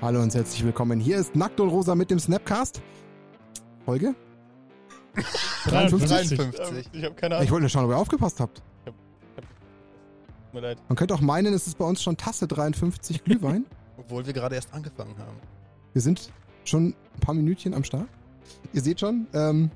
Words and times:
Hallo 0.00 0.22
und 0.22 0.34
herzlich 0.34 0.64
willkommen. 0.64 0.98
Hier 1.00 1.18
ist 1.18 1.36
Nackt 1.36 1.60
und 1.60 1.68
Rosa 1.68 1.94
mit 1.94 2.10
dem 2.10 2.18
Snapcast. 2.18 2.80
Folge? 3.84 4.14
53? 5.66 6.38
53. 6.38 6.88
Ich 6.92 7.04
habe 7.04 7.14
keine 7.14 7.34
Ich 7.34 7.40
Ahnung. 7.40 7.50
wollte 7.50 7.62
nur 7.62 7.68
schauen, 7.68 7.84
ob 7.84 7.90
ihr 7.90 7.96
aufgepasst 7.98 8.40
habt. 8.40 8.62
Tut 8.86 8.94
mir 10.54 10.60
leid. 10.60 10.78
Man 10.88 10.96
könnte 10.96 11.14
auch 11.14 11.20
meinen, 11.20 11.52
es 11.52 11.66
ist 11.66 11.76
bei 11.78 11.84
uns 11.84 12.02
schon 12.02 12.16
Tasse 12.16 12.46
53 12.48 13.24
Glühwein. 13.24 13.66
Obwohl 13.98 14.24
wir 14.26 14.32
gerade 14.32 14.54
erst 14.54 14.72
angefangen 14.72 15.16
haben. 15.18 15.36
Wir 15.92 16.02
sind 16.02 16.32
schon 16.64 16.88
ein 17.14 17.20
paar 17.20 17.34
Minütchen 17.34 17.74
am 17.74 17.84
Start. 17.84 18.08
Ihr 18.72 18.80
seht 18.80 19.00
schon, 19.00 19.26
ähm, 19.34 19.70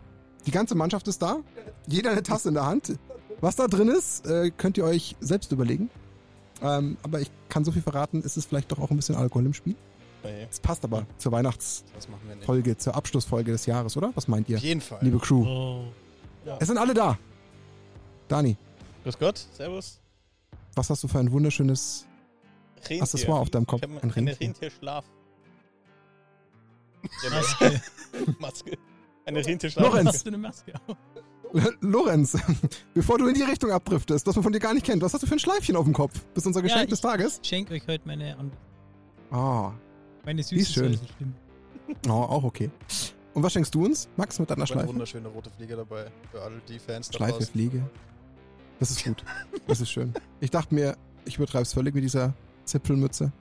die 0.47 0.51
ganze 0.51 0.75
Mannschaft 0.75 1.07
ist 1.09 1.21
da. 1.23 1.39
Jeder 1.87 2.11
eine 2.11 2.23
Tasse 2.23 2.49
in 2.49 2.55
der 2.55 2.67
Hand. 2.67 2.99
Was 3.41 3.57
da 3.57 3.67
drin 3.67 3.89
ist, 3.89 4.27
äh, 4.27 4.51
könnt 4.51 4.79
ihr 4.79 4.85
euch 4.85 5.17
selbst 5.21 5.53
überlegen. 5.53 5.91
Ähm, 6.63 6.97
aber 7.03 7.21
ich 7.21 7.31
kann 7.49 7.65
so 7.65 7.73
viel 7.73 7.83
verraten, 7.83 8.23
es 8.25 8.37
ist 8.37 8.47
vielleicht 8.47 8.73
doch 8.73 8.79
auch 8.79 8.91
ein 8.91 8.97
bisschen 8.97 9.17
Alkohol 9.17 9.45
im 9.47 9.55
Spiel. 9.55 9.75
Nee. 10.25 10.47
Es 10.51 10.59
passt 10.61 10.85
aber 10.85 11.07
zur 11.19 11.33
Weihnachtsfolge, 11.33 12.75
Das 12.75 12.83
zur 12.85 12.95
Abschlussfolge 12.95 13.53
des 13.53 13.67
Jahres, 13.67 13.97
oder? 13.97 14.11
Was 14.15 14.27
meint 14.29 14.49
ihr, 14.49 14.57
Auf 14.57 14.63
jeden 14.63 14.81
Fall. 14.81 14.99
liebe 15.03 15.19
Crew? 15.19 15.45
Oh. 15.47 15.85
Es 16.59 16.69
sind 16.69 16.79
alle 16.79 16.95
da. 16.95 17.19
Dani, 18.29 18.57
Grüß 19.03 19.19
Gott, 19.19 19.39
Servus. 19.53 20.01
was 20.75 20.89
hast 20.89 21.03
du 21.05 21.09
für 21.09 21.19
ein 21.19 21.31
wunderschönes 21.31 22.07
Rentier. 22.79 23.03
Accessoire 23.03 23.41
auf 23.41 23.51
deinem 23.51 23.67
Kopf? 23.67 23.83
Ich 23.83 23.89
Ein 23.89 23.99
eine 24.01 24.17
Rentier. 24.17 24.41
Rentierschlaf. 24.41 25.05
Maske. 27.31 27.83
Maske. 28.39 28.79
Eine 29.27 29.45
Rentierschlaf. 29.47 29.85
Lorenz. 29.87 30.27
Eine 30.27 30.39
Maske? 30.39 30.73
Lorenz, 31.81 32.37
bevor 32.95 33.19
du 33.19 33.29
in 33.29 33.35
die 33.35 33.43
Richtung 33.43 33.71
abdriftest, 33.71 34.27
das 34.27 34.35
man 34.35 34.43
von 34.43 34.53
dir 34.53 34.59
gar 34.59 34.75
nicht 34.75 34.85
kennt, 34.87 35.03
was 35.03 35.13
hast 35.15 35.23
du 35.23 35.27
für 35.27 35.35
ein 35.37 35.39
Schleifchen 35.39 35.77
auf 35.77 35.85
dem 35.85 35.93
Kopf? 35.95 36.19
Bist 36.35 36.47
unser 36.47 36.63
Geschenk 36.63 36.81
Ja, 36.85 36.87
des 36.87 37.01
Tages? 37.01 37.39
Ich 37.43 37.49
schenke 37.49 37.75
euch 37.75 37.87
heute 37.87 38.07
meine, 38.09 38.37
Ah, 39.31 39.73
meine 40.25 40.41
ist 40.41 40.49
süße 40.49 40.73
schön. 40.73 40.93
Säuse, 40.95 41.05
stimmt. 41.15 41.37
oh, 42.09 42.13
auch 42.13 42.45
okay. 42.45 42.71
Und 43.35 43.43
was 43.43 43.53
schenkst 43.53 43.75
du 43.75 43.85
uns, 43.85 44.09
Max, 44.17 44.39
mit 44.39 44.49
deiner 44.49 44.63
Ich 44.65 44.71
habe 44.71 44.81
eine 44.81 44.83
Schleife? 44.83 44.95
wunderschöne 44.95 45.29
rote 45.29 45.51
Fliege 45.51 45.77
dabei. 45.77 46.07
Für 46.31 46.43
alle 46.43 46.61
die 46.69 46.79
Fans 46.79 47.09
da 47.09 47.17
Schleife, 47.17 47.33
draußen. 47.33 47.53
Fliege. 47.53 47.83
Das 48.79 48.91
ist 48.91 49.05
gut. 49.05 49.25
Das 49.67 49.81
ist 49.81 49.91
schön. 49.91 50.13
Ich 50.41 50.51
dachte 50.51 50.75
mir, 50.75 50.97
ich 51.25 51.37
übertreibe 51.37 51.63
es 51.63 51.73
völlig 51.73 51.95
mit 51.95 52.05
dieser 52.05 52.35
Zipfelmütze, 52.65 53.33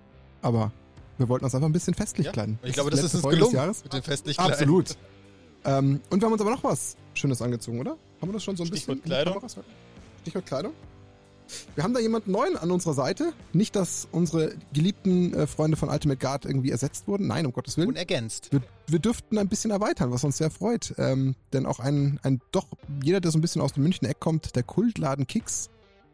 aber 0.42 0.72
wir 1.18 1.30
wollten 1.30 1.46
uns 1.46 1.54
einfach 1.54 1.68
ein 1.68 1.74
bisschen 1.74 1.94
festlich 1.94 2.26
Ja, 2.28 2.32
kleiden. 2.34 2.58
Ich 2.64 2.74
glaube, 2.74 2.90
das 2.90 3.04
ist 3.04 3.14
uns 3.14 3.22
Folge 3.22 3.38
des 3.38 3.50
gelungen. 3.50 3.56
Jahres. 3.64 3.84
Mit 3.84 3.94
dem 3.94 4.04
festlich 4.04 4.40
Absolut. 4.40 4.98
Ähm, 5.66 6.02
und 6.10 6.22
wir 6.22 6.26
haben 6.26 6.34
uns 6.34 6.42
aber 6.42 6.52
noch 6.52 6.64
was 6.64 6.98
Schönes 7.14 7.42
angezogen, 7.42 7.80
oder? 7.80 7.92
Haben 7.92 8.30
wir 8.30 8.34
das 8.34 8.44
schon 8.44 8.56
so 8.58 8.64
ein 8.64 8.68
Stichwort 8.68 9.02
bisschen? 9.04 9.24
Kleidung. 9.24 9.50
Stichwort 10.22 10.46
Kleidung. 10.46 10.74
Wir 11.76 11.84
haben 11.84 11.94
da 11.94 12.00
jemanden 12.00 12.32
neuen 12.32 12.58
an 12.58 12.72
unserer 12.72 12.94
Seite. 12.94 13.34
Nicht, 13.54 13.76
dass 13.76 14.08
unsere 14.12 14.56
geliebten 14.74 15.34
äh, 15.34 15.48
Freunde 15.48 15.78
von 15.78 15.90
Ultimate 15.90 16.20
Guard 16.20 16.46
irgendwie 16.46 16.72
ersetzt 16.72 17.08
wurden. 17.08 17.28
Nein, 17.28 17.46
um 17.46 17.54
Gottes 17.54 17.78
Willen. 17.78 17.90
Und 17.90 17.98
ergänzt. 17.98 18.50
Wir, 18.52 18.62
wir 18.88 19.00
dürften 19.00 19.38
ein 19.38 19.48
bisschen 19.48 19.72
erweitern, 19.72 20.12
was 20.12 20.24
uns 20.24 20.38
sehr 20.38 20.52
freut. 20.52 20.94
Ähm, 20.98 21.36
denn 21.54 21.66
auch 21.66 21.80
ein, 21.80 22.20
ein 22.24 22.42
doch, 22.52 22.68
jeder, 23.04 23.22
der 23.22 23.32
so 23.32 23.38
ein 23.38 23.42
bisschen 23.42 23.62
aus 23.62 23.74
dem 23.74 23.84
München 23.84 24.08
Eck 24.08 24.20
kommt, 24.20 24.56
der 24.56 24.64
Kultladen 24.64 25.28
Kicks, 25.28 25.70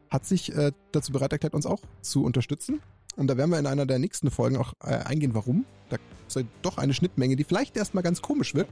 hat 0.09 0.25
sich 0.25 0.55
äh, 0.55 0.71
dazu 0.91 1.11
bereit 1.11 1.31
erklärt, 1.31 1.53
uns 1.53 1.65
auch 1.65 1.81
zu 2.01 2.23
unterstützen. 2.23 2.81
Und 3.15 3.27
da 3.27 3.37
werden 3.37 3.51
wir 3.51 3.59
in 3.59 3.67
einer 3.67 3.85
der 3.85 3.99
nächsten 3.99 4.31
Folgen 4.31 4.57
auch 4.57 4.73
äh, 4.83 4.93
eingehen, 4.93 5.33
warum. 5.33 5.65
Da 5.89 5.97
ist 6.27 6.35
ja 6.35 6.43
doch 6.61 6.77
eine 6.77 6.93
Schnittmenge, 6.93 7.35
die 7.35 7.43
vielleicht 7.43 7.75
erstmal 7.77 8.03
ganz 8.03 8.21
komisch 8.21 8.55
wirkt. 8.55 8.71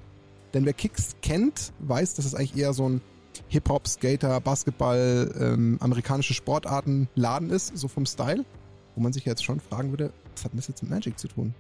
Denn 0.54 0.66
wer 0.66 0.74
Kicks 0.74 1.16
kennt, 1.22 1.74
weiß, 1.80 2.16
dass 2.16 2.26
es 2.26 2.34
eigentlich 2.34 2.58
eher 2.58 2.74
so 2.74 2.88
ein 2.88 3.02
Hip-Hop, 3.50 3.88
Skater, 3.88 4.40
Basketball, 4.42 5.34
ähm, 5.40 5.78
amerikanische 5.82 6.34
Sportarten 6.34 7.08
Laden 7.16 7.50
ist, 7.50 7.78
so 7.78 7.88
vom 7.88 8.06
Style. 8.06 8.46
Wo 8.96 9.02
man 9.02 9.14
sich 9.14 9.26
jetzt 9.26 9.44
schon 9.44 9.60
fragen 9.60 9.92
würde, 9.92 10.12
was 10.34 10.44
hat 10.44 10.54
denn 10.54 10.58
das 10.58 10.68
jetzt 10.68 10.82
mit 10.82 10.92
Magic 10.92 11.20
zu 11.20 11.28
tun? 11.28 11.54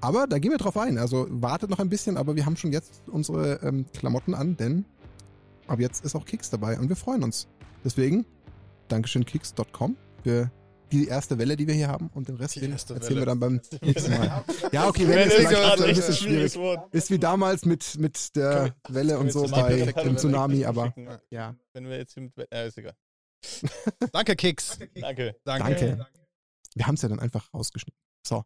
Aber 0.00 0.26
da 0.26 0.38
gehen 0.38 0.50
wir 0.50 0.58
drauf 0.58 0.76
ein. 0.76 0.98
Also 0.98 1.26
wartet 1.30 1.70
noch 1.70 1.78
ein 1.78 1.88
bisschen, 1.88 2.16
aber 2.16 2.34
wir 2.34 2.46
haben 2.46 2.56
schon 2.56 2.72
jetzt 2.72 3.02
unsere 3.06 3.60
ähm, 3.62 3.86
Klamotten 3.92 4.34
an, 4.34 4.56
denn 4.56 4.84
ab 5.68 5.78
jetzt 5.78 6.04
ist 6.04 6.16
auch 6.16 6.24
Kicks 6.24 6.50
dabei 6.50 6.78
und 6.78 6.88
wir 6.88 6.96
freuen 6.96 7.22
uns. 7.22 7.46
Deswegen, 7.84 8.26
Dankeschön 8.88 9.24
Kicks.com 9.24 9.96
für 10.24 10.50
die 10.92 11.06
erste 11.06 11.38
Welle, 11.38 11.56
die 11.56 11.66
wir 11.66 11.74
hier 11.74 11.88
haben 11.88 12.10
und 12.14 12.28
den 12.28 12.36
Rest 12.36 12.56
den 12.56 12.72
erzählen 12.72 13.00
wir 13.00 13.08
Welle. 13.10 13.26
dann 13.26 13.40
beim 13.40 13.60
nächsten 13.82 14.10
Mal. 14.10 14.44
Ja, 14.72 14.88
okay, 14.88 15.08
Welle 15.08 15.24
ist 15.24 15.32
ist 15.32 15.34
vielleicht 15.36 15.50
gerade 15.50 15.84
ein 15.84 15.94
bisschen 15.94 16.14
schwierig. 16.14 16.56
Wort. 16.56 16.94
Ist 16.94 17.10
wie 17.10 17.18
damals 17.18 17.64
mit, 17.64 17.98
mit 17.98 18.36
der 18.36 18.74
Welle 18.88 19.18
und 19.18 19.32
so 19.32 19.44
wir 19.50 19.92
bei 19.92 20.02
dem 20.02 20.16
Tsunami, 20.16 20.64
aber 20.64 20.94
ja, 21.30 21.54
Wenn 21.72 21.88
wir 21.88 21.96
jetzt 21.96 22.14
hier 22.14 22.24
mit. 22.24 22.32
Äh, 22.52 22.68
ist 22.68 22.78
egal. 22.78 22.94
Danke, 24.12 24.36
Kicks. 24.36 24.78
Danke. 25.00 25.36
danke. 25.44 26.06
Wir 26.74 26.86
haben 26.86 26.94
es 26.94 27.02
ja 27.02 27.08
dann 27.08 27.20
einfach 27.20 27.52
rausgeschnitten. 27.54 27.98
So. 28.26 28.44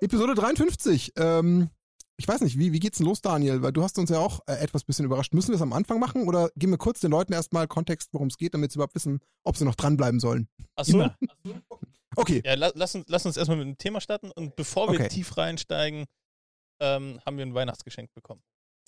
Episode 0.00 0.34
53. 0.34 1.12
Ähm, 1.16 1.70
ich 2.16 2.28
weiß 2.28 2.40
nicht, 2.42 2.58
wie, 2.58 2.72
wie 2.72 2.80
geht's 2.80 2.98
denn 2.98 3.06
los, 3.06 3.20
Daniel? 3.20 3.62
Weil 3.62 3.72
du 3.72 3.82
hast 3.82 3.98
uns 3.98 4.10
ja 4.10 4.18
auch 4.18 4.40
äh, 4.46 4.54
etwas 4.54 4.84
bisschen 4.84 5.04
überrascht. 5.04 5.34
Müssen 5.34 5.48
wir 5.48 5.56
es 5.56 5.62
am 5.62 5.72
Anfang 5.72 5.98
machen 5.98 6.28
oder 6.28 6.50
geben 6.56 6.72
wir 6.72 6.78
kurz 6.78 7.00
den 7.00 7.10
Leuten 7.10 7.32
erstmal 7.32 7.66
Kontext, 7.66 8.10
worum 8.12 8.28
es 8.28 8.36
geht, 8.36 8.54
damit 8.54 8.72
sie 8.72 8.76
überhaupt 8.76 8.94
wissen, 8.94 9.20
ob 9.42 9.56
sie 9.56 9.64
noch 9.64 9.74
dranbleiben 9.74 10.20
sollen? 10.20 10.48
Achso. 10.76 10.92
Immer. 10.92 11.16
Okay. 12.16 12.42
Ja, 12.44 12.54
la 12.54 12.70
lass, 12.74 12.94
uns, 12.94 13.06
lass 13.08 13.26
uns 13.26 13.36
erstmal 13.36 13.58
mit 13.58 13.66
dem 13.66 13.78
Thema 13.78 14.00
starten 14.00 14.30
und 14.30 14.54
bevor 14.54 14.88
wir 14.92 15.00
Okay. 15.00 15.08
tief 15.08 15.36
reinsteigen, 15.36 16.04
ähm, 16.80 17.20
haben 17.26 17.36
wir 17.36 17.44
ein 17.44 17.54
Weihnachtsgeschenk 17.54 18.12
bekommen. 18.14 18.42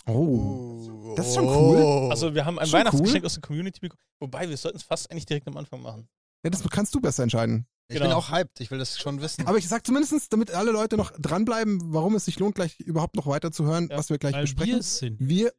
Oh. 0.06 1.14
Das 1.16 1.28
ist 1.28 1.34
schon 1.34 1.47
cool. 1.48 2.10
Also 2.10 2.34
wir 2.34 2.44
haben 2.44 2.58
ein 2.60 2.66
Schon 2.66 2.78
Weihnachtsgeschenk 2.78 3.22
cool. 3.22 3.26
aus 3.26 3.34
der 3.34 3.43
Community 3.43 3.81
bekommen. 3.81 4.00
Wobei, 4.20 4.48
wir 4.48 4.56
sollten 4.56 4.76
es 4.78 4.84
fast 4.84 5.10
eigentlich 5.10 5.26
direkt 5.26 5.48
am 5.48 5.56
Anfang 5.56 5.82
machen. 5.82 6.08
Ja, 6.47 6.51
das 6.51 6.69
kannst 6.71 6.95
du 6.95 7.01
besser 7.01 7.23
entscheiden. 7.23 7.67
Ich 7.89 7.95
Genau. 7.97 8.07
bin 8.09 8.15
auch 8.17 8.31
hyped. 8.33 8.61
Ich 8.61 8.71
will 8.71 8.79
das 8.79 8.99
schon 8.99 9.21
wissen. 9.21 9.47
Aber 9.47 9.59
ich 9.59 9.69
sag 9.69 9.87
zumindest, 9.87 10.33
damit 10.33 10.51
alle 10.51 10.73
Leute 10.73 10.97
noch 10.97 11.12
dranbleiben, 11.12 11.93
warum 11.93 12.15
es 12.17 12.25
sich 12.25 12.39
lohnt, 12.39 12.55
gleich 12.57 12.81
überhaupt 12.81 13.15
noch 13.17 13.27
weiter 13.27 13.53
zu 13.53 13.65
hören, 13.65 13.89
Ja, 13.91 13.97
was 13.97 14.11
wir 14.11 14.19
gleich 14.19 14.34
Weil 14.34 14.43
besprechen. 14.43 14.73
wir 14.73 14.81
es 14.81 14.99
sind. 14.99 15.17
Wir, 15.21 15.53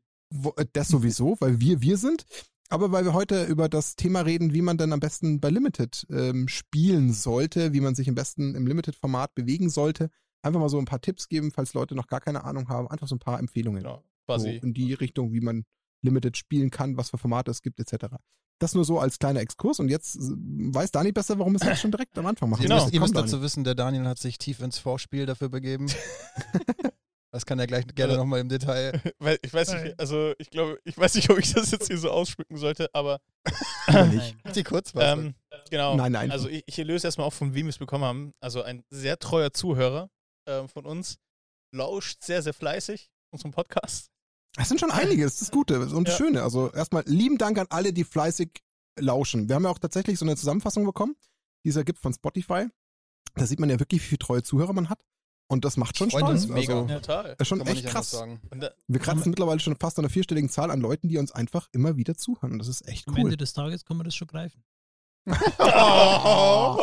äh, 0.57 0.65
das 0.73 0.89
sowieso, 0.89 1.37
weil 1.39 1.59
wir 1.61 1.81
wir 1.81 1.97
sind. 1.97 2.25
Aber 2.69 2.91
weil 2.91 3.05
wir 3.05 3.13
heute 3.13 3.45
über 3.45 3.69
das 3.69 3.95
Thema 3.95 4.21
reden, 4.21 4.53
wie 4.53 4.61
man 4.61 4.77
dann 4.77 4.91
am 4.91 4.99
besten 4.99 5.39
bei 5.39 5.49
Limited 5.49 6.05
ähm, 6.09 6.49
spielen 6.49 7.13
sollte, 7.13 7.71
wie 7.71 7.79
man 7.79 7.95
sich 7.95 8.09
am 8.09 8.15
besten 8.15 8.55
im 8.55 8.67
Limited-Format 8.67 9.33
bewegen 9.35 9.69
sollte. 9.69 10.09
Einfach 10.41 10.59
mal 10.59 10.67
so 10.67 10.77
ein 10.77 10.83
paar 10.85 10.99
Tipps 10.99 11.29
geben, 11.29 11.51
falls 11.51 11.73
Leute 11.73 11.95
noch 11.95 12.07
gar 12.07 12.19
keine 12.19 12.43
Ahnung 12.43 12.67
haben. 12.67 12.89
Einfach 12.89 13.07
so 13.07 13.15
ein 13.15 13.19
paar 13.19 13.39
Empfehlungen. 13.39 13.83
Genau. 13.83 14.03
So 14.27 14.33
Quasi. 14.33 14.57
in 14.57 14.73
die 14.73 14.91
Richtung, 14.93 15.31
wie 15.31 15.39
man 15.39 15.63
Limited 16.01 16.35
spielen 16.35 16.69
kann, 16.69 16.97
was 16.97 17.09
für 17.11 17.17
Formate 17.17 17.51
es 17.51 17.61
gibt, 17.61 17.79
etc. 17.79 18.15
Das 18.59 18.73
nur 18.73 18.85
so 18.85 18.99
als 18.99 19.19
kleiner 19.19 19.39
Exkurs. 19.41 19.79
Und 19.79 19.89
jetzt 19.89 20.15
äh, 20.15 20.19
weiß 20.19 20.91
Dani 20.91 21.11
besser, 21.11 21.37
warum 21.37 21.53
wir 21.53 21.61
es 21.61 21.67
jetzt 21.67 21.81
schon 21.81 21.91
direkt 21.91 22.17
am 22.17 22.25
Anfang 22.25 22.49
machen. 22.49 22.63
Ihr 22.63 22.69
Genau. 22.69 22.81
müsst, 22.83 22.93
ihr 22.93 22.99
müsst 22.99 23.15
dazu 23.15 23.41
wissen, 23.41 23.63
der 23.63 23.75
Daniel 23.75 24.05
hat 24.07 24.17
sich 24.17 24.37
tief 24.37 24.59
ins 24.61 24.79
Vorspiel 24.79 25.25
dafür 25.27 25.49
begeben. 25.49 25.87
das 27.31 27.45
kann 27.45 27.59
er 27.59 27.67
gleich 27.67 27.85
gerne 27.93 28.13
Also- 28.13 28.21
nochmal 28.23 28.39
im 28.39 28.49
Detail. 28.49 28.99
Ich 29.43 29.53
weiß 29.53 29.73
nicht, 29.73 29.99
also 29.99 30.33
ich 30.39 30.49
glaube, 30.49 30.79
ich 30.85 30.97
weiß 30.97 31.15
nicht, 31.15 31.29
ob 31.29 31.37
ich 31.37 31.53
das 31.53 31.71
jetzt 31.71 31.87
hier 31.87 31.97
so 31.97 32.09
ausschmücken 32.09 32.57
sollte, 32.57 32.89
aber 32.93 33.19
nicht. 34.11 34.35
Die 34.55 34.63
Kurzfassung. 34.63 35.25
ähm, 35.27 35.35
genau. 35.69 35.95
Nein, 35.95 36.11
nein. 36.13 36.31
Also 36.31 36.49
ich, 36.49 36.63
ich 36.65 36.77
löse 36.77 37.07
erstmal 37.07 37.27
auf, 37.27 37.33
von 37.33 37.53
wem 37.53 37.65
wir 37.67 37.69
es 37.71 37.77
bekommen 37.77 38.03
haben. 38.05 38.33
Also 38.39 38.63
ein 38.63 38.83
sehr 38.89 39.19
treuer 39.19 39.51
Zuhörer 39.53 40.09
ähm, 40.47 40.67
von 40.69 40.85
uns 40.85 41.17
lauscht 41.75 42.23
sehr, 42.23 42.41
sehr 42.41 42.53
fleißig 42.53 43.09
unserem 43.31 43.51
Podcast. 43.51 44.09
Es 44.59 44.69
sind 44.69 44.79
schon 44.79 44.91
einige, 44.91 45.23
das 45.23 45.33
ist 45.33 45.41
das 45.43 45.51
Gute 45.51 45.79
und 45.79 46.07
das 46.07 46.17
Ja. 46.19 46.25
Schöne. 46.25 46.43
Also 46.43 46.71
erstmal 46.71 47.03
lieben 47.05 47.37
Dank 47.37 47.57
an 47.59 47.67
alle, 47.69 47.93
die 47.93 48.03
fleißig 48.03 48.49
lauschen. 48.99 49.47
Wir 49.47 49.55
haben 49.55 49.63
ja 49.63 49.69
auch 49.69 49.79
tatsächlich 49.79 50.17
so 50.17 50.25
eine 50.25 50.35
Zusammenfassung 50.35 50.83
bekommen, 50.85 51.15
die 51.63 51.69
es 51.69 51.75
ja 51.75 51.83
gibt 51.83 51.99
von 51.99 52.13
Spotify. 52.13 52.65
Da 53.35 53.45
sieht 53.45 53.59
man 53.59 53.69
ja 53.69 53.79
wirklich, 53.79 54.01
wie 54.01 54.05
viele 54.07 54.19
treue 54.19 54.41
Zuhörer 54.43 54.73
man 54.73 54.89
hat. 54.89 54.99
Und 55.49 55.63
das 55.63 55.77
macht 55.77 55.97
schon 55.97 56.09
Freut 56.11 56.21
Spaß. 56.23 56.47
mega. 56.47 56.73
Also, 56.81 56.89
Ja. 56.93 56.99
Total. 56.99 57.35
ist 57.39 57.47
schon 57.47 57.61
echt 57.61 57.85
krass. 57.85 58.11
da, 58.57 58.71
Wir 58.87 58.99
kratzen 58.99 59.29
mittlerweile 59.29 59.59
schon 59.59 59.77
fast 59.77 59.97
an 59.99 60.03
einer 60.05 60.09
vierstelligen 60.09 60.49
Zahl 60.49 60.71
an 60.71 60.81
Leuten, 60.81 61.07
die 61.07 61.17
uns 61.19 61.31
einfach 61.31 61.69
immer 61.71 61.95
wieder 61.95 62.15
zuhören. 62.15 62.51
Und 62.53 62.59
das 62.59 62.67
ist 62.67 62.85
echt 62.87 63.07
Am 63.07 63.13
cool. 63.13 63.21
Ende 63.21 63.37
des 63.37 63.53
Tages 63.53 63.85
kann 63.85 63.95
man 63.97 64.05
das 64.05 64.15
schon 64.15 64.27
greifen. 64.27 64.63
oh, 65.27 66.77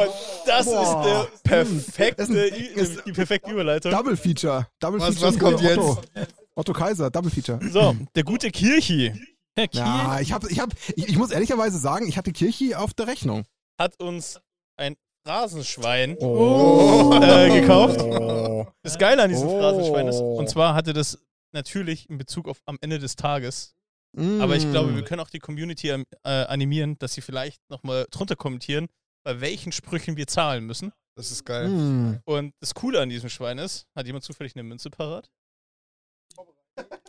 das 0.46 0.66
Boah. 0.66 0.82
ist 0.82 1.08
der 1.10 1.28
perfekte, 1.42 2.22
Ist 2.22 2.30
ein- 2.30 2.36
ist- 2.36 3.06
die 3.06 3.12
perfekte 3.12 3.50
Überleitung. 3.50 3.90
Double 3.92 4.16
Feature. 4.16 4.66
Double 4.80 5.00
Was- 5.00 5.14
Feature 5.18 5.32
was 5.32 5.38
kommt 5.38 5.60
jetzt? 5.60 6.38
Otto 6.56 6.72
Kaiser, 6.72 7.10
Double 7.10 7.30
Feature. 7.30 7.58
So, 7.70 7.96
der 8.14 8.22
gute 8.24 8.50
Kirchi 8.50 9.12
Herr 9.56 9.68
Kiel, 9.68 9.80
Ja, 9.80 10.20
ich, 10.20 10.32
hab, 10.32 10.44
ich, 10.50 10.58
hab, 10.60 10.70
ich, 10.96 11.08
ich 11.08 11.16
muss 11.16 11.30
ehrlicherweise 11.30 11.78
sagen, 11.78 12.08
ich 12.08 12.16
hatte 12.16 12.32
Kirchi 12.32 12.74
auf 12.74 12.92
der 12.94 13.06
Rechnung. 13.06 13.44
hat 13.80 14.00
uns 14.00 14.40
ein 14.76 14.96
Phrasenschwein 15.26 16.16
Oh. 16.20 17.12
äh, 17.22 17.60
gekauft. 17.60 18.00
Oh. 18.00 18.66
Das 18.82 18.98
Geile 18.98 19.22
an 19.22 19.30
diesem 19.30 19.48
Oh. 19.48 19.58
Phrasenschwein 19.58 20.06
ist, 20.08 20.20
und 20.20 20.48
zwar 20.48 20.74
hatte 20.74 20.92
das 20.92 21.18
natürlich 21.52 22.08
in 22.10 22.18
Bezug 22.18 22.48
auf 22.48 22.58
am 22.66 22.78
Ende 22.80 22.98
des 22.98 23.16
Tages. 23.16 23.74
Aber 24.16 24.54
ich 24.54 24.70
glaube, 24.70 24.94
wir 24.94 25.02
Mm. 25.02 25.06
können 25.06 25.20
auch 25.20 25.30
die 25.30 25.40
Community 25.40 25.88
ähm, 25.90 26.04
äh, 26.22 26.28
animieren, 26.28 26.96
dass 27.00 27.14
sie 27.14 27.20
vielleicht 27.20 27.58
nochmal 27.68 28.06
drunter 28.12 28.36
kommentieren, 28.36 28.86
bei 29.24 29.40
welchen 29.40 29.72
Sprüchen 29.72 30.16
wir 30.16 30.28
zahlen 30.28 30.64
müssen. 30.66 30.92
Das 31.16 31.32
ist 31.32 31.44
geil. 31.44 31.68
Mm. 31.68 32.20
Und 32.24 32.52
das 32.60 32.74
Coole 32.74 33.00
an 33.00 33.08
diesem 33.08 33.28
Schwein 33.28 33.58
ist, 33.58 33.86
hat 33.96 34.06
jemand 34.06 34.22
zufällig 34.22 34.54
eine 34.54 34.62
Münze 34.62 34.88
parat? 34.88 35.28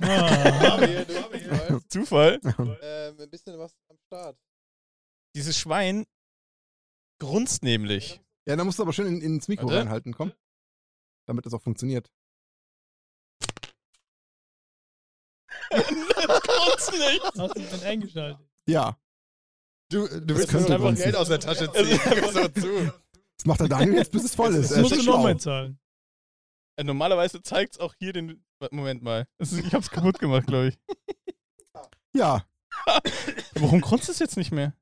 Ah. 0.01 0.73
Ariel, 0.73 1.05
du 1.05 1.17
Ariel. 1.23 1.81
Zufall. 1.87 2.39
Ähm, 2.81 3.19
ein 3.19 3.29
bisschen 3.29 3.57
was 3.57 3.73
am 3.89 3.97
Start. 3.97 4.37
Dieses 5.35 5.57
Schwein 5.57 6.05
grunzt 7.19 7.63
nämlich. 7.63 8.21
Ja, 8.47 8.55
dann 8.55 8.65
musst 8.65 8.79
du 8.79 8.83
aber 8.83 8.93
schön 8.93 9.07
in, 9.07 9.21
ins 9.21 9.47
Mikro 9.47 9.67
Warte. 9.67 9.79
reinhalten, 9.79 10.13
komm. 10.13 10.33
Damit 11.27 11.45
das 11.45 11.53
auch 11.53 11.61
funktioniert. 11.61 12.11
das 15.69 15.87
grunzt 16.41 16.91
nicht. 16.91 17.23
Hast 17.23 17.55
du 17.55 17.59
ihn 17.59 17.83
eingeschaltet? 17.83 18.47
Ja. 18.67 18.99
Du, 19.89 20.07
du 20.07 20.35
willst 20.35 20.53
einfach 20.55 20.77
grunzen. 20.77 21.03
Geld 21.03 21.15
aus 21.15 21.27
der 21.27 21.39
Tasche 21.39 21.71
also, 21.71 21.83
ziehen. 21.83 21.99
Also, 22.23 22.47
zu. 22.49 22.93
Das 23.37 23.45
macht 23.45 23.59
der 23.59 23.67
Daniel 23.67 23.95
jetzt, 23.95 24.11
bis 24.11 24.23
es 24.23 24.35
voll 24.35 24.55
ist. 24.55 24.71
Das 24.71 24.79
musst 24.79 24.95
du 24.95 25.03
nochmal 25.03 25.39
zahlen. 25.39 25.79
Äh, 26.77 26.83
normalerweise 26.83 27.41
zeigt 27.41 27.73
es 27.73 27.79
auch 27.79 27.93
hier 27.95 28.13
den, 28.13 28.44
Moment 28.71 29.03
mal. 29.03 29.27
Ich 29.39 29.73
hab's 29.73 29.89
kaputt 29.89 30.19
gemacht, 30.19 30.47
glaube 30.47 30.69
ich. 30.69 30.77
Ja, 32.17 32.45
Warum 33.55 33.81
grunzt 33.81 34.09
es 34.09 34.19
jetzt 34.19 34.37
nicht 34.37 34.51
mehr? 34.51 34.73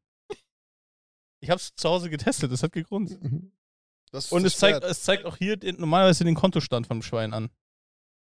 Ich 1.39 1.49
hab's 1.49 1.75
zu 1.75 1.89
Hause 1.89 2.09
getestet, 2.09 2.51
es 2.51 2.63
hat 2.63 2.71
gegrunzt. 2.71 3.17
Das 4.11 4.31
Und 4.31 4.45
es 4.45 4.57
zeigt, 4.57 4.83
es 4.83 5.03
zeigt 5.03 5.25
auch 5.25 5.37
hier 5.37 5.57
den, 5.57 5.77
normalerweise 5.77 6.23
den 6.23 6.35
Kontostand 6.35 6.87
vom 6.87 7.01
Schwein 7.01 7.33
an. 7.33 7.49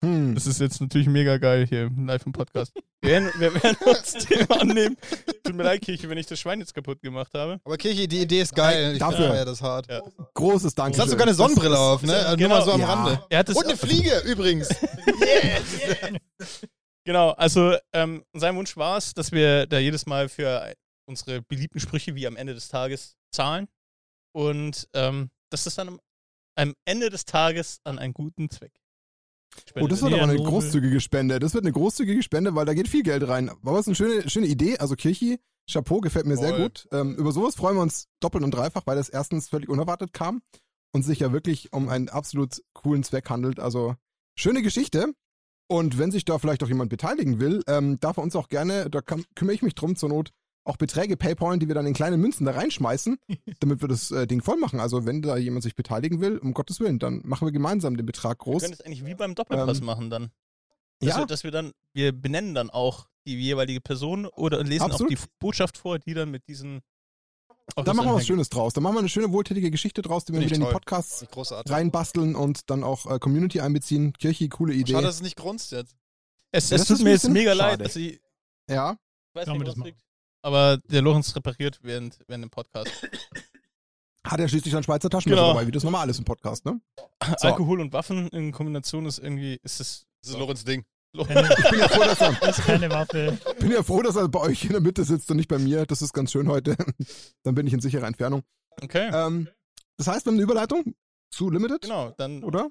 Hm. 0.04 0.34
Das 0.34 0.46
ist 0.46 0.60
jetzt 0.60 0.81
natürlich 0.81 1.08
mega 1.08 1.38
geil 1.38 1.66
hier 1.66 1.90
live 1.96 2.25
im 2.26 2.32
Podcast. 2.32 2.72
Wir 3.02 3.10
werden, 3.12 3.31
wir 3.38 3.54
werden 3.62 3.76
uns 3.87 4.12
dem 4.26 4.50
annehmen. 4.50 4.96
Tut 5.44 5.54
mir 5.54 5.62
leid, 5.62 5.81
Kirche, 5.82 6.08
wenn 6.08 6.19
ich 6.19 6.26
das 6.26 6.40
Schwein 6.40 6.58
jetzt 6.58 6.75
kaputt 6.75 7.00
gemacht 7.02 7.32
habe. 7.34 7.60
Aber 7.62 7.76
Kirche, 7.76 8.08
die 8.08 8.22
Idee 8.22 8.40
ist 8.40 8.52
geil. 8.54 8.94
Ich 8.94 8.98
Dafür. 8.98 9.28
feier 9.28 9.44
das 9.44 9.62
hart. 9.62 9.88
Ja. 9.88 10.00
großes 10.34 10.75
Du 10.75 10.82
Dankeschön. 10.82 11.04
hast 11.04 11.10
sogar 11.10 11.26
eine 11.26 11.34
Sonnenbrille 11.34 11.78
auf, 11.78 12.02
ne? 12.02 12.14
Also 12.16 12.37
Genau. 12.37 12.48
Nur 12.48 12.58
mal 12.58 12.64
so 12.64 12.72
am 12.72 12.81
Ja. 12.81 12.93
Rande. 12.93 13.22
Er 13.28 13.38
hat 13.40 13.48
es 13.50 13.56
Und 13.56 13.66
eine 13.66 13.76
Fliege 13.76 14.19
übrigens. 14.26 14.69
Genau, 17.04 17.31
also 17.31 17.76
ähm, 17.93 18.25
sein 18.32 18.56
Wunsch 18.56 18.76
war 18.76 18.96
es, 18.98 19.14
dass 19.14 19.31
wir 19.31 19.66
da 19.66 19.78
jedes 19.78 20.06
Mal 20.06 20.28
für 20.28 20.75
unsere 21.08 21.40
beliebten 21.43 21.78
Sprüche 21.78 22.16
wie 22.16 22.26
am 22.26 22.37
Ende 22.37 22.52
des 22.52 22.66
Tages 22.69 23.14
zahlen. 23.31 23.69
Und 24.34 24.88
ähm, 24.93 25.31
dass 25.50 25.62
das 25.64 25.76
dann 25.76 25.87
am, 25.88 26.00
am 26.56 26.75
Ende 26.84 27.08
des 27.10 27.25
Tages 27.25 27.78
an 27.84 28.00
einen 28.00 28.12
guten 28.12 28.50
Zweck 28.50 28.72
Oh, 29.75 29.87
das 29.87 30.03
wird 30.03 30.12
aber 30.12 30.23
eine 30.23 30.37
großzügige 30.37 31.00
Spende. 31.00 31.38
Das 31.38 31.55
wird 31.55 31.64
eine 31.64 31.73
großzügige 31.73 32.23
Spende, 32.23 32.55
weil 32.55 32.67
da 32.67 32.75
geht 32.75 32.88
viel 32.88 33.03
Geld 33.03 33.26
rein. 33.29 33.49
Aber 33.49 33.79
es 33.79 33.87
ist 33.87 33.88
eine 33.88 33.94
schöne, 33.97 34.31
schöne 34.31 34.47
Idee. 34.47 34.79
Also 34.79 34.97
Kirchi, 34.97 35.38
Chapeau, 35.70 36.00
gefällt 36.00 36.26
mir 36.26 36.37
sehr 36.37 36.50
Voll. 36.50 36.62
gut. 36.62 36.88
Ähm, 36.93 37.14
über 37.17 37.32
sowas 37.32 37.55
freuen 37.55 37.76
wir 37.76 37.82
uns 37.82 38.08
doppelt 38.20 38.44
und 38.44 38.53
dreifach, 38.53 38.82
weil 38.87 38.97
das 38.97 39.08
erstens 39.08 39.49
völlig 39.49 39.69
unerwartet 39.69 40.12
kam 40.12 40.43
und 40.93 41.03
sich 41.03 41.20
ja 41.20 41.32
wirklich 41.32 41.73
um 41.73 41.88
einen 41.88 42.08
absolut 42.08 42.62
coolen 42.73 43.03
Zweck 43.03 43.29
handelt. 43.29 43.61
Also 43.61 43.94
schöne 44.37 44.62
Geschichte. 44.62 45.12
Und 45.69 45.99
wenn 45.99 46.12
sich 46.12 46.25
da 46.25 46.38
vielleicht 46.38 46.62
auch 46.62 46.69
jemand 46.69 46.91
beteiligen 46.91 47.41
will, 47.41 47.62
ähm, 47.67 47.99
darf 47.99 48.19
er 48.19 48.23
uns 48.23 48.37
auch 48.37 48.49
gerne, 48.49 48.88
da 48.88 49.00
kann, 49.00 49.25
kümmere 49.35 49.55
ich 49.55 49.62
mich 49.62 49.75
drum 49.75 49.97
zur 49.97 50.11
Not, 50.11 50.31
auch 50.66 50.76
Beträge 50.76 51.16
PayPalen, 51.16 51.60
die 51.60 51.68
wir 51.68 51.74
dann 51.74 51.86
in 51.86 51.94
kleine 51.94 52.16
Münzen 52.16 52.44
da 52.44 52.52
reinschmeißen, 52.52 53.18
damit 53.60 53.80
wir 53.80 53.88
das 53.88 54.10
äh, 54.10 54.26
Ding 54.26 54.42
voll 54.42 54.56
machen. 54.58 54.80
Also 54.80 55.06
wenn 55.06 55.22
da 55.22 55.36
jemand 55.36 55.62
sich 55.62 55.74
beteiligen 55.76 56.20
will, 56.20 56.38
um 56.38 56.54
Gottes 56.54 56.80
Willen, 56.80 56.98
dann 56.98 57.20
machen 57.24 57.46
wir 57.46 57.52
gemeinsam 57.52 57.96
den 57.96 58.04
Betrag 58.06 58.40
Wir 58.40 58.52
groß. 58.52 58.62
können 58.62 58.72
das 58.76 58.80
eigentlich 58.82 59.04
wie 59.06 59.14
beim 59.14 59.34
Doppelpass 59.34 59.78
Ähm, 59.78 59.84
machen 59.86 60.10
dann. 60.10 60.30
Dass, 61.00 61.08
Ja, 61.10 61.18
wir, 61.18 61.26
dass 61.26 61.44
wir 61.44 61.50
dann, 61.50 61.72
wir 61.92 62.12
benennen 62.12 62.54
dann 62.54 62.70
auch 62.70 63.08
die 63.26 63.36
jeweilige 63.36 63.80
Person 63.80 64.26
oder 64.26 64.62
lesen 64.62 64.82
Absolut. 64.84 65.12
auch 65.12 65.16
die 65.18 65.28
Botschaft 65.38 65.78
vor, 65.78 65.98
die 65.98 66.14
dann 66.14 66.30
mit 66.30 66.46
diesen. 66.48 66.80
Da 67.74 67.92
machen 67.94 68.06
wir 68.08 68.14
was. 68.14 68.26
Schönes 68.26 68.48
draus. 68.48 68.72
Da 68.74 68.80
machen 68.80 68.94
wir 68.94 69.00
eine 69.00 69.08
schöne, 69.08 69.32
wohltätige 69.32 69.70
Geschichte 69.72 70.00
draus, 70.00 70.24
die 70.24 70.32
wir 70.32 70.38
ich 70.40 70.46
wieder 70.46 70.54
in 70.56 70.60
die 70.60 70.64
toll. 70.66 70.72
Podcasts 70.72 71.26
reinbasteln 71.69 72.36
und 72.36 72.70
dann 72.70 72.84
auch 72.84 73.06
äh, 73.10 73.19
Community 73.19 73.60
einbeziehen. 73.60 74.12
Kirchi, 74.12 74.48
coole 74.48 74.72
Idee. 74.72 74.92
Schade, 74.92 75.06
dass 75.06 75.16
es 75.16 75.22
nicht 75.22 75.36
grunzt 75.36 75.72
jetzt. 75.72 75.96
Es, 76.52 76.70
Ja, 76.70 76.76
es 76.76 76.86
tut 76.86 77.02
mir 77.02 77.10
jetzt 77.10 77.28
mega 77.28 77.52
leid, 77.54 77.72
schade. 77.72 77.84
dass 77.84 77.96
ich 77.96 78.20
Ja, 78.70 78.96
weiß 79.34 79.46
Kann 79.46 79.58
man 79.58 79.66
nicht, 79.66 79.76
das. 79.76 79.92
Aber 80.46 80.76
der 80.76 81.02
Lorenz 81.02 81.34
repariert 81.34 81.81
während, 81.82 82.20
während 82.28 82.44
dem 82.44 82.50
Podcast. 82.50 82.88
hat 84.25 84.38
er 84.38 84.46
schließlich 84.46 84.76
ein 84.76 84.84
Schweizer 84.84 85.10
Taschenmesser 85.10 85.43
Genau. 85.43 85.54
dabei, 85.54 85.66
wie 85.66 85.72
das 85.72 85.82
normal 85.82 86.08
ist 86.08 86.20
im 86.20 86.25
Podcast, 86.25 86.64
ne? 86.64 86.81
So. 87.38 87.48
Alkohol 87.48 87.81
und 87.81 87.93
Waffen 87.93 88.28
in 88.28 88.52
Kombination 88.52 89.06
ist 89.06 89.19
irgendwie, 89.19 89.58
ist 89.64 89.81
es. 89.81 90.06
Das 90.22 90.31
ist 90.31 90.38
Lorenz 90.38 90.64
Ding. 90.64 90.84
Keine, 91.26 91.48
Ich 91.50 91.70
bin 91.70 91.81
ja 91.81 91.88
froh, 91.88 92.04
dass 92.04 92.20
er, 92.20 92.32
das 92.40 92.58
ist 92.58 92.64
keine 92.64 92.90
Waffe. 92.90 93.37
bin 93.58 93.72
ja 93.72 93.82
froh, 93.82 94.02
dass 94.02 94.14
er 94.14 94.28
bei 94.28 94.38
euch 94.38 94.64
in 94.66 94.70
der 94.70 94.81
Mitte 94.81 95.02
sitzt 95.02 95.28
und 95.32 95.38
nicht 95.38 95.48
bei 95.48 95.58
mir. 95.58 95.84
Das 95.84 96.00
ist 96.00 96.12
ganz 96.12 96.31
schön 96.31 96.48
heute. 96.48 96.76
dann 97.43 97.56
bin 97.56 97.66
ich 97.66 97.72
in 97.72 97.81
sicherer 97.81 98.06
Entfernung. 98.06 98.43
Okay, 98.81 99.10
Ähm, 99.12 99.48
das 99.96 100.06
heißt, 100.06 100.26
wir 100.26 100.31
haben 100.31 100.37
eine 100.37 100.44
Überleitung 100.44 100.94
zu 101.31 101.50
Limited, 101.50 101.81
genau. 101.81 102.14
Dann 102.19 102.44
oder? 102.44 102.70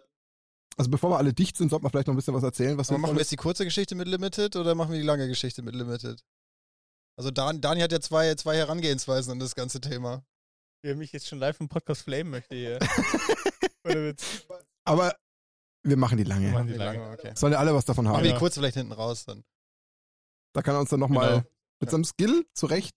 Also 0.77 0.89
bevor 0.89 1.09
wir 1.09 1.17
alle 1.17 1.33
dicht 1.33 1.57
sind, 1.57 1.69
sollten 1.69 1.83
wir 1.85 1.89
vielleicht 1.89 2.07
noch 2.07 2.13
ein 2.13 2.17
bisschen 2.17 2.35
was 2.35 2.43
erzählen, 2.43 2.77
was 2.77 2.89
Aber 2.89 2.99
machen 2.99 3.11
wir 3.11 3.15
wir 3.17 3.21
jetzt 3.21 3.31
die 3.31 3.35
kurze 3.35 3.65
Geschichte 3.65 3.95
mit 3.95 4.07
Limited 4.07 4.55
oder 4.55 4.75
machen 4.75 4.91
wir 4.93 4.99
die 4.99 5.05
lange 5.05 5.27
Geschichte 5.27 5.61
mit 5.61 5.75
Limited? 5.75 6.21
Also 7.17 7.31
Dan, 7.31 7.61
Dani 7.61 7.81
hat 7.81 7.91
ja 7.91 7.99
zwei, 8.01 8.35
zwei 8.35 8.57
Herangehensweisen 8.57 9.31
an 9.31 9.39
das 9.39 9.55
ganze 9.55 9.79
Thema. 9.81 10.23
wer 10.81 10.95
mich 10.95 11.11
jetzt 11.13 11.27
schon 11.27 11.39
live 11.39 11.59
im 11.59 11.67
Podcast 11.69 12.03
flamen 12.03 12.29
möchte 12.29 12.55
hier. 12.55 12.79
Aber 14.83 15.15
wir 15.83 15.97
machen 15.97 16.17
die 16.17 16.23
Wir 16.23 16.29
lange. 16.29 16.51
machen 16.51 16.67
die 16.67 16.73
lange. 16.73 17.11
okay. 17.11 17.31
Sollen 17.35 17.53
ja 17.53 17.59
alle 17.59 17.73
was 17.73 17.85
davon 17.85 18.05
Machen 18.05 18.17
haben. 18.17 18.23
wir 18.23 18.29
Ja. 18.29 18.35
die 18.35 18.39
kurze 18.39 18.59
vielleicht 18.59 18.77
hinten 18.77 18.91
raus 18.93 19.25
dann. 19.25 19.43
Da 20.53 20.61
kann 20.61 20.75
er 20.75 20.79
uns 20.81 20.89
dann 20.89 20.99
nochmal 20.99 21.29
Genau. 21.39 21.43
mit 21.81 21.89
seinem 21.91 22.05
Skill 22.05 22.45
zurecht, 22.53 22.95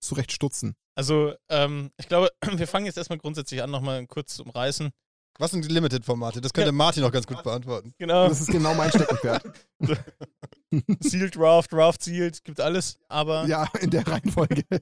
zurecht 0.00 0.32
stutzen. 0.32 0.74
Also, 0.94 1.34
ähm, 1.48 1.90
ich 1.98 2.08
glaube, 2.08 2.30
wir 2.56 2.66
fangen 2.66 2.86
jetzt 2.86 2.96
erstmal 2.98 3.18
grundsätzlich 3.18 3.62
an, 3.62 3.70
nochmal 3.70 4.06
kurz 4.06 4.34
zu 4.36 4.44
umreißen. 4.44 4.90
Was 5.38 5.50
sind 5.50 5.64
die 5.66 5.68
Limited-Formate? 5.68 6.40
Das 6.40 6.52
könnte 6.54 6.68
Ja. 6.68 6.72
Martin 6.72 7.02
noch 7.02 7.12
ganz 7.12 7.26
gut 7.26 7.42
beantworten. 7.42 7.92
Genau. 7.98 8.26
Das 8.28 8.40
ist 8.40 8.46
genau 8.50 8.72
mein 8.74 8.88
Steckenpferd. 8.90 9.44
Sealed 11.00 11.36
Draft, 11.36 11.72
Draft 11.72 12.02
Sealed, 12.02 12.44
gibt 12.44 12.60
alles. 12.60 12.98
Aber 13.08 13.44
ja, 13.48 13.68
in 13.80 13.90
der 13.90 14.06
Reihenfolge. 14.06 14.64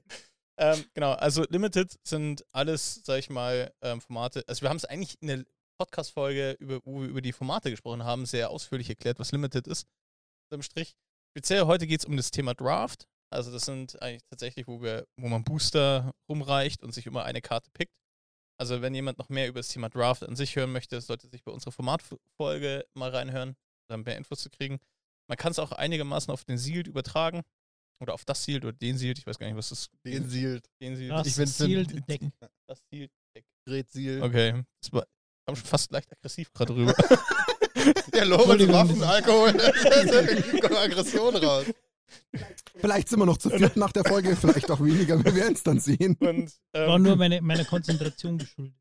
Ähm, 0.56 0.84
genau, 0.94 1.10
also 1.14 1.44
Limited 1.48 1.98
sind 2.04 2.44
alles, 2.52 3.00
sag 3.04 3.18
ich 3.18 3.28
mal, 3.28 3.72
ähm, 3.82 4.00
Formate. 4.00 4.44
Also 4.46 4.62
wir 4.62 4.68
haben 4.68 4.76
es 4.76 4.84
eigentlich 4.84 5.20
in 5.20 5.26
der 5.26 5.44
Podcast-Folge, 5.78 6.52
über, 6.60 6.80
wo 6.84 7.00
wir 7.00 7.08
über 7.08 7.20
die 7.20 7.32
Formate 7.32 7.70
gesprochen 7.72 8.04
haben, 8.04 8.24
sehr 8.24 8.50
ausführlich 8.50 8.88
erklärt, 8.88 9.18
was 9.18 9.32
Limited 9.32 9.66
ist. 9.66 9.88
Unterm 10.48 10.62
Strich. 10.62 10.94
Speziell 11.36 11.66
heute 11.66 11.88
geht 11.88 11.98
es 11.98 12.06
um 12.06 12.16
das 12.16 12.30
Thema 12.30 12.54
Draft. 12.54 13.08
Also 13.30 13.50
das 13.50 13.64
sind 13.64 14.00
eigentlich 14.00 14.22
tatsächlich, 14.30 14.68
wo 14.68 14.80
wir, 14.80 15.08
wo 15.16 15.26
man 15.26 15.42
Booster 15.42 16.12
rumreicht 16.28 16.84
und 16.84 16.94
sich 16.94 17.06
immer 17.06 17.24
eine 17.24 17.40
Karte 17.40 17.70
pickt. 17.72 17.92
Also 18.56 18.80
wenn 18.80 18.94
jemand 18.94 19.18
noch 19.18 19.28
mehr 19.28 19.48
über 19.48 19.58
das 19.58 19.68
Thema 19.68 19.88
Draft 19.88 20.22
an 20.22 20.36
sich 20.36 20.54
hören 20.54 20.70
möchte, 20.70 21.00
sollte 21.00 21.28
sich 21.28 21.42
bei 21.42 21.50
unserer 21.50 21.72
Formatfolge 21.72 22.86
mal 22.94 23.10
reinhören, 23.10 23.56
um 23.88 24.02
mehr 24.02 24.16
Infos 24.16 24.40
zu 24.40 24.50
kriegen. 24.50 24.78
Man 25.28 25.36
kann 25.38 25.52
es 25.52 25.58
auch 25.58 25.72
einigermaßen 25.72 26.32
auf 26.32 26.44
den 26.44 26.58
Sealed 26.58 26.86
übertragen. 26.86 27.42
Oder 28.02 28.14
auf 28.14 28.24
das 28.24 28.44
Sealed 28.44 28.64
oder 28.64 28.72
den 28.74 28.98
Sealed, 28.98 29.18
ich 29.18 29.26
weiß 29.26 29.38
gar 29.38 29.46
nicht, 29.46 29.56
was 29.56 29.68
das 29.70 29.88
Den 30.04 30.28
Sealed. 30.28 30.64
den 30.82 30.96
Sealed 30.96 31.12
Das 31.12 31.26
Ich 31.28 31.34
find's- 31.34 31.58
Sealed 31.58 32.08
Deck. 32.08 32.20
das 32.68 32.82
Sealed 32.90 33.10
Deck. 33.36 33.44
Red 33.68 33.90
Seal. 33.90 34.22
Okay. 34.22 34.62
Das 34.82 34.92
war 34.92 35.06
kam 35.46 35.56
schon 35.56 35.66
fast 35.66 35.90
leicht 35.92 36.10
aggressiv 36.12 36.52
gerade 36.52 36.74
rüber. 36.74 36.94
Der 38.14 38.24
Lorenz. 38.24 38.68
Waffen, 38.72 39.02
Alkohol. 39.02 39.52
Da 39.52 39.72
kommt 40.60 40.76
Aggression 40.78 41.36
raus. 41.36 41.66
Vielleicht 42.76 43.08
sind 43.08 43.18
wir 43.18 43.26
noch 43.26 43.36
zu 43.38 43.50
viert 43.50 43.76
nach 43.76 43.92
der 43.92 44.04
Folge, 44.04 44.36
vielleicht 44.36 44.70
auch 44.70 44.80
weniger. 44.80 45.22
Wir 45.22 45.34
werden 45.34 45.54
es 45.54 45.62
dann 45.62 45.80
sehen. 45.80 46.16
Und 46.20 46.52
War 46.72 46.96
ähm, 46.96 47.02
nur 47.02 47.16
meine, 47.16 47.40
meiner 47.42 47.64
Konzentration 47.64 48.38
geschuldet. 48.38 48.74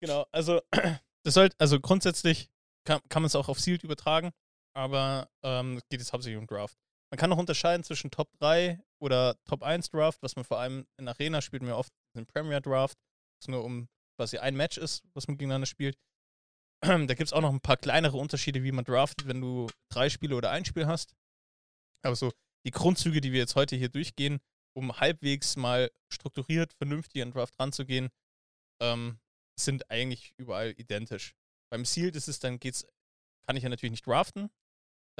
genau, 0.00 0.26
also 0.32 0.60
das 1.24 1.34
sollte, 1.34 1.56
also 1.58 1.80
grundsätzlich 1.80 2.48
kann, 2.86 3.00
kann 3.08 3.22
man 3.22 3.26
es 3.28 3.34
auch 3.36 3.48
auf 3.48 3.58
Sealed 3.60 3.84
übertragen, 3.84 4.30
aber 4.74 5.28
ähm, 5.42 5.76
es 5.76 5.88
geht 5.88 6.00
jetzt 6.00 6.12
hauptsächlich 6.12 6.38
um 6.38 6.46
Draft. 6.46 6.76
Man 7.10 7.18
kann 7.18 7.30
noch 7.30 7.38
unterscheiden 7.38 7.82
zwischen 7.82 8.10
Top 8.10 8.30
3 8.38 8.80
oder 9.00 9.36
Top 9.44 9.62
1 9.62 9.90
Draft, 9.90 10.22
was 10.22 10.36
man 10.36 10.44
vor 10.44 10.58
allem 10.58 10.86
in 10.96 11.08
Arena 11.08 11.40
spielt, 11.40 11.62
mir 11.62 11.76
oft 11.76 11.92
den 12.16 12.26
Premier 12.26 12.60
Draft, 12.60 12.96
was 13.40 13.48
nur 13.48 13.64
um 13.64 13.88
quasi 14.16 14.38
ein 14.38 14.56
Match 14.56 14.78
ist, 14.78 15.02
was 15.14 15.26
man 15.26 15.36
gegeneinander 15.38 15.66
spielt. 15.66 15.98
Da 16.82 17.06
gibt 17.06 17.22
es 17.22 17.32
auch 17.32 17.40
noch 17.40 17.52
ein 17.52 17.60
paar 17.60 17.76
kleinere 17.76 18.16
Unterschiede, 18.16 18.62
wie 18.62 18.72
man 18.72 18.84
draftet, 18.84 19.26
wenn 19.26 19.40
du 19.40 19.68
drei 19.90 20.08
Spiele 20.08 20.36
oder 20.36 20.50
ein 20.50 20.64
Spiel 20.64 20.86
hast. 20.86 21.14
Aber 22.02 22.16
so 22.16 22.32
die 22.64 22.70
Grundzüge, 22.70 23.20
die 23.20 23.32
wir 23.32 23.40
jetzt 23.40 23.56
heute 23.56 23.76
hier 23.76 23.88
durchgehen, 23.88 24.40
um 24.74 24.98
halbwegs 24.98 25.56
mal 25.56 25.90
strukturiert, 26.12 26.72
vernünftig 26.74 27.22
an 27.22 27.32
Draft 27.32 27.58
ranzugehen, 27.58 28.08
ähm, 28.80 29.18
sind 29.58 29.90
eigentlich 29.90 30.32
überall 30.38 30.72
identisch. 30.76 31.34
Beim 31.70 31.84
Sealed 31.84 32.16
ist 32.16 32.28
es 32.28 32.38
dann 32.38 32.58
geht's, 32.58 32.86
kann 33.46 33.56
ich 33.56 33.62
ja 33.62 33.68
natürlich 33.68 33.92
nicht 33.92 34.06
draften. 34.06 34.50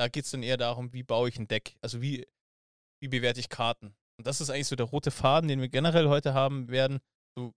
Da 0.01 0.09
geht 0.09 0.25
es 0.25 0.31
dann 0.31 0.43
eher 0.43 0.57
darum, 0.57 0.95
wie 0.95 1.03
baue 1.03 1.29
ich 1.29 1.39
ein 1.39 1.47
Deck, 1.47 1.77
also 1.83 2.01
wie, 2.01 2.27
wie 3.03 3.09
bewerte 3.09 3.39
ich 3.39 3.51
Karten. 3.51 3.95
Und 4.17 4.27
das 4.27 4.41
ist 4.41 4.49
eigentlich 4.49 4.69
so 4.69 4.75
der 4.75 4.87
rote 4.87 5.11
Faden, 5.11 5.47
den 5.47 5.61
wir 5.61 5.69
generell 5.69 6.09
heute 6.09 6.33
haben 6.33 6.71
werden. 6.71 7.01
So, 7.37 7.53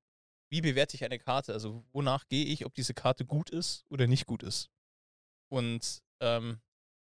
wie 0.51 0.59
bewerte 0.59 0.97
ich 0.97 1.05
eine 1.05 1.19
Karte? 1.19 1.53
Also 1.53 1.85
wonach 1.93 2.27
gehe 2.27 2.43
ich, 2.45 2.65
ob 2.65 2.73
diese 2.73 2.93
Karte 2.93 3.23
gut 3.23 3.49
ist 3.49 3.85
oder 3.89 4.07
nicht 4.07 4.25
gut 4.25 4.43
ist. 4.43 4.69
Und 5.49 6.03
ähm, 6.19 6.59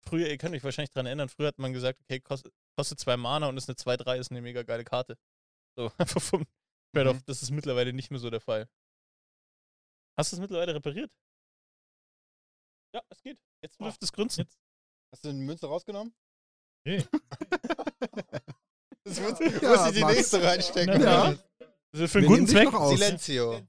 früher, 0.00 0.30
ihr 0.30 0.38
könnt 0.38 0.54
euch 0.54 0.64
wahrscheinlich 0.64 0.92
daran 0.92 1.04
erinnern, 1.04 1.28
früher 1.28 1.48
hat 1.48 1.58
man 1.58 1.74
gesagt, 1.74 2.00
okay, 2.00 2.20
kostet, 2.20 2.54
kostet 2.78 2.98
zwei 2.98 3.18
Mana 3.18 3.50
und 3.50 3.58
ist 3.58 3.68
eine 3.68 3.76
2-3, 3.76 4.16
ist 4.16 4.30
eine 4.30 4.40
mega 4.40 4.62
geile 4.62 4.84
Karte. 4.84 5.18
So, 5.76 5.92
einfach 5.98 6.22
vom 6.22 6.46
Trade-off. 6.94 7.16
Mhm. 7.16 7.24
Das 7.26 7.42
ist 7.42 7.50
mittlerweile 7.50 7.92
nicht 7.92 8.10
mehr 8.10 8.18
so 8.18 8.30
der 8.30 8.40
Fall. 8.40 8.66
Hast 10.18 10.32
du 10.32 10.36
es 10.36 10.40
mittlerweile 10.40 10.74
repariert? 10.74 11.12
Ja, 12.94 13.02
es 13.10 13.20
geht. 13.20 13.38
Jetzt 13.62 13.78
dürfte 13.78 14.06
es 14.06 14.12
grunzen. 14.12 14.44
Jetzt. 14.44 14.58
Hast 15.12 15.24
du 15.24 15.28
eine 15.30 15.38
Münze 15.38 15.66
rausgenommen? 15.66 16.14
Nee. 16.84 17.04
Das 19.04 19.20
muss, 19.20 19.38
Ja, 19.40 19.46
muss 19.70 19.86
ich 19.88 19.94
die 19.94 20.00
Max. 20.02 20.16
nächste 20.16 20.42
reinstecken. 20.42 21.00
Ja. 21.00 21.30
Natürlich. 21.30 21.40
Also 21.94 22.08
für 22.08 22.18
einen 22.18 22.28
Wir 22.28 22.36
guten 22.36 22.46
Zweck. 22.46 22.64
noch 22.64 22.74
aus. 22.74 22.90
Silenzio. 22.90 23.62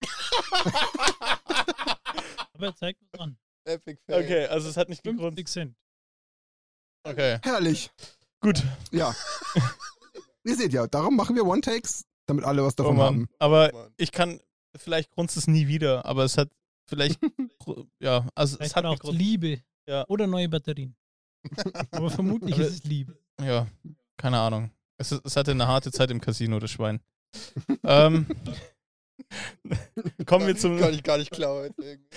Aber 2.54 2.66
er 2.66 2.76
zeigt 2.76 3.00
was 3.12 3.20
an. 3.20 3.36
Epic 3.64 4.00
Fail. 4.06 4.22
Okay, 4.24 4.46
also 4.46 4.68
es 4.68 4.76
hat 4.76 4.88
nicht 4.88 5.02
gegrunzt. 5.02 5.22
50 5.38 5.48
Cent. 5.48 5.76
Okay, 7.04 7.38
Herrlich. 7.42 7.90
gut. 8.40 8.62
Ja. 8.92 9.14
Ihr 10.44 10.56
seht 10.56 10.72
ja, 10.72 10.86
darum 10.86 11.16
machen 11.16 11.34
wir 11.36 11.44
One-Takes, 11.44 12.04
damit 12.26 12.44
alle 12.44 12.62
was 12.64 12.74
Oh 12.74 12.82
davon 12.82 12.96
Mann. 12.96 13.06
haben. 13.06 13.28
Aber 13.38 13.72
Mann. 13.72 13.92
ich 13.96 14.12
kann, 14.12 14.40
vielleicht 14.76 15.10
grunzt 15.10 15.36
es 15.36 15.46
nie 15.48 15.66
wieder, 15.66 16.04
aber 16.04 16.24
es 16.24 16.38
hat 16.38 16.50
vielleicht, 16.88 17.20
ja, 18.00 18.26
also 18.34 18.54
es 18.54 18.58
Vielleicht 18.58 18.76
hat 18.76 18.84
braucht 18.84 19.00
gegrunzt. 19.00 19.20
Liebe. 19.20 19.62
Ja. 19.88 20.04
Oder 20.08 20.26
neue 20.26 20.48
Batterien. 20.48 20.96
Aber 21.92 22.10
vermutlich 22.10 22.54
Aber- 22.54 22.64
ist 22.64 22.72
es 22.72 22.84
Liebe. 22.84 23.16
Ja, 23.40 23.66
keine 24.16 24.40
Ahnung. 24.40 24.70
Es, 24.98 25.12
es 25.12 25.36
hatte 25.36 25.50
eine 25.50 25.68
harte 25.68 25.92
Zeit 25.92 26.10
im 26.10 26.20
Casino, 26.20 26.58
das 26.58 26.70
Schwein. 26.70 27.00
ähm, 27.84 28.26
kommen 30.26 30.46
wir 30.46 30.56
zum, 30.56 30.78
Kann 30.78 30.94
ich 30.94 31.02
gar 31.02 31.18
nicht 31.18 31.30
klar 31.30 31.54
heute 31.54 31.82
irgendwie. 31.82 32.16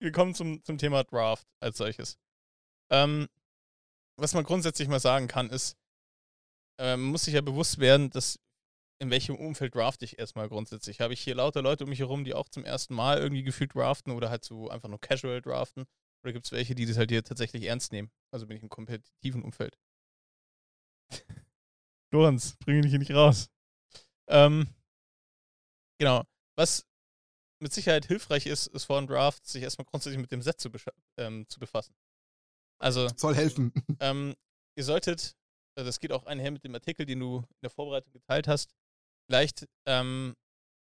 wir 0.00 0.12
kommen 0.12 0.34
zum, 0.34 0.62
zum 0.64 0.78
Thema 0.78 1.04
Draft 1.04 1.46
als 1.60 1.78
solches. 1.78 2.18
Ähm, 2.90 3.28
was 4.16 4.34
man 4.34 4.44
grundsätzlich 4.44 4.88
mal 4.88 5.00
sagen 5.00 5.26
kann, 5.26 5.50
ist, 5.50 5.76
äh, 6.78 6.96
man 6.96 7.10
muss 7.10 7.24
sich 7.24 7.34
ja 7.34 7.40
bewusst 7.40 7.78
werden, 7.78 8.10
dass 8.10 8.38
in 9.02 9.10
welchem 9.10 9.34
Umfeld 9.34 9.74
draft 9.74 10.00
ich 10.04 10.20
erstmal 10.20 10.48
grundsätzlich. 10.48 11.00
Habe 11.00 11.12
ich 11.12 11.20
hier 11.20 11.34
lauter 11.34 11.60
Leute 11.60 11.82
um 11.82 11.90
mich 11.90 11.98
herum, 11.98 12.22
die 12.22 12.34
auch 12.34 12.48
zum 12.48 12.64
ersten 12.64 12.94
Mal 12.94 13.18
irgendwie 13.18 13.42
gefühlt 13.42 13.74
draften 13.74 14.12
oder 14.12 14.30
halt 14.30 14.44
so 14.44 14.70
einfach 14.70 14.88
nur 14.88 15.00
casual 15.00 15.42
draften? 15.42 15.86
Oder 16.22 16.32
gibt 16.32 16.46
es 16.46 16.52
welche, 16.52 16.76
die 16.76 16.86
das 16.86 16.96
halt 16.96 17.10
hier 17.10 17.24
tatsächlich 17.24 17.64
ernst 17.64 17.90
nehmen? 17.90 18.12
Also 18.30 18.46
bin 18.46 18.56
ich 18.56 18.62
im 18.62 18.68
kompetitiven 18.68 19.42
Umfeld. 19.42 19.76
Lorenz, 22.12 22.56
bring 22.64 22.78
mich 22.78 22.90
hier 22.90 23.00
nicht 23.00 23.10
raus. 23.10 23.50
Ähm, 24.28 24.68
genau. 25.98 26.22
Was 26.56 26.86
mit 27.60 27.72
Sicherheit 27.72 28.06
hilfreich 28.06 28.46
ist, 28.46 28.68
ist 28.68 28.84
vor 28.84 28.98
einem 28.98 29.08
Draft, 29.08 29.44
sich 29.48 29.64
erstmal 29.64 29.86
grundsätzlich 29.86 30.20
mit 30.20 30.30
dem 30.30 30.42
Set 30.42 30.60
zu, 30.60 30.70
ähm, 31.16 31.48
zu 31.48 31.58
befassen. 31.58 31.96
Also, 32.78 33.08
Soll 33.16 33.34
helfen. 33.34 33.72
ähm, 33.98 34.36
ihr 34.76 34.84
solltet, 34.84 35.34
äh, 35.76 35.82
das 35.82 35.98
geht 35.98 36.12
auch 36.12 36.26
einher 36.26 36.52
mit 36.52 36.62
dem 36.62 36.74
Artikel, 36.76 37.04
den 37.04 37.18
du 37.18 37.38
in 37.38 37.62
der 37.62 37.70
Vorbereitung 37.70 38.12
geteilt 38.12 38.46
hast, 38.46 38.72
vielleicht, 39.32 39.66
ähm, 39.86 40.34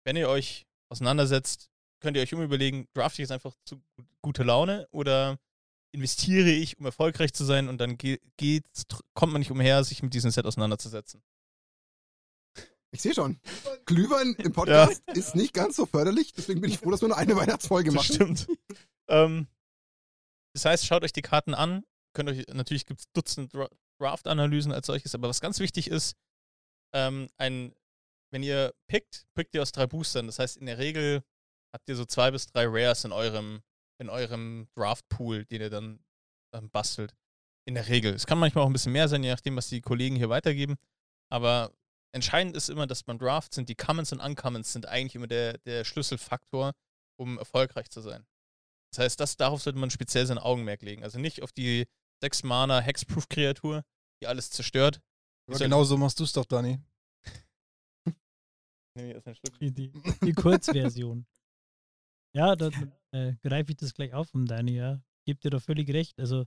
wenn 0.06 0.16
ihr 0.16 0.30
euch 0.30 0.66
auseinandersetzt, 0.89 1.70
könnt 2.01 2.16
ihr 2.16 2.24
euch 2.24 2.34
umüberlegen, 2.34 2.88
drafte 2.94 3.16
ich 3.22 3.27
jetzt 3.27 3.32
einfach 3.34 3.54
zu 3.66 3.75
gu- 3.98 4.06
gute 4.22 4.44
Laune 4.44 4.88
oder 4.92 5.38
investiere 5.94 6.50
ich, 6.50 6.80
um 6.80 6.86
erfolgreich 6.86 7.34
zu 7.34 7.44
sein 7.44 7.68
und 7.68 7.77
dann 7.80 7.98
ge 7.98 8.20
kommt 9.13 9.34
man 9.34 9.39
nicht 9.42 9.51
umher, 9.51 9.84
sich 9.84 10.01
mit 10.01 10.13
diesem 10.13 10.32
Set 10.32 10.46
auseinanderzusetzen. 10.46 11.22
Ich 12.92 13.01
sehe 13.01 13.13
schon. 13.13 13.38
Glühwein 13.86 14.34
im 14.36 14.54
Podcast 14.54 15.04
ist 15.13 15.36
nicht 15.36 15.54
ganz 15.54 15.75
so 15.75 15.86
förderlich, 15.86 16.32
deswegen 16.32 16.62
bin 16.62 16.70
ich 16.72 16.77
froh, 16.80 16.92
dass 16.92 17.01
wir 17.01 17.10
nur 17.10 17.18
eine 17.18 17.36
Weihnachtsfolge 17.36 17.92
Das 17.92 17.96
machen. 17.96 18.13
stimmt. 18.38 18.48
ähm, 19.10 19.48
das 20.54 20.63
heißt, 20.63 20.86
schaut 20.86 21.04
euch 21.04 21.12
die 21.12 21.22
Karten 21.22 21.54
an. 21.54 21.84
Könnt 22.16 22.30
euch, 22.30 22.46
natürlich 22.54 22.86
gibt 22.86 23.01
es 23.01 23.12
Dutzend 23.12 23.54
Dra 23.54 23.68
Draft-Analysen 24.00 24.72
als 24.72 24.88
solches, 24.88 25.16
aber 25.16 25.27
was 25.27 25.42
ganz 25.42 25.60
wichtig 25.60 25.89
ist, 25.89 26.16
ähm, 26.94 27.27
ein, 27.38 27.74
wenn 28.38 28.44
ihr 28.44 28.72
pickt, 28.88 29.25
pickt 29.34 29.56
ihr 29.56 29.63
aus 29.63 29.72
drei 29.72 29.88
Boostern. 29.88 30.27
Das 30.27 30.38
heißt, 30.38 30.58
in 30.58 30.67
der 30.67 30.77
Regel 30.77 31.24
habt 31.74 31.89
ihr 31.89 31.96
so 31.96 32.06
zwei 32.06 32.29
bis 32.29 32.46
drei 32.46 32.65
Rares 32.67 33.03
in 33.03 33.12
eurem, 33.12 33.63
in 34.00 34.10
eurem 34.10 34.67
Draft-Pool, 34.75 35.46
den 35.46 35.62
ihr 35.62 35.72
dann 35.72 36.06
ähm, 36.53 36.70
bastelt. 36.70 37.15
In 37.65 37.74
der 37.74 37.88
Regel. 37.88 38.13
Es 38.13 38.27
kann 38.27 38.38
manchmal 38.38 38.63
auch 38.63 38.67
ein 38.67 38.74
bisschen 38.74 38.91
mehr 38.91 39.08
sein, 39.08 39.24
je 39.24 39.32
nachdem, 39.32 39.56
was 39.56 39.70
die 39.70 39.82
Kollegen 39.82 40.15
hier 40.15 40.29
weitergeben. 40.29 40.75
Aber 41.34 41.74
entscheidend 42.13 42.56
ist 42.56 42.70
immer, 42.70 42.86
dass 42.86 43.01
beim 43.01 43.17
Draft 43.17 43.56
sind 43.56 43.70
die 43.70 43.75
Commons 43.75 44.13
und 44.13 44.20
Uncommons 44.20 44.72
sind 44.72 44.86
eigentlich 44.86 45.15
immer 45.15 45.27
der, 45.27 45.58
der 45.65 45.84
Schlüsselfaktor, 45.84 46.74
um 47.20 47.39
erfolgreich 47.39 47.89
zu 47.89 48.01
sein. 48.01 48.24
Das 48.94 49.00
heißt, 49.03 49.20
das, 49.20 49.36
darauf 49.36 49.63
sollte 49.63 49.79
man 49.79 49.89
speziell 49.89 50.27
sein 50.27 50.38
Augenmerk 50.38 50.84
legen. 50.84 51.03
Also 51.03 51.17
nicht 51.17 51.41
auf 51.41 51.51
die 51.51 51.88
6 52.22 52.44
Mana 52.44 52.82
Hexproof-Kreatur, 52.82 53.84
die 54.22 54.27
alles 54.27 54.51
zerstört. 54.51 55.01
Aber 55.50 55.58
genau 55.58 55.84
so 55.84 55.98
machst 55.98 56.20
du 56.20 56.24
es 56.24 56.34
doch, 56.34 56.46
Dani. 56.46 56.79
Nehme 58.98 59.13
erst 59.13 59.27
einen 59.27 59.36
Schluck. 59.36 59.60
Die, 59.60 59.72
die, 59.72 59.92
die 60.24 60.34
Kurzversion. 60.34 61.25
ja, 62.36 62.56
da 62.56 62.70
äh, 63.12 63.36
greife 63.44 63.72
ich 63.72 63.77
das 63.77 63.94
gleich 63.94 64.13
auf 64.13 64.30
von 64.30 64.46
Dani, 64.46 64.75
ja. 64.75 65.01
Gebt 65.25 65.44
dir 65.44 65.51
da 65.51 65.60
völlig 65.60 65.89
recht. 65.92 66.20
Also 66.20 66.46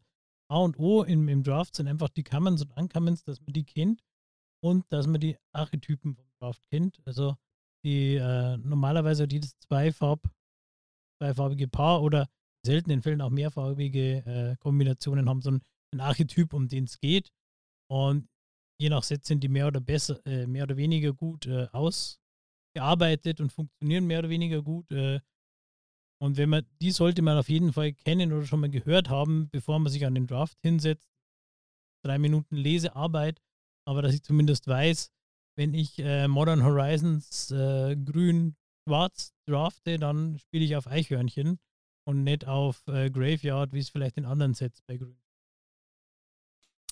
A 0.51 0.59
und 0.59 0.79
O 0.79 1.05
im, 1.05 1.29
im 1.29 1.45
Draft 1.45 1.77
sind 1.77 1.87
einfach 1.87 2.09
die 2.09 2.25
Commons 2.25 2.63
und 2.63 2.77
Uncommons, 2.77 3.23
dass 3.23 3.41
man 3.41 3.53
die 3.53 3.65
kennt 3.65 4.03
und 4.63 4.85
dass 4.93 5.07
man 5.07 5.21
die 5.21 5.39
Archetypen 5.53 6.17
vom 6.17 6.27
Draft 6.41 6.67
kennt. 6.71 7.01
Also 7.05 7.37
die 7.85 8.17
äh, 8.17 8.57
normalerweise 8.59 9.23
hat 9.23 9.33
jedes 9.33 9.57
Zweifarb, 9.61 10.29
zweifarbige 11.21 11.69
Paar 11.69 12.03
oder 12.03 12.23
in 12.65 12.73
seltenen 12.73 13.03
Fällen 13.03 13.21
auch 13.21 13.31
mehrfarbige 13.31 14.25
äh, 14.27 14.57
Kombinationen 14.57 15.29
haben 15.29 15.41
so 15.41 15.53
ein, 15.53 15.63
ein 15.95 16.01
Archetyp, 16.01 16.53
um 16.53 16.69
den 16.69 16.85
es 16.85 16.99
geht. 16.99 17.31
Und 17.89 18.29
je 18.81 18.89
nach 18.89 19.05
Set 19.05 19.25
sind 19.25 19.45
die 19.45 19.49
mehr 19.49 19.69
oder 19.69 19.81
besser, 19.81 20.25
äh, 20.27 20.47
mehr 20.47 20.65
oder 20.65 20.77
weniger 20.77 21.13
gut 21.13 21.47
äh, 21.47 21.69
ausgearbeitet 22.71 23.41
und 23.41 23.53
funktionieren 23.53 24.07
mehr 24.07 24.21
oder 24.21 24.29
weniger 24.29 24.63
gut. 24.63 24.91
Äh, 24.93 25.21
und 26.23 26.37
wenn 26.37 26.51
man, 26.51 26.67
die 26.81 26.91
sollte 26.91 27.23
man 27.23 27.39
auf 27.39 27.49
jeden 27.49 27.73
Fall 27.73 27.93
kennen 27.93 28.33
oder 28.33 28.47
schon 28.47 28.61
mal 28.61 28.71
gehört 28.71 29.09
haben, 29.09 29.49
bevor 29.51 29.79
man 29.79 29.91
sich 29.91 30.05
an 30.05 30.15
den 30.15 30.27
Draft 30.27 30.59
hinsetzt. 30.63 31.09
Drei 32.05 32.19
Minuten 32.19 32.57
Lesearbeit, 32.57 33.41
aber 33.87 34.03
dass 34.03 34.15
ich 34.15 34.23
zumindest 34.23 34.67
weiß, 34.67 35.11
wenn 35.57 35.75
ich 35.75 35.99
äh, 35.99 36.29
Modern 36.29 36.65
Horizons 36.65 37.51
äh, 37.51 37.95
grün-schwarz 37.97 39.35
drafte, 39.47 39.99
dann 39.99 40.39
spiele 40.39 40.65
ich 40.65 40.77
auf 40.77 40.87
Eichhörnchen 40.87 41.59
und 42.07 42.25
nicht 42.25 42.47
auf 42.47 42.87
äh, 42.89 43.11
Graveyard, 43.11 43.75
wie 43.75 43.81
es 43.81 43.91
vielleicht 43.91 44.17
in 44.17 44.25
anderen 44.25 44.55
Sets 44.55 44.81
bei 44.83 44.97
grün. 44.97 45.19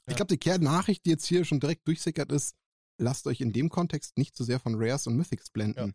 Ich 0.06 0.16
glaube, 0.16 0.34
die 0.34 0.38
Kernnachricht, 0.38 1.04
die 1.04 1.10
jetzt 1.10 1.26
hier 1.26 1.44
schon 1.44 1.60
direkt 1.60 1.86
durchsickert 1.86 2.32
ist, 2.32 2.54
lasst 2.98 3.26
euch 3.26 3.40
in 3.40 3.52
dem 3.52 3.68
Kontext 3.68 4.18
nicht 4.18 4.36
zu 4.36 4.44
sehr 4.44 4.60
von 4.60 4.74
Rares 4.76 5.06
und 5.06 5.16
Mythics 5.16 5.50
blenden. 5.50 5.94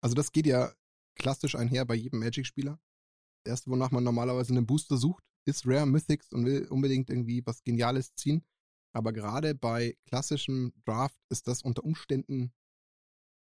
Also 0.00 0.14
das 0.14 0.32
geht 0.32 0.46
ja 0.46 0.72
klassisch 1.14 1.54
einher 1.54 1.84
bei 1.84 1.94
jedem 1.94 2.20
Magic-Spieler. 2.20 2.80
Das 3.44 3.52
erste, 3.52 3.70
wonach 3.70 3.90
man 3.90 4.04
normalerweise 4.04 4.52
einen 4.52 4.66
Booster 4.66 4.96
sucht, 4.96 5.24
ist 5.44 5.66
Rare 5.66 5.86
Mythics 5.86 6.32
und 6.32 6.44
will 6.44 6.66
unbedingt 6.68 7.10
irgendwie 7.10 7.44
was 7.46 7.62
Geniales 7.64 8.14
ziehen. 8.14 8.44
Aber 8.92 9.12
gerade 9.12 9.54
bei 9.54 9.96
klassischem 10.06 10.72
Draft 10.84 11.18
ist 11.28 11.46
das 11.46 11.62
unter 11.62 11.84
Umständen 11.84 12.52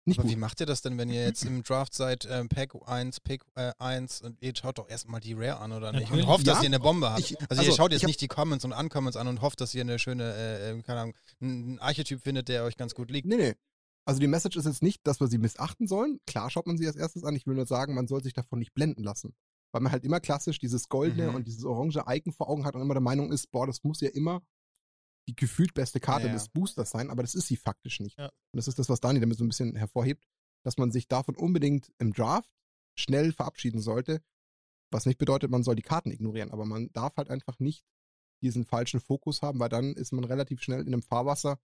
nicht 0.07 0.19
Aber 0.19 0.29
wie 0.29 0.33
gut. 0.35 0.41
macht 0.41 0.61
ihr 0.61 0.67
das 0.67 0.81
denn, 0.83 0.97
wenn 0.99 1.11
ihr 1.11 1.25
jetzt 1.25 1.45
im 1.45 1.63
Draft 1.63 1.95
seid, 1.95 2.27
ähm, 2.31 2.49
Pack 2.49 2.73
1, 2.87 3.21
Pick 3.21 3.45
äh, 3.55 3.73
1 3.79 4.23
und 4.23 4.41
ihr 4.43 4.53
schaut 4.57 4.79
doch 4.79 4.89
erstmal 4.89 5.21
die 5.21 5.35
Rare 5.35 5.61
an, 5.61 5.73
oder 5.73 5.93
nicht? 5.93 6.11
Und 6.11 6.27
hofft, 6.27 6.47
dass 6.47 6.59
Ja. 6.59 6.63
ihr 6.63 6.67
eine 6.69 6.81
Bombe 6.81 7.11
habt. 7.11 7.21
Ich- 7.21 7.39
also, 7.41 7.63
ihr 7.63 7.69
also, 7.69 7.77
schaut 7.77 7.93
ich 7.93 8.01
jetzt 8.01 8.07
nicht 8.07 8.21
die 8.21 8.29
Commons 8.29 8.65
und 8.65 8.73
Uncommons 8.73 9.17
an 9.17 9.29
und 9.29 9.41
hofft, 9.43 9.61
dass 9.61 9.75
ihr 9.75 9.83
eine 9.83 9.99
schöne, 9.99 10.25
äh, 10.35 10.71
äh, 10.79 10.83
keine 10.83 11.01
Ahnung, 11.01 11.15
einen 11.41 11.79
Archetyp 11.81 12.21
findet, 12.23 12.49
der 12.49 12.65
euch 12.65 12.77
ganz 12.77 12.95
gut 12.95 13.11
liegt. 13.11 13.27
Nee, 13.29 13.37
nee. 13.37 13.55
Also 14.07 14.19
die 14.21 14.27
Message 14.27 14.57
ist 14.57 14.65
jetzt 14.65 14.83
nicht, 14.83 15.01
dass 15.07 15.21
wir 15.21 15.29
sie 15.29 15.39
missachten 15.39 15.87
sollen. 15.87 16.19
Klar 16.27 16.51
schaut 16.51 16.67
man 16.67 16.79
sie 16.79 16.87
als 16.87 16.97
erstes 16.97 17.23
an. 17.23 17.37
Ich 17.37 17.47
will 17.47 17.55
nur 17.55 17.67
sagen, 17.67 17.95
man 17.95 18.09
soll 18.09 18.23
sich 18.23 18.33
davon 18.33 18.59
nicht 18.59 18.73
blenden 18.75 19.05
lassen. 19.05 19.35
Weil 19.73 19.83
man 19.83 19.93
halt 19.93 20.03
immer 20.05 20.19
klassisch 20.19 20.59
dieses 20.59 20.89
goldene 20.89 21.29
Mhm. 21.29 21.35
und 21.37 21.47
dieses 21.47 21.65
orange 21.65 22.03
Icon 22.09 22.33
vor 22.33 22.49
Augen 22.49 22.65
hat 22.65 22.75
und 22.75 22.81
immer 22.83 22.95
der 22.95 23.03
Meinung 23.03 23.31
ist, 23.31 23.51
boah, 23.53 23.67
das 23.69 23.85
muss 23.85 24.01
ja 24.01 24.09
immer 24.09 24.43
die 25.31 25.37
gefühlt 25.37 25.75
beste 25.75 26.01
Karte 26.01 26.27
Ja, 26.27 26.29
ja. 26.29 26.35
des 26.35 26.49
Boosters 26.49 26.91
sein, 26.91 27.09
aber 27.11 27.23
das 27.23 27.35
ist 27.35 27.47
sie 27.47 27.57
faktisch 27.57 28.01
nicht. 28.01 28.19
Ja. 28.19 28.27
Und 28.27 28.57
das 28.57 28.69
ist 28.69 28.79
das, 28.79 28.89
was 28.89 29.01
Dani 29.01 29.21
damit 29.21 29.39
so 29.39 29.45
ein 29.45 29.49
bisschen 29.49 29.77
hervorhebt, 29.77 30.27
dass 30.65 30.77
man 30.77 30.91
sich 30.91 31.09
davon 31.09 31.37
unbedingt 31.37 31.93
im 31.99 32.13
Draft 32.13 32.51
schnell 32.99 33.33
verabschieden 33.33 33.81
sollte. 33.81 34.23
Was 34.91 35.07
nicht 35.07 35.19
bedeutet, 35.19 35.51
man 35.51 35.63
soll 35.63 35.77
die 35.77 35.83
Karten 35.83 36.11
ignorieren, 36.11 36.51
aber 36.51 36.65
man 36.65 36.93
darf 36.93 37.17
halt 37.17 37.31
einfach 37.31 37.61
nicht 37.61 37.85
diesen 38.43 38.65
falschen 38.65 39.01
Fokus 39.01 39.43
haben, 39.43 39.61
weil 39.61 39.69
dann 39.69 39.95
ist 39.95 40.13
man 40.13 40.25
relativ 40.25 40.63
schnell 40.63 40.81
in 40.81 40.89
einem 40.89 41.03
Fahrwasser, 41.03 41.61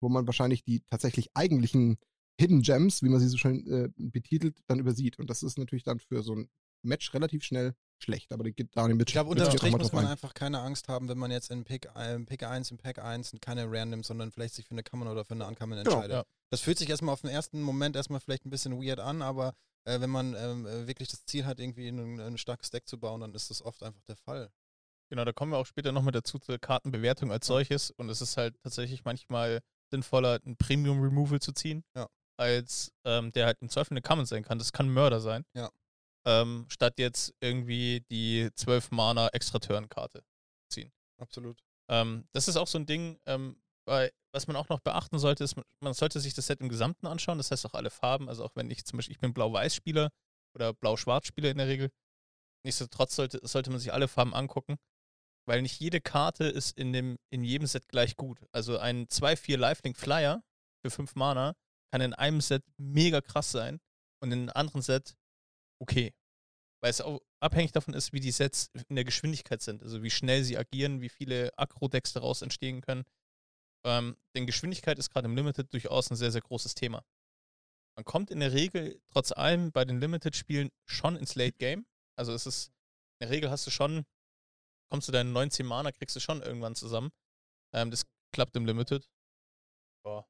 wo 0.00 0.08
man 0.08 0.26
wahrscheinlich 0.26 0.62
die 0.62 0.80
tatsächlich 0.80 1.30
eigentlichen 1.34 1.98
Hidden 2.38 2.62
Gems, 2.62 3.02
wie 3.02 3.08
man 3.08 3.18
sie 3.18 3.28
so 3.28 3.36
schön 3.36 3.66
äh, 3.66 3.88
betitelt, 3.96 4.62
dann 4.68 4.78
übersieht. 4.78 5.18
Und 5.18 5.28
das 5.28 5.42
ist 5.42 5.58
natürlich 5.58 5.82
dann 5.82 5.98
für 5.98 6.22
so 6.22 6.36
ein 6.36 6.48
Match 6.82 7.12
relativ 7.14 7.44
schnell 7.44 7.74
schlecht. 8.00 8.32
Aber 8.32 8.44
die 8.44 8.52
geht 8.52 8.76
Dani 8.76 8.94
mit 8.94 9.08
Ich 9.08 9.12
glaube, 9.12 9.30
unterm 9.30 9.50
Strich 9.50 9.76
muss 9.76 9.92
man 9.92 10.04
ein. 10.06 10.12
einfach 10.12 10.34
keine 10.34 10.60
Angst 10.60 10.88
haben, 10.88 11.08
wenn 11.08 11.18
man 11.18 11.30
jetzt 11.30 11.50
in 11.50 11.64
Pick, 11.64 11.88
äh, 11.96 12.18
Pick 12.20 12.42
1, 12.44 12.70
in 12.70 12.78
Pack 12.78 12.98
1 13.00 13.34
keine 13.40 13.64
Rare 13.66 13.86
nimmt, 13.86 14.06
sondern 14.06 14.30
vielleicht 14.30 14.54
sich 14.54 14.66
für 14.66 14.72
eine 14.72 14.82
Common 14.84 15.08
oder 15.08 15.24
für 15.24 15.34
eine 15.34 15.46
Uncommon 15.46 15.78
Genau, 15.78 15.96
entscheidet. 15.96 16.16
ja. 16.16 16.24
Das 16.50 16.60
fühlt 16.60 16.78
sich 16.78 16.88
erstmal 16.88 17.12
auf 17.12 17.20
den 17.22 17.30
ersten 17.30 17.60
Moment 17.60 17.96
erstmal 17.96 18.20
vielleicht 18.20 18.46
ein 18.46 18.50
bisschen 18.50 18.80
weird 18.82 19.00
an, 19.00 19.20
aber 19.22 19.54
äh, 19.84 20.00
wenn 20.00 20.10
man 20.10 20.34
ähm, 20.36 20.66
äh, 20.66 20.86
wirklich 20.86 21.08
das 21.08 21.24
Ziel 21.26 21.44
hat, 21.44 21.58
irgendwie 21.60 21.88
ein, 21.88 22.20
ein 22.20 22.38
starkes 22.38 22.70
Deck 22.70 22.86
zu 22.88 22.98
bauen, 22.98 23.20
dann 23.20 23.34
ist 23.34 23.50
das 23.50 23.62
oft 23.62 23.82
einfach 23.82 24.02
der 24.08 24.16
Fall. 24.16 24.50
Genau, 25.10 25.24
da 25.24 25.32
kommen 25.32 25.52
wir 25.52 25.58
auch 25.58 25.66
später 25.66 25.90
nochmal 25.92 26.12
dazu 26.12 26.38
zur 26.38 26.58
Kartenbewertung 26.58 27.32
als 27.32 27.46
solches. 27.46 27.90
Und 27.92 28.10
es 28.10 28.20
ist 28.20 28.36
halt 28.36 28.54
tatsächlich 28.62 29.04
manchmal 29.04 29.60
sinnvoller, 29.90 30.38
ein 30.44 30.56
Premium-Removal 30.56 31.40
zu 31.40 31.52
ziehen, 31.52 31.82
Ja. 31.96 32.06
als 32.36 32.92
ähm, 33.04 33.32
der 33.32 33.46
halt 33.46 33.58
im 33.62 33.70
Zweifel 33.70 33.94
eine 33.94 34.02
Common 34.02 34.26
sein 34.26 34.42
kann. 34.42 34.58
Das 34.58 34.72
kann 34.72 34.86
ein 34.86 34.92
Mörder 34.92 35.20
sein. 35.20 35.44
Ja. 35.54 35.70
Ähm, 36.28 36.66
statt 36.68 36.98
jetzt 36.98 37.32
irgendwie 37.40 38.04
die 38.10 38.50
12 38.54 38.90
Mana 38.90 39.28
Extra-Turn-Karte. 39.28 40.22
Absolut. 41.20 41.58
Ähm, 41.90 42.28
das 42.32 42.46
ist 42.48 42.56
auch 42.56 42.66
so 42.68 42.78
ein 42.78 42.86
Ding, 42.86 43.18
ähm, 43.26 43.60
bei, 43.86 44.12
was 44.32 44.46
man 44.46 44.56
auch 44.56 44.68
noch 44.68 44.80
beachten 44.80 45.18
sollte, 45.18 45.42
ist, 45.42 45.56
man- 45.80 45.94
sollte 45.94 46.20
sich 46.20 46.34
das 46.34 46.46
Set 46.46 46.60
im 46.60 46.68
Gesamten 46.68 47.06
anschauen. 47.06 47.38
Das 47.38 47.50
heißt 47.50 47.64
auch 47.66 47.74
alle 47.74 47.90
Farben. 47.90 48.28
Also 48.28 48.44
auch 48.44 48.54
wenn 48.54 48.70
ich 48.70 48.84
zum 48.84 48.98
Beispiel, 48.98 49.14
ich 49.14 49.20
bin 49.20 49.32
Blau-Weiß-Spieler 49.32 50.10
oder 50.54 50.74
Blau-Schwarz-Spieler 50.74 51.50
in 51.50 51.58
der 51.58 51.66
Regel. 51.68 51.90
nichtsdestotrotz 52.64 53.16
sollte, 53.16 53.40
sollte 53.46 53.70
man 53.70 53.78
sich 53.78 53.92
alle 53.92 54.06
Farben 54.08 54.34
angucken, 54.34 54.76
weil 55.48 55.62
nicht 55.62 55.80
jede 55.80 56.00
Karte 56.00 56.44
ist 56.44 56.76
in, 56.76 56.92
dem, 56.92 57.16
in 57.30 57.42
jedem 57.42 57.66
Set 57.66 57.88
gleich 57.88 58.16
gut. 58.16 58.44
Also 58.52 58.78
ein 58.78 59.06
2-4 59.08 59.56
Lifelink 59.56 59.96
Flyer 59.96 60.42
für 60.84 60.90
5 60.90 61.14
Mana 61.14 61.54
kann 61.90 62.00
in 62.02 62.12
einem 62.14 62.40
Set 62.40 62.62
mega 62.76 63.20
krass 63.22 63.50
sein 63.50 63.80
und 64.22 64.30
in 64.32 64.40
einem 64.40 64.50
anderen 64.50 64.82
Set 64.82 65.16
okay. 65.78 66.14
Weil 66.80 66.90
es 66.90 67.00
auch 67.00 67.20
abhängig 67.40 67.72
davon 67.72 67.94
ist, 67.94 68.12
wie 68.12 68.20
die 68.20 68.30
Sets 68.30 68.70
in 68.88 68.96
der 68.96 69.04
Geschwindigkeit 69.04 69.62
sind. 69.62 69.82
Also 69.82 70.02
wie 70.02 70.10
schnell 70.10 70.44
sie 70.44 70.56
agieren, 70.56 71.00
wie 71.00 71.08
viele 71.08 71.50
Aggro-Decks 71.56 72.12
daraus 72.12 72.42
entstehen 72.42 72.80
können. 72.80 73.04
Ähm, 73.84 74.16
denn 74.34 74.46
Geschwindigkeit 74.46 74.98
ist 74.98 75.10
gerade 75.10 75.26
im 75.26 75.36
Limited 75.36 75.72
durchaus 75.72 76.10
ein 76.10 76.16
sehr, 76.16 76.30
sehr 76.30 76.40
großes 76.40 76.74
Thema. 76.74 77.04
Man 77.96 78.04
kommt 78.04 78.30
in 78.30 78.40
der 78.40 78.52
Regel 78.52 79.00
trotz 79.08 79.32
allem 79.32 79.72
bei 79.72 79.84
den 79.84 79.98
Limited-Spielen 79.98 80.70
schon 80.84 81.16
ins 81.16 81.34
Late 81.34 81.56
Game. 81.58 81.84
Also 82.16 82.32
es 82.32 82.46
ist, 82.46 82.68
in 83.18 83.26
der 83.26 83.30
Regel 83.30 83.50
hast 83.50 83.66
du 83.66 83.70
schon, 83.70 84.04
kommst 84.88 85.08
du 85.08 85.12
deinen 85.12 85.32
19 85.32 85.66
Mana, 85.66 85.90
kriegst 85.90 86.14
du 86.14 86.20
schon 86.20 86.42
irgendwann 86.42 86.76
zusammen. 86.76 87.10
Ähm, 87.74 87.90
das 87.90 88.06
klappt 88.32 88.54
im 88.56 88.66
Limited. 88.66 89.08
Boah. 90.04 90.28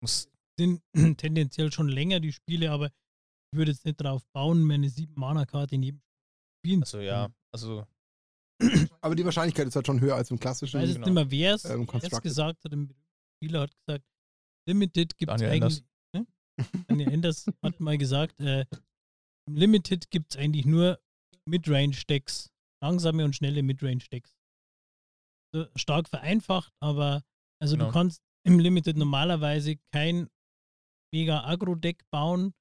Muss, 0.00 0.28
Sind 0.56 0.82
tendenziell 1.18 1.72
schon 1.72 1.88
länger 1.88 2.20
die 2.20 2.32
Spiele, 2.32 2.70
aber 2.70 2.92
ich 3.52 3.58
würde 3.58 3.70
jetzt 3.70 3.84
nicht 3.84 4.00
darauf 4.00 4.24
bauen, 4.32 4.62
meine 4.62 4.88
7-Mana-Karte 4.88 5.74
in 5.74 5.82
jedem 5.82 6.00
Spiel 6.64 6.80
also 6.80 7.00
ja, 7.00 7.28
also 7.54 7.86
Aber 9.00 9.14
die 9.14 9.24
Wahrscheinlichkeit 9.24 9.66
ist 9.66 9.76
halt 9.76 9.86
schon 9.86 10.00
höher 10.00 10.14
als 10.16 10.30
im 10.30 10.36
Ich 10.36 10.40
klassischen. 10.40 10.80
weiß 10.80 10.88
jetzt 10.88 10.94
Genau. 10.96 11.06
nicht 11.06 11.14
mehr, 11.14 11.30
wer 11.30 11.54
es 11.54 11.64
Ähm, 11.64 11.86
gesagt 11.86 12.64
hat. 12.64 12.72
Ein 12.72 12.94
Spieler 13.36 13.60
hat 13.62 13.72
gesagt, 13.86 14.04
Limited 14.68 15.16
gibt 15.18 15.32
es 15.32 15.42
eigentlich. 15.42 15.82
Ne? 16.14 16.26
Daniel 16.86 17.12
Enders 17.12 17.46
hat 17.62 17.80
mal 17.80 17.98
gesagt, 17.98 18.40
äh, 18.40 18.64
im 19.48 19.56
Limited 19.56 20.10
gibt 20.10 20.32
es 20.34 20.38
eigentlich 20.40 20.64
nur 20.64 21.00
Midrange-Decks. 21.48 22.50
Langsame 22.82 23.24
und 23.24 23.34
schnelle 23.36 23.62
Midrange-Decks. 23.62 24.32
So, 25.54 25.66
stark 25.76 26.08
vereinfacht, 26.08 26.72
aber 26.80 27.22
also 27.60 27.74
Genau. 27.76 27.86
du 27.88 27.92
kannst 27.92 28.22
im 28.46 28.58
Limited 28.58 28.96
normalerweise 28.96 29.76
kein 29.92 30.28
mega 31.12 31.44
Agro-Deck 31.44 32.02
bauen, 32.10 32.54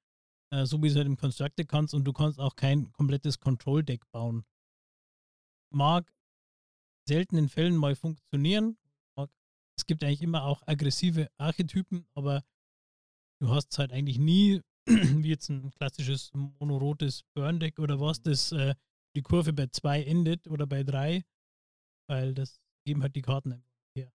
äh, 0.52 0.66
so 0.66 0.82
wie 0.82 0.88
es 0.88 0.96
halt 0.96 1.08
im 1.08 1.18
Constructed 1.18 1.68
kannst, 1.68 1.94
und 1.94 2.04
du 2.06 2.14
kannst 2.14 2.40
auch 2.40 2.56
kein 2.56 2.92
komplettes 2.92 3.40
Control-Deck 3.40 4.10
bauen. 4.12 4.46
Mag 5.74 6.12
seltenen 7.08 7.50
Fällen 7.50 7.76
mal 7.78 7.96
funktionieren. 7.96 8.78
Mag- 9.18 9.32
Es 9.78 9.86
gibt 9.86 10.04
eigentlich 10.04 10.22
immer 10.22 10.44
auch 10.46 10.62
aggressive 10.68 11.30
Archetypen, 11.38 12.06
aber 12.14 12.44
du 13.42 13.50
hast 13.50 13.78
halt 13.80 13.92
eigentlich 13.92 14.20
nie, 14.20 14.62
wie 14.88 15.30
jetzt 15.30 15.50
ein 15.50 15.72
klassisches 15.72 16.32
monorotes 16.34 17.24
Burn-Deck 17.34 17.80
oder 17.80 18.00
was, 18.00 18.22
das 18.22 18.52
äh, 18.52 18.76
die 19.16 19.22
Kurve 19.22 19.54
bei 19.54 19.68
zwei 19.68 20.04
endet 20.04 20.48
oder 20.48 20.68
bei 20.68 20.84
drei, 20.84 21.24
weil 22.08 22.34
das 22.34 22.60
geben 22.86 23.02
halt 23.02 23.16
die 23.16 23.22
Karten 23.22 23.54
einfach. 23.54 23.71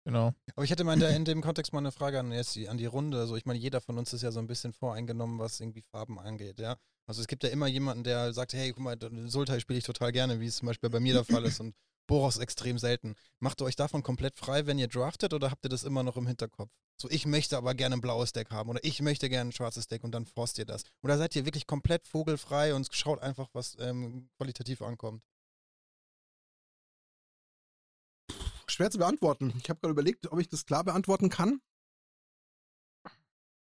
Genau. 0.04 0.32
Aber 0.54 0.64
ich 0.64 0.70
hätte 0.70 0.84
mal 0.84 0.94
in, 0.94 1.00
der, 1.00 1.16
in 1.16 1.24
dem 1.24 1.42
Kontext 1.42 1.72
mal 1.72 1.80
eine 1.80 1.92
Frage 1.92 2.20
an, 2.20 2.32
jetzt 2.32 2.56
an 2.68 2.78
die 2.78 2.86
Runde. 2.86 3.18
Also 3.18 3.36
ich 3.36 3.44
meine, 3.44 3.58
jeder 3.58 3.80
von 3.80 3.98
uns 3.98 4.12
ist 4.12 4.22
ja 4.22 4.30
so 4.30 4.38
ein 4.38 4.46
bisschen 4.46 4.72
voreingenommen, 4.72 5.38
was 5.38 5.60
irgendwie 5.60 5.82
Farben 5.82 6.18
angeht, 6.18 6.60
ja. 6.60 6.76
Also 7.06 7.20
es 7.20 7.26
gibt 7.26 7.42
ja 7.42 7.50
immer 7.50 7.66
jemanden, 7.66 8.04
der 8.04 8.32
sagt, 8.32 8.54
hey, 8.54 8.72
guck 8.72 8.82
mal, 8.82 8.98
Sultai 9.26 9.60
spiele 9.60 9.78
ich 9.78 9.84
total 9.84 10.12
gerne, 10.12 10.40
wie 10.40 10.46
es 10.46 10.56
zum 10.56 10.66
Beispiel 10.66 10.90
bei 10.90 11.00
mir 11.00 11.14
der 11.14 11.24
Fall 11.24 11.44
ist 11.44 11.60
und 11.60 11.74
Boros 12.06 12.38
extrem 12.38 12.78
selten. 12.78 13.14
Macht 13.40 13.60
ihr 13.60 13.64
euch 13.64 13.76
davon 13.76 14.02
komplett 14.02 14.36
frei, 14.36 14.66
wenn 14.66 14.78
ihr 14.78 14.88
draftet 14.88 15.32
oder 15.32 15.50
habt 15.50 15.64
ihr 15.64 15.70
das 15.70 15.84
immer 15.84 16.02
noch 16.02 16.16
im 16.16 16.26
Hinterkopf? 16.26 16.70
So, 17.00 17.08
ich 17.10 17.26
möchte 17.26 17.56
aber 17.56 17.74
gerne 17.74 17.96
ein 17.96 18.00
blaues 18.00 18.32
Deck 18.32 18.50
haben 18.50 18.70
oder 18.70 18.80
ich 18.82 19.00
möchte 19.00 19.28
gerne 19.28 19.50
ein 19.50 19.52
schwarzes 19.52 19.86
Deck 19.86 20.04
und 20.04 20.12
dann 20.12 20.26
forst 20.26 20.58
ihr 20.58 20.66
das. 20.66 20.84
Oder 21.02 21.18
seid 21.18 21.34
ihr 21.34 21.44
wirklich 21.44 21.66
komplett 21.66 22.06
vogelfrei 22.06 22.74
und 22.74 22.88
schaut 22.92 23.20
einfach, 23.20 23.48
was 23.52 23.76
ähm, 23.80 24.28
qualitativ 24.36 24.82
ankommt? 24.82 25.22
Schwer 28.74 28.90
zu 28.90 28.98
beantworten. 28.98 29.52
Ich 29.58 29.70
habe 29.70 29.80
gerade 29.80 29.92
überlegt, 29.92 30.26
ob 30.30 30.38
ich 30.40 30.48
das 30.48 30.66
klar 30.66 30.84
beantworten 30.84 31.28
kann. 31.30 31.60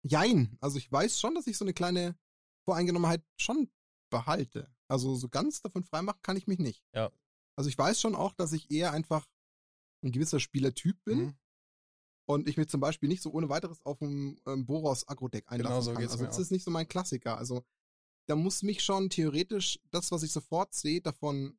Jein. 0.03 0.57
Also 0.61 0.79
ich 0.79 0.91
weiß 0.91 1.21
schon, 1.21 1.35
dass 1.35 1.47
ich 1.47 1.57
so 1.59 1.65
eine 1.65 1.75
kleine 1.75 2.17
Voreingenommenheit 2.65 3.23
schon 3.37 3.71
behalte. 4.11 4.73
Also 4.89 5.15
so 5.15 5.29
ganz 5.29 5.63
davon 5.63 5.85
freimachen 5.85 6.21
kann 6.23 6.37
ich 6.37 6.47
mich 6.47 6.59
nicht. 6.59 6.83
Ja. 6.95 7.11
Also 7.57 7.69
ich 7.69 7.77
weiß 7.79 8.01
schon 8.01 8.15
auch, 8.15 8.33
dass 8.33 8.53
ich 8.53 8.71
eher 8.71 8.93
einfach 8.93 9.27
ein 10.03 10.13
gewisser 10.13 10.41
Spielertyp 10.41 11.03
bin 11.05 11.19
Mhm. 11.19 11.39
und 12.27 12.49
ich 12.49 12.57
mich 12.57 12.69
zum 12.69 12.81
Beispiel 12.81 13.09
nicht 13.09 13.23
so 13.23 13.31
ohne 13.33 13.49
weiteres 13.51 13.85
auf 13.85 14.01
ein 14.01 14.41
ähm, 14.47 14.65
Boros 14.67 15.07
Agro-Deck 15.07 15.45
einlassen 15.51 15.69
Genau 15.75 15.81
so 15.83 15.93
kann. 15.93 16.03
also 16.03 16.25
das 16.25 16.39
ist 16.39 16.51
nicht 16.51 16.65
so 16.65 16.71
mein 16.71 16.89
Klassiker. 16.89 17.37
Also 17.37 17.65
da 18.27 18.37
muss 18.37 18.63
mich 18.63 18.83
schon 18.83 19.11
theoretisch 19.11 19.79
das, 19.91 20.11
was 20.11 20.23
ich 20.23 20.33
sofort 20.33 20.73
sehe, 20.75 21.03
davon 21.03 21.59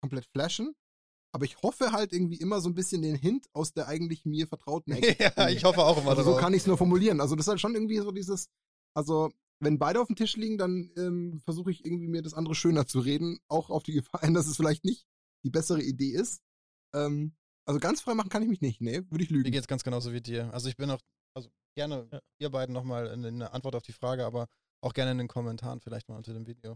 komplett 0.00 0.26
flashen. 0.26 0.74
Aber 1.32 1.44
ich 1.44 1.60
hoffe 1.62 1.92
halt 1.92 2.12
irgendwie 2.12 2.36
immer 2.40 2.60
so 2.60 2.68
ein 2.68 2.74
bisschen 2.74 3.02
den 3.02 3.14
Hint 3.16 3.48
aus 3.52 3.72
der 3.72 3.86
eigentlich 3.88 4.24
mir 4.24 4.46
vertrauten 4.48 4.92
Ecke. 4.96 5.16
ja, 5.36 5.48
ich 5.48 5.64
hoffe 5.64 5.82
auch 5.82 5.98
immer 5.98 6.10
Also 6.10 6.22
so 6.22 6.36
kann 6.36 6.54
ich 6.54 6.62
es 6.62 6.66
nur 6.66 6.78
formulieren. 6.78 7.20
Also 7.20 7.36
das 7.36 7.44
ist 7.46 7.50
halt 7.50 7.60
schon 7.60 7.74
irgendwie 7.74 7.98
so 7.98 8.12
dieses, 8.12 8.48
also 8.94 9.30
wenn 9.60 9.78
beide 9.78 10.00
auf 10.00 10.06
dem 10.06 10.16
Tisch 10.16 10.36
liegen, 10.36 10.56
dann 10.56 10.90
ähm, 10.96 11.40
versuche 11.44 11.70
ich 11.70 11.84
irgendwie 11.84 12.08
mir 12.08 12.22
das 12.22 12.32
andere 12.34 12.54
schöner 12.54 12.86
zu 12.86 13.00
reden, 13.00 13.38
auch 13.48 13.70
auf 13.70 13.82
die 13.82 13.92
Gefahr 13.92 14.20
hin, 14.22 14.34
dass 14.34 14.46
es 14.46 14.56
vielleicht 14.56 14.84
nicht 14.84 15.06
die 15.44 15.50
bessere 15.50 15.82
Idee 15.82 16.12
ist. 16.12 16.40
Ähm, 16.94 17.34
also 17.66 17.80
ganz 17.80 18.00
frei 18.00 18.14
machen 18.14 18.30
kann 18.30 18.42
ich 18.42 18.48
mich 18.48 18.60
nicht, 18.62 18.80
nee, 18.80 19.02
würde 19.10 19.22
ich 19.24 19.30
Mir 19.30 19.38
lügen. 19.38 19.52
geht's 19.52 19.66
ganz 19.68 19.84
genauso 19.84 20.12
wie 20.12 20.20
dir. 20.22 20.52
Also 20.54 20.68
ich 20.68 20.76
bin 20.76 20.90
auch, 20.90 21.00
also 21.34 21.50
gerne 21.76 22.08
Ja. 22.12 22.20
ihr 22.40 22.50
beiden 22.50 22.72
nochmal 22.72 23.08
eine, 23.10 23.28
eine 23.28 23.52
Antwort 23.52 23.74
auf 23.74 23.82
die 23.82 23.92
Frage, 23.92 24.24
aber 24.24 24.46
auch 24.80 24.94
gerne 24.94 25.10
in 25.10 25.18
den 25.18 25.28
Kommentaren 25.28 25.80
vielleicht 25.80 26.08
mal 26.08 26.16
unter 26.16 26.32
dem 26.32 26.46
Video. 26.46 26.72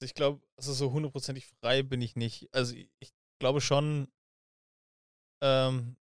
Also 0.00 0.06
ich 0.06 0.14
glaube, 0.14 0.40
also 0.56 0.72
so 0.72 0.92
hundertprozentig 0.92 1.46
frei 1.60 1.82
bin 1.82 2.00
ich 2.02 2.16
nicht. 2.16 2.48
Also 2.52 2.74
ich 2.74 3.12
glaube 3.38 3.60
schon, 3.60 4.08
ähm, 5.42 5.96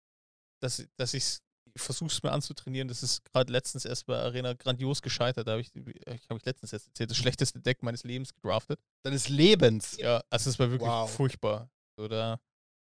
dass, 0.61 0.85
dass 0.97 1.13
ich 1.13 1.39
versuche 1.77 2.07
es 2.09 2.23
mir 2.23 2.31
anzutrainieren. 2.31 2.87
Das 2.87 3.03
ist 3.03 3.25
gerade 3.25 3.51
letztens 3.51 3.83
erst 3.85 4.05
bei 4.05 4.17
Arena 4.17 4.53
grandios 4.53 5.01
gescheitert. 5.01 5.47
Da 5.47 5.51
habe 5.53 5.61
ich, 5.61 5.75
ich, 5.75 6.29
hab 6.29 6.37
ich 6.37 6.45
letztens 6.45 6.71
erst 6.71 6.87
erzählt, 6.87 7.11
das 7.11 7.17
schlechteste 7.17 7.59
Deck 7.59 7.83
meines 7.83 8.03
Lebens 8.03 8.33
gedraftet. 8.33 8.79
Deines 9.03 9.27
Lebens. 9.27 9.97
Ja, 9.97 10.23
also 10.29 10.49
es 10.49 10.57
war 10.57 10.69
wirklich 10.71 10.89
Wow. 10.89 11.11
furchtbar. 11.13 11.69
So, 11.97 12.07
da 12.07 12.39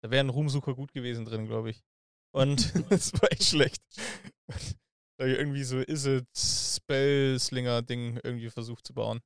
da 0.02 0.10
wäre 0.10 0.20
ein 0.24 0.28
Ruhmsucher 0.30 0.74
gut 0.74 0.92
gewesen 0.92 1.24
drin, 1.24 1.46
glaube 1.46 1.70
ich. 1.70 1.82
Und 2.32 2.72
es 2.90 3.12
war 3.14 3.30
echt 3.32 3.44
schlecht. 3.44 3.82
da 4.46 4.54
hab 4.54 5.26
ich 5.26 5.38
irgendwie 5.38 5.64
so 5.64 5.78
Is 5.80 6.06
it 6.06 6.26
Spellslinger-Ding 6.36 8.20
irgendwie 8.22 8.50
versucht 8.50 8.86
zu 8.86 8.94
bauen. 8.94 9.20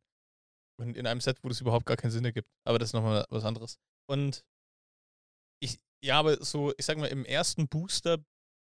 Und 0.80 0.96
in 0.96 1.06
einem 1.06 1.20
Set, 1.20 1.38
wo 1.42 1.48
das 1.48 1.60
überhaupt 1.60 1.86
gar 1.86 1.96
keinen 1.96 2.10
Sinn 2.10 2.24
ergibt. 2.24 2.48
Aber 2.64 2.78
das 2.78 2.88
ist 2.88 2.92
nochmal 2.94 3.24
was 3.28 3.44
anderes. 3.44 3.78
Und 4.08 4.42
ich, 5.62 5.78
ja, 6.04 6.18
aber 6.18 6.44
so, 6.44 6.72
ich 6.76 6.84
sag 6.84 6.98
mal, 6.98 7.06
im 7.06 7.24
ersten 7.24 7.68
Booster 7.68 8.18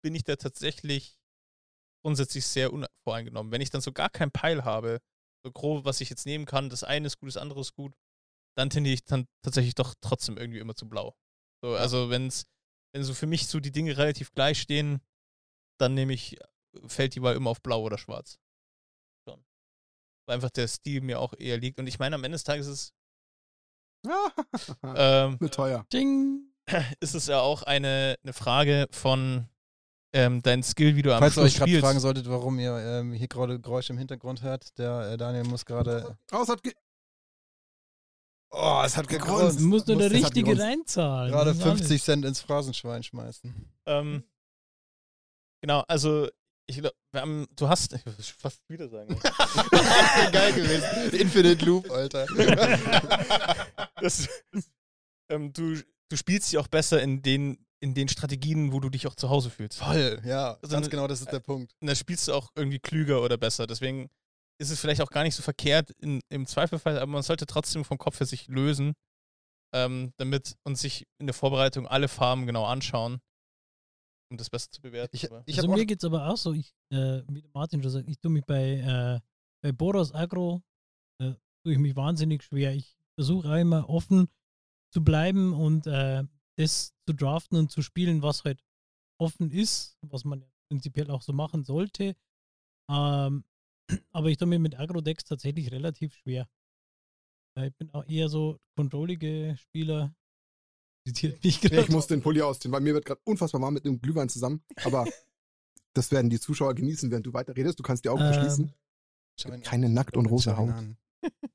bin 0.04 0.13
ich 0.13 0.23
da 0.23 0.36
tatsächlich 0.36 1.17
grundsätzlich 2.04 2.45
sehr 2.45 2.73
unvoreingenommen. 2.73 3.51
Wenn 3.51 3.62
ich 3.62 3.69
dann 3.69 3.82
so 3.82 3.91
gar 3.91 4.10
keinen 4.10 4.32
Peil 4.32 4.65
habe, 4.65 4.99
so 5.45 5.51
grob, 5.51 5.86
was 5.86 6.01
ich 6.01 6.10
jetzt 6.10 6.25
nehmen 6.25 6.45
kann, 6.45 6.69
das 6.69 6.84
eine 6.84 7.08
ist 7.08 7.19
gut, 7.19 7.30
das 7.30 7.38
andere 7.38 7.62
ist 7.62 7.73
gut, 7.73 7.95
dann 8.58 8.69
tendiere 8.69 8.95
ich 8.95 9.06
dann 9.06 9.27
tatsächlich 9.43 9.75
doch 9.75 9.95
trotzdem 10.01 10.38
irgendwie 10.38 10.60
immer 10.60 10.75
zu 10.75 10.89
blau. 10.89 11.15
So, 11.63 11.75
also 11.75 12.10
wenn's, 12.10 12.47
wenn 12.93 13.04
so 13.04 13.13
für 13.13 13.27
mich 13.27 13.47
so 13.47 13.60
die 13.60 13.71
Dinge 13.71 13.97
relativ 13.97 14.34
gleich 14.34 14.60
stehen, 14.60 15.01
dann 15.80 15.93
nehme 15.93 16.13
ich, 16.13 16.38
fällt 16.88 17.15
die 17.15 17.21
Wahl 17.21 17.36
immer 17.36 17.51
auf 17.51 17.62
blau 17.62 17.82
oder 17.84 17.97
schwarz. 17.97 18.39
Schon. 19.27 19.45
Weil 20.27 20.36
einfach 20.36 20.49
der 20.49 20.67
Stil 20.67 21.01
mir 21.01 21.19
auch 21.19 21.34
eher 21.34 21.58
liegt. 21.58 21.80
Und 21.80 21.88
ich 21.88 21.99
meine, 21.99 22.15
am 22.15 22.23
Ende 22.23 22.36
des 22.36 22.43
Tages 22.43 22.67
ist, 22.67 22.93
ähm, 24.84 25.38
Mir 25.39 25.51
teuer. 25.51 25.86
Ding! 25.93 26.50
ist 27.00 27.15
es 27.15 27.28
ja 27.28 27.39
auch 27.41 27.63
eine, 27.63 28.15
eine 28.24 28.34
Frage 28.34 28.88
von 28.91 29.47
ähm, 30.13 30.41
dein 30.41 30.62
Skill, 30.63 30.95
wie 30.95 31.02
du 31.02 31.13
am 31.13 31.19
Falls 31.19 31.38
ihr 31.38 31.41
Schluss 31.41 31.45
euch 31.45 31.58
gerade 31.58 31.69
spielst. 31.71 31.86
fragen 31.86 32.00
solltet, 32.00 32.30
warum 32.30 32.60
ihr 32.60 32.76
ähm, 32.78 33.13
hier 33.13 33.28
gerade 33.28 33.60
Geräusche 33.60 33.93
im 33.93 33.97
Hintergrund 34.00 34.41
hört, 34.41 34.78
der 34.78 35.12
äh, 35.12 35.17
Daniel 35.17 35.43
muss 35.45 35.65
gerade. 35.65 36.17
Oh, 36.32 36.41
es 36.41 36.50
hat 36.50 36.62
ge 36.63 36.74
Oh, 38.54 38.82
es 38.86 38.97
hat 38.97 39.06
Du 39.06 39.10
gegrunzt. 39.10 39.62
musst 39.62 39.88
nur 39.88 39.97
der 39.97 40.12
Richtige 40.12 40.60
reinzahlen. 40.60 41.32
Gerade 41.32 41.52
Das 41.52 41.60
ist 41.60 41.63
alles. 41.63 41.80
50 41.80 42.04
Cent 42.04 42.26
ins 42.26 42.41
Phrasenschwein 42.41 43.02
schmeißen. 43.02 43.71
Ähm, 43.86 44.26
genau, 45.62 45.86
also 45.88 46.28
ich 46.67 46.78
glaube, 46.80 46.95
wir 47.13 47.21
haben, 47.21 47.47
du 47.56 47.69
hast, 47.69 47.93
ich 47.93 48.06
muss 48.06 48.28
fast 48.28 48.62
wieder 48.67 48.89
sagen. 48.89 49.17
Geil 50.34 50.52
gewesen. 50.54 51.17
Infinite 51.17 51.63
Loop, 51.65 51.89
Alter. 51.91 52.26
das, 54.02 54.28
ähm, 55.30 55.54
du, 55.54 55.82
du 56.12 56.17
spielst 56.17 56.50
sie 56.50 56.58
auch 56.58 56.67
besser 56.67 57.02
in 57.02 57.21
den, 57.21 57.65
in 57.80 57.93
den 57.93 58.10
Strategien, 58.10 58.74
wo 58.74 58.80
du 58.80 58.89
dich 58.89 59.08
auch 59.08 59.15
zu 59.15 59.30
Hause 59.30 59.50
fühlst. 59.50 59.80
Voll, 59.80 60.21
ja. 60.26 60.58
Also 60.62 60.74
ganz 60.74 60.88
ne- 60.88 60.91
genau, 60.91 61.08
das 61.08 61.21
ist 61.21 61.32
der 61.32 61.39
Punkt. 61.39 61.74
Und 61.80 61.88
da 61.88 61.95
spielst 61.95 62.28
du 62.28 62.34
auch 62.34 62.52
irgendwie 62.56 62.80
klüger 62.80 63.24
oder 63.24 63.38
besser. 63.38 63.65
Deswegen 63.65 64.10
ist 64.60 64.69
es 64.69 64.80
vielleicht 64.80 65.02
auch 65.02 65.10
gar 65.10 65.24
nicht 65.24 65.36
so 65.36 65.41
verkehrt 65.41 65.91
in, 66.00 66.21
im 66.30 66.45
Zweifelfall, 66.45 66.97
aber 66.97 67.12
man 67.12 67.24
sollte 67.24 67.45
trotzdem 67.45 67.86
vom 67.86 67.97
Kopf 67.97 68.19
her 68.19 68.28
sich 68.28 68.47
lösen, 68.47 68.93
ähm, 69.74 70.13
damit 70.17 70.58
und 70.63 70.78
sich 70.78 71.08
in 71.17 71.28
der 71.28 71.34
Vorbereitung 71.34 71.88
alle 71.88 72.10
Farben 72.10 72.45
genau 72.45 72.65
anschauen, 72.65 73.21
um 74.30 74.38
das 74.38 74.50
besser 74.50 74.69
zu 74.69 74.82
bewerten. 74.82 75.15
Ich, 75.15 75.30
ich 75.45 75.58
also 75.58 75.69
mir 75.69 75.86
geht 75.86 76.00
es 76.00 76.06
aber 76.06 76.28
auch 76.28 76.38
so, 76.38 76.54
ich, 76.54 76.74
äh, 76.91 77.21
wie 77.30 77.41
der 77.41 77.50
Martin 77.54 77.82
schon 77.82 77.91
sagt, 77.91 78.10
ich 78.10 78.19
tue 78.19 78.32
mich 78.32 78.45
bei, 78.45 78.74
äh, 78.76 79.19
bei 79.63 79.71
Boros 79.71 80.13
Agro, 80.13 80.62
äh, 81.19 81.34
tue 81.63 81.74
ich 81.74 81.80
mich 81.80 81.95
wahnsinnig 81.95 82.43
schwer. 82.43 82.76
Ich 82.76 82.97
versuche 83.15 83.50
auch 83.50 83.56
immer 83.56 83.89
offen 83.89 84.28
zu 84.91 85.04
bleiben 85.04 85.54
und 85.54 85.88
äh, 85.88 86.23
das 86.58 86.93
zu 87.08 87.13
draften 87.13 87.58
und 87.58 87.71
zu 87.71 87.82
spielen, 87.82 88.21
was 88.21 88.43
halt 88.43 88.63
offen 89.19 89.51
ist, 89.51 89.97
was 90.01 90.23
man 90.25 90.45
prinzipiell 90.69 91.10
auch 91.10 91.21
so 91.21 91.34
machen 91.34 91.63
sollte. 91.63 92.15
Ähm, 92.89 93.43
aber 94.12 94.30
ich 94.30 94.38
tue 94.38 94.47
mir 94.47 94.60
mit 94.60 94.77
Agro-Decks 94.80 95.23
tatsächlich 95.25 95.71
relativ 95.71 96.13
schwer. 96.15 96.47
Äh, 97.58 97.67
Ich 97.67 97.75
bin 97.75 97.93
auch 97.93 98.06
eher 98.08 98.30
so 98.30 98.60
controllige 98.75 99.56
Spieler. 99.58 100.13
Mich 101.08 101.23
Nee, 101.23 101.51
gerade. 101.51 101.82
ich 101.82 101.89
muss 101.89 102.08
den 102.08 102.21
Pulli 102.21 102.41
ausziehen, 102.41 102.71
weil 102.71 102.82
mir 102.82 102.93
wird 102.93 103.06
gerade 103.06 103.21
unfassbar 103.23 103.60
warm 103.62 103.73
mit 103.73 103.86
dem 103.86 103.99
Glühwein 103.99 104.30
zusammen. 104.30 104.63
Aber 104.84 105.06
das 105.93 106.12
werden 106.12 106.30
die 106.30 106.39
Zuschauer 106.39 106.75
genießen, 106.75 107.10
während 107.10 107.25
du 107.25 107.34
weiter 107.34 107.56
redest. 107.56 107.80
Du 107.80 107.84
kannst 107.84 108.06
die 108.06 108.10
Augen 108.10 108.21
Ähm, 108.21 108.34
verschließen. 108.34 108.73
Keine 109.63 109.89
nackt 109.89 110.15
und 110.17 110.27
rosa 110.27 110.58
Haut. 110.58 110.75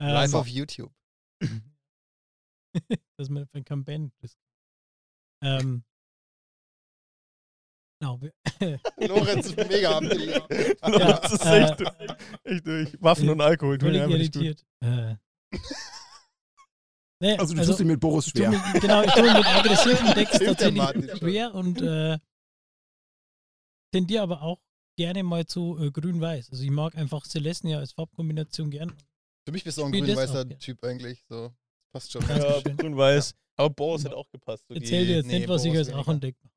Hm. 0.00 0.08
Ähm, 0.08 0.14
Live 0.14 0.34
auf 0.34 0.46
YouTube. 0.48 0.92
dass 3.16 3.28
man 3.28 3.46
für 3.46 3.62
kein 3.62 3.84
Band 3.84 4.12
ist. 4.22 4.38
Ähm, 5.42 5.84
genau, 8.00 8.20
Lorenz 8.96 9.46
ist 9.46 9.56
mega 9.56 9.96
abgelegt. 9.98 10.46
Lorenz 10.82 11.32
ist 11.32 11.44
äh, 11.44 11.62
echt, 11.64 11.82
echt 12.44 12.66
durch. 12.66 13.02
Waffen 13.02 13.28
und 13.30 13.40
Alkohol 13.40 13.78
tun 13.78 13.94
ja 13.94 14.04
einfach 14.04 14.18
nicht 14.18 14.32
gut. 14.34 14.42
irritiert. 14.42 14.66
Äh. 14.84 15.16
Nee, 17.20 17.36
Also 17.36 17.52
du 17.52 17.64
tust 17.64 17.80
dich 17.80 17.86
mit 17.86 17.98
Boris 17.98 18.28
schwer. 18.28 18.50
mir, 18.50 18.62
genau, 18.80 19.02
ich 19.02 19.10
tue 19.12 19.24
mit 19.24 19.44
aggressiven 19.44 20.14
Decks 20.14 20.38
tatsächlich 20.38 21.18
schwer 21.18 21.52
und 21.52 21.82
äh, 21.82 22.16
tendiere 23.92 24.22
aber 24.22 24.42
auch 24.42 24.60
gerne 24.96 25.24
mal 25.24 25.44
zu 25.44 25.76
äh, 25.80 25.90
grün-weiß. 25.90 26.50
Also 26.52 26.62
ich 26.62 26.70
mag 26.70 26.94
einfach 26.96 27.26
Celestia 27.26 27.78
als 27.80 27.90
Farbkombination 27.90 28.70
gern. 28.70 28.96
Für 29.48 29.52
mich 29.52 29.64
bist 29.64 29.78
du 29.78 29.82
auch 29.82 29.86
ein 29.86 29.92
das 29.92 30.02
grün-weißer 30.02 30.42
auch, 30.42 30.50
ja. 30.50 30.56
Typ 30.58 30.84
eigentlich. 30.84 31.24
So. 31.26 31.50
Passt 31.90 32.12
schon. 32.12 32.20
Ganz 32.28 32.44
Ja, 32.44 32.60
grün-weiß. 32.60 33.32
Aber 33.56 33.70
Boris 33.70 34.04
hat 34.04 34.12
auch 34.12 34.28
gepasst. 34.30 34.62
So 34.68 34.74
Erzähl 34.74 35.06
dir 35.06 35.16
jetzt 35.16 35.26
nee, 35.26 35.38
nicht, 35.38 35.48
was 35.48 35.64
ich 35.64 35.72
weniger. 35.72 35.96
Archon-Deck 35.96 36.36
mache. 36.42 36.52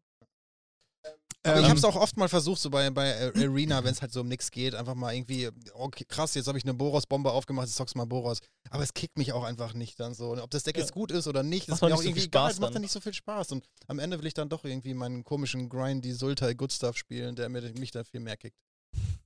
Aber 1.43 1.56
Ähm, 1.56 1.63
ich 1.63 1.69
habe 1.69 1.77
es 1.80 1.86
auch 1.86 1.95
oft 1.95 2.17
mal 2.17 2.27
versucht, 2.27 2.60
so 2.60 2.69
bei, 2.69 2.89
bei 2.89 3.34
Arena, 3.34 3.82
wenn 3.86 3.93
es 3.93 4.01
halt 4.01 4.12
so 4.12 4.19
um 4.19 4.27
nichts 4.27 4.51
geht, 4.51 4.75
einfach 4.75 4.93
mal 4.95 5.13
irgendwie, 5.15 5.47
okay, 5.73 6.04
krass, 6.06 6.36
jetzt 6.36 6.47
habe 6.47 6.58
ich 6.58 6.65
eine 6.65 6.73
Boros-Bombe 6.73 7.32
aufgemacht, 7.32 7.67
jetzt 7.67 7.77
zockst 7.77 7.95
du 7.95 7.97
mal 7.97 8.04
Boros. 8.04 8.39
Aber 8.71 8.84
es 8.84 8.93
kickt 8.93 9.17
mich 9.17 9.32
auch 9.32 9.45
einfach 9.45 9.73
nicht 9.73 9.97
dann 10.01 10.13
so. 10.13 10.32
Und 10.32 10.41
ob 10.41 10.49
das 10.49 10.63
Deck 10.63 10.75
Ja. 10.75 10.82
jetzt 10.82 10.91
gut 10.91 11.12
ist 11.12 11.27
oder 11.27 11.43
nicht, 11.43 11.69
Macht 11.69 11.77
ist 11.77 11.82
mir 11.84 11.88
auch 11.88 11.93
auch 11.93 12.01
so 12.01 12.10
irgendwie 12.10 12.25
egal, 12.25 12.41
Spaß 12.47 12.54
es 12.56 12.60
macht 12.60 12.67
dann. 12.71 12.73
dann 12.73 12.82
nicht 12.82 12.91
so 12.91 12.99
viel 12.99 13.13
Spaß. 13.13 13.54
Und 13.54 13.65
am 13.88 13.99
Ende 13.99 14.19
will 14.19 14.27
ich 14.27 14.34
dann 14.34 14.49
doch 14.49 14.65
irgendwie 14.65 14.93
meinen 14.93 15.23
komischen 15.23 15.69
Grindy 15.69 16.12
Sultai 16.12 16.56
Good 16.56 16.73
Stuff 16.73 16.97
spielen, 16.97 17.38
der 17.38 17.47
mir, 17.47 17.62
mich 17.80 17.91
dann 17.91 18.04
viel 18.04 18.19
mehr 18.19 18.36
kickt. 18.36 18.58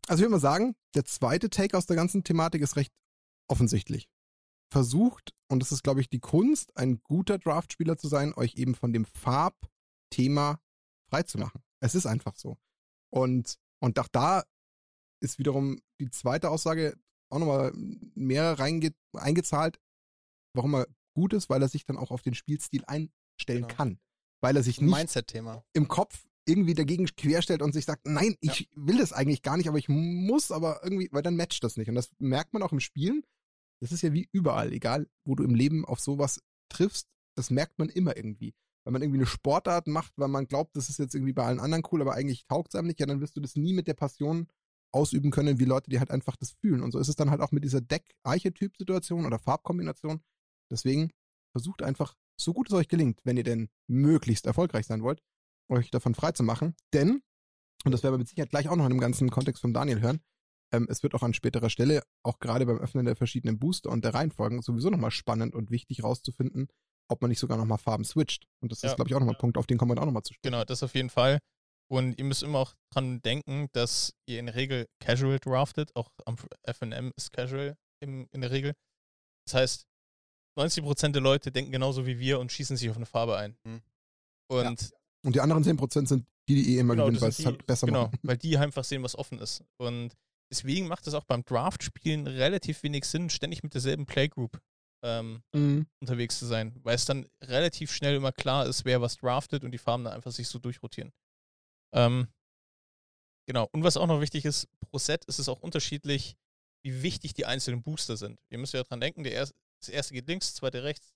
Also 0.08 0.20
ich 0.22 0.26
würde 0.26 0.34
mal 0.34 0.40
sagen, 0.40 0.76
der 0.94 1.06
zweite 1.06 1.50
Take 1.50 1.76
aus 1.76 1.88
der 1.88 1.96
ganzen 1.96 2.24
Thematik 2.24 2.62
ist 2.62 2.76
recht 2.76 2.94
offensichtlich. 3.48 4.08
Versucht, 4.72 5.34
und 5.48 5.60
das 5.60 5.72
ist, 5.72 5.84
glaube 5.84 6.02
ich, 6.02 6.10
die 6.10 6.20
Kunst, 6.20 6.76
ein 6.76 7.02
guter 7.04 7.38
Draftspieler 7.38 7.98
zu 7.98 8.08
sein, 8.08 8.34
euch 8.34 8.56
eben 8.56 8.76
von 8.76 8.94
dem 8.94 9.06
Farbthema 9.06 10.60
freizumachen. 11.10 11.62
Es 11.80 11.96
ist 11.96 12.06
einfach 12.06 12.36
so. 12.36 12.58
Und, 13.12 13.58
und 13.80 14.00
auch 14.00 14.08
da 14.08 14.44
ist 15.22 15.40
wiederum 15.40 15.80
die 16.00 16.10
zweite 16.10 16.50
Aussage 16.50 16.98
auch 17.30 17.40
nochmal 17.40 17.72
mehr 18.16 18.60
reinge 18.60 18.94
eingezahlt, 19.14 19.80
warum 20.54 20.76
er 20.76 20.88
gut 21.14 21.34
ist, 21.34 21.50
weil 21.50 21.62
er 21.62 21.70
sich 21.70 21.86
dann 21.86 21.98
auch 21.98 22.12
auf 22.12 22.22
den 22.22 22.34
Spielstil 22.34 22.84
einstellen 22.86 23.64
Genau. 23.64 23.68
kann. 23.68 24.00
Weil 24.42 24.58
er 24.58 24.64
sich 24.64 24.82
nicht 24.82 24.92
im 25.74 25.88
Kopf 25.88 26.26
irgendwie 26.48 26.74
dagegen 26.76 27.06
querstellt 27.06 27.62
und 27.62 27.74
sich 27.74 27.86
sagt, 27.86 28.06
nein, 28.06 28.36
ich 28.42 28.70
will 28.76 28.98
das 28.98 29.14
eigentlich 29.14 29.42
gar 29.42 29.58
nicht, 29.58 29.68
aber 29.68 29.80
ich 29.80 29.90
muss, 29.90 30.52
aber 30.52 30.82
irgendwie, 30.84 31.10
weil 31.12 31.24
dann 31.24 31.36
matcht 31.36 31.64
das 31.64 31.78
nicht. 31.78 31.90
Und 31.90 31.96
das 31.96 32.12
merkt 32.20 32.54
man 32.54 32.62
auch 32.62 32.72
im 32.72 32.80
Spielen. 32.80 33.26
Das 33.86 33.92
ist 33.92 34.02
ja 34.02 34.14
wie 34.14 34.28
überall, 34.32 34.74
egal 34.74 35.08
wo 35.26 35.36
du 35.36 35.44
im 35.44 35.54
Leben 35.54 35.86
auf 35.86 36.00
sowas 36.00 36.42
triffst, 36.70 37.08
das 37.38 37.52
merkt 37.52 37.78
man 37.78 37.88
immer 37.88 38.18
irgendwie. 38.18 38.56
Wenn 38.84 38.94
man 38.94 39.04
irgendwie 39.04 39.20
eine 39.20 39.28
Sportart 39.28 39.86
macht, 39.86 40.12
weil 40.16 40.28
man 40.28 40.48
glaubt, 40.48 40.76
das 40.76 40.90
ist 40.90 40.98
jetzt 40.98 41.14
irgendwie 41.14 41.34
bei 41.34 41.44
allen 41.46 41.60
anderen 41.60 41.84
cool, 41.92 42.02
aber 42.02 42.16
eigentlich 42.16 42.48
taugt 42.48 42.74
es 42.74 42.80
einem 42.80 42.88
nicht, 42.88 43.00
ja, 43.00 43.06
dann 43.06 43.22
wirst 43.22 43.38
du 43.38 43.42
das 43.42 43.56
nie 43.56 43.74
mit 43.74 43.86
der 43.88 43.94
Passion 43.94 44.48
ausüben 44.92 45.30
können, 45.30 45.60
wie 45.60 45.66
Leute, 45.66 45.92
die 45.92 46.00
halt 46.00 46.10
einfach 46.10 46.36
das 46.36 46.56
fühlen. 46.62 46.82
Und 46.82 46.94
so 46.94 46.98
ist 46.98 47.10
es 47.10 47.16
dann 47.16 47.30
halt 47.30 47.42
auch 47.42 47.52
mit 47.52 47.64
dieser 47.64 47.80
Deck-Archetyp-Situation 47.80 49.28
oder 49.28 49.38
Farbkombination. 49.38 50.24
Deswegen 50.72 51.12
versucht 51.52 51.84
einfach, 51.84 52.16
so 52.42 52.52
gut 52.52 52.70
es 52.70 52.74
euch 52.74 52.88
gelingt, 52.88 53.20
wenn 53.24 53.38
ihr 53.38 53.44
denn 53.44 53.70
möglichst 53.88 54.48
erfolgreich 54.48 54.88
sein 54.88 55.04
wollt, 55.04 55.22
euch 55.70 55.92
davon 55.92 56.16
frei 56.16 56.32
zu 56.32 56.42
machen. 56.42 56.76
Denn, 56.92 57.22
und 57.84 57.92
das 57.92 58.02
werden 58.02 58.16
wir 58.16 58.20
mit 58.20 58.30
Sicherheit 58.30 58.50
gleich 58.50 58.68
auch 58.68 58.78
noch 58.78 58.86
in 58.86 58.94
dem 58.94 59.00
ganzen 59.00 59.30
Kontext 59.30 59.62
von 59.62 59.74
Daniel 59.74 60.02
hören, 60.02 60.22
ähm, 60.74 60.88
es 60.90 61.04
wird 61.04 61.14
auch 61.16 61.24
an 61.24 61.34
späterer 61.34 61.70
Stelle, 61.70 62.02
auch 62.24 62.40
gerade 62.40 62.66
beim 62.66 62.78
Öffnen 62.80 63.06
der 63.06 63.16
verschiedenen 63.16 63.60
Booster 63.60 63.90
und 63.90 64.04
der 64.04 64.14
Reihenfolgen, 64.14 64.62
sowieso 64.62 64.90
nochmal 64.90 65.12
spannend 65.12 65.54
und 65.56 65.72
wichtig 65.72 66.04
rauszufinden, 66.04 66.68
ob 67.10 67.22
man 67.22 67.30
nicht 67.30 67.40
sogar 67.40 67.58
nochmal 67.58 67.78
Farben 67.78 68.04
switcht. 68.04 68.46
Und 68.62 68.72
das 68.72 68.82
Ja. 68.82 68.90
ist, 68.90 68.96
glaube 68.96 69.10
ich, 69.10 69.16
auch 69.16 69.20
nochmal 69.20 69.36
ein 69.36 69.40
Punkt, 69.40 69.58
auf 69.58 69.68
den 69.68 69.78
kommen 69.78 69.92
wir 69.92 69.96
dann 69.96 70.04
auch 70.04 70.08
nochmal 70.08 70.24
zu 70.24 70.34
sprechen. 70.34 70.52
Genau, 70.54 70.64
das 70.66 70.82
auf 70.84 70.96
jeden 70.96 71.10
Fall. 71.10 71.40
Und 71.88 72.18
ihr 72.18 72.26
müsst 72.26 72.42
immer 72.42 72.60
auch 72.60 72.74
dran 72.92 73.22
denken, 73.22 73.68
dass 73.74 74.14
ihr 74.28 74.40
in 74.40 74.48
der 74.48 74.56
Regel 74.56 74.88
casual 75.00 75.38
draftet. 75.40 75.96
Auch 75.96 76.10
am 76.26 76.36
FNM 76.64 77.12
ist 77.16 77.32
casual 77.32 77.76
im, 78.02 78.28
in 78.32 78.42
der 78.42 78.50
Regel. 78.50 78.74
Das 79.46 79.54
heißt, 79.54 79.86
90% 80.58 81.12
der 81.12 81.22
Leute 81.22 81.52
denken 81.52 81.72
genauso 81.72 82.06
wie 82.08 82.18
wir 82.18 82.40
und 82.40 82.52
schießen 82.52 82.76
sich 82.78 82.90
auf 82.90 82.96
eine 82.96 83.06
Farbe 83.06 83.38
ein. 83.38 83.56
Mhm. 83.66 83.82
Und 84.50 84.94
Und 85.24 85.36
die 85.36 85.42
anderen 85.42 85.64
10% 85.64 86.08
sind 86.08 86.26
die, 86.48 86.56
die 86.56 86.76
eh 86.76 86.80
immer 86.80 86.94
Genau, 86.94 87.06
gewinnen, 87.08 87.22
weil 87.22 87.30
es 87.30 87.46
halt 87.46 87.66
besser 87.66 87.88
genau, 87.88 88.06
machen. 88.06 88.20
weil 88.24 88.38
die 88.38 88.58
einfach 88.58 88.84
sehen, 88.84 89.04
was 89.04 89.16
offen 89.16 89.40
ist. 89.40 89.64
Und 89.78 90.14
deswegen 90.52 90.88
macht 90.88 91.08
es 91.08 91.14
auch 91.14 91.24
beim 91.26 91.44
Draft-Spielen 91.44 92.28
relativ 92.28 92.84
wenig 92.84 93.06
Sinn, 93.06 93.30
ständig 93.30 93.64
mit 93.64 93.74
derselben 93.74 94.06
Playgroup 94.06 94.62
ähm, 95.04 95.44
Mhm. 95.54 95.88
unterwegs 96.02 96.40
zu 96.40 96.46
sein, 96.46 96.80
weil 96.84 96.96
es 96.96 97.06
dann 97.06 97.28
relativ 97.44 97.92
schnell 97.92 98.16
immer 98.16 98.32
klar 98.32 98.66
ist, 98.66 98.86
wer 98.86 99.02
was 99.02 99.18
draftet 99.18 99.64
und 99.64 99.72
die 99.72 99.78
Farben 99.78 100.04
dann 100.06 100.14
einfach 100.14 100.32
sich 100.32 100.48
so 100.48 100.58
durchrotieren. 100.58 101.12
Ähm, 101.94 102.28
genau. 103.48 103.70
Und 103.72 103.84
was 103.84 103.98
auch 103.98 104.08
noch 104.08 104.22
wichtig 104.22 104.46
ist, 104.46 104.68
pro 104.80 104.98
Set 104.98 105.26
ist 105.26 105.40
es 105.40 105.48
auch 105.50 105.60
unterschiedlich, 105.62 106.36
wie 106.84 107.04
wichtig 107.04 107.34
die 107.34 107.46
einzelnen 107.46 107.84
Booster 107.84 108.18
sind. 108.18 108.40
Ihr 108.50 108.58
müsst 108.58 108.74
ja 108.74 108.84
dran 108.84 109.00
denken, 109.00 109.24
der 109.24 109.34
erste, 109.34 109.56
das 109.82 109.90
erste 109.90 110.14
geht 110.14 110.28
links, 110.28 110.48
das 110.48 110.56
zweite 110.56 110.84
rechts, 110.84 111.14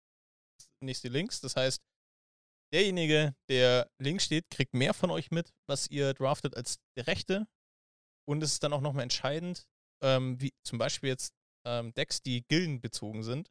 das 0.57 0.67
nächste 0.81 1.07
links. 1.07 1.41
Das 1.41 1.55
heißt, 1.55 1.81
derjenige, 2.73 3.35
der 3.49 3.89
links 3.99 4.25
steht, 4.25 4.49
kriegt 4.49 4.73
mehr 4.73 4.93
von 4.93 5.09
euch 5.09 5.31
mit, 5.31 5.51
was 5.67 5.87
ihr 5.87 6.13
draftet, 6.13 6.55
als 6.55 6.79
der 6.95 7.07
rechte. 7.07 7.47
Und 8.29 8.43
es 8.43 8.53
ist 8.53 8.63
dann 8.63 8.73
auch 8.73 8.81
nochmal 8.81 9.01
entscheidend, 9.01 9.67
ähm, 10.03 10.39
wie 10.39 10.53
zum 10.63 10.77
Beispiel 10.77 11.09
jetzt 11.09 11.33
ähm, 11.65 11.95
Decks, 11.95 12.21
die 12.21 12.45
gildenbezogen 12.47 13.23
sind, 13.23 13.49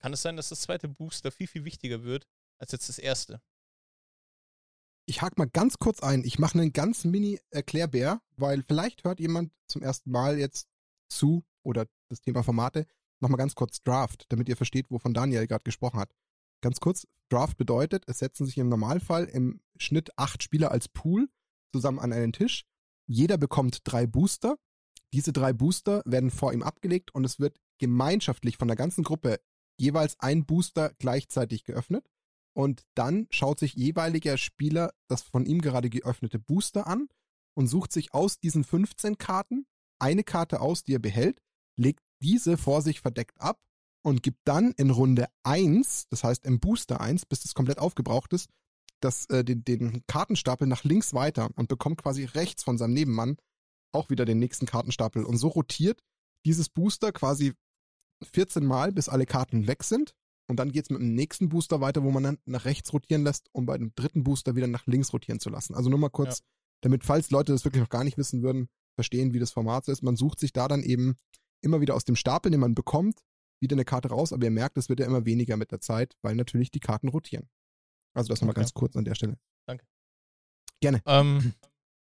kann 0.00 0.12
es 0.12 0.22
sein, 0.22 0.36
dass 0.36 0.48
das 0.48 0.62
zweite 0.62 0.88
Booster 0.88 1.30
viel, 1.30 1.46
viel 1.46 1.64
wichtiger 1.64 2.02
wird 2.02 2.26
als 2.60 2.72
jetzt 2.72 2.88
das 2.88 2.98
erste. 2.98 3.40
Ich 5.06 5.22
hake 5.22 5.36
mal 5.38 5.48
ganz 5.48 5.78
kurz 5.78 6.02
ein. 6.02 6.24
Ich 6.24 6.40
mache 6.40 6.58
einen 6.58 6.72
ganz 6.72 7.04
mini-Erklärbär, 7.04 8.20
weil 8.36 8.64
vielleicht 8.64 9.04
hört 9.04 9.20
jemand 9.20 9.52
zum 9.68 9.82
ersten 9.82 10.10
Mal 10.10 10.36
jetzt 10.36 10.66
zu 11.08 11.44
oder 11.62 11.86
das 12.08 12.20
Thema 12.20 12.42
Formate 12.42 12.86
nochmal 13.20 13.38
ganz 13.38 13.54
kurz 13.54 13.84
Draft, 13.84 14.26
damit 14.30 14.48
ihr 14.48 14.56
versteht, 14.56 14.90
wovon 14.90 15.14
Daniel 15.14 15.46
gerade 15.46 15.62
gesprochen 15.62 16.00
hat. 16.00 16.12
Ganz 16.60 16.80
kurz, 16.80 17.06
Draft 17.28 17.56
bedeutet, 17.56 18.02
es 18.08 18.18
setzen 18.18 18.46
sich 18.46 18.58
im 18.58 18.68
Normalfall 18.68 19.26
im 19.26 19.60
Schnitt 19.76 20.10
acht 20.18 20.42
Spieler 20.42 20.72
als 20.72 20.88
Pool 20.88 21.28
zusammen 21.70 22.00
an 22.00 22.12
einen 22.12 22.32
Tisch. 22.32 22.66
Jeder 23.08 23.38
bekommt 23.38 23.80
drei 23.84 24.06
Booster. 24.06 24.56
Diese 25.12 25.32
drei 25.32 25.52
Booster 25.52 26.02
werden 26.04 26.30
vor 26.30 26.52
ihm 26.52 26.62
abgelegt 26.62 27.14
und 27.14 27.24
es 27.24 27.40
wird 27.40 27.58
gemeinschaftlich 27.78 28.58
von 28.58 28.68
der 28.68 28.76
ganzen 28.76 29.02
Gruppe 29.02 29.40
jeweils 29.78 30.16
ein 30.20 30.44
Booster 30.44 30.92
gleichzeitig 30.98 31.64
geöffnet. 31.64 32.06
Und 32.54 32.82
dann 32.94 33.26
schaut 33.30 33.58
sich 33.58 33.74
jeweiliger 33.74 34.36
Spieler 34.36 34.92
das 35.08 35.22
von 35.22 35.46
ihm 35.46 35.60
gerade 35.60 35.88
geöffnete 35.88 36.38
Booster 36.38 36.86
an 36.86 37.08
und 37.56 37.68
sucht 37.68 37.92
sich 37.92 38.12
aus 38.12 38.40
diesen 38.40 38.64
15 38.64 39.16
Karten 39.16 39.66
eine 40.00 40.24
Karte 40.24 40.60
aus, 40.60 40.84
die 40.84 40.94
er 40.94 41.00
behält, 41.00 41.40
legt 41.76 42.02
diese 42.22 42.56
vor 42.56 42.82
sich 42.82 43.00
verdeckt 43.00 43.40
ab 43.40 43.58
und 44.04 44.22
gibt 44.22 44.40
dann 44.44 44.72
in 44.72 44.90
Runde 44.90 45.28
1, 45.44 46.08
das 46.10 46.24
heißt 46.24 46.44
im 46.44 46.60
Booster 46.60 47.00
1, 47.00 47.26
bis 47.26 47.42
das 47.42 47.54
komplett 47.54 47.78
aufgebraucht 47.78 48.32
ist, 48.32 48.48
das, 49.00 49.26
äh, 49.26 49.44
den, 49.44 49.64
den 49.64 50.02
Kartenstapel 50.06 50.66
nach 50.66 50.84
links 50.84 51.14
weiter 51.14 51.50
und 51.56 51.68
bekommt 51.68 52.02
quasi 52.02 52.24
rechts 52.24 52.62
von 52.62 52.78
seinem 52.78 52.94
Nebenmann 52.94 53.36
auch 53.92 54.10
wieder 54.10 54.24
den 54.24 54.38
nächsten 54.38 54.66
Kartenstapel. 54.66 55.24
Und 55.24 55.38
so 55.38 55.48
rotiert 55.48 56.00
dieses 56.44 56.68
Booster 56.68 57.12
quasi 57.12 57.54
14 58.32 58.64
Mal, 58.64 58.92
bis 58.92 59.08
alle 59.08 59.26
Karten 59.26 59.66
weg 59.66 59.84
sind. 59.84 60.14
Und 60.48 60.56
dann 60.56 60.72
geht's 60.72 60.90
mit 60.90 61.00
dem 61.00 61.14
nächsten 61.14 61.50
Booster 61.50 61.80
weiter, 61.80 62.02
wo 62.02 62.10
man 62.10 62.22
dann 62.22 62.38
nach 62.46 62.64
rechts 62.64 62.92
rotieren 62.92 63.22
lässt, 63.22 63.48
um 63.52 63.66
bei 63.66 63.76
dem 63.76 63.92
dritten 63.94 64.24
Booster 64.24 64.56
wieder 64.56 64.66
nach 64.66 64.86
links 64.86 65.12
rotieren 65.12 65.40
zu 65.40 65.50
lassen. 65.50 65.74
Also 65.74 65.90
nur 65.90 65.98
mal 65.98 66.08
kurz, 66.08 66.42
damit, 66.80 67.04
falls 67.04 67.30
Leute 67.30 67.52
das 67.52 67.64
wirklich 67.64 67.82
noch 67.82 67.90
gar 67.90 68.04
nicht 68.04 68.16
wissen 68.16 68.42
würden, 68.42 68.68
verstehen, 68.94 69.34
wie 69.34 69.38
das 69.38 69.50
Format 69.50 69.84
so 69.84 69.92
ist. 69.92 70.02
Man 70.02 70.16
sucht 70.16 70.40
sich 70.40 70.52
da 70.52 70.66
dann 70.68 70.82
eben 70.82 71.16
immer 71.60 71.80
wieder 71.80 71.94
aus 71.94 72.04
dem 72.04 72.16
Stapel, 72.16 72.50
den 72.50 72.60
man 72.60 72.74
bekommt, 72.74 73.20
wieder 73.60 73.74
eine 73.74 73.84
Karte 73.84 74.08
raus, 74.08 74.32
aber 74.32 74.44
ihr 74.44 74.50
merkt, 74.50 74.78
es 74.78 74.88
wird 74.88 75.00
ja 75.00 75.06
immer 75.06 75.26
weniger 75.26 75.56
mit 75.56 75.72
der 75.72 75.80
Zeit, 75.80 76.16
weil 76.22 76.34
natürlich 76.34 76.70
die 76.70 76.80
Karten 76.80 77.08
rotieren. 77.08 77.48
Also 78.18 78.28
das 78.28 78.40
nochmal 78.40 78.52
Okay. 78.52 78.60
ganz 78.60 78.74
kurz 78.74 78.96
an 78.96 79.04
der 79.04 79.14
Stelle. 79.14 79.38
Danke. 79.66 79.84
Gerne. 80.80 81.02
Ähm, 81.06 81.54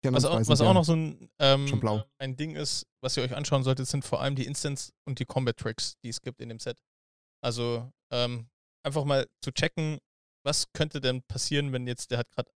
Die 0.04 0.08
anderen 0.08 0.24
Was, 0.24 0.26
auch, 0.26 0.50
was 0.50 0.62
auch 0.62 0.74
noch 0.74 0.86
so 0.86 0.96
ein, 0.96 1.30
ähm, 1.40 1.68
schon 1.68 1.80
blau. 1.80 2.04
ein 2.20 2.36
Ding 2.38 2.56
ist, 2.56 2.86
was 3.02 3.18
ihr 3.18 3.24
euch 3.24 3.36
anschauen 3.36 3.64
solltet, 3.64 3.88
sind 3.88 4.06
vor 4.06 4.22
allem 4.22 4.36
die 4.36 4.46
Instants 4.46 4.94
und 5.06 5.20
die 5.20 5.26
Combat 5.26 5.58
Tricks, 5.58 5.98
die 6.04 6.10
es 6.10 6.22
gibt 6.22 6.40
in 6.42 6.50
dem 6.50 6.60
Set. 6.60 6.80
Also 7.44 7.92
ähm, 8.12 8.50
einfach 8.84 9.04
mal 9.06 9.28
zu 9.44 9.52
checken, 9.52 10.00
was 10.46 10.72
könnte 10.74 11.02
denn 11.02 11.22
passieren, 11.24 11.74
wenn 11.74 11.86
jetzt, 11.88 12.12
der 12.12 12.18
hat 12.20 12.32
gerade 12.32 12.50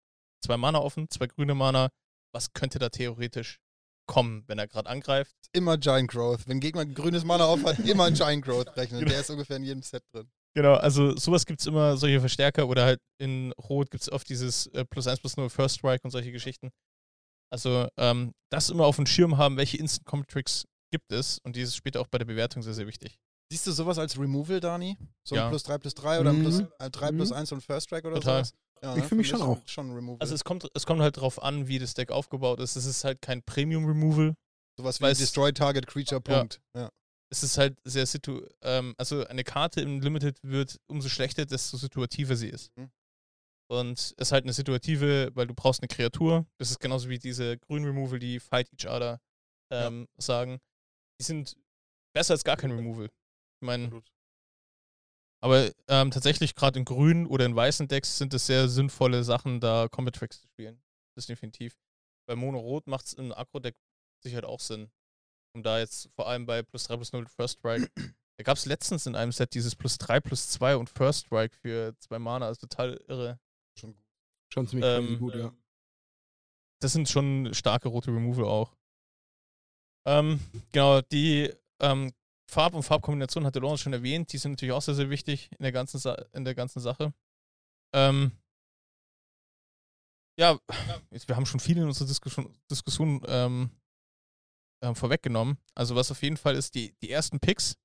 zwei 0.43 0.57
Mana 0.57 0.79
offen, 0.79 1.09
zwei 1.09 1.27
grüne 1.27 1.53
Mana, 1.53 1.89
was 2.33 2.53
könnte 2.53 2.79
da 2.79 2.89
theoretisch 2.89 3.59
kommen, 4.07 4.43
wenn 4.47 4.57
er 4.59 4.67
gerade 4.67 4.89
angreift? 4.89 5.35
Immer 5.53 5.77
Giant 5.77 6.09
Growth. 6.11 6.47
Wenn 6.47 6.57
ein 6.57 6.61
Gegner 6.61 6.81
ein 6.81 6.93
grünes 6.93 7.23
Mana 7.23 7.45
auf 7.45 7.63
hat, 7.63 7.79
immer 7.79 8.09
Giant 8.11 8.43
Growth 8.43 8.75
rechnen. 8.77 9.05
Der 9.05 9.19
ist 9.19 9.29
ungefähr 9.29 9.57
in 9.57 9.63
jedem 9.63 9.83
Set 9.83 10.03
drin. 10.13 10.29
Genau, 10.55 10.73
also 10.75 11.15
sowas 11.17 11.45
gibt 11.45 11.61
es 11.61 11.65
immer, 11.67 11.97
solche 11.97 12.19
Verstärker 12.19 12.67
oder 12.67 12.85
halt 12.85 12.99
in 13.19 13.51
Rot 13.53 13.89
gibt 13.89 14.03
es 14.03 14.11
oft 14.11 14.29
dieses 14.29 14.67
äh, 14.67 14.85
plus 14.85 15.07
1 15.07 15.19
plus 15.19 15.35
0 15.35 15.49
First 15.49 15.77
Strike 15.79 16.01
und 16.03 16.11
solche 16.11 16.31
Geschichten. 16.31 16.69
Also 17.51 17.87
ähm, 17.97 18.33
das 18.51 18.69
immer 18.69 18.85
auf 18.85 18.95
dem 18.97 19.05
Schirm 19.05 19.37
haben, 19.37 19.57
welche 19.57 19.77
Instant 19.77 20.05
Combat 20.05 20.29
Tricks 20.29 20.65
gibt 20.91 21.11
es 21.11 21.39
und 21.43 21.55
dieses 21.55 21.75
später 21.75 22.01
auch 22.01 22.07
bei 22.07 22.17
der 22.19 22.25
Bewertung 22.25 22.61
sehr, 22.61 22.73
sehr 22.73 22.87
wichtig. 22.87 23.17
Siehst 23.51 23.65
du 23.67 23.71
sowas 23.71 23.97
als 23.97 24.17
Removal, 24.19 24.59
Dani? 24.59 24.97
So 25.27 25.35
ein 25.35 25.41
Ja. 25.41 25.49
plus 25.49 25.63
3 25.63 25.77
plus 25.79 25.93
3 25.95 26.19
oder 26.19 26.29
ein 26.31 26.41
plus 26.41 26.61
Mhm. 26.61 26.67
äh, 26.79 26.89
3 26.89 27.11
plus 27.11 27.29
Mhm. 27.29 27.35
1 27.35 27.51
und 27.51 27.61
First 27.61 27.87
Strike 27.87 28.07
oder 28.07 28.15
Total. 28.17 28.45
sowas? 28.45 28.53
Ja, 28.81 28.95
Ich 28.95 29.01
ne? 29.03 29.07
für 29.09 29.15
mich 29.15 29.27
schon 29.27 29.39
ist 29.39 29.45
auch. 29.45 29.61
Schon 29.67 29.89
ein 29.89 29.95
Removal. 29.95 30.17
Also 30.19 30.35
es 30.35 30.43
kommt, 30.43 30.67
es 30.73 30.85
kommt 30.85 31.01
halt 31.01 31.17
drauf 31.17 31.41
an, 31.41 31.67
wie 31.67 31.79
das 31.79 31.93
Deck 31.93 32.11
aufgebaut 32.11 32.59
ist. 32.59 32.75
Es 32.75 32.85
ist 32.85 33.03
halt 33.03 33.21
kein 33.21 33.41
Premium 33.43 33.85
Removal. 33.85 34.33
sowas 34.77 34.99
wie 34.99 35.05
weiß- 35.05 35.19
Destroy 35.19 35.53
Target 35.53 35.85
Creature, 35.87 36.21
Ja. 36.27 36.39
Punkt. 36.39 36.59
Ja. 36.75 36.89
Es 37.33 37.41
ist 37.41 37.57
halt 37.57 37.79
sehr 37.83 38.05
situ, 38.05 38.45
ähm, 38.61 38.93
also 38.99 39.25
eine 39.25 39.43
Karte 39.43 39.81
im 39.81 40.01
Limited 40.01 40.37
wird 40.43 40.79
umso 40.85 41.09
schlechter, 41.09 41.47
desto 41.47 41.77
situativer 41.77 42.35
sie 42.35 42.49
ist. 42.49 42.71
Mhm. 42.77 42.91
Und 43.71 43.97
es 43.97 44.11
ist 44.11 44.31
halt 44.31 44.43
eine 44.43 44.53
situative, 44.53 45.31
weil 45.33 45.47
du 45.47 45.55
brauchst 45.55 45.81
eine 45.81 45.87
Kreatur. 45.87 46.45
Das 46.59 46.69
ist 46.69 46.79
genauso 46.79 47.09
wie 47.09 47.17
diese 47.17 47.57
Grün 47.57 47.85
Removal, 47.85 48.19
die 48.19 48.39
Fight 48.39 48.71
Each 48.71 48.87
Other 48.87 49.19
ähm, 49.71 50.07
sagen. 50.17 50.59
Die 51.19 51.23
sind 51.23 51.57
besser 52.13 52.35
als 52.35 52.43
gar 52.43 52.55
kein 52.55 52.69
Removal. 52.71 53.05
Ich 53.05 53.65
meine, 53.65 54.03
aber 55.41 55.71
ähm, 55.87 56.11
tatsächlich 56.11 56.53
gerade 56.53 56.77
in 56.77 56.85
grünen 56.85 57.25
oder 57.25 57.47
in 57.47 57.55
weißen 57.55 57.87
Decks 57.87 58.19
sind 58.19 58.35
es 58.35 58.45
sehr 58.45 58.69
sinnvolle 58.69 59.23
Sachen, 59.23 59.59
da 59.59 59.87
Combat 59.89 60.15
Tracks 60.15 60.39
zu 60.39 60.47
spielen. 60.49 60.83
Das 61.15 61.23
ist 61.23 61.29
definitiv. 61.29 61.75
Bei 62.27 62.35
Mono 62.35 62.59
Rot 62.59 62.85
macht 62.85 63.07
es 63.07 63.13
im 63.13 63.33
Agro-Deck 63.33 63.75
sicher 64.23 64.35
halt 64.35 64.45
auch 64.45 64.59
Sinn. 64.59 64.91
Um 65.55 65.63
da 65.63 65.79
jetzt 65.79 66.09
vor 66.15 66.27
allem 66.27 66.45
bei 66.45 66.63
plus 66.63 66.85
3 66.85 66.95
plus 66.95 67.13
0 67.13 67.27
First 67.27 67.59
Strike. 67.59 67.89
Da 68.39 68.43
gab 68.43 68.57
es 68.57 68.65
letztens 68.65 69.05
in 69.05 69.15
einem 69.15 69.31
Set 69.31 69.53
dieses 69.53 69.75
plus 69.75 69.99
3 69.99 70.19
plus 70.19 70.49
2 70.49 70.77
und 70.77 70.89
First 70.89 71.27
Strike 71.27 71.55
für 71.55 71.95
zwei 71.99 72.17
Mana. 72.17 72.47
Also 72.47 72.61
total 72.65 72.95
irre. 73.07 73.39
Schon 73.77 73.93
gut. 73.93 74.03
Schon 74.51 74.67
ziemlich 74.67 74.89
Ähm, 74.89 75.19
gut, 75.19 75.35
ja. 75.35 75.53
Das 76.81 76.93
sind 76.93 77.07
schon 77.07 77.53
starke 77.53 77.89
rote 77.89 78.11
Removal 78.11 78.45
auch. 78.45 78.75
Ähm, 80.07 80.39
genau, 80.71 81.01
die 81.01 81.53
ähm, 81.79 82.11
Farb- 82.49 82.73
und 82.73 82.83
Farbkombination 82.83 83.45
hatte 83.45 83.59
Lawrence 83.59 83.83
schon 83.83 83.93
erwähnt. 83.93 84.33
Die 84.33 84.39
sind 84.39 84.53
natürlich 84.53 84.73
auch 84.73 84.81
sehr, 84.81 84.95
sehr 84.95 85.11
wichtig 85.11 85.51
in 85.51 85.63
der 85.63 85.71
ganzen, 85.71 85.99
Sa 85.99 86.15
in 86.33 86.43
der 86.43 86.55
ganzen 86.55 86.79
Sache. 86.79 87.13
Ähm, 87.93 88.31
ja, 90.39 90.59
jetzt, 91.11 91.27
wir 91.27 91.35
haben 91.35 91.45
schon 91.45 91.59
viel 91.59 91.77
in 91.77 91.85
unserer 91.85 92.07
Diskussion, 92.07 92.53
Diskussion 92.69 93.21
ähm, 93.27 93.69
ähm, 94.83 94.95
vorweggenommen. 94.95 95.57
Also 95.73 95.95
was 95.95 96.11
auf 96.11 96.21
jeden 96.21 96.37
Fall 96.37 96.55
ist, 96.55 96.75
die, 96.75 96.93
die 97.01 97.09
ersten 97.09 97.39
Picks 97.39 97.75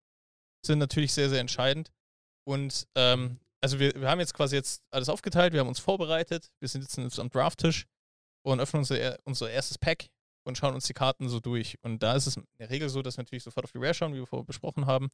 sind 0.67 0.79
natürlich 0.79 1.13
sehr, 1.13 1.31
sehr 1.31 1.41
entscheidend. 1.41 1.91
Und 2.47 2.87
ähm, 2.97 3.39
also 3.63 3.79
wir, 3.79 3.95
wir 3.95 4.11
haben 4.11 4.21
jetzt 4.21 4.35
quasi 4.35 4.57
jetzt 4.57 4.83
alles 4.91 5.09
aufgeteilt, 5.09 5.53
wir 5.53 5.61
haben 5.61 5.69
uns 5.69 5.79
vorbereitet, 5.79 6.51
wir 6.61 6.69
sind 6.69 6.83
jetzt 6.83 7.19
am 7.19 7.31
Drafttisch 7.31 7.87
und 8.45 8.61
öffnen 8.61 8.81
unser, 8.81 9.19
unser 9.25 9.51
erstes 9.51 9.79
Pack 9.79 10.09
und 10.47 10.59
schauen 10.59 10.75
uns 10.75 10.87
die 10.87 10.95
Karten 10.95 11.29
so 11.29 11.41
durch. 11.41 11.79
Und 11.83 12.03
da 12.03 12.15
ist 12.15 12.27
es 12.27 12.37
in 12.37 12.45
der 12.59 12.71
Regel 12.71 12.89
so, 12.89 13.03
dass 13.03 13.17
wir 13.17 13.23
natürlich 13.23 13.45
sofort 13.45 13.65
auf 13.65 13.73
die 13.73 13.79
Rare 13.79 13.95
schauen, 13.95 14.15
wie 14.15 14.19
wir 14.19 14.27
vorher 14.27 14.47
besprochen 14.47 14.87
haben. 14.87 15.09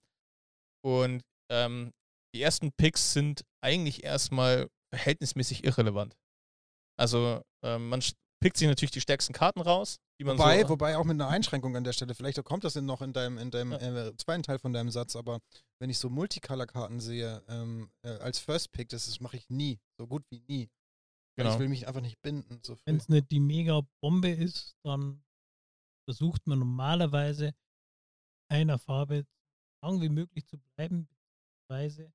Und 0.82 1.22
ähm, 1.50 1.92
die 2.34 2.42
ersten 2.42 2.72
Picks 2.72 3.12
sind 3.12 3.44
eigentlich 3.62 4.04
erstmal 4.04 4.68
verhältnismäßig 4.92 5.64
irrelevant. 5.64 6.16
Also 6.98 7.42
ähm, 7.64 7.88
man 7.88 8.02
pickt 8.40 8.56
sich 8.56 8.68
natürlich 8.68 8.92
die 8.92 9.00
stärksten 9.00 9.32
Karten 9.32 9.60
raus, 9.60 9.98
die 10.18 10.24
man 10.24 10.38
Wobei, 10.38 10.62
so. 10.62 10.68
wobei 10.70 10.96
auch 10.96 11.04
mit 11.04 11.14
einer 11.14 11.28
Einschränkung 11.28 11.76
an 11.76 11.84
der 11.84 11.92
Stelle, 11.92 12.14
vielleicht 12.14 12.42
kommt 12.44 12.64
das 12.64 12.74
denn 12.74 12.84
noch 12.86 13.02
in 13.02 13.12
deinem, 13.12 13.38
in 13.38 13.50
deinem 13.50 13.72
Ja. 13.72 13.78
äh, 14.08 14.16
zweiten 14.16 14.42
Teil 14.42 14.58
von 14.58 14.72
deinem 14.72 14.90
Satz, 14.90 15.16
aber 15.16 15.40
wenn 15.80 15.90
ich 15.90 15.98
so 15.98 16.08
Multicolor-Karten 16.08 17.00
sehe, 17.00 17.42
ähm, 17.48 17.90
äh, 18.02 18.10
als 18.18 18.38
First 18.38 18.72
Pick, 18.72 18.88
das 18.90 19.18
mache 19.20 19.36
ich 19.36 19.48
nie, 19.50 19.80
so 19.98 20.06
gut 20.06 20.24
wie 20.30 20.40
nie. 20.46 20.70
Genau. 21.36 21.52
Ich 21.54 21.58
will 21.58 21.68
mich 21.68 21.88
einfach 21.88 22.00
nicht 22.00 22.22
binden. 22.22 22.60
So 22.62 22.76
Wenn 22.84 22.96
es 22.96 23.08
nicht 23.08 23.30
die 23.32 23.40
Mega-Bombe 23.40 24.28
ist, 24.30 24.76
dann 24.84 25.24
versucht 26.08 26.46
man 26.46 26.60
normalerweise 26.60 27.52
einer 28.48 28.78
Farbe 28.78 29.24
so 29.82 29.88
lang 29.88 30.00
wie 30.00 30.08
möglich 30.08 30.46
zu 30.46 30.58
bleiben, 30.58 31.08
beziehungsweise 31.08 32.12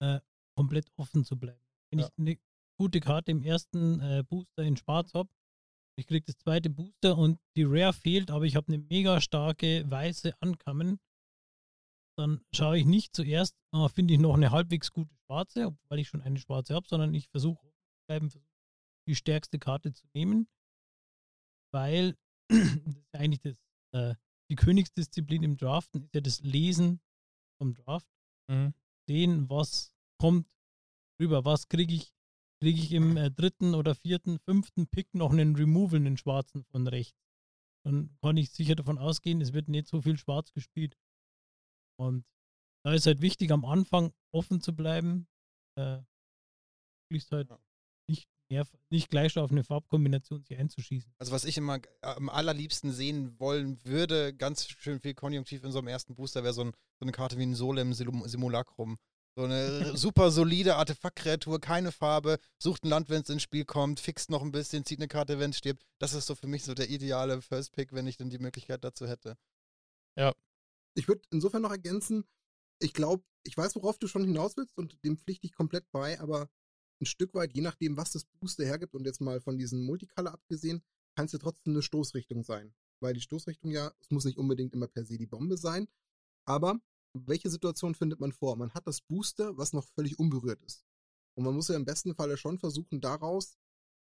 äh, 0.00 0.20
komplett 0.56 0.86
offen 0.96 1.24
zu 1.24 1.38
bleiben. 1.38 1.60
Wenn 1.90 2.00
Ja. 2.00 2.06
ich 2.06 2.12
eine 2.18 2.38
gute 2.78 3.00
Karte 3.00 3.30
im 3.30 3.42
ersten 3.42 4.00
äh, 4.00 4.22
Booster 4.28 4.62
in 4.62 4.76
Schwarz 4.76 5.14
habe, 5.14 5.30
ich 5.96 6.06
kriege 6.06 6.24
das 6.26 6.38
zweite 6.38 6.70
Booster 6.70 7.16
und 7.16 7.38
die 7.56 7.64
Rare 7.64 7.92
fehlt, 7.92 8.30
aber 8.30 8.44
ich 8.44 8.56
habe 8.56 8.68
eine 8.68 8.78
mega 8.78 9.20
starke 9.20 9.88
weiße 9.88 10.40
Ankommen, 10.40 10.98
dann 12.16 12.44
schaue 12.52 12.78
ich 12.78 12.84
nicht 12.84 13.14
zuerst, 13.14 13.56
ah, 13.72 13.88
finde 13.88 14.14
ich 14.14 14.20
noch 14.20 14.34
eine 14.34 14.50
halbwegs 14.50 14.92
gute 14.92 15.14
schwarze, 15.26 15.76
weil 15.88 15.98
ich 15.98 16.08
schon 16.08 16.22
eine 16.22 16.38
schwarze 16.38 16.74
habe, 16.74 16.86
sondern 16.88 17.14
ich 17.14 17.28
versuche 17.28 17.72
bleiben, 18.08 18.30
die 19.08 19.14
stärkste 19.14 19.58
Karte 19.58 19.92
zu 19.92 20.06
nehmen, 20.14 20.48
weil 21.72 22.16
das 22.48 23.20
eigentlich 23.20 23.40
das, 23.40 23.56
äh, 23.92 24.14
die 24.50 24.56
Königsdisziplin 24.56 25.42
im 25.42 25.56
Draften 25.56 26.02
ist 26.02 26.14
ja 26.14 26.20
das 26.20 26.40
Lesen 26.40 27.00
vom 27.58 27.74
Draft. 27.74 28.08
Mhm. 28.48 28.74
Sehen, 29.08 29.50
was 29.50 29.94
kommt 30.20 30.46
rüber, 31.20 31.44
was 31.44 31.68
kriege 31.68 31.94
ich, 31.94 32.13
kriege 32.64 32.80
ich 32.80 32.92
im 32.92 33.18
äh, 33.18 33.30
dritten 33.30 33.74
oder 33.74 33.94
vierten, 33.94 34.38
fünften 34.38 34.86
Pick 34.86 35.12
noch 35.12 35.32
einen 35.32 35.54
Removal, 35.54 35.96
einen 36.00 36.16
schwarzen 36.16 36.64
von 36.64 36.86
rechts. 36.86 37.20
Dann 37.84 38.16
kann 38.22 38.38
ich 38.38 38.50
sicher 38.52 38.74
davon 38.74 38.96
ausgehen, 38.96 39.42
es 39.42 39.52
wird 39.52 39.68
nicht 39.68 39.86
so 39.86 40.00
viel 40.00 40.16
schwarz 40.16 40.50
gespielt. 40.54 40.96
Und 42.00 42.24
da 42.82 42.94
ist 42.94 43.04
halt 43.04 43.20
wichtig, 43.20 43.50
am 43.52 43.66
Anfang 43.66 44.14
offen 44.32 44.62
zu 44.62 44.74
bleiben. 44.74 45.28
Äh, 45.78 46.00
möglichst 47.10 47.30
halt 47.32 47.50
Ja. 47.50 47.58
nicht, 48.08 48.26
mehr, 48.50 48.66
nicht 48.90 49.10
gleich 49.10 49.32
schon 49.34 49.42
auf 49.42 49.50
eine 49.50 49.62
Farbkombination 49.62 50.42
sich 50.42 50.56
einzuschießen. 50.56 51.12
Also 51.18 51.32
was 51.32 51.44
ich 51.44 51.58
immer 51.58 51.76
äh, 51.76 51.80
am 52.00 52.30
allerliebsten 52.30 52.92
sehen 52.92 53.38
wollen 53.38 53.84
würde, 53.84 54.34
ganz 54.34 54.66
schön 54.68 55.00
viel 55.00 55.12
Konjunktiv 55.12 55.64
in 55.64 55.70
so 55.70 55.80
einem 55.80 55.88
ersten 55.88 56.14
Booster, 56.14 56.42
wäre 56.44 56.54
so, 56.54 56.62
ein, 56.62 56.72
so 56.98 57.02
eine 57.02 57.12
Karte 57.12 57.36
wie 57.36 57.42
ein 57.44 57.54
Solem 57.54 57.92
Sim- 57.92 58.26
Simulacrum. 58.26 58.96
So 59.36 59.42
eine 59.42 59.96
super 59.96 60.30
solide 60.30 60.76
Artefaktkreatur, 60.76 61.60
keine 61.60 61.90
Farbe, 61.90 62.38
sucht 62.58 62.84
ein 62.84 62.88
Land, 62.88 63.08
wenn 63.08 63.22
es 63.22 63.30
ins 63.30 63.42
Spiel 63.42 63.64
kommt, 63.64 63.98
fixt 63.98 64.30
noch 64.30 64.42
ein 64.42 64.52
bisschen, 64.52 64.84
zieht 64.84 65.00
eine 65.00 65.08
Karte, 65.08 65.40
wenn 65.40 65.50
es 65.50 65.58
stirbt. 65.58 65.84
Das 65.98 66.14
ist 66.14 66.26
so 66.26 66.36
für 66.36 66.46
mich 66.46 66.62
so 66.62 66.72
der 66.72 66.88
ideale 66.88 67.42
First 67.42 67.72
Pick, 67.72 67.92
wenn 67.92 68.06
ich 68.06 68.16
dann 68.16 68.30
die 68.30 68.38
Möglichkeit 68.38 68.84
dazu 68.84 69.08
hätte. 69.08 69.36
Ich 70.96 71.08
würde 71.08 71.22
insofern 71.30 71.62
noch 71.62 71.72
ergänzen, 71.72 72.24
ich 72.80 72.92
glaube, 72.92 73.24
ich 73.42 73.56
weiß, 73.56 73.74
worauf 73.74 73.98
du 73.98 74.06
schon 74.06 74.24
hinaus 74.24 74.56
willst 74.56 74.76
und 74.78 75.02
dem 75.04 75.18
pflichte 75.18 75.46
ich 75.46 75.54
komplett 75.54 75.90
bei, 75.90 76.20
aber 76.20 76.48
ein 77.00 77.06
Stück 77.06 77.34
weit, 77.34 77.54
je 77.54 77.60
nachdem, 77.60 77.96
was 77.96 78.12
das 78.12 78.24
Booster 78.38 78.64
hergibt 78.64 78.94
und 78.94 79.04
jetzt 79.04 79.20
mal 79.20 79.40
von 79.40 79.58
diesen 79.58 79.84
Multicolor 79.84 80.32
abgesehen, 80.32 80.84
kann 81.16 81.26
es 81.26 81.32
ja 81.32 81.40
trotzdem 81.40 81.72
eine 81.72 81.82
Stoßrichtung 81.82 82.44
sein. 82.44 82.72
Weil 83.00 83.14
die 83.14 83.20
Stoßrichtung 83.20 83.72
ja, 83.72 83.92
es 84.00 84.10
muss 84.10 84.24
nicht 84.24 84.38
unbedingt 84.38 84.72
immer 84.72 84.86
per 84.86 85.04
se 85.04 85.18
die 85.18 85.26
Bombe 85.26 85.56
sein, 85.56 85.88
aber 86.46 86.78
welche 87.14 87.48
Situation 87.48 87.94
findet 87.94 88.20
man 88.20 88.32
vor? 88.32 88.56
Man 88.56 88.74
hat 88.74 88.86
das 88.86 89.00
Booster, 89.00 89.56
was 89.56 89.72
noch 89.72 89.86
völlig 89.94 90.18
unberührt 90.18 90.60
ist. 90.62 90.84
Und 91.36 91.44
man 91.44 91.54
muss 91.54 91.68
ja 91.68 91.76
im 91.76 91.84
besten 91.84 92.14
Falle 92.14 92.36
schon 92.36 92.58
versuchen, 92.58 93.00
daraus 93.00 93.56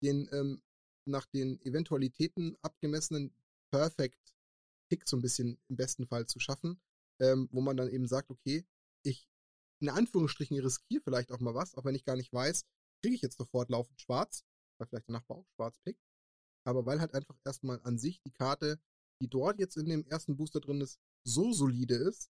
den 0.02 0.28
ähm, 0.32 0.62
nach 1.06 1.26
den 1.26 1.60
Eventualitäten 1.62 2.56
abgemessenen 2.62 3.34
Perfect 3.70 4.34
Pick 4.88 5.08
so 5.08 5.16
ein 5.16 5.22
bisschen 5.22 5.58
im 5.68 5.76
besten 5.76 6.06
Fall 6.06 6.26
zu 6.26 6.40
schaffen, 6.40 6.80
ähm, 7.20 7.48
wo 7.52 7.60
man 7.60 7.76
dann 7.76 7.88
eben 7.88 8.08
sagt, 8.08 8.30
okay, 8.30 8.66
ich 9.02 9.28
in 9.80 9.88
Anführungsstrichen 9.88 10.58
riskiere 10.58 11.02
vielleicht 11.02 11.32
auch 11.32 11.40
mal 11.40 11.54
was, 11.54 11.74
auch 11.74 11.84
wenn 11.84 11.94
ich 11.94 12.04
gar 12.04 12.16
nicht 12.16 12.32
weiß, 12.32 12.64
kriege 13.00 13.14
ich 13.14 13.22
jetzt 13.22 13.38
sofort 13.38 13.70
laufend 13.70 14.00
schwarz, 14.00 14.44
weil 14.78 14.88
vielleicht 14.88 15.08
der 15.08 15.14
Nachbar 15.14 15.38
auch 15.38 15.48
schwarz 15.54 15.78
pickt. 15.80 16.02
Aber 16.64 16.84
weil 16.84 17.00
halt 17.00 17.14
einfach 17.14 17.36
erstmal 17.44 17.80
an 17.82 17.98
sich 17.98 18.20
die 18.22 18.32
Karte, 18.32 18.78
die 19.22 19.28
dort 19.28 19.58
jetzt 19.58 19.76
in 19.76 19.86
dem 19.86 20.04
ersten 20.06 20.36
Booster 20.36 20.60
drin 20.60 20.80
ist, 20.80 20.98
so 21.24 21.52
solide 21.52 21.94
ist, 21.94 22.30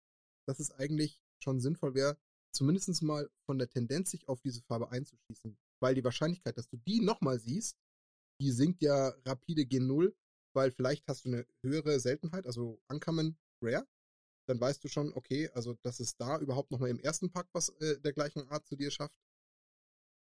dass 0.50 0.60
es 0.60 0.72
eigentlich 0.72 1.22
schon 1.42 1.60
sinnvoll 1.60 1.94
wäre, 1.94 2.18
zumindest 2.52 3.02
mal 3.04 3.30
von 3.46 3.60
der 3.60 3.70
Tendenz 3.70 4.12
sich 4.12 4.28
auf 4.28 4.42
diese 4.42 4.62
Farbe 4.64 4.92
einzuschießen. 4.92 5.58
Weil 5.80 5.96
die 5.96 6.04
Wahrscheinlichkeit, 6.04 6.58
dass 6.58 6.68
du 6.68 6.78
die 6.78 7.02
nochmal 7.02 7.40
siehst, 7.40 7.78
die 8.42 8.52
sinkt 8.52 8.82
ja 8.82 9.10
rapide 9.26 9.66
gen 9.66 9.88
Null, 9.88 10.16
weil 10.56 10.72
vielleicht 10.72 11.08
hast 11.08 11.26
du 11.26 11.30
eine 11.30 11.48
höhere 11.62 12.00
Seltenheit, 12.00 12.48
also 12.48 12.82
Uncommon 12.88 13.38
Rare. 13.62 13.88
Dann 14.48 14.60
weißt 14.60 14.84
du 14.84 14.88
schon, 14.88 15.14
okay, 15.14 15.50
also 15.50 15.76
dass 15.84 16.00
es 16.00 16.18
da 16.18 16.40
überhaupt 16.40 16.72
nochmal 16.72 16.90
im 16.90 17.00
ersten 17.00 17.32
Pack 17.32 17.48
was 17.54 17.70
äh, 17.80 18.00
der 18.00 18.14
gleichen 18.14 18.48
Art 18.50 18.66
zu 18.66 18.76
dir 18.76 18.90
schafft, 18.90 19.16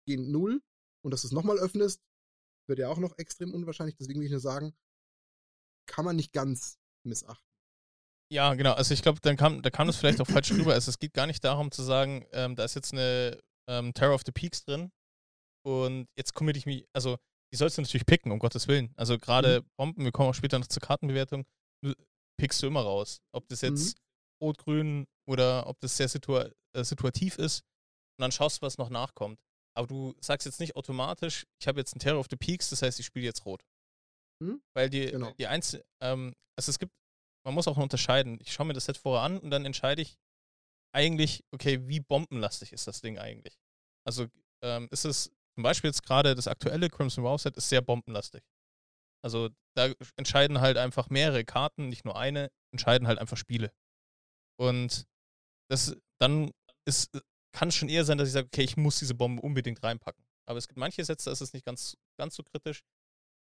gen 0.07 0.31
Null. 0.31 0.62
Und 1.03 1.12
dass 1.12 1.23
du 1.23 1.29
es 1.29 1.33
nochmal 1.33 1.59
öffnest, 1.59 2.03
wird 2.69 2.81
ja 2.81 2.88
auch 2.88 2.99
noch 2.99 3.17
extrem 3.17 3.55
unwahrscheinlich. 3.55 3.97
Deswegen 3.97 4.21
will 4.21 4.27
ich 4.27 4.33
nur 4.33 4.41
sagen, 4.41 4.77
kann 5.87 6.05
man 6.05 6.17
nicht 6.17 6.33
ganz 6.33 6.79
missachten. 7.07 7.48
Ja, 8.31 8.55
genau. 8.55 8.73
Also 8.73 8.93
ich 8.93 9.03
glaube, 9.03 9.21
dann 9.21 9.37
kam, 9.37 9.62
da 9.62 9.71
kam 9.71 9.87
das 9.87 9.97
vielleicht 9.97 10.21
auch 10.21 10.27
falsch 10.27 10.51
rüber. 10.53 10.75
Also 10.75 10.91
es 10.91 10.99
geht 10.99 11.14
gar 11.14 11.27
nicht 11.27 11.43
darum 11.45 11.71
zu 11.71 11.83
sagen, 11.83 12.27
ähm, 12.33 12.57
da 12.57 12.64
ist 12.64 12.75
jetzt 12.75 12.93
eine 12.93 13.38
ähm, 13.69 13.95
Terror 13.95 14.14
of 14.14 14.23
the 14.27 14.33
Peaks 14.33 14.64
drin 14.64 14.91
und 15.67 16.07
jetzt 16.17 16.35
committe 16.35 16.59
ich 16.59 16.67
mich, 16.67 16.87
also 16.93 17.17
die 17.53 17.57
sollst 17.57 17.79
du 17.79 17.83
natürlich 17.83 18.05
picken, 18.07 18.31
um 18.31 18.38
Gottes 18.38 18.69
Willen. 18.69 18.93
Also 18.97 19.19
gerade 19.19 19.62
Bomben, 19.79 20.05
wir 20.05 20.12
kommen 20.12 20.29
auch 20.31 20.35
später 20.35 20.59
noch 20.59 20.67
zur 20.67 20.83
Kartenbewertung, 20.83 21.47
du 21.83 21.95
pickst 22.38 22.62
du 22.62 22.67
immer 22.67 22.83
raus. 22.83 23.19
Ob 23.35 23.49
das 23.49 23.62
jetzt 23.62 23.97
rot, 24.43 24.59
grün 24.59 25.07
oder 25.27 25.67
ob 25.67 25.81
das 25.81 25.97
sehr 25.97 26.09
situa 26.09 26.51
äh, 26.77 26.85
situativ 26.85 27.38
ist 27.38 27.61
und 28.19 28.23
dann 28.23 28.33
schaust 28.33 28.59
du, 28.59 28.67
was 28.67 28.77
noch 28.79 28.91
nachkommt. 28.91 29.38
Aber 29.75 29.87
du 29.87 30.14
sagst 30.21 30.45
jetzt 30.45 30.61
nicht 30.61 30.77
automatisch, 30.77 31.47
ich 31.61 31.67
habe 31.69 31.81
jetzt 31.81 31.95
einen 31.95 32.01
Terror 32.01 32.21
of 32.21 32.27
the 32.31 32.37
Peaks, 32.37 32.69
das 32.71 32.83
heißt, 32.83 33.01
ich 33.01 33.07
spiele 33.07 33.25
jetzt 33.25 33.45
rot. 33.47 33.62
Mhm. 34.43 34.61
Weil 34.75 34.91
die, 34.91 35.07
Genau. 35.07 35.33
die 35.38 35.47
Einzel 35.47 35.83
ähm, 36.03 36.35
also 36.59 36.71
es 36.71 36.79
gibt, 36.79 36.93
man 37.49 37.55
muss 37.55 37.67
auch 37.67 37.79
unterscheiden. 37.79 38.39
Ich 38.43 38.53
schaue 38.53 38.67
mir 38.67 38.75
das 38.75 38.85
Set 38.85 38.99
vorher 38.99 39.25
an 39.25 39.39
und 39.39 39.51
dann 39.51 39.65
entscheide 39.65 40.03
ich 40.03 40.19
eigentlich, 40.95 41.45
okay, 41.51 41.89
wie 41.89 42.01
bombenlastig 42.01 42.75
ist 42.75 42.87
das 42.87 43.01
Ding 43.01 43.19
eigentlich? 43.19 43.59
Also 44.07 44.27
ähm, 44.63 44.87
ist 44.91 45.07
es 45.07 45.33
zum 45.55 45.63
Beispiel 45.63 45.89
jetzt 45.89 46.03
gerade 46.03 46.35
das 46.35 46.47
aktuelle 46.47 46.91
Crimson 46.91 47.25
Wow 47.25 47.41
Set 47.41 47.57
ist 47.57 47.71
sehr 47.71 47.81
bombenlastig. 47.81 48.45
Also 49.25 49.49
da 49.75 49.91
entscheiden 50.17 50.61
halt 50.61 50.77
einfach 50.77 51.09
mehrere 51.09 51.43
Karten, 51.43 51.89
nicht 51.89 52.05
nur 52.05 52.19
eine, 52.19 52.51
entscheiden 52.71 53.09
halt 53.09 53.19
einfach 53.19 53.39
Spiele. 53.39 53.73
Und 54.61 55.07
das 55.71 55.97
dann 56.21 56.51
ist, 56.85 57.19
kann 57.55 57.69
es 57.69 57.77
schon 57.77 57.89
eher 57.89 58.05
sein, 58.05 58.19
dass 58.19 58.29
ich 58.29 58.35
sage, 58.35 58.49
okay, 58.49 58.63
ich 58.63 58.77
muss 58.77 58.99
diese 58.99 59.15
Bombe 59.15 59.41
unbedingt 59.41 59.83
reinpacken. 59.83 60.23
Aber 60.47 60.59
es 60.59 60.69
gibt 60.69 60.79
manche 60.79 61.03
Sets, 61.03 61.25
da 61.25 61.33
ist 61.33 61.41
es 61.41 61.55
nicht 61.55 61.65
ganz, 61.65 61.97
ganz 62.19 62.37
so 62.37 62.43
kritisch. 62.43 62.83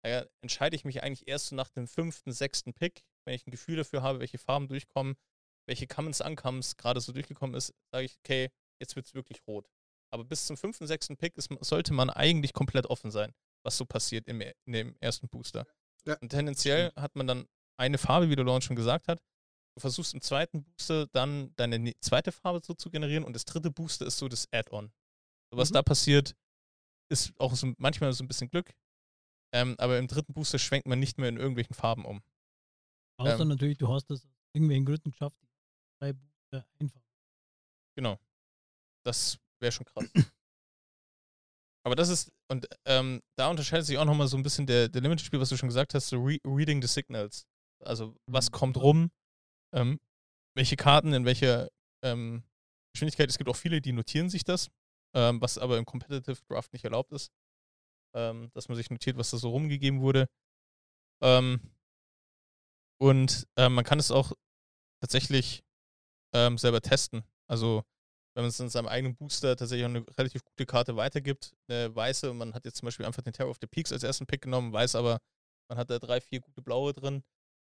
Daher 0.05 0.29
entscheide 0.43 0.75
ich 0.75 0.85
mich 0.85 1.05
eigentlich 1.05 1.29
erst 1.29 1.47
so 1.47 1.55
nach 1.55 1.71
dem 1.71 1.87
fünften, 1.87 2.33
sechsten 2.33 2.75
Pick, 2.75 3.05
wenn 3.25 3.35
ich 3.35 3.47
ein 3.47 3.51
Gefühl 3.51 3.77
dafür 3.77 4.03
habe, 4.03 4.21
welche 4.21 4.39
Farben 4.39 4.69
durchkommen, 4.69 5.17
welche 5.69 5.87
Commons, 5.87 6.21
Uncommons 6.21 6.77
gerade 6.77 7.01
so 7.01 7.13
durchgekommen 7.13 7.55
ist, 7.57 7.73
sage 7.93 8.05
ich, 8.05 8.17
okay, 8.19 8.51
jetzt 8.81 8.97
wird 8.97 9.07
es 9.07 9.15
wirklich 9.15 9.41
rot. 9.47 9.69
Aber 10.13 10.25
bis 10.25 10.47
zum 10.47 10.57
fünften, 10.57 10.87
sechsten 10.87 11.17
Pick 11.17 11.37
ist, 11.37 11.49
sollte 11.61 11.93
man 11.95 12.11
eigentlich 12.11 12.53
komplett 12.53 12.87
offen 12.87 13.11
sein, 13.11 13.33
was 13.65 13.77
so 13.77 13.87
passiert 13.87 14.27
im, 14.29 14.41
in 14.41 14.73
dem 14.73 14.97
ersten 15.01 15.29
Booster. 15.29 15.67
Ja, 16.07 16.17
Und 16.21 16.31
tendenziell 16.31 16.93
hat 16.97 17.15
man 17.17 17.27
dann 17.27 17.47
eine 17.79 17.97
Farbe, 17.99 18.29
wie 18.29 18.37
der 18.37 18.45
Launch 18.45 18.65
schon 18.65 18.77
gesagt 18.77 19.09
hat. 19.09 19.23
Du 19.75 19.81
versuchst 19.81 20.13
im 20.13 20.21
zweiten 20.21 20.65
Booster 20.65 21.07
dann 21.13 21.55
deine 21.57 21.79
ne- 21.79 21.95
zweite 22.01 22.31
Farbe 22.33 22.61
so 22.63 22.75
zu 22.75 22.91
generieren 22.91 23.25
und 23.25 23.33
das 23.35 23.45
dritte 23.47 23.71
Booster 23.71 24.05
ist 24.05 24.19
so 24.19 24.29
das 24.29 24.47
Add-on. 24.53 24.93
So, 25.51 25.57
was 25.59 25.71
Mhm. 25.71 25.75
da 25.75 25.83
passiert, 25.83 26.35
ist 27.11 27.33
auch 27.39 27.55
so, 27.55 27.73
manchmal 27.79 28.13
so 28.13 28.23
ein 28.25 28.29
bisschen 28.29 28.51
Glück. 28.51 28.75
Ähm, 29.55 29.77
aber 29.79 29.99
im 29.99 30.09
dritten 30.09 30.35
Booster 30.35 30.59
schwenkt 30.59 30.87
man 30.87 30.99
nicht 30.99 31.19
mehr 31.19 31.29
in 31.29 31.37
irgendwelchen 31.37 31.75
Farben 31.75 32.05
um. 32.05 32.23
Außer 33.23 33.41
Ähm. 33.43 33.49
natürlich, 33.49 33.79
du 33.79 33.89
hast 33.93 34.11
das 34.11 34.25
aus 34.25 34.31
irgendwelchen 34.53 34.85
Gründen 34.85 35.11
geschafft, 35.11 35.37
drei 36.01 36.13
Booster 36.13 36.67
einfach. 36.81 37.01
Genau. 37.97 38.19
Das 39.05 39.39
wäre 39.61 39.73
schon 39.73 39.87
krass. 39.87 40.05
Aber 41.85 41.97
das 41.97 42.09
ist, 42.11 42.31
und 42.49 42.69
ähm, 42.85 43.21
da 43.37 43.49
unterscheidet 43.49 43.87
sich 43.87 43.99
auch 43.99 44.05
nochmal 44.05 44.29
so 44.29 44.37
ein 44.37 44.43
bisschen 44.43 44.67
der, 44.67 44.89
der 44.89 45.03
Limited-Spiel, 45.03 45.41
was 45.41 45.49
du 45.49 45.57
schon 45.57 45.69
gesagt 45.69 45.95
hast, 45.95 46.09
so 46.09 46.23
re 46.23 46.39
Reading 46.47 46.81
the 46.81 46.87
Signals. 46.89 47.45
Also, 47.85 48.15
was 48.27 48.51
Mhm. 48.51 48.53
kommt 48.53 48.77
rum, 48.77 49.11
ähm, 49.75 49.99
welche 50.55 50.77
Karten 50.77 51.13
in 51.13 51.25
welcher 51.25 51.69
ähm, 52.05 52.45
Geschwindigkeit. 52.95 53.29
Es 53.31 53.39
gibt 53.39 53.51
auch 53.51 53.57
viele, 53.57 53.81
die 53.81 53.93
notieren 53.93 54.29
sich 54.31 54.45
das, 54.45 54.69
ähm, 55.15 55.41
was 55.41 55.59
aber 55.59 55.79
im 55.79 55.85
Competitive 55.85 56.41
Draft 56.49 56.73
nicht 56.73 56.85
erlaubt 56.85 57.13
ist. 57.13 57.33
Ähm, 58.15 58.51
dass 58.53 58.69
man 58.69 58.77
sich 58.77 58.91
notiert, 58.91 59.17
was 59.17 59.31
da 59.31 59.39
so 59.39 59.51
rumgegeben 59.51 60.03
wurde. 60.03 60.29
Ähm, 61.23 61.61
und 63.03 63.49
ähm, 63.57 63.75
man 63.75 63.85
kann 63.85 63.99
es 63.99 64.13
auch 64.13 64.33
tatsächlich 65.01 65.65
ähm, 66.33 66.57
selber 66.57 66.81
testen. 66.81 67.25
Also 67.49 67.83
wenn 68.35 68.45
man 68.45 68.49
es 68.51 68.61
in 68.61 68.69
seinem 68.71 68.87
eigenen 68.87 69.17
Booster 69.17 69.57
tatsächlich 69.57 69.85
auch 69.85 69.91
eine 69.91 70.07
relativ 70.17 70.45
gute 70.45 70.67
Karte 70.67 70.95
weitergibt, 70.95 71.53
eine 71.69 71.95
weiße, 71.95 72.31
und 72.31 72.39
man 72.39 72.55
hat 72.55 72.65
jetzt 72.65 72.77
zum 72.79 72.87
Beispiel 72.87 73.05
einfach 73.05 73.23
den 73.23 73.33
Terror 73.33 73.51
of 73.51 73.59
the 73.61 73.67
Peaks 73.67 73.93
als 73.93 74.05
ersten 74.05 74.27
Pick 74.27 74.43
genommen, 74.43 74.73
weiß 74.73 74.95
aber, 74.95 75.19
man 75.69 75.79
hat 75.79 75.91
da 75.91 75.99
drei, 75.99 76.21
vier 76.21 76.41
gute 76.41 76.63
blaue 76.63 76.93
drin 76.95 77.25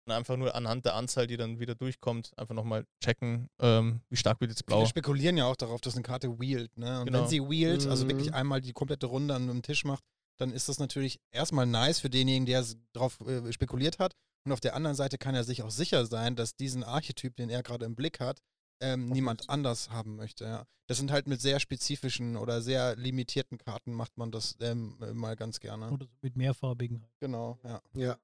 und 0.05 0.13
einfach 0.13 0.35
nur 0.35 0.53
anhand 0.53 0.83
der 0.83 0.95
Anzahl, 0.95 1.27
die 1.27 1.37
dann 1.37 1.59
wieder 1.59 1.75
durchkommt, 1.75 2.33
einfach 2.37 2.53
nochmal 2.53 2.85
checken, 3.01 3.47
ähm, 3.59 4.01
wie 4.09 4.17
stark 4.17 4.41
wird 4.41 4.51
jetzt 4.51 4.65
blau. 4.65 4.79
Viele 4.79 4.89
spekulieren 4.89 5.37
ja 5.37 5.45
auch 5.45 5.55
darauf, 5.55 5.79
dass 5.79 5.93
eine 5.93 6.03
Karte 6.03 6.39
wheelt. 6.39 6.77
Ne? 6.77 6.99
Und 6.99 7.05
Genau. 7.05 7.19
wenn 7.19 7.27
sie 7.29 7.39
wheelt, 7.39 7.87
also 7.87 8.03
Mhm. 8.03 8.09
wirklich 8.09 8.33
einmal 8.33 8.59
die 8.59 8.73
komplette 8.73 9.05
Runde 9.07 9.33
an 9.33 9.49
einem 9.49 9.61
Tisch 9.61 9.85
macht, 9.85 10.03
dann 10.37 10.51
ist 10.51 10.67
das 10.67 10.77
natürlich 10.79 11.21
erstmal 11.31 11.65
nice 11.65 11.99
für 12.01 12.09
denjenigen, 12.09 12.45
der 12.45 12.65
darauf 12.93 13.21
äh, 13.21 13.53
spekuliert 13.53 13.97
hat. 13.97 14.13
Und 14.45 14.51
auf 14.51 14.59
der 14.59 14.75
anderen 14.75 14.95
Seite 14.95 15.17
kann 15.17 15.35
er 15.35 15.43
sich 15.43 15.61
auch 15.63 15.69
sicher 15.71 16.05
sein, 16.05 16.35
dass 16.35 16.55
diesen 16.55 16.83
Archetyp, 16.83 17.35
den 17.35 17.49
er 17.49 17.61
gerade 17.63 17.85
im 17.85 17.95
Blick 17.95 18.19
hat, 18.19 18.41
ähm, 18.81 19.09
niemand 19.09 19.49
anders 19.49 19.91
haben 19.91 20.15
möchte. 20.15 20.45
Ja. 20.45 20.65
Das 20.87 20.97
sind 20.97 21.11
halt 21.11 21.27
mit 21.27 21.39
sehr 21.39 21.59
spezifischen 21.59 22.35
oder 22.35 22.61
sehr 22.61 22.95
limitierten 22.95 23.57
Karten 23.59 23.93
macht 23.93 24.17
man 24.17 24.31
das 24.31 24.55
ähm, 24.59 24.97
äh, 25.01 25.13
mal 25.13 25.35
ganz 25.35 25.59
gerne. 25.59 25.91
Oder 25.91 26.05
so 26.05 26.11
mit 26.21 26.35
mehrfarbigen. 26.35 27.01
halt. 27.01 27.11
Genau, 27.19 27.59
ja. 27.63 27.81
Ja. 27.93 28.17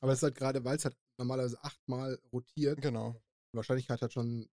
Aber 0.00 0.12
es 0.12 0.18
ist 0.18 0.22
halt 0.22 0.34
gerade, 0.34 0.64
weil 0.64 0.76
es 0.78 0.84
halt 0.84 0.96
normalerweise 1.18 1.62
achtmal 1.62 2.18
rotiert, 2.32 2.80
Genau. 2.80 3.14
die 3.52 3.56
Wahrscheinlichkeit 3.56 4.00
halt 4.00 4.12
schon 4.12 4.48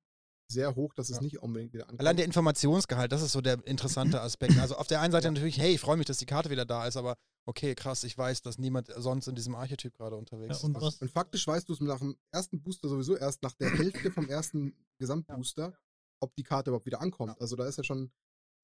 sehr 0.51 0.75
hoch, 0.75 0.93
dass 0.95 1.09
es 1.11 1.17
Ja. 1.17 1.23
nicht 1.23 1.39
unbedingt 1.39 1.73
wieder 1.73 1.85
ankommt. 1.85 2.01
Allein 2.01 2.17
der 2.17 2.27
Informationsgehalt, 2.27 3.13
das 3.13 3.23
ist 3.23 3.33
so 3.33 3.41
der 3.41 3.65
interessante 3.67 4.21
Aspekt. 4.21 4.59
Also 4.59 4.77
auf 4.77 4.89
der 4.89 5.01
einen 5.01 5.13
Seite 5.13 5.31
natürlich, 5.31 5.59
hey, 5.59 5.75
ich 5.75 5.81
freue 5.81 5.97
mich, 5.97 6.07
dass 6.07 6.19
die 6.19 6.27
Karte 6.27 6.51
wieder 6.51 6.65
da 6.67 6.87
ist, 6.87 6.97
aber 6.97 7.17
okay, 7.49 7.75
krass, 7.75 8.05
ich 8.05 8.17
weiß, 8.17 8.43
dass 8.43 8.59
niemand 8.59 8.89
sonst 8.97 9.27
in 9.27 9.35
diesem 9.35 9.55
Archetyp 9.55 9.95
gerade 9.97 10.17
unterwegs 10.17 10.61
Ja, 10.61 10.67
und 10.67 10.77
ist. 10.77 10.83
was, 10.83 10.97
Und 11.03 11.11
faktisch 11.11 11.47
weißt 11.47 11.69
du 11.69 11.73
es 11.73 11.81
nach 11.81 11.99
dem 11.99 12.17
ersten 12.31 12.61
Booster 12.61 12.89
sowieso 12.89 13.17
erst 13.17 13.43
nach 13.43 13.55
der 13.55 13.71
Hälfte 13.71 14.11
vom 14.11 14.29
ersten 14.29 14.75
Gesamtbooster, 15.01 15.77
ob 16.21 16.35
die 16.37 16.43
Karte 16.43 16.71
überhaupt 16.71 16.87
wieder 16.87 17.01
ankommt. 17.01 17.41
Also 17.41 17.57
da 17.57 17.67
ist 17.67 17.79
ja 17.79 17.85
schon 17.85 18.11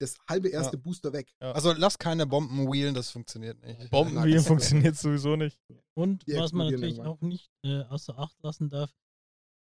das 0.01 0.19
halbe 0.29 0.49
erste 0.49 0.77
Booster 0.77 1.13
weg. 1.13 1.33
Also 1.39 1.73
lass 1.73 1.97
keine 1.99 2.27
Bomben 2.27 2.71
wheelen, 2.71 2.95
das 2.95 3.11
funktioniert 3.11 3.63
nicht. 3.63 3.91
Bombenwheel 3.91 4.41
funktioniert 4.43 4.97
sowieso 4.97 5.37
nicht. 5.37 5.59
und 5.97 6.27
Die 6.27 6.35
was 6.37 6.53
man 6.53 6.67
natürlich 6.67 6.97
irgendwann. 6.99 7.13
auch 7.13 7.21
nicht 7.23 7.51
äh, 7.65 7.83
außer 7.85 8.19
Acht 8.19 8.37
lassen 8.43 8.69
darf, 8.69 8.93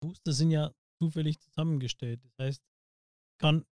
Booster 0.01 0.33
sind 0.33 0.51
ja 0.51 0.73
zufällig 1.01 1.39
zusammengestellt. 1.39 2.19
Das 2.25 2.33
heißt, 2.45 2.61
kann, 3.39 3.63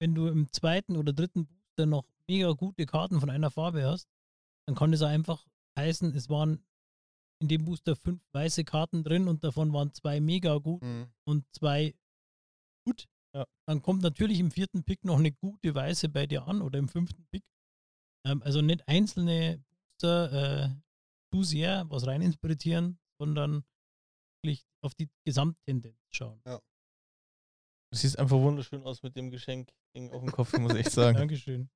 wenn 0.00 0.14
du 0.14 0.26
im 0.26 0.50
zweiten 0.52 0.96
oder 0.96 1.12
dritten 1.12 1.46
Booster 1.46 1.86
noch 1.86 2.06
mega 2.28 2.50
gute 2.52 2.86
Karten 2.86 3.20
von 3.20 3.30
einer 3.30 3.50
Farbe 3.50 3.84
hast, 3.84 4.08
dann 4.66 4.74
kann 4.76 4.92
es 4.92 5.02
einfach 5.02 5.46
heißen, 5.78 6.14
es 6.14 6.28
waren 6.28 6.64
in 7.42 7.48
dem 7.48 7.64
Booster 7.64 7.96
fünf 7.96 8.22
weiße 8.32 8.64
Karten 8.64 9.02
drin 9.04 9.28
und 9.28 9.44
davon 9.44 9.72
waren 9.72 9.92
zwei 9.92 10.20
mega 10.20 10.56
gut 10.58 10.82
Mhm. 10.82 11.12
und 11.26 11.44
zwei 11.54 11.94
gut. 12.86 13.08
Ja. 13.34 13.46
Dann 13.68 13.82
kommt 13.82 14.02
natürlich 14.02 14.38
im 14.38 14.50
vierten 14.50 14.84
Pick 14.84 15.04
noch 15.04 15.18
eine 15.18 15.32
gute 15.32 15.74
Weiße 15.74 16.08
bei 16.08 16.26
dir 16.26 16.46
an 16.46 16.62
oder 16.62 16.78
im 16.78 16.88
fünften 16.88 17.26
Pick. 17.32 17.42
Ähm, 18.26 18.42
also 18.42 18.62
nicht 18.62 18.86
einzelne 18.88 19.62
Booster 19.98 20.32
äh, 20.64 20.76
zu 21.32 21.42
sehr 21.42 21.90
was 21.90 22.06
reininterpretieren, 22.06 22.98
sondern 23.20 23.64
wirklich 24.42 24.64
auf 24.82 24.94
die 24.94 25.10
Gesamttendenz 25.26 25.98
schauen. 26.12 26.40
Du 26.44 27.98
siehst 27.98 28.18
einfach 28.18 28.38
wunderschön 28.38 28.82
aus 28.84 29.02
mit 29.02 29.16
dem 29.16 29.30
Geschenk 29.30 29.72
auf 30.12 30.20
dem 30.22 30.30
Kopf, 30.32 30.56
muss 30.58 30.72
ich 30.74 30.80
echt 30.80 30.92
sagen. 30.92 31.16
Dankeschön. 31.18 31.68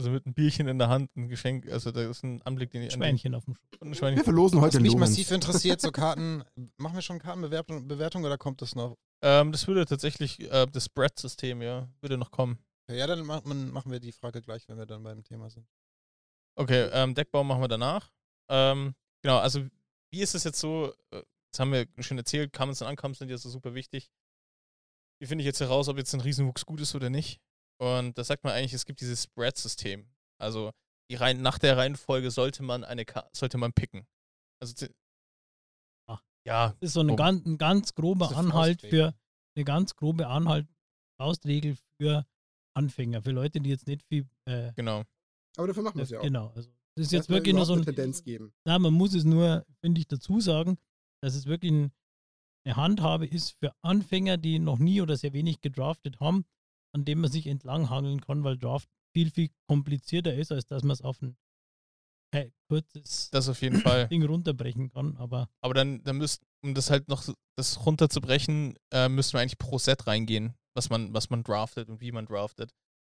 Also 0.00 0.10
mit 0.12 0.24
einem 0.24 0.32
Bierchen 0.32 0.66
in 0.66 0.78
der 0.78 0.88
Hand, 0.88 1.14
ein 1.14 1.28
Geschenk, 1.28 1.68
also 1.70 1.90
da 1.90 2.00
ist 2.08 2.22
ein 2.24 2.40
Anblick, 2.42 2.70
den 2.70 2.80
ich 2.80 2.92
Schweinchen 2.94 3.34
auf 3.34 3.44
dem 3.44 3.54
ein 3.82 3.88
Wir 3.88 3.94
Schweinchen. 3.96 4.24
verlosen 4.24 4.58
heute 4.62 4.76
Was 4.78 4.80
mich 4.82 4.92
Lorenz. 4.94 5.10
massiv 5.10 5.30
interessiert, 5.30 5.78
so 5.82 5.92
Karten, 5.92 6.42
machen 6.78 6.94
wir 6.94 7.02
schon 7.02 7.18
Kartenbewertung 7.18 7.86
Bewertung 7.86 8.24
oder 8.24 8.38
kommt 8.38 8.62
das 8.62 8.74
noch? 8.74 8.96
Ähm, 9.22 9.52
das 9.52 9.68
würde 9.68 9.84
tatsächlich, 9.84 10.40
äh, 10.50 10.66
das 10.72 10.86
Spread-System, 10.86 11.60
ja, 11.60 11.86
würde 12.00 12.16
noch 12.16 12.30
kommen. 12.30 12.58
Ja, 12.90 13.06
dann 13.06 13.26
man- 13.26 13.70
machen 13.70 13.92
wir 13.92 14.00
die 14.00 14.12
Frage 14.12 14.40
gleich, 14.40 14.66
wenn 14.68 14.78
wir 14.78 14.86
dann 14.86 15.02
beim 15.02 15.22
Thema 15.22 15.50
sind. 15.50 15.66
Okay, 16.56 16.88
ähm, 16.92 17.14
Deckbau 17.14 17.44
machen 17.44 17.60
wir 17.60 17.68
danach. 17.68 18.10
Ähm, 18.48 18.94
genau, 19.22 19.36
also 19.36 19.66
wie 20.10 20.22
ist 20.22 20.34
es 20.34 20.44
jetzt 20.44 20.60
so, 20.60 20.94
äh, 21.10 21.22
das 21.52 21.60
haben 21.60 21.72
wir 21.72 21.86
schon 21.98 22.16
erzählt, 22.16 22.54
Commons 22.54 22.80
und 22.80 22.88
Uncommons 22.88 23.18
sind 23.18 23.28
ja 23.28 23.36
so 23.36 23.50
super 23.50 23.74
wichtig. 23.74 24.10
Wie 25.20 25.26
finde 25.26 25.42
ich 25.42 25.46
jetzt 25.46 25.60
heraus, 25.60 25.88
ob 25.88 25.98
jetzt 25.98 26.14
ein 26.14 26.20
Riesenwuchs 26.22 26.64
gut 26.64 26.80
ist 26.80 26.94
oder 26.94 27.10
nicht? 27.10 27.38
Und 27.80 28.18
da 28.18 28.24
sagt 28.24 28.44
man 28.44 28.52
eigentlich, 28.52 28.74
es 28.74 28.84
gibt 28.84 29.00
dieses 29.00 29.22
Spread-System. 29.24 30.06
Also 30.38 30.70
die 31.10 31.16
Reihen, 31.16 31.42
nach 31.42 31.58
der 31.58 31.76
Reihenfolge 31.76 32.30
sollte 32.30 32.62
man 32.62 32.84
eine 32.84 33.04
Ka 33.04 33.28
sollte 33.32 33.58
man 33.58 33.72
picken. 33.72 34.06
Also 34.62 34.86
Ah. 36.08 36.20
ja, 36.46 36.68
Das 36.80 36.90
ist 36.90 36.92
so 36.94 37.00
eine 37.00 37.12
Oh. 37.12 37.16
ganz, 37.16 37.44
ein 37.46 37.58
ganz 37.58 37.94
grober 37.94 38.28
Das 38.28 38.36
Anhalt 38.36 38.82
für 38.82 39.14
eine 39.56 39.64
ganz 39.64 39.96
grobe 39.96 40.26
Anhalt, 40.28 40.68
Faustregel 41.20 41.76
für 42.00 42.26
Anfänger, 42.76 43.22
für 43.22 43.32
Leute, 43.32 43.60
die 43.60 43.70
jetzt 43.70 43.86
nicht 43.86 44.02
viel 44.04 44.28
äh, 44.46 44.72
genau. 44.74 45.04
Aber 45.56 45.66
dafür 45.66 45.82
machen 45.82 45.96
wir 45.96 46.04
es 46.04 46.10
ja 46.10 46.18
auch. 46.20 46.22
genau. 46.22 46.48
Also 46.54 46.70
das 46.96 47.06
ist 47.06 47.12
jetzt 47.12 47.22
Erstmal 47.22 47.38
wirklich 47.38 47.54
nur 47.54 47.66
so 47.66 47.72
eine 47.74 47.84
Tendenz 47.84 48.22
geben. 48.22 48.52
Na, 48.64 48.78
man 48.78 48.92
muss 48.92 49.14
es 49.14 49.24
nur, 49.24 49.64
finde 49.80 50.00
ich, 50.00 50.06
dazu 50.06 50.40
sagen, 50.40 50.78
dass 51.22 51.34
es 51.34 51.46
wirklich 51.46 51.72
ein, 51.72 51.92
eine 52.66 52.76
Handhabe 52.76 53.26
ist 53.26 53.52
für 53.58 53.74
Anfänger, 53.82 54.36
die 54.36 54.58
noch 54.58 54.78
nie 54.78 55.00
oder 55.00 55.16
sehr 55.16 55.32
wenig 55.32 55.60
gedraftet 55.60 56.20
haben, 56.20 56.44
an 56.92 57.04
dem 57.04 57.20
man 57.20 57.30
sich 57.30 57.46
entlanghangeln 57.46 58.20
kann, 58.20 58.44
weil 58.44 58.58
Draft 58.58 58.88
viel, 59.12 59.30
viel 59.30 59.50
komplizierter 59.68 60.34
ist, 60.34 60.52
als 60.52 60.66
dass 60.66 60.82
man 60.82 60.92
es 60.92 61.02
auf 61.02 61.20
ein 61.22 61.36
kein 62.32 62.52
kurzes 62.68 63.28
Das 63.30 63.48
auf 63.48 63.60
jeden 63.60 63.80
Fall. 63.80 64.06
Ding 64.08 64.24
runterbrechen 64.24 64.90
kann, 64.90 65.16
aber 65.16 65.48
Aber 65.62 65.74
dann, 65.74 66.02
dann 66.04 66.16
müsst, 66.18 66.42
um 66.62 66.74
das 66.74 66.90
halt 66.90 67.08
noch 67.08 67.24
das 67.56 67.84
runterzubrechen, 67.84 68.76
äh, 68.92 69.08
müssten 69.08 69.34
wir 69.34 69.40
eigentlich 69.40 69.58
pro 69.58 69.78
Set 69.78 70.06
reingehen, 70.06 70.54
was 70.74 70.90
man, 70.90 71.12
was 71.12 71.30
man 71.30 71.42
draftet 71.42 71.88
und 71.88 72.00
wie 72.00 72.12
man 72.12 72.26
draftet. 72.26 72.70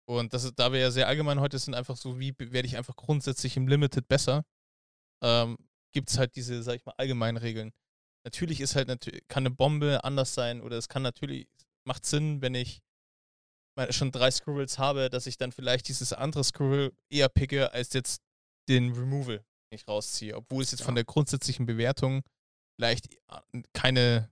Und 0.06 0.34
das 0.34 0.44
ist, 0.44 0.58
da 0.58 0.72
wir 0.72 0.80
ja 0.80 0.90
sehr 0.90 1.08
allgemein 1.08 1.40
heute 1.40 1.58
sind, 1.58 1.74
einfach 1.74 1.96
so, 1.96 2.18
wie 2.18 2.34
werde 2.38 2.66
ich 2.66 2.76
einfach 2.76 2.96
grundsätzlich 2.96 3.56
im 3.56 3.68
Limited 3.68 4.06
besser, 4.08 4.44
ähm, 5.22 5.56
gibt 5.92 6.10
es 6.10 6.18
halt 6.18 6.36
diese, 6.36 6.62
sag 6.62 6.76
ich 6.76 6.84
mal, 6.84 6.94
allgemeinen 6.98 7.38
Regeln. 7.38 7.72
Natürlich 8.24 8.60
ist 8.60 8.74
halt 8.74 8.88
natürlich, 8.88 9.26
kann 9.28 9.46
eine 9.46 9.54
Bombe 9.54 10.02
anders 10.02 10.34
sein 10.34 10.60
oder 10.60 10.76
es 10.76 10.88
kann 10.88 11.02
natürlich, 11.02 11.46
macht 11.86 12.04
Sinn, 12.04 12.42
wenn 12.42 12.54
ich 12.54 12.82
schon 13.90 14.12
drei 14.12 14.30
Squirrels 14.30 14.78
habe, 14.78 15.10
dass 15.10 15.26
ich 15.26 15.36
dann 15.36 15.52
vielleicht 15.52 15.88
dieses 15.88 16.12
andere 16.12 16.44
Squirrel 16.44 16.92
eher 17.10 17.28
picke, 17.28 17.72
als 17.72 17.92
jetzt 17.92 18.22
den 18.68 18.92
Removal 18.92 19.38
den 19.38 19.76
ich 19.76 19.88
rausziehe. 19.88 20.36
Obwohl 20.36 20.62
es 20.62 20.70
jetzt 20.70 20.82
von 20.82 20.94
der 20.94 21.04
grundsätzlichen 21.04 21.66
Bewertung 21.66 22.22
vielleicht 22.78 23.12
äh, 23.52 23.62
keine 23.72 24.30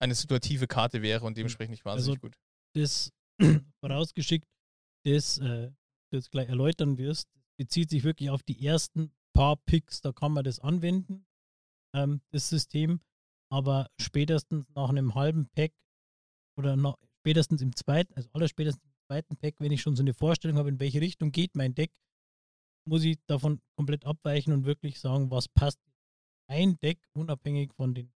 eine 0.00 0.14
situative 0.16 0.66
Karte 0.66 1.00
wäre 1.00 1.24
und 1.24 1.36
dementsprechend 1.36 1.70
nicht 1.70 1.84
wahnsinnig 1.84 2.18
Also- 2.18 2.20
gut. 2.28 2.36
das 2.74 3.12
vorausgeschickt, 3.80 4.48
das 5.06 5.38
äh, 5.38 5.70
du 6.10 6.16
jetzt 6.16 6.30
gleich 6.32 6.48
erläutern 6.48 6.98
wirst, 6.98 7.28
bezieht 7.56 7.88
sich 7.90 8.02
wirklich 8.02 8.28
auf 8.30 8.42
die 8.42 8.66
ersten 8.66 9.12
paar 9.32 9.56
Picks, 9.56 10.00
da 10.00 10.12
kann 10.12 10.32
man 10.32 10.42
das 10.44 10.58
anwenden, 10.58 11.24
ähm, 11.94 12.20
das 12.32 12.48
System, 12.48 13.00
aber 13.50 13.90
spätestens 14.00 14.66
nach 14.74 14.88
einem 14.88 15.14
halben 15.14 15.48
Pack 15.50 15.72
oder 16.58 16.74
nach, 16.76 16.96
spätestens 17.22 17.62
im 17.62 17.74
zweiten, 17.76 18.12
also 18.14 18.28
allerspätestens 18.32 18.82
im 18.84 19.06
zweiten 19.06 19.36
Pack, 19.36 19.54
wenn 19.58 19.70
ich 19.70 19.80
schon 19.80 19.94
so 19.94 20.02
eine 20.02 20.12
Vorstellung 20.12 20.58
habe, 20.58 20.70
in 20.70 20.80
welche 20.80 21.00
Richtung 21.00 21.30
geht 21.30 21.54
mein 21.54 21.74
Deck, 21.74 21.92
muss 22.84 23.04
ich 23.04 23.18
davon 23.26 23.60
komplett 23.76 24.04
abweichen 24.04 24.52
und 24.52 24.64
wirklich 24.64 24.98
sagen, 24.98 25.30
was 25.30 25.48
passt 25.48 25.78
ein 26.48 26.78
Deck 26.80 26.98
unabhängig 27.12 27.72
von 27.74 27.94
den. 27.94 28.12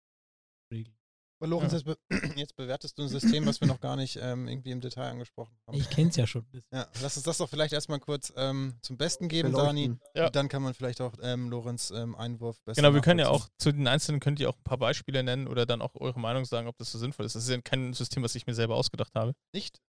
Aber 1.42 1.48
Lorenz, 1.48 1.72
Ja. 1.72 1.78
jetzt, 1.78 1.84
be 1.84 1.96
jetzt 2.40 2.54
bewertest 2.54 2.96
du 2.96 3.02
ein 3.02 3.08
System, 3.08 3.44
was 3.46 3.60
wir 3.60 3.66
noch 3.66 3.80
gar 3.80 3.96
nicht 3.96 4.16
ähm, 4.22 4.46
irgendwie 4.46 4.70
im 4.70 4.80
Detail 4.80 5.10
angesprochen 5.10 5.58
haben. 5.66 5.76
Ich 5.76 5.90
kenne 5.90 6.08
es 6.10 6.14
ja 6.14 6.24
schon. 6.24 6.46
Ja, 6.70 6.86
lass 7.02 7.16
uns 7.16 7.24
das 7.24 7.38
doch 7.38 7.48
vielleicht 7.48 7.72
erstmal 7.72 7.98
kurz 7.98 8.32
ähm, 8.36 8.78
zum 8.80 8.96
Besten 8.96 9.26
geben, 9.26 9.50
Dani. 9.52 9.88
Beleuchten. 9.88 10.08
Ja. 10.14 10.26
Und 10.26 10.36
dann 10.36 10.48
kann 10.48 10.62
man 10.62 10.72
vielleicht 10.72 11.00
auch 11.00 11.14
ähm, 11.20 11.50
Lorenz 11.50 11.90
ähm, 11.90 12.14
Einwurf 12.14 12.62
besser 12.62 12.80
Genau, 12.80 12.94
wir 12.94 13.00
können 13.00 13.18
ja 13.18 13.28
auch 13.28 13.48
zu 13.58 13.72
den 13.72 13.88
Einzelnen 13.88 14.20
könnt 14.20 14.38
ihr 14.38 14.48
auch 14.50 14.56
ein 14.56 14.62
paar 14.62 14.78
Beispiele 14.78 15.20
nennen 15.24 15.48
oder 15.48 15.66
dann 15.66 15.82
auch 15.82 15.96
eure 15.96 16.20
Meinung 16.20 16.44
sagen, 16.44 16.68
ob 16.68 16.76
das 16.76 16.92
so 16.92 16.98
sinnvoll 17.00 17.26
ist. 17.26 17.34
Das 17.34 17.42
ist 17.42 17.50
ja 17.50 17.60
kein 17.60 17.92
System, 17.92 18.22
was 18.22 18.36
ich 18.36 18.46
mir 18.46 18.54
selber 18.54 18.76
ausgedacht 18.76 19.16
habe. 19.16 19.34
Nicht? 19.52 19.80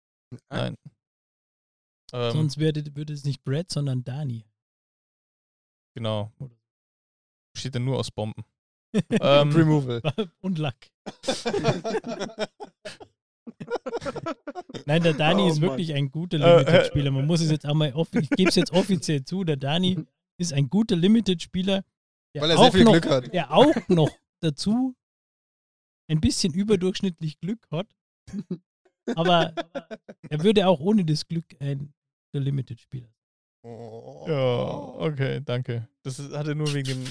Nein. 0.50 0.76
Ähm, 2.14 2.32
Sonst 2.32 2.58
würde, 2.58 2.96
würde 2.96 3.14
es 3.14 3.26
nicht 3.26 3.44
Brad, 3.44 3.70
sondern 3.70 4.04
Dani. 4.04 4.44
genau. 5.96 6.32
Besteht 7.54 7.76
dann 7.76 7.86
nur 7.86 8.00
aus 8.00 8.10
Bomben. 8.10 8.44
Ähm, 9.10 9.52
Removal. 9.52 10.02
Und 10.42 10.58
Lack. 10.60 10.76
Nein, 14.86 15.04
der 15.04 15.14
Dani 15.14 15.44
Oh, 15.44 15.48
ist 15.50 15.60
Mann. 15.60 15.70
wirklich 15.72 15.94
ein 15.94 16.12
guter 16.12 16.38
Äh, 16.40 16.60
Limited-Spieler. 16.60 17.12
Man 17.12 17.26
muss 17.26 17.42
es 17.42 17.52
jetzt 17.52 17.66
auch 17.66 17.74
mal, 17.74 17.90
offi- 17.94 18.22
ich 18.22 18.30
gebe 18.32 18.50
es 18.50 18.56
jetzt 18.56 18.72
offiziell 18.74 19.24
zu, 19.24 19.44
der 19.44 19.58
Dani 19.58 19.98
ist 20.38 20.54
ein 20.54 20.70
guter 20.70 20.96
Limited-Spieler, 20.96 21.84
der, 22.36 22.42
Weil 22.42 22.52
er 22.52 22.58
sehr 22.58 22.68
auch 22.68 22.74
viel 22.74 22.84
noch- 22.84 22.92
Glück 22.94 23.10
hat. 23.10 23.34
der 23.34 23.52
auch 23.52 23.76
noch 23.88 24.10
dazu 24.42 24.96
ein 26.10 26.20
bisschen 26.20 26.54
überdurchschnittlich 26.54 27.40
Glück 27.40 27.66
hat. 27.72 27.88
Aber 29.16 29.54
er 30.30 30.44
würde 30.44 30.68
auch 30.68 30.80
ohne 30.80 31.06
das 31.06 31.28
Glück 31.28 31.46
ein 31.60 31.94
Limited-Spieler. 32.34 33.10
Oh. 33.66 34.26
ja, 34.28 34.64
okay, 35.08 35.40
danke. 35.44 35.88
Das 36.04 36.20
ist, 36.20 36.34
hat 36.34 36.48
er 36.48 36.56
nur 36.56 36.74
wegen 36.74 36.90
dem, 36.90 37.04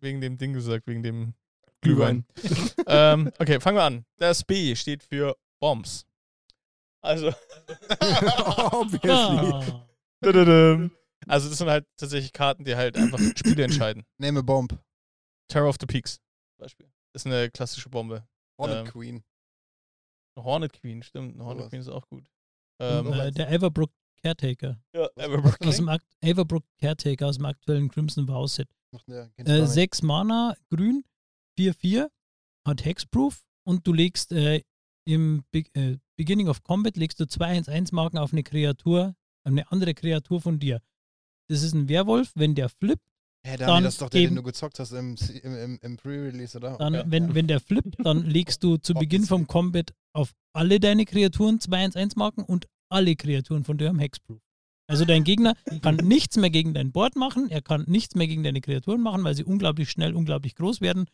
wegen 0.00 0.20
dem 0.20 0.38
Ding 0.38 0.52
gesagt, 0.52 0.86
wegen 0.86 1.02
dem 1.02 1.34
Glühwein. 1.80 2.24
ähm, 2.86 3.30
okay, 3.38 3.60
fangen 3.60 3.76
wir 3.76 3.84
an. 3.84 4.04
Das 4.16 4.44
B 4.44 4.74
steht 4.74 5.02
für 5.02 5.36
Bombs. 5.60 6.04
Also, 7.00 7.28
Obviously. 8.72 9.74
Also 11.26 11.48
das 11.48 11.58
sind 11.58 11.68
halt 11.68 11.86
tatsächlich 11.96 12.32
Karten, 12.32 12.64
die 12.64 12.74
halt 12.74 12.96
einfach 12.96 13.18
Spiele 13.36 13.64
entscheiden. 13.64 14.04
Name 14.18 14.38
a 14.40 14.42
Bomb. 14.42 14.78
Terror 15.48 15.68
of 15.68 15.76
the 15.80 15.86
Peaks 15.86 16.14
zum 16.14 16.58
Beispiel. 16.62 16.86
Das 17.12 17.22
ist 17.22 17.26
eine 17.26 17.50
klassische 17.50 17.88
Bombe. 17.88 18.26
Hornet 18.58 18.78
Ähm, 18.78 18.92
Queen. 18.92 19.24
Eine 20.36 20.44
Hornet 20.44 20.72
Queen, 20.72 21.02
stimmt. 21.02 21.34
Eine 21.34 21.44
Hornet 21.44 21.58
Sowas. 21.60 21.70
Queen 21.70 21.80
ist 21.82 21.88
auch 21.88 22.08
gut. 22.08 22.24
und, 22.80 22.86
Ähm, 22.86 23.12
äh, 23.12 23.30
der 23.32 23.50
Everbrook 23.50 23.90
Caretaker. 24.22 24.80
ja, 24.94 25.08
Everbrook 25.16 25.60
Aus 25.66 25.76
dem 25.76 25.90
Everbrook 26.20 26.64
Caretaker 26.80 27.26
aus 27.26 27.36
dem 27.36 27.46
aktuellen 27.46 27.88
Crimson 27.90 28.26
Vow 28.26 28.48
Set. 28.50 28.68
Macht 28.92 29.08
du 29.08 29.12
Äh, 29.12 29.44
gar 29.44 29.60
nicht. 29.60 29.68
6 29.72 30.02
Mana, 30.02 30.56
grün, 30.70 31.04
4-4, 31.58 32.08
hat 32.66 32.84
Hexproof 32.84 33.42
und 33.66 33.86
du 33.86 33.92
legst 33.92 34.32
äh, 34.32 34.62
im 35.06 35.44
Be 35.50 35.64
äh, 35.74 35.96
Beginning 36.16 36.48
of 36.48 36.62
Combat 36.64 36.96
legst 36.96 37.20
du 37.20 37.24
2-1-1 37.24 37.94
Marken 37.94 38.18
auf 38.18 38.32
eine 38.32 38.42
Kreatur, 38.42 39.14
eine 39.44 39.70
andere 39.70 39.94
Kreatur 39.94 40.40
von 40.40 40.58
dir. 40.58 40.80
Das 41.48 41.62
ist 41.62 41.74
ein 41.74 41.88
Werwolf, 41.88 42.32
wenn 42.34 42.54
der 42.54 42.68
flippt, 42.68 43.04
Hä, 43.46 43.56
Dani, 43.56 43.66
dann 43.72 43.84
das 43.84 43.94
ist 43.94 44.02
doch 44.02 44.10
der, 44.10 44.20
eben- 44.22 44.30
den 44.30 44.36
du 44.36 44.42
gezockt 44.42 44.78
hast 44.80 44.92
im, 44.92 45.14
im, 45.42 45.54
im, 45.56 45.78
im 45.80 45.96
Pre-Release, 45.96 46.56
oder? 46.58 46.76
dann, 46.76 46.94
Ja. 46.94 47.04
wenn, 47.10 47.34
wenn 47.34 47.46
der 47.46 47.60
flippt, 47.60 47.94
dann 48.04 48.24
legst 48.24 48.62
du 48.64 48.76
zu 48.78 48.94
Beginn 48.94 49.24
vom. 49.24 49.46
Combat 49.46 49.94
auf 50.12 50.32
alle 50.52 50.80
deine 50.80 51.04
Kreaturen 51.04 51.58
2-1-1 51.58 52.18
Marken 52.18 52.42
und 52.42 52.66
alle 52.90 53.14
Kreaturen 53.16 53.64
von 53.64 53.78
dir 53.78 53.88
haben 53.88 53.98
Hexproof. 54.00 54.40
Also 54.88 55.04
dein 55.04 55.22
Gegner 55.22 55.54
kann 55.82 55.96
nichts 55.96 56.36
mehr 56.36 56.48
gegen 56.48 56.72
dein 56.72 56.92
Board 56.92 57.14
machen, 57.14 57.50
er 57.50 57.60
kann 57.60 57.84
nichts 57.86 58.14
mehr 58.14 58.26
gegen 58.26 58.42
deine 58.42 58.62
Kreaturen 58.62 59.02
machen, 59.02 59.22
weil 59.22 59.34
sie 59.34 59.44
unglaublich 59.44 59.90
schnell, 59.90 60.14
unglaublich 60.14 60.54
groß 60.54 60.80
werden. 60.80 61.06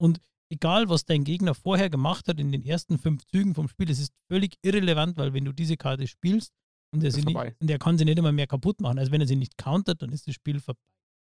Und 0.00 0.20
egal, 0.50 0.88
was 0.88 1.04
dein 1.04 1.22
Gegner 1.22 1.54
vorher 1.54 1.88
gemacht 1.88 2.26
hat 2.26 2.40
in 2.40 2.50
den 2.50 2.64
ersten 2.64 2.98
fünf 2.98 3.24
Zügen 3.26 3.54
vom 3.54 3.68
Spiel, 3.68 3.88
es 3.88 4.00
ist 4.00 4.12
völlig 4.28 4.58
irrelevant, 4.62 5.16
weil 5.16 5.32
wenn 5.32 5.44
du 5.44 5.52
diese 5.52 5.76
Karte 5.76 6.08
spielst 6.08 6.52
und 6.92 7.04
er, 7.04 7.12
sie 7.12 7.22
nicht, 7.22 7.36
und 7.36 7.70
er 7.70 7.78
kann 7.78 7.96
sie 7.98 8.04
nicht 8.04 8.18
immer 8.18 8.32
mehr 8.32 8.48
kaputt 8.48 8.80
machen, 8.80 8.98
also 8.98 9.12
wenn 9.12 9.20
er 9.20 9.28
sie 9.28 9.36
nicht 9.36 9.56
countert, 9.56 10.02
dann 10.02 10.10
ist 10.10 10.26
das 10.26 10.34
Spiel 10.34 10.58
vorbei. 10.60 10.80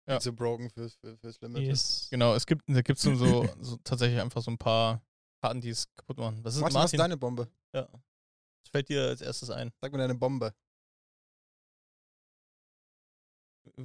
Ja. 0.06 0.20
Zu 0.20 0.34
broken 0.34 0.68
fürs, 0.70 0.96
für, 0.96 1.16
fürs 1.16 1.40
Limit. 1.40 1.62
Yes. 1.62 2.08
Genau, 2.10 2.34
es 2.34 2.44
gibt, 2.44 2.62
da 2.68 2.82
gibt 2.82 2.98
es 2.98 3.04
so, 3.04 3.14
so 3.60 3.76
tatsächlich 3.84 4.20
einfach 4.20 4.42
so 4.42 4.50
ein 4.50 4.58
paar 4.58 5.02
Karten, 5.40 5.60
die 5.60 5.70
es 5.70 5.86
kaputt 5.94 6.18
machen. 6.18 6.40
Was 6.42 6.56
ist 6.56 6.60
Martin, 6.60 6.74
was 6.74 6.84
ist 6.92 6.92
Martin? 6.92 6.98
deine 6.98 7.16
Bombe? 7.16 7.48
ja. 7.74 7.88
Was 7.92 8.70
fällt 8.70 8.88
dir 8.90 9.02
als 9.08 9.22
erstes 9.22 9.48
ein? 9.50 9.72
Sag 9.80 9.92
mir 9.92 9.98
deine 9.98 10.14
Bombe. 10.14 10.52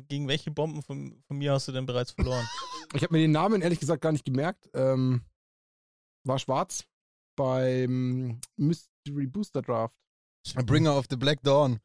Gegen 0.08 0.28
welche 0.28 0.52
Bomben 0.52 0.82
von, 0.82 1.22
von 1.28 1.38
mir 1.38 1.54
hast 1.54 1.68
du 1.68 1.72
denn 1.72 1.86
bereits 1.86 2.12
verloren? 2.12 2.46
Ich 2.94 3.02
habe 3.04 3.14
mir 3.14 3.20
den 3.20 3.32
Namen 3.32 3.62
ehrlich 3.62 3.80
gesagt 3.80 4.02
gar 4.02 4.12
nicht 4.12 4.24
gemerkt. 4.24 4.70
Ähm, 4.74 5.26
war 6.24 6.40
schwarz 6.40 6.86
beim 7.36 8.40
Mystery 8.56 9.28
Booster 9.28 9.62
Draft. 9.62 9.98
A 10.56 10.62
Bringer 10.62 10.96
of 10.96 11.08
the 11.10 11.18
Black 11.18 11.42
Dawn. 11.42 11.80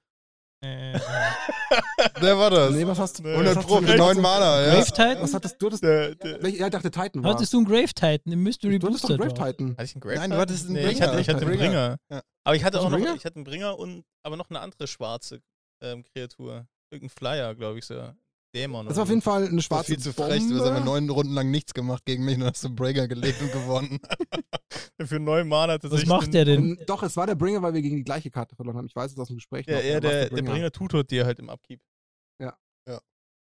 Äh, 0.63 0.93
äh, 0.93 1.01
Der 2.23 2.39
war 2.39 2.51
das. 2.51 2.75
Nee, 2.75 2.87
was 2.87 2.99
hast 2.99 3.19
du? 3.19 3.25
100 3.25 3.57
was 3.57 3.65
Pro 3.65 3.77
hast 3.77 3.83
du 3.83 3.87
für 3.87 3.93
denn? 3.93 3.99
9 3.99 4.21
Mana, 4.21 4.61
ja. 4.63 4.75
Grave 4.75 4.85
Titan? 4.87 5.23
Was 5.23 5.35
hattest 5.35 5.63
du? 5.63 5.69
Das, 5.71 5.81
der, 5.81 6.15
der, 6.15 6.43
welch, 6.43 6.57
ja, 6.57 6.67
ich 6.67 6.73
dachte 6.73 6.91
Titan 6.91 7.25
war. 7.25 7.35
Hattest 7.35 7.53
du 7.55 7.57
einen 7.57 7.67
Grave 7.67 7.87
Titan 7.95 8.33
im 8.33 8.43
Mystery 8.43 8.79
du 8.79 8.89
Booster? 8.89 9.17
Grave 9.17 9.33
Draft? 9.33 9.57
Titan. 9.59 9.73
hatte 9.73 9.85
ich 9.85 9.95
einen 9.95 10.01
Grave 10.01 10.15
Nein, 10.17 10.31
du 10.31 10.37
Titan? 10.37 10.41
hattest 10.41 10.65
einen 10.67 10.75
nee, 10.75 10.91
Ich 10.91 11.03
hatte, 11.03 11.21
ich 11.21 11.29
hatte 11.29 11.39
einen 11.41 11.49
Bringer. 11.49 11.69
Bringer. 11.71 11.97
Ja. 12.11 12.23
Aber 12.45 12.57
ich 12.57 12.65
hatte 12.65 12.79
auch 12.79 12.85
du 12.85 12.91
noch, 12.91 12.99
Bringer? 12.99 13.15
ich 13.15 13.25
hatte 13.25 13.37
einen 13.37 13.45
Bringer 13.45 13.79
und 13.79 14.05
aber 14.23 14.37
noch 14.37 14.51
eine 14.51 14.61
andere 14.61 14.87
schwarze 14.87 15.41
ähm, 15.83 16.05
Kreatur. 16.05 16.67
Irgendein 16.91 17.11
Flyer, 17.17 17.55
glaube 17.55 17.79
ich 17.79 17.85
so. 17.85 18.13
Dämon. 18.55 18.87
Das 18.87 18.97
war 18.97 19.05
auf 19.05 19.09
jeden 19.09 19.23
Fall 19.23 19.47
eine 19.47 19.63
schwarze 19.63 19.93
viel 19.93 20.01
zu 20.01 20.13
Bombe. 20.13 20.33
frech. 20.33 20.43
Du 20.49 20.57
hast 20.57 20.67
einfach 20.67 20.85
neun 20.85 21.09
Runden 21.09 21.33
lang 21.35 21.53
nichts 21.53 21.73
gemacht 21.73 22.05
gegen 22.05 22.25
mich 22.25 22.37
und 22.37 22.43
hast 22.45 22.65
einen 22.67 22.75
Breaker 22.75 23.07
gelegt 23.07 23.41
und 23.41 23.53
gewonnen. 23.53 24.01
Für 25.01 25.21
neun 25.21 25.47
Mana 25.47 25.75
Was 25.75 25.83
tatsächlich. 25.83 26.09
macht 26.09 26.27
den- 26.27 26.33
der 26.33 26.45
denn? 26.47 26.79
Doch, 26.87 27.03
es 27.05 27.17
war 27.17 27.29
der 27.29 27.37
Bringer, 27.37 27.63
weil 27.63 27.75
wir 27.75 27.81
gegen 27.83 27.97
die 27.97 28.03
gleiche 28.05 28.29
Karte 28.31 28.57
verloren 28.57 28.77
haben. 28.77 28.87
Ich 28.87 28.97
weiß 28.97 29.13
es 29.13 29.19
aus 29.19 29.29
dem 29.29 29.37
Gespräch. 29.37 29.67
Der, 29.67 29.77
noch, 29.77 29.85
ja, 29.85 29.97
aber 29.99 30.09
es 30.09 30.13
war 30.15 30.29
der, 30.31 30.43
der 30.43 30.51
Bringer 30.51 30.71
tutort 30.73 31.11
dir 31.13 31.25
halt 31.27 31.39
im 31.39 31.49
Upkeep. 31.49 31.81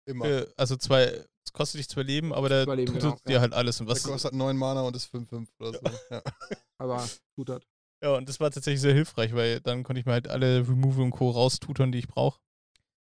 Immer. 0.06 0.24
Für, 0.24 0.54
also 0.56 0.74
zwei, 0.76 1.02
es 1.44 1.52
kostet 1.52 1.80
dich 1.80 1.88
zwei 1.90 2.02
Leben, 2.02 2.32
aber 2.32 2.48
der 2.48 2.64
Zwei 2.64 2.76
Leben, 2.76 2.94
tutort 2.94 3.02
genau, 3.22 3.28
dir 3.28 3.34
ja. 3.34 3.40
halt 3.42 3.52
alles. 3.52 3.78
Und 3.78 3.88
Der 3.88 3.96
was, 3.96 4.02
kostet 4.04 4.32
9 4.32 4.56
Mana 4.56 4.80
und 4.80 4.96
ist 4.96 5.14
5-5 5.14 5.46
oder 5.60 5.72
so. 5.74 5.80
Ja. 6.10 6.22
Aber 6.78 7.06
gut 7.36 7.50
hat. 7.50 7.66
Ja, 8.02 8.14
und 8.16 8.26
das 8.26 8.40
war 8.40 8.50
tatsächlich 8.50 8.80
sehr 8.80 8.94
hilfreich, 8.94 9.34
weil 9.34 9.60
dann 9.60 9.82
konnte 9.82 10.00
ich 10.00 10.06
mir 10.06 10.12
halt 10.12 10.26
alle 10.26 10.66
Removal 10.66 11.02
und 11.04 11.10
Co. 11.10 11.28
raustutern, 11.28 11.92
die 11.92 11.98
ich 11.98 12.08
brauche. 12.08 12.40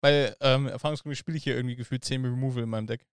Weil 0.01 0.35
ähm, 0.39 0.67
erfahrungsgemäß 0.67 1.17
spiele 1.17 1.37
ich 1.37 1.43
hier 1.43 1.55
irgendwie 1.55 1.75
gefühlt 1.75 2.05
10 2.05 2.23
Removal 2.23 2.63
in 2.63 2.69
meinem 2.69 2.87
Deck. 2.87 3.05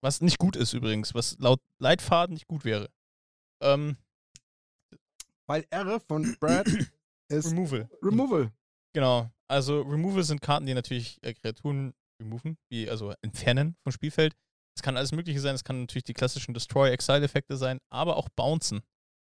Was 0.00 0.20
nicht 0.20 0.38
gut 0.38 0.56
ist 0.56 0.72
übrigens, 0.72 1.14
was 1.14 1.38
laut 1.38 1.60
Leitfaden 1.80 2.34
nicht 2.34 2.48
gut 2.48 2.64
wäre. 2.64 2.90
Ähm, 3.62 3.96
Weil 5.48 5.64
R 5.70 6.00
von 6.00 6.36
Brad 6.40 6.66
ist 7.28 7.50
Removal. 7.52 7.88
Removal. 8.02 8.52
Genau. 8.94 9.30
Also 9.48 9.82
Removal 9.82 10.24
sind 10.24 10.40
Karten, 10.40 10.66
die 10.66 10.74
natürlich 10.74 11.22
äh, 11.22 11.34
Kreaturen 11.34 11.94
removen, 12.20 12.56
wie 12.70 12.88
also 12.90 13.14
entfernen 13.22 13.76
vom 13.82 13.92
Spielfeld. 13.92 14.34
Es 14.76 14.82
kann 14.82 14.96
alles 14.96 15.12
Mögliche 15.12 15.40
sein. 15.40 15.54
Es 15.54 15.64
kann 15.64 15.80
natürlich 15.80 16.04
die 16.04 16.14
klassischen 16.14 16.54
Destroy-Exile-Effekte 16.54 17.56
sein, 17.56 17.78
aber 17.90 18.16
auch 18.16 18.28
Bouncen. 18.28 18.82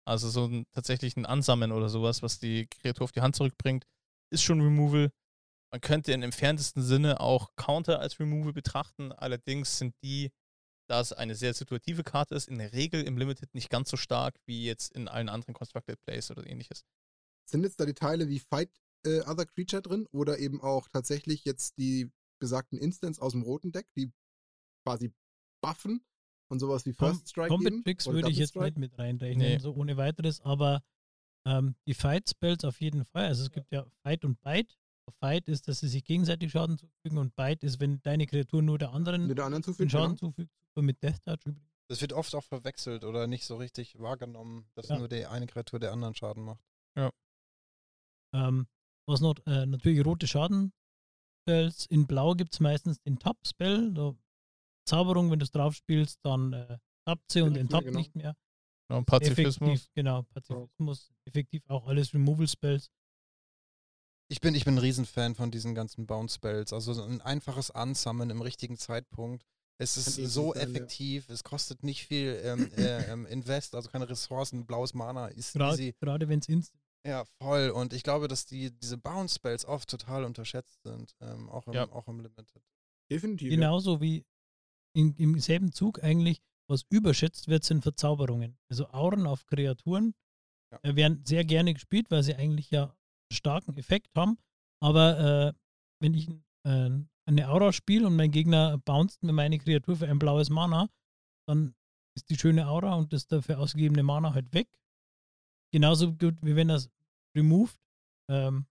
Also 0.07 0.29
so 0.29 0.47
ein, 0.47 0.67
tatsächlich 0.73 1.17
ein 1.17 1.27
Ansammeln 1.27 1.73
oder 1.73 1.89
sowas, 1.89 2.23
was 2.23 2.39
die 2.39 2.67
Kreatur 2.67 3.05
auf 3.05 3.13
die 3.13 3.21
Hand 3.21 3.37
zurückbringt, 3.37 3.87
ist 4.31 4.43
schon 4.43 4.61
Removal. 4.61 5.11
Man 5.73 5.81
könnte 5.81 6.13
im 6.13 6.23
entferntesten 6.23 6.83
Sinne 6.83 7.21
auch 7.21 7.57
Counter 7.57 7.99
als 7.99 8.21
Removal 8.21 8.53
betrachten. 8.53 9.11
Allerdings 9.11 9.79
sind 9.79 9.95
die, 10.05 10.31
da 10.87 11.01
es 11.01 11.15
eine 11.15 11.35
sehr 11.35 11.55
situative 11.55 12.03
Karte 12.03 12.35
ist, 12.35 12.47
in 12.49 12.59
der 12.59 12.75
Regel 12.75 13.03
im 13.03 13.17
Limited 13.17 13.55
nicht 13.55 13.71
ganz 13.71 13.89
so 13.89 13.97
stark 13.97 14.39
wie 14.45 14.67
jetzt 14.67 14.93
in 14.93 15.09
allen 15.09 15.31
anderen 15.31 15.55
Constructed 15.55 15.99
Plays 16.03 16.31
oder 16.31 16.47
ähnliches. 16.47 16.85
Sind 17.49 17.63
jetzt 17.65 17.81
da 17.81 17.87
die 17.87 17.95
Teile 17.95 18.29
wie 18.29 18.39
Fight 18.39 18.71
äh, 19.07 19.21
Other 19.23 19.47
Creature 19.47 19.81
drin 19.81 20.07
oder 20.13 20.39
eben 20.39 20.61
auch 20.61 20.89
tatsächlich 20.89 21.45
jetzt 21.47 21.79
die 21.79 22.11
besagten 22.39 22.79
Instants 22.79 23.19
aus 23.19 23.33
dem 23.33 23.43
roten 23.43 23.73
Deck, 23.73 23.87
die 23.97 24.13
quasi 24.87 25.11
buffen 25.63 26.05
und 26.51 26.59
sowas 26.59 26.85
wie 26.85 26.93
First 26.93 27.31
Strike 27.31 27.49
Combat 27.49 27.73
geben? 27.73 27.85
Tricks 27.85 28.07
würde 28.07 28.31
ich 28.31 28.37
jetzt 28.37 28.57
nicht 28.57 28.77
mit 28.77 28.99
reinrechnen, 28.99 29.39
Nee. 29.47 29.59
so 29.59 29.73
ohne 29.75 29.97
weiteres, 29.97 30.43
aber 30.43 30.83
ähm, 31.47 31.77
die 31.87 31.95
Fight 31.95 32.29
Spells 32.29 32.65
auf 32.65 32.81
jeden 32.81 33.07
Fall. 33.07 33.27
Also 33.27 33.45
es 33.45 33.51
gibt 33.51 33.73
ja 33.73 33.87
Fight 34.03 34.25
und 34.25 34.41
Bite. 34.43 34.75
Fight 35.11 35.49
ist, 35.49 35.69
dass 35.69 35.81
sie 35.81 35.89
sich 35.89 36.05
gegenseitig 36.05 36.53
Schaden 36.53 36.79
zufügen 36.79 37.19
und 37.19 37.35
Bite 37.35 37.67
ist, 37.67 37.81
wenn 37.81 38.01
deine 38.03 38.27
Kreatur 38.27 38.63
nur 38.63 38.79
der 38.79 38.93
anderen 38.93 39.35
der 39.35 39.45
anderen 39.45 39.63
den 39.63 39.65
zufügen? 39.65 39.91
Schaden 39.91 40.17
Genau. 40.17 40.31
zufügt. 40.31 40.51
Super 40.61 40.83
mit 40.83 41.03
Death 41.03 41.23
Touch 41.23 41.45
übrigens. 41.47 41.69
Das 41.89 42.01
wird 42.01 42.13
oft 42.13 42.35
auch 42.35 42.45
verwechselt 42.45 43.05
oder 43.05 43.27
nicht 43.27 43.45
so 43.45 43.57
richtig 43.57 43.99
wahrgenommen, 43.99 44.67
dass 44.75 44.89
Ja. 44.89 44.99
nur 44.99 45.09
die 45.09 45.27
eine 45.27 45.47
Kreatur 45.47 45.79
der 45.81 45.93
anderen 45.93 46.15
Schaden 46.15 46.45
macht. 46.45 46.63
Ähm, 48.35 48.67
was 49.07 49.21
noch, 49.21 49.35
äh, 49.47 49.67
natürlich 49.67 50.05
rote 50.07 50.27
Schaden-Spells. 50.27 51.85
In 51.87 52.07
Blau 52.07 52.35
gibt 52.35 52.55
es 52.55 52.61
meistens 52.61 52.99
den 53.03 53.19
Top-Spell. 53.19 53.93
Da 53.93 54.15
Zauberung, 54.89 55.31
wenn 55.31 55.39
du 55.39 55.45
es 55.45 55.51
drauf 55.51 55.75
spielst, 55.75 56.19
dann 56.25 56.55
äh, 56.55 56.79
tappt 57.05 57.31
sie 57.31 57.43
und 57.43 57.57
enttappt 57.59 57.85
genau. 57.87 57.99
nicht 57.99 58.15
mehr. 58.17 58.35
Genau, 58.89 59.03
Pazifismus. 59.03 59.69
Effektiv, 59.71 59.91
genau, 59.95 60.23
Pazifismus. 60.35 61.13
Effektiv 61.27 61.63
auch 61.69 61.87
alles 61.87 62.15
Removal-Spells. 62.15 62.91
Ich 64.33 64.41
bin, 64.41 64.55
ich 64.55 64.65
bin 64.65 64.77
ein 64.77 64.79
Riesenfan 64.79 65.35
von 65.35 65.51
diesen 65.51 65.75
ganzen 65.75 66.07
Bounce-Spells. 66.07 66.73
Also 66.73 66.95
so 66.95 67.03
ein 67.03 67.21
einfaches 67.21 67.71
Ansammeln 67.71 68.31
im 68.31 68.41
richtigen 68.41 68.79
Zeitpunkt. 68.79 69.45
Es 69.79 69.99
ist 69.99 70.15
so 70.33 70.55
sein, 70.55 70.63
ja. 70.63 70.69
effektiv, 70.69 71.29
es 71.29 71.45
kostet 71.45 71.83
nicht 71.83 72.07
viel 72.07 72.41
ähm, 72.43 72.71
äh, 72.79 73.13
ähm, 73.13 73.27
Invest, 73.27 73.75
also 73.75 73.91
keine 73.91 74.09
Ressourcen, 74.09 74.65
blaues 74.65 74.95
Mana 74.95 75.27
ist 75.27 75.55
Gra- 75.55 75.73
easy. 75.73 75.95
Gerade 76.01 76.29
wenn 76.31 76.39
es 76.39 76.49
instant 76.49 76.81
Ja, 77.07 77.25
voll. 77.43 77.69
Und 77.71 77.93
ich 77.93 78.03
glaube, 78.05 78.27
dass 78.27 78.47
die, 78.47 78.71
diese 78.71 78.97
Bounce-Spells 78.97 79.67
oft 79.67 79.91
total 79.91 80.25
unterschätzt 80.25 80.83
sind, 80.83 81.15
ähm, 81.21 81.51
auch, 81.51 81.67
im, 81.67 81.75
Ja. 81.75 81.91
auch 81.93 82.09
im 82.09 82.21
Limited. 82.21 82.63
Definitiv. 83.11 83.51
ja. 83.51 83.57
Genauso 83.57 84.01
wie 84.01 84.25
in, 84.95 85.15
im 85.17 85.39
selben 85.41 85.73
Zug 85.73 86.03
eigentlich, 86.03 86.41
was 86.71 86.85
überschätzt 86.89 87.49
wird, 87.49 87.65
sind 87.65 87.83
Verzauberungen. 87.83 88.57
Also 88.71 88.89
Auren 88.89 89.27
auf 89.27 89.45
Kreaturen 89.45 90.15
Ja. 90.73 90.79
äh, 90.85 90.97
werden 90.97 91.23
sehr 91.27 91.45
gerne 91.45 91.75
gespielt, 91.75 92.11
weil 92.11 92.23
sie 92.23 92.35
eigentlich 92.35 92.71
ja 92.71 92.97
starken 93.33 93.77
Effekt 93.77 94.09
haben. 94.17 94.39
Aber 94.81 95.19
äh, 95.19 95.53
wenn 96.01 96.15
ich 96.15 96.29
äh, 96.65 96.91
eine 97.27 97.49
Aura 97.49 97.73
spiele 97.73 98.07
und 98.07 98.17
mein 98.17 98.31
Gegner 98.31 98.79
bounced 98.79 99.23
mir 99.23 99.33
meine 99.33 99.59
Kreatur 99.59 99.97
für 99.97 100.09
ein 100.09 100.19
blaues 100.19 100.51
Mana, 100.51 100.89
dann 101.47 101.75
ist 102.17 102.31
die 102.31 102.39
schöne 102.39 102.67
Aura 102.67 102.95
und 102.95 103.13
das 103.13 103.27
dafür 103.27 103.59
ausgegebene 103.59 104.03
Mana 104.03 104.35
halt 104.35 104.53
weg. 104.53 104.69
Genauso 105.73 106.13
gut, 106.13 106.37
wie 106.43 106.57
wenn 106.57 106.71
es 106.71 106.91
removed. 107.37 107.81
Ähm, 108.29 108.67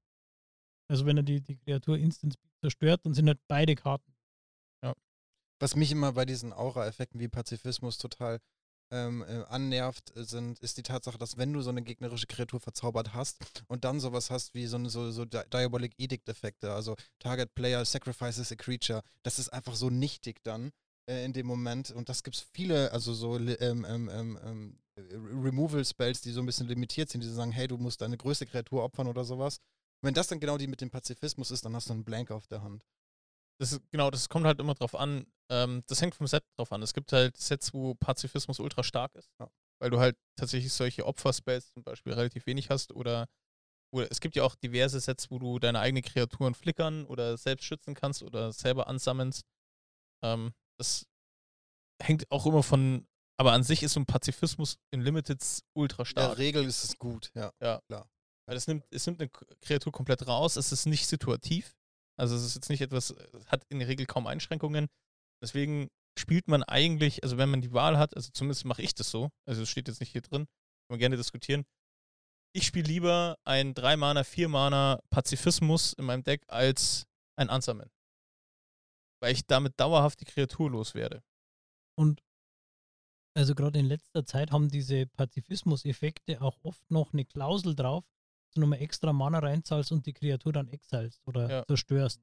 also 0.90 1.06
wenn 1.06 1.18
er 1.18 1.24
die, 1.24 1.42
die 1.42 1.58
Kreatur 1.58 1.98
instant 1.98 2.38
zerstört, 2.62 3.06
dann 3.06 3.14
sind 3.14 3.28
halt 3.28 3.40
beide 3.48 3.76
Karten 3.76 4.12
Was 5.62 5.76
mich 5.76 5.92
immer 5.92 6.14
bei 6.14 6.26
diesen 6.26 6.54
Aura-Effekten 6.54 7.20
wie 7.20 7.28
Pazifismus 7.28 8.00
total 8.00 8.42
ähm, 8.92 9.24
äh, 9.24 9.44
annervt, 9.50 10.16
äh, 10.16 10.24
sind, 10.24 10.60
ist 10.60 10.78
die 10.78 10.84
Tatsache, 10.84 11.18
dass 11.18 11.38
wenn 11.38 11.54
du 11.54 11.62
so 11.62 11.70
eine 11.70 11.82
gegnerische 11.82 12.28
Kreatur 12.28 12.60
verzaubert 12.60 13.14
hast 13.14 13.64
und 13.68 13.84
dann 13.86 14.00
sowas 14.00 14.30
hast 14.30 14.54
wie 14.54 14.68
so, 14.68 14.84
so, 14.90 15.12
so 15.12 15.26
Di- 15.26 15.50
Diabolic 15.52 15.94
Edict-Effekte, 15.98 16.74
also 16.74 16.96
Target 17.20 17.54
Player 17.56 17.84
sacrifices 17.86 18.52
a 18.52 18.56
creature, 18.56 19.02
das 19.24 19.40
ist 19.40 19.50
einfach 19.50 19.76
so 19.76 19.90
nichtig 19.90 20.44
dann 20.44 20.72
äh, 21.10 21.26
in 21.26 21.34
dem 21.34 21.48
Moment 21.48 21.92
und 21.92 22.10
das 22.10 22.24
gibt 22.24 22.36
es 22.36 22.46
viele, 22.54 22.92
also 22.92 23.14
so 23.14 23.38
ähm, 23.38 23.86
ähm, 23.88 24.10
ähm, 24.10 24.40
ähm, 24.44 24.80
äh, 24.96 25.02
Removal-Spells, 25.16 26.22
die 26.22 26.32
so 26.32 26.42
ein 26.42 26.46
bisschen 26.46 26.68
limitiert 26.68 27.10
sind, 27.10 27.24
die 27.24 27.30
sagen, 27.30 27.52
hey, 27.52 27.68
du 27.68 27.78
musst 27.78 28.02
deine 28.02 28.18
größte 28.18 28.46
Kreatur 28.46 28.84
opfern 28.84 29.08
oder 29.08 29.24
sowas. 29.24 29.58
Wenn 30.04 30.14
das 30.14 30.28
dann 30.28 30.40
genau 30.40 30.58
die 30.58 30.68
mit 30.68 30.82
dem 30.82 30.90
Pazifismus 30.90 31.52
ist, 31.52 31.64
dann 31.64 31.76
hast 31.76 31.90
du 31.90 31.94
einen 31.94 32.04
Blank 32.04 32.32
auf 32.32 32.48
der 32.48 32.64
Hand. 32.64 32.84
Das 33.62 33.72
ist, 33.74 33.82
genau, 33.92 34.10
das 34.10 34.28
kommt 34.28 34.48
halt 34.48 34.60
immer 34.60 34.74
drauf 34.74 34.96
an. 34.96 35.28
Ähm, 35.52 35.84
das 35.88 36.02
hängt 36.02 36.16
vom 36.16 36.26
Set 36.26 36.44
drauf 36.58 36.72
an. 36.72 36.82
Es 36.82 36.94
gibt 36.96 37.14
halt 37.14 37.38
Sets, 37.38 37.74
wo 37.76 37.94
Pazifismus 37.94 38.60
ultra 38.60 38.82
stark 38.84 39.14
ist, 39.14 39.30
Ja. 39.40 39.52
weil 39.80 39.92
du 39.92 40.00
halt 40.00 40.18
tatsächlich 40.36 40.74
solche 40.74 41.06
Opferspells 41.06 41.72
zum 41.72 41.84
Beispiel 41.84 42.14
relativ 42.14 42.48
wenig 42.48 42.72
hast 42.72 42.92
oder, 42.92 43.28
oder 43.94 44.10
es 44.10 44.20
gibt 44.20 44.36
ja 44.36 44.44
auch 44.44 44.56
diverse 44.56 45.00
Sets, 45.00 45.30
wo 45.30 45.38
du 45.38 45.60
deine 45.60 45.80
eigenen 45.80 46.02
Kreaturen 46.04 46.56
flickern 46.56 47.06
oder 47.06 47.38
selbst 47.38 47.66
schützen 47.66 47.94
kannst 47.94 48.24
oder 48.24 48.52
selber 48.52 48.88
ansammelst. 48.88 49.44
Ähm, 50.24 50.54
das 50.80 51.06
hängt 52.02 52.24
auch 52.32 52.48
immer 52.48 52.64
von, 52.64 53.08
aber 53.38 53.52
an 53.52 53.64
sich 53.64 53.84
ist 53.84 53.94
so 53.94 54.00
ein 54.00 54.08
Pazifismus 54.08 54.78
in 54.92 55.02
Limiteds 55.02 55.62
ultra 55.74 55.98
In 56.02 56.06
der 56.06 56.06
stark. 56.06 56.38
Regel 56.40 56.66
ist 56.66 56.84
es 56.84 56.98
gut, 56.98 57.32
ja. 57.36 57.52
Weil 58.48 58.58
es 58.58 58.66
nimmt, 58.66 58.86
es 58.90 59.06
nimmt 59.06 59.20
eine 59.22 59.30
Kreatur 59.30 59.92
komplett 59.92 60.26
raus, 60.28 60.56
es 60.56 60.72
ist 60.72 60.88
nicht 60.88 61.06
situativ. 61.06 61.76
Also 62.20 62.36
es 62.36 62.44
ist 62.44 62.56
jetzt 62.56 62.70
nicht 62.70 62.82
etwas, 62.82 63.12
es 63.12 63.46
hat 63.48 63.66
in 63.70 63.80
der 63.80 63.88
Regel 63.88 64.06
kaum 64.06 64.28
Einschränkungen. 64.28 64.88
Deswegen 65.42 65.90
spielt 66.18 66.48
man 66.48 66.64
eigentlich, 66.64 67.24
also 67.24 67.38
wenn 67.38 67.50
man 67.50 67.62
die 67.62 67.74
Wahl 67.74 67.98
hat, 67.98 68.16
also 68.16 68.30
zumindest 68.32 68.66
mache 68.66 68.82
ich 68.82 68.94
das 68.94 69.10
so, 69.10 69.30
also 69.48 69.64
es 69.64 69.70
steht 69.70 69.88
jetzt 69.88 70.00
nicht 70.00 70.12
hier 70.12 70.22
drin, 70.22 70.46
kann 70.46 70.94
man 70.94 71.00
gerne 71.00 71.18
diskutieren. 71.18 71.66
Ich 72.54 72.66
spiele 72.66 72.88
lieber 72.88 73.38
ein 73.46 73.74
3-Mana, 73.74 74.22
4-Mana 74.22 75.02
Pazifismus 75.10 75.94
in 75.94 76.06
meinem 76.06 76.24
Deck 76.24 76.44
als 76.48 77.08
ein 77.38 77.50
Ansammeln. 77.50 77.90
Weil 79.22 79.34
ich 79.34 79.46
damit 79.46 79.80
dauerhaft 79.80 80.20
die 80.20 80.26
Kreatur 80.26 80.70
loswerde. 80.70 81.24
Und 81.98 82.22
also 83.34 83.56
gerade 83.56 83.80
in 83.80 83.86
letzter 83.86 84.26
Zeit 84.26 84.52
haben 84.52 84.68
diese 84.68 85.08
Pazifismus-Effekte 85.08 86.42
auch 86.42 86.60
oft 86.64 86.92
noch 86.92 87.14
eine 87.14 87.24
Klausel 87.24 87.76
drauf, 87.76 88.04
du 88.52 88.62
nochmal 88.62 88.82
extra 88.82 89.12
Mana 89.14 89.40
reinzahlst 89.40 89.92
und 89.92 90.06
die 90.06 90.14
Kreatur 90.14 90.54
dann 90.54 90.68
exilst 90.70 91.22
oder 91.28 91.50
Ja. 91.50 91.66
zerstörst. 91.66 92.22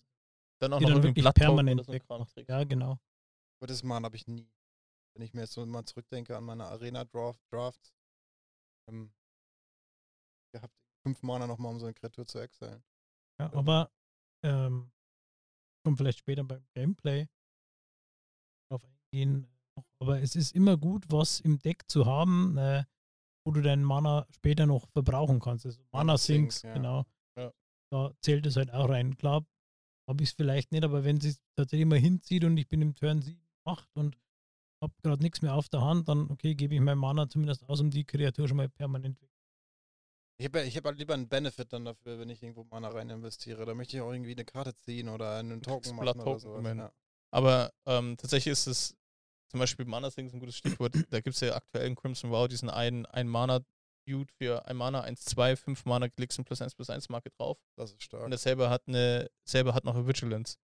Dann 0.60 0.72
auch 0.72 0.78
Die 0.78 0.84
noch 0.84 0.94
dann 0.94 1.02
wirklich 1.04 1.34
permanent 1.34 1.84
so 1.84 1.92
trägst. 1.92 2.08
Ja, 2.48 2.64
genau. 2.64 2.98
Aber 3.60 3.66
das 3.66 3.82
Mana 3.82 4.06
habe 4.06 4.16
ich 4.16 4.26
nie. 4.26 4.48
Wenn 5.14 5.22
ich 5.24 5.34
mir 5.34 5.42
jetzt 5.42 5.52
so 5.52 5.64
mal 5.66 5.84
zurückdenke 5.84 6.36
an 6.36 6.44
meine 6.44 6.66
Arena-Draft, 6.66 7.40
Drafts, 7.50 7.92
ähm, 8.88 9.12
gehabt, 10.54 10.74
fünf 11.02 11.22
Mana 11.22 11.46
nochmal, 11.46 11.72
um 11.72 11.78
so 11.80 11.86
eine 11.86 11.94
Kreatur 11.94 12.26
zu 12.26 12.38
exilen. 12.38 12.82
Ja, 13.40 13.52
aber 13.52 13.90
ähm, 14.44 14.90
kommt 15.84 15.98
vielleicht 15.98 16.18
später 16.20 16.44
beim 16.44 16.64
Gameplay 16.74 17.26
drauf 18.70 18.84
eingehen. 18.84 19.48
Aber 20.00 20.20
es 20.20 20.36
ist 20.36 20.54
immer 20.54 20.76
gut, 20.76 21.04
was 21.10 21.40
im 21.40 21.58
Deck 21.60 21.88
zu 21.88 22.06
haben, 22.06 22.56
äh, 22.58 22.84
wo 23.48 23.50
du 23.50 23.62
deinen 23.62 23.82
Mana 23.82 24.26
später 24.28 24.66
noch 24.66 24.86
verbrauchen 24.90 25.40
kannst. 25.40 25.64
Also 25.64 25.80
Mana 25.90 26.18
Sinks, 26.18 26.60
ja. 26.60 26.74
genau. 26.74 27.06
Ja. 27.34 27.50
Da 27.90 28.12
zählt 28.20 28.44
es 28.44 28.56
halt 28.56 28.70
auch 28.74 28.90
rein. 28.90 29.16
Klar, 29.16 29.46
habe 30.06 30.22
ich 30.22 30.28
es 30.28 30.34
vielleicht 30.34 30.70
nicht, 30.70 30.84
aber 30.84 31.02
wenn 31.02 31.18
sie 31.18 31.30
es 31.30 31.40
tatsächlich 31.56 31.86
mal 31.86 31.98
hinzieht 31.98 32.44
und 32.44 32.58
ich 32.58 32.68
bin 32.68 32.82
im 32.82 32.94
Turn 32.94 33.22
7, 33.22 33.40
8 33.64 33.88
und 33.94 34.18
habe 34.82 34.92
gerade 35.02 35.22
nichts 35.22 35.40
mehr 35.40 35.54
auf 35.54 35.70
der 35.70 35.80
Hand, 35.80 36.10
dann 36.10 36.30
okay, 36.30 36.54
gebe 36.54 36.74
ich 36.74 36.80
mein 36.82 36.98
Mana 36.98 37.26
zumindest 37.26 37.66
aus, 37.70 37.80
um 37.80 37.90
die 37.90 38.04
Kreatur 38.04 38.48
schon 38.48 38.58
mal 38.58 38.68
permanent 38.68 39.18
weg. 39.22 39.30
Ich 40.36 40.44
habe 40.44 40.64
ich 40.64 40.76
hab 40.76 40.84
halt 40.84 40.98
lieber 40.98 41.14
einen 41.14 41.30
Benefit 41.30 41.72
dann 41.72 41.86
dafür, 41.86 42.18
wenn 42.18 42.28
ich 42.28 42.42
irgendwo 42.42 42.64
Mana 42.64 42.88
rein 42.88 43.08
investiere. 43.08 43.64
Da 43.64 43.74
möchte 43.74 43.96
ich 43.96 44.02
auch 44.02 44.12
irgendwie 44.12 44.32
eine 44.32 44.44
Karte 44.44 44.76
ziehen 44.76 45.08
oder 45.08 45.38
einen 45.38 45.62
Token 45.62 45.96
machen 45.96 46.20
oder 46.20 46.38
sowas. 46.38 46.76
Ja. 46.76 46.92
Aber 47.30 47.72
ähm, 47.86 48.18
tatsächlich 48.18 48.52
ist 48.52 48.66
es 48.66 48.98
zum 49.48 49.60
Beispiel 49.60 49.84
Mana 49.86 50.10
Sing 50.10 50.26
ist 50.26 50.34
ein 50.34 50.40
gutes 50.40 50.56
Stichwort. 50.56 50.94
da 51.10 51.20
gibt 51.20 51.34
es 51.34 51.40
ja 51.40 51.54
aktuell 51.54 51.86
in 51.86 51.94
Crimson 51.96 52.30
Wow 52.30 52.48
diesen 52.48 52.70
einen, 52.70 53.06
einen 53.06 53.28
Mana 53.28 53.60
Dude 54.06 54.32
für 54.38 54.66
ein 54.66 54.76
Mana 54.76 55.02
1, 55.02 55.24
2, 55.24 55.56
5 55.56 55.84
Mana 55.84 56.08
Glixen 56.08 56.44
plus 56.44 56.62
1 56.62 56.74
plus 56.74 56.88
1 56.88 57.08
Marke 57.10 57.30
drauf. 57.30 57.58
Das 57.76 57.92
ist 57.92 58.02
stark. 58.02 58.24
Und 58.24 58.30
dasselbe 58.30 58.70
hat 58.70 58.82
eine, 58.86 59.30
selber 59.46 59.74
hat 59.74 59.84
noch 59.84 59.94
eine 59.94 60.06
Vigilance. 60.06 60.56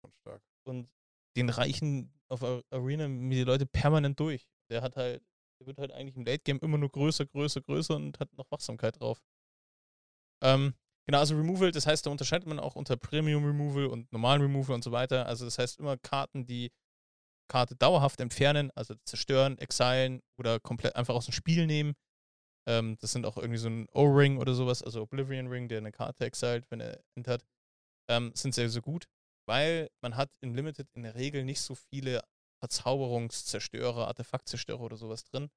schon 0.00 0.12
stark. 0.20 0.42
Und 0.64 0.90
den 1.36 1.48
reichen 1.48 2.12
auf 2.28 2.42
Ar- 2.42 2.62
Arena 2.70 3.08
mir 3.08 3.36
die 3.38 3.44
Leute 3.44 3.64
permanent 3.66 4.20
durch. 4.20 4.46
Der 4.70 4.82
hat 4.82 4.96
halt, 4.96 5.22
der 5.60 5.66
wird 5.66 5.78
halt 5.78 5.92
eigentlich 5.92 6.16
im 6.16 6.24
Late 6.24 6.42
Game 6.44 6.58
immer 6.60 6.76
nur 6.78 6.90
größer, 6.90 7.24
größer, 7.26 7.62
größer 7.62 7.96
und 7.96 8.20
hat 8.20 8.32
noch 8.36 8.50
Wachsamkeit 8.50 9.00
drauf. 9.00 9.22
Ähm, 10.42 10.74
genau, 11.06 11.18
also 11.18 11.36
Removal, 11.36 11.70
das 11.72 11.86
heißt, 11.86 12.04
da 12.04 12.10
unterscheidet 12.10 12.46
man 12.48 12.58
auch 12.58 12.74
unter 12.74 12.96
Premium 12.96 13.44
Removal 13.44 13.86
und 13.86 14.10
normalen 14.12 14.42
Removal 14.42 14.74
und 14.74 14.84
so 14.84 14.92
weiter. 14.92 15.26
Also 15.26 15.44
das 15.44 15.58
heißt 15.58 15.78
immer 15.78 15.96
Karten, 15.96 16.46
die 16.46 16.70
Karte 17.52 17.76
dauerhaft 17.76 18.20
entfernen, 18.20 18.70
also 18.74 18.94
zerstören, 19.04 19.58
exilen 19.58 20.22
oder 20.38 20.58
komplett 20.58 20.96
einfach 20.96 21.14
aus 21.14 21.26
dem 21.26 21.34
Spiel 21.34 21.66
nehmen. 21.66 21.94
Ähm, 22.66 22.96
das 23.00 23.12
sind 23.12 23.26
auch 23.26 23.36
irgendwie 23.36 23.58
so 23.58 23.68
ein 23.68 23.88
O-Ring 23.92 24.38
oder 24.38 24.54
sowas, 24.54 24.82
also 24.82 25.02
Oblivion 25.02 25.48
Ring, 25.48 25.68
der 25.68 25.78
eine 25.78 25.92
Karte 25.92 26.24
exilt, 26.24 26.64
wenn 26.70 26.80
er 26.80 26.98
entert. 27.14 27.44
Ähm, 28.08 28.32
sind 28.34 28.54
sehr, 28.54 28.70
sehr 28.70 28.80
gut, 28.80 29.06
weil 29.46 29.90
man 30.00 30.16
hat 30.16 30.30
in 30.40 30.54
Limited 30.54 30.88
in 30.94 31.02
der 31.02 31.14
Regel 31.14 31.44
nicht 31.44 31.60
so 31.60 31.74
viele 31.74 32.22
Verzauberungszerstörer, 32.60 34.08
Artefaktzerstörer 34.08 34.80
oder 34.80 34.96
sowas 34.96 35.24
drin, 35.24 35.50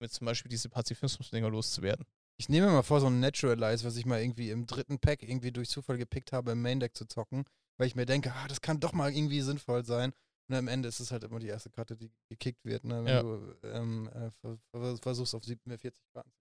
mit 0.00 0.12
zum 0.12 0.26
Beispiel 0.26 0.50
diese 0.50 0.68
Pazifismus-Dinger 0.68 1.50
loszuwerden. 1.50 2.06
Ich 2.38 2.48
nehme 2.48 2.68
mir 2.68 2.72
mal 2.72 2.82
vor, 2.82 3.00
so 3.00 3.08
ein 3.08 3.20
Naturalize, 3.20 3.84
was 3.84 3.96
ich 3.96 4.06
mal 4.06 4.20
irgendwie 4.20 4.50
im 4.50 4.66
dritten 4.66 5.00
Pack 5.00 5.22
irgendwie 5.22 5.52
durch 5.52 5.68
Zufall 5.68 5.98
gepickt 5.98 6.32
habe, 6.32 6.52
im 6.52 6.62
Main 6.62 6.80
Deck 6.80 6.96
zu 6.96 7.06
zocken, 7.06 7.44
weil 7.76 7.86
ich 7.86 7.96
mir 7.96 8.06
denke, 8.06 8.32
ah, 8.32 8.46
das 8.48 8.60
kann 8.60 8.80
doch 8.80 8.92
mal 8.92 9.12
irgendwie 9.12 9.40
sinnvoll 9.40 9.84
sein. 9.84 10.12
Und 10.50 10.56
am 10.56 10.66
Ende 10.68 10.88
ist 10.88 10.98
es 10.98 11.12
halt 11.12 11.22
immer 11.22 11.38
die 11.38 11.46
erste 11.46 11.70
Karte, 11.70 11.96
die 11.96 12.10
gekickt 12.28 12.64
wird, 12.64 12.82
ne? 12.82 13.04
wenn 13.04 13.14
Ja. 13.14 13.22
du 13.22 13.56
ähm, 13.62 14.08
äh, 14.08 14.30
ver- 14.32 14.58
ver- 14.72 14.96
versuchst 14.98 15.32
auf 15.36 15.44
47 15.44 16.02
Karten. 16.12 16.32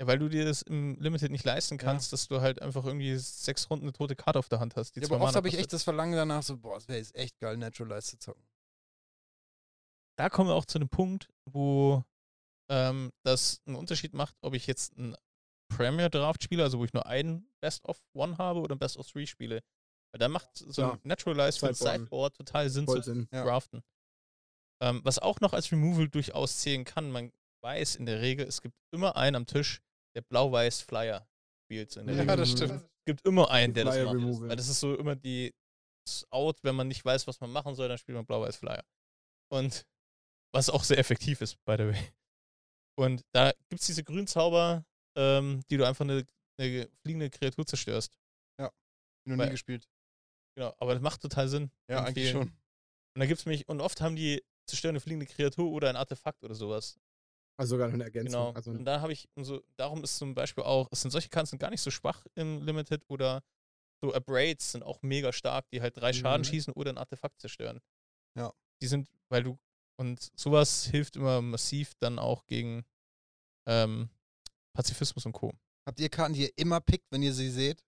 Ja, 0.00 0.06
weil 0.06 0.18
du 0.18 0.30
dir 0.30 0.46
das 0.46 0.62
im 0.62 0.94
Limited 0.98 1.30
nicht 1.30 1.44
leisten 1.44 1.74
Ja. 1.74 1.82
kannst, 1.84 2.10
dass 2.14 2.28
du 2.28 2.40
halt 2.40 2.62
einfach 2.62 2.86
irgendwie 2.86 3.14
sechs 3.18 3.68
Runden 3.68 3.84
eine 3.84 3.92
tote 3.92 4.16
Karte 4.16 4.38
auf 4.38 4.48
der 4.48 4.60
Hand 4.60 4.74
hast. 4.76 4.96
Ja, 4.96 5.02
aber 5.04 5.20
oft 5.20 5.36
habe 5.36 5.48
ich 5.48 5.58
echt 5.58 5.72
das 5.74 5.82
Verlangen 5.82 6.14
danach, 6.16 6.42
so, 6.42 6.56
boah, 6.56 6.78
es 6.78 6.88
wäre 6.88 6.96
jetzt 6.98 7.14
echt 7.14 7.38
geil, 7.40 7.58
Naturalize 7.58 8.06
zu 8.12 8.18
zocken. 8.18 8.42
Da 10.18 10.30
kommen 10.30 10.48
wir 10.48 10.54
auch 10.54 10.64
zu 10.64 10.78
dem 10.78 10.88
Punkt, 10.88 11.28
wo 11.44 12.02
ähm, 12.70 13.12
das 13.22 13.60
einen 13.66 13.76
Unterschied 13.76 14.14
macht, 14.14 14.34
ob 14.40 14.54
ich 14.54 14.66
jetzt 14.66 14.96
einen 14.96 15.14
Premier 15.70 16.08
Draft 16.08 16.42
spiele, 16.42 16.62
also 16.62 16.78
wo 16.78 16.84
ich 16.86 16.92
nur 16.94 17.04
einen 17.06 17.46
Best 17.60 17.84
of 17.84 18.00
One 18.14 18.38
habe 18.38 18.60
oder 18.60 18.74
ein 18.74 18.78
Best 18.78 18.96
of 18.96 19.06
Three 19.10 19.26
spiele. 19.26 19.62
Weil 20.12 20.18
da 20.20 20.28
macht 20.28 20.48
so 20.56 20.82
Ja. 20.82 20.92
ein 20.92 21.00
Naturalize 21.04 21.58
für 21.58 21.68
ein. 21.68 21.74
Sideboard 21.74 22.36
total 22.36 22.70
Sinn 22.70 22.86
Voll 22.86 23.02
zu 23.02 23.12
Sinn. 23.12 23.28
Ja. 23.32 23.44
draften. 23.44 23.82
Ähm, 24.82 25.00
was 25.04 25.18
auch 25.18 25.40
noch 25.40 25.52
als 25.52 25.70
Removal 25.72 26.08
durchaus 26.08 26.58
zählen 26.60 26.84
kann, 26.84 27.10
man 27.10 27.32
weiß 27.64 27.96
in 27.96 28.06
der 28.06 28.20
Regel, 28.20 28.46
es 28.46 28.62
gibt 28.62 28.76
immer 28.92 29.16
einen 29.16 29.36
am 29.36 29.46
Tisch, 29.46 29.80
der 30.14 30.22
blau-weiß 30.22 30.82
Flyer 30.82 31.28
spielt. 31.66 31.96
In 31.96 32.06
der 32.06 32.14
Ja, 32.16 32.22
Regel. 32.22 32.36
das 32.36 32.50
stimmt. 32.52 32.72
Es 32.82 33.04
gibt 33.04 33.26
immer 33.26 33.50
einen, 33.50 33.74
der 33.74 33.84
das 33.84 33.96
macht. 34.04 34.14
Removal. 34.14 34.48
Weil 34.50 34.56
das 34.56 34.68
ist 34.68 34.80
so 34.80 34.94
immer 34.96 35.16
die 35.16 35.52
das 36.06 36.24
Out, 36.30 36.62
wenn 36.62 36.74
man 36.74 36.88
nicht 36.88 37.04
weiß, 37.04 37.26
was 37.26 37.38
man 37.40 37.50
machen 37.50 37.74
soll, 37.74 37.88
dann 37.88 37.98
spielt 37.98 38.16
man 38.16 38.24
blau-weiß 38.24 38.56
Flyer. 38.56 38.82
Und 39.52 39.84
was 40.54 40.70
auch 40.70 40.82
sehr 40.84 40.96
effektiv 40.98 41.40
ist, 41.42 41.62
by 41.66 41.74
the 41.76 41.84
way. 41.88 42.12
Und 42.98 43.22
da 43.34 43.52
gibt 43.68 43.80
es 43.82 43.86
diese 43.88 44.02
Grünzauber, 44.04 44.84
ähm, 45.16 45.60
die 45.70 45.76
du 45.76 45.86
einfach 45.86 46.04
eine, 46.06 46.24
eine 46.58 46.88
fliegende 47.02 47.28
Kreatur 47.30 47.66
zerstörst. 47.66 48.18
Noch 48.58 49.36
Weil- 49.36 49.46
nie 49.46 49.50
gespielt. 49.52 49.86
Genau, 50.58 50.74
aber 50.78 50.94
das 50.94 51.02
macht 51.02 51.20
total 51.22 51.48
Sinn. 51.48 51.70
Ja, 51.88 52.00
in 52.00 52.04
eigentlich 52.06 52.30
vielen- 52.30 52.42
schon. 52.42 52.48
Und 52.48 53.20
da 53.20 53.26
gibt's 53.26 53.46
mich, 53.46 53.68
und 53.68 53.80
oft 53.80 54.00
haben 54.00 54.16
die 54.16 54.42
zerstören 54.66 54.92
eine 54.94 55.00
fliegende 55.00 55.26
Kreatur 55.26 55.70
oder 55.70 55.88
ein 55.88 55.94
Artefakt 55.94 56.42
oder 56.42 56.56
sowas. 56.56 56.98
Also 57.56 57.76
sogar 57.76 57.86
noch 57.86 57.94
eine 57.94 58.04
Ergänzung. 58.04 58.32
Genau. 58.32 58.52
Also 58.52 58.72
und 58.72 58.84
da 58.84 59.00
habe 59.00 59.12
ich, 59.12 59.28
so, 59.36 59.62
darum 59.76 60.02
ist 60.02 60.18
zum 60.18 60.34
Beispiel 60.34 60.64
auch, 60.64 60.88
es 60.90 61.00
sind 61.02 61.12
solche 61.12 61.28
Karten 61.28 61.46
sind 61.46 61.58
gar 61.60 61.70
nicht 61.70 61.80
so 61.80 61.90
schwach 61.92 62.26
im 62.34 62.60
Limited 62.62 63.04
oder 63.08 63.42
so 64.02 64.12
Abrades 64.12 64.72
sind 64.72 64.82
auch 64.82 65.00
mega 65.02 65.32
stark, 65.32 65.68
die 65.70 65.80
halt 65.80 65.96
drei 65.96 66.12
Schaden 66.12 66.40
Mhm. 66.42 66.44
schießen 66.50 66.72
oder 66.74 66.90
ein 66.92 66.98
Artefakt 66.98 67.40
zerstören. 67.40 67.80
Ja. 68.36 68.52
Die 68.82 68.86
sind, 68.88 69.08
weil 69.28 69.44
du, 69.44 69.58
und 69.96 70.28
sowas 70.36 70.86
hilft 70.86 71.14
immer 71.16 71.40
massiv 71.40 71.94
dann 72.00 72.18
auch 72.18 72.46
gegen 72.46 72.84
ähm, 73.66 74.08
Pazifismus 74.72 75.24
und 75.26 75.32
Co. 75.32 75.52
Habt 75.86 75.98
ihr 76.00 76.08
Karten, 76.08 76.34
die 76.34 76.42
ihr 76.42 76.52
immer 76.56 76.80
pickt, 76.80 77.06
wenn 77.10 77.22
ihr 77.22 77.32
sie 77.34 77.50
seht? 77.50 77.84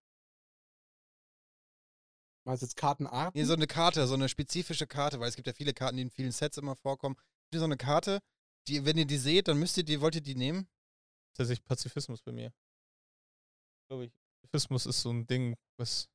Meinst 2.45 2.63
du 2.63 2.67
jetzt 2.67 2.77
Kartenart? 2.77 3.35
Nee, 3.35 3.45
so 3.45 3.53
eine 3.55 3.67
Karte, 3.67 4.07
so 4.07 4.15
eine 4.15 4.29
spezifische 4.29 4.87
Karte, 4.87 5.21
weil 5.21 5.29
es 5.29 5.37
gibt 5.37 5.47
ja 5.47 5.53
viele 5.53 5.73
Karten, 5.75 5.97
die 5.97 6.03
in 6.03 6.11
vielen 6.11 6.33
Sets 6.33 6.57
immer 6.59 6.77
vorkommen. 6.77 7.17
Habt 7.17 7.55
ihr 7.55 7.59
so 7.61 7.65
eine 7.67 7.77
Karte, 7.77 8.21
die, 8.69 8.85
wenn 8.85 8.97
ihr 8.99 9.07
die 9.07 9.19
seht, 9.19 9.49
dann 9.49 9.59
müsst 9.59 9.77
ihr 9.77 9.85
die, 9.85 10.01
wollt 10.01 10.15
ihr 10.15 10.21
die 10.21 10.35
nehmen? 10.35 10.69
Tatsächlich 11.35 11.65
Pazifismus 11.65 12.23
bei 12.23 12.33
mir. 12.33 12.53
Glaube 13.89 14.07
ich. 14.07 14.13
Pazifismus 14.43 14.87
ist 14.87 15.01
so 15.03 15.11
ein 15.11 15.27
Ding, 15.27 15.57
was. 15.79 16.09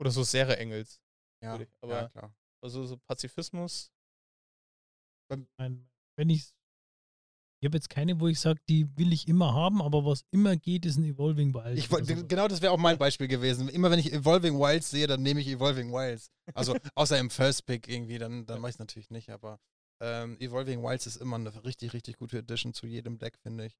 Oder 0.00 0.10
so 0.10 0.22
Serre 0.22 0.56
Engels. 0.58 1.00
Ja, 1.42 1.58
ich, 1.60 1.68
aber- 1.80 2.02
ja 2.02 2.08
klar. 2.08 2.34
Also 2.62 2.86
so 2.86 2.96
Pazifismus. 2.98 3.90
Wenn 5.28 6.28
ich 6.28 6.54
ich 7.62 7.66
habe 7.66 7.76
jetzt 7.76 7.90
keine, 7.90 8.18
wo 8.18 8.26
ich 8.26 8.40
sage, 8.40 8.60
die 8.68 8.88
will 8.98 9.12
ich 9.12 9.28
immer 9.28 9.54
haben, 9.54 9.80
aber 9.82 10.04
was 10.04 10.24
immer 10.32 10.56
geht, 10.56 10.84
ist 10.84 10.96
ein 10.96 11.04
Evolving 11.04 11.54
Wild. 11.54 11.78
Ich, 11.78 11.88
genau 12.26 12.48
das 12.48 12.60
wäre 12.60 12.72
auch 12.72 12.78
mein 12.78 12.98
Beispiel 12.98 13.28
gewesen. 13.28 13.68
Immer 13.68 13.88
wenn 13.92 14.00
ich 14.00 14.12
Evolving 14.12 14.58
Wilds 14.58 14.90
sehe, 14.90 15.06
dann 15.06 15.22
nehme 15.22 15.40
ich 15.40 15.46
Evolving 15.46 15.92
Wilds. 15.92 16.32
Also 16.54 16.74
außer 16.96 17.16
im 17.20 17.30
First 17.30 17.66
Pick 17.66 17.86
irgendwie, 17.86 18.18
dann, 18.18 18.46
dann 18.46 18.60
mache 18.60 18.70
ich 18.70 18.74
es 18.74 18.78
natürlich 18.80 19.10
nicht, 19.10 19.30
aber 19.30 19.60
ähm, 20.00 20.36
Evolving 20.40 20.82
Wilds 20.82 21.06
ist 21.06 21.18
immer 21.18 21.36
eine 21.36 21.64
richtig, 21.64 21.92
richtig 21.92 22.16
gute 22.16 22.38
Addition 22.38 22.74
zu 22.74 22.88
jedem 22.88 23.18
Deck, 23.18 23.38
finde 23.38 23.66
ich. 23.66 23.76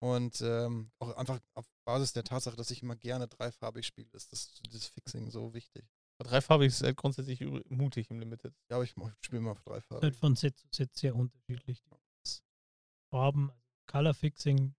Und 0.00 0.40
ähm, 0.40 0.90
auch 0.98 1.14
einfach 1.14 1.38
auf 1.52 1.66
Basis 1.84 2.14
der 2.14 2.24
Tatsache, 2.24 2.56
dass 2.56 2.70
ich 2.70 2.82
immer 2.82 2.96
gerne 2.96 3.28
dreifarbig 3.28 3.84
spiele, 3.84 4.08
ist 4.14 4.32
das, 4.32 4.54
dieses 4.64 4.86
Fixing 4.86 5.30
so 5.30 5.52
wichtig. 5.52 5.84
Dreifarbig 6.18 6.68
ist 6.68 6.82
halt 6.82 6.96
grundsätzlich 6.96 7.44
mutig 7.68 8.10
im 8.10 8.20
Limited. 8.20 8.54
Ja, 8.70 8.76
aber 8.76 8.84
ich 8.84 8.94
spiele 9.20 9.40
immer 9.40 9.50
auf 9.50 9.58
ist 9.58 9.66
dreifarbig. 9.68 10.02
halt 10.02 10.16
von 10.16 10.34
Set 10.34 10.56
zu 10.56 10.66
Set 10.72 10.94
sehr 10.94 11.14
unterschiedlich. 11.14 11.84
Das 11.90 12.00
Farben, 13.12 13.50
also 13.50 13.62
Color 13.86 14.14
Fixing, 14.14 14.74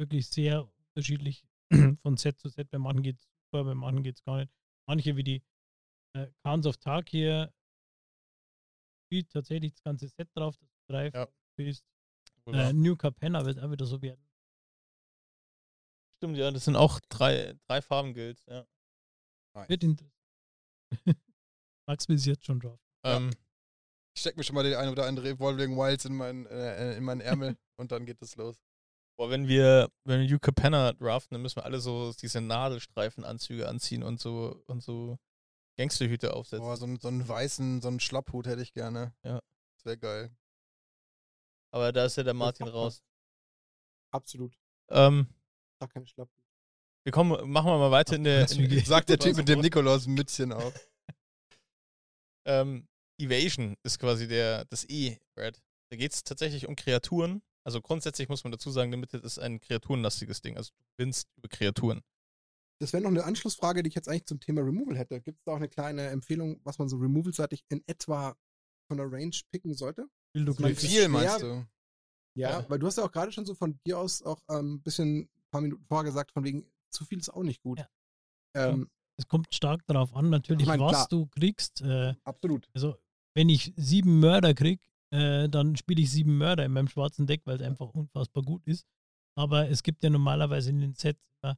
wirklich 0.00 0.26
sehr 0.28 0.66
unterschiedlich 0.94 1.44
von 2.02 2.16
Set 2.16 2.38
zu 2.38 2.48
Set. 2.48 2.70
Bei 2.70 2.78
manchen 2.78 3.02
geht 3.02 3.16
es 3.18 3.28
super, 3.44 3.64
bei 3.64 3.74
manchen 3.74 4.02
geht 4.02 4.16
es 4.16 4.24
gar 4.24 4.38
nicht. 4.38 4.52
Manche 4.88 5.14
wie 5.16 5.22
die 5.22 5.42
äh, 6.16 6.28
Khans 6.42 6.66
of 6.66 6.78
Tark 6.78 7.10
hier 7.10 7.52
spielt 9.06 9.30
tatsächlich 9.30 9.72
das 9.72 9.82
ganze 9.82 10.08
Set 10.08 10.28
drauf, 10.34 10.56
das 10.56 10.68
du 10.70 10.92
drei 10.92 11.10
Ja. 11.10 11.28
spielst. 11.52 11.84
Äh. 12.46 12.72
New 12.72 12.96
Capenna 12.96 13.44
wird 13.44 13.58
auch 13.58 13.70
wieder 13.70 13.84
so 13.84 14.00
werden. 14.00 14.26
Stimmt, 16.16 16.38
ja, 16.38 16.50
das 16.50 16.64
sind 16.64 16.76
auch 16.76 16.98
drei, 17.10 17.54
drei 17.66 17.82
Farben 17.82 18.14
gilt. 18.14 18.42
Ja. 18.46 18.66
Wird 19.68 19.84
interessant. 19.84 20.14
Max 21.86 22.08
will 22.08 22.18
jetzt 22.18 22.46
schon 22.46 22.60
drauf. 22.60 22.80
Ja. 23.04 23.30
Ich 24.18 24.22
stecke 24.22 24.36
mir 24.36 24.42
schon 24.42 24.56
mal 24.56 24.64
den 24.64 24.74
ein 24.74 24.88
oder 24.88 25.06
andere 25.06 25.28
Evolving 25.28 25.76
Wilds 25.76 26.04
in 26.04 26.16
meinen, 26.16 26.44
äh, 26.46 26.96
in 26.96 27.04
meinen 27.04 27.20
Ärmel 27.20 27.56
und 27.78 27.92
dann 27.92 28.04
geht 28.04 28.20
es 28.20 28.34
los. 28.34 28.56
boah, 29.16 29.30
wenn 29.30 29.46
wir, 29.46 29.92
wenn 30.02 30.18
wir 30.18 30.26
Yuka 30.26 30.50
Penner 30.50 30.92
draften, 30.94 31.36
dann 31.36 31.42
müssen 31.42 31.54
wir 31.54 31.64
alle 31.64 31.78
so 31.78 32.12
diese 32.20 32.40
Nadelstreifenanzüge 32.40 33.68
anziehen 33.68 34.02
und 34.02 34.18
so 34.18 34.60
und 34.66 34.82
so 34.82 35.20
Gangsterhüte 35.76 36.34
aufsetzen. 36.34 36.64
Boah, 36.66 36.76
so, 36.76 36.84
einen- 36.86 36.98
so 36.98 37.06
einen 37.06 37.28
weißen, 37.28 37.80
so 37.80 37.86
einen 37.86 38.00
Schlapphut 38.00 38.48
hätte 38.48 38.60
ich 38.60 38.72
gerne. 38.72 39.14
Ja. 39.22 39.38
Das 39.76 39.84
wäre 39.84 39.98
geil. 39.98 40.36
Aber 41.70 41.92
da 41.92 42.04
ist 42.04 42.16
ja 42.16 42.24
der 42.24 42.34
Martin 42.34 42.66
raus. 42.66 43.04
Absolut. 44.12 44.52
Ähm, 44.90 45.28
Gar 45.78 45.90
keine 45.90 46.08
Schlappen. 46.08 46.34
wir 47.04 47.12
kommen, 47.12 47.48
machen 47.52 47.66
wir 47.70 47.78
mal 47.78 47.92
weiter 47.92 48.16
in 48.16 48.24
der. 48.24 48.38
In, 48.38 48.42
Anzüge. 48.42 48.80
Sagt 48.80 49.10
der 49.10 49.18
Typ 49.20 49.36
mit 49.36 49.48
dem 49.48 49.60
Nikolaus-Mützchen 49.60 50.52
auf. 50.52 50.74
ähm, 52.46 52.88
Evasion 53.18 53.76
ist 53.82 53.98
quasi 53.98 54.28
der, 54.28 54.64
das 54.66 54.84
E, 54.88 55.18
Brad. 55.34 55.60
Da 55.90 55.96
geht 55.96 56.12
es 56.12 56.22
tatsächlich 56.24 56.66
um 56.68 56.76
Kreaturen. 56.76 57.42
Also 57.64 57.80
grundsätzlich 57.80 58.28
muss 58.28 58.44
man 58.44 58.52
dazu 58.52 58.70
sagen, 58.70 58.90
Limited 58.90 59.24
ist 59.24 59.38
ein 59.38 59.60
kreaturenlastiges 59.60 60.40
Ding. 60.40 60.56
Also 60.56 60.70
du 60.76 60.84
gewinnst 60.96 61.28
über 61.36 61.48
Kreaturen. 61.48 62.02
Das 62.80 62.92
wäre 62.92 63.02
noch 63.02 63.10
eine 63.10 63.24
Anschlussfrage, 63.24 63.82
die 63.82 63.88
ich 63.88 63.94
jetzt 63.94 64.08
eigentlich 64.08 64.26
zum 64.26 64.38
Thema 64.40 64.60
Removal 64.62 64.96
hätte. 64.96 65.20
Gibt 65.20 65.38
es 65.38 65.44
da 65.44 65.52
auch 65.52 65.56
eine 65.56 65.68
kleine 65.68 66.06
Empfehlung, 66.08 66.60
was 66.64 66.78
man 66.78 66.88
so 66.88 66.96
removal-seitig 66.96 67.64
in 67.68 67.82
etwa 67.86 68.36
von 68.86 68.98
der 68.98 69.10
Range 69.10 69.36
picken 69.50 69.74
sollte? 69.74 70.08
Glück. 70.32 70.56
viel 70.56 70.76
schwer. 70.88 71.08
meinst 71.08 71.42
du? 71.42 71.66
Ja, 72.36 72.60
Ja. 72.60 72.70
weil 72.70 72.78
du 72.78 72.86
hast 72.86 72.98
ja 72.98 73.04
auch 73.04 73.10
gerade 73.12 73.32
schon 73.32 73.44
so 73.44 73.54
von 73.54 73.80
dir 73.84 73.98
aus 73.98 74.22
auch 74.22 74.40
ein 74.46 74.58
ähm, 74.60 74.82
bisschen, 74.82 75.22
ein 75.22 75.50
paar 75.50 75.60
Minuten 75.60 75.84
vorher 75.86 76.04
gesagt, 76.04 76.30
von 76.32 76.44
wegen, 76.44 76.70
zu 76.90 77.04
viel 77.04 77.18
ist 77.18 77.30
auch 77.30 77.42
nicht 77.42 77.60
gut. 77.62 77.80
Ja. 77.80 77.88
Ähm, 78.54 78.88
Es 79.16 79.26
kommt 79.26 79.52
stark 79.52 79.84
darauf 79.86 80.14
an, 80.14 80.30
natürlich, 80.30 80.62
Ich 80.62 80.68
mein, 80.68 80.78
was 80.80 80.90
klar. 80.92 81.08
du 81.10 81.26
kriegst. 81.26 81.80
Äh, 81.80 82.14
Absolut. 82.22 82.68
also, 82.74 82.96
wenn 83.38 83.48
ich 83.48 83.72
sieben 83.76 84.18
Mörder 84.18 84.52
krieg, 84.52 84.80
äh, 85.14 85.48
dann 85.48 85.76
spiele 85.76 86.02
ich 86.02 86.10
sieben 86.10 86.38
Mörder 86.38 86.64
in 86.64 86.72
meinem 86.72 86.88
schwarzen 86.88 87.24
Deck, 87.24 87.42
weil 87.44 87.54
es 87.54 87.62
einfach 87.62 87.88
unfassbar 87.90 88.42
gut 88.42 88.66
ist. 88.66 88.84
Aber 89.36 89.68
es 89.70 89.84
gibt 89.84 90.02
ja 90.02 90.10
normalerweise 90.10 90.70
in 90.70 90.80
den 90.80 90.94
Sets 90.94 91.20
immer, 91.40 91.56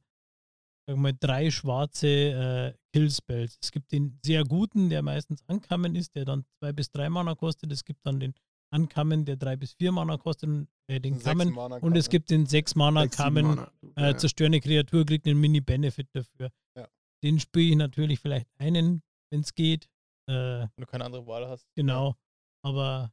sagen 0.87 0.99
wir 0.99 1.11
mal, 1.11 1.17
drei 1.19 1.49
schwarze 1.49 2.07
äh, 2.07 2.73
Killspells. 2.93 3.57
Es 3.59 3.71
gibt 3.71 3.91
den 3.91 4.19
sehr 4.23 4.43
guten, 4.43 4.91
der 4.91 5.01
meistens 5.01 5.43
Ankamen 5.47 5.95
ist, 5.95 6.15
der 6.15 6.25
dann 6.25 6.45
zwei 6.59 6.71
bis 6.71 6.91
drei 6.91 7.09
Mana 7.09 7.33
kostet. 7.33 7.71
Es 7.71 7.83
gibt 7.83 8.05
dann 8.05 8.19
den 8.19 8.35
Ankamen, 8.71 9.25
der 9.25 9.37
drei 9.37 9.55
bis 9.55 9.73
vier 9.73 9.91
Mana 9.91 10.17
kostet, 10.17 10.49
und, 10.49 10.67
äh, 10.87 10.99
den 10.99 11.17
Kamen. 11.17 11.51
Mana 11.51 11.77
Und 11.77 11.97
es 11.97 12.09
gibt 12.09 12.29
den 12.29 12.45
sechs 12.45 12.75
Mana 12.75 13.07
Kamen, 13.07 13.57
äh, 13.95 14.11
Ja. 14.11 14.17
zerstörende 14.17 14.61
Kreatur 14.61 15.03
kriegt 15.03 15.25
einen 15.25 15.39
Mini-Benefit 15.41 16.09
dafür. 16.13 16.51
Ja. 16.77 16.87
Den 17.23 17.39
spiele 17.39 17.71
ich 17.71 17.75
natürlich 17.75 18.19
vielleicht 18.19 18.47
einen, 18.59 19.01
wenn 19.31 19.41
es 19.41 19.55
geht. 19.55 19.89
Äh, 20.27 20.33
Wenn 20.33 20.69
du 20.77 20.85
keine 20.85 21.05
andere 21.05 21.25
Wahl 21.27 21.47
hast. 21.47 21.67
genau. 21.75 22.15
Aber 22.63 23.11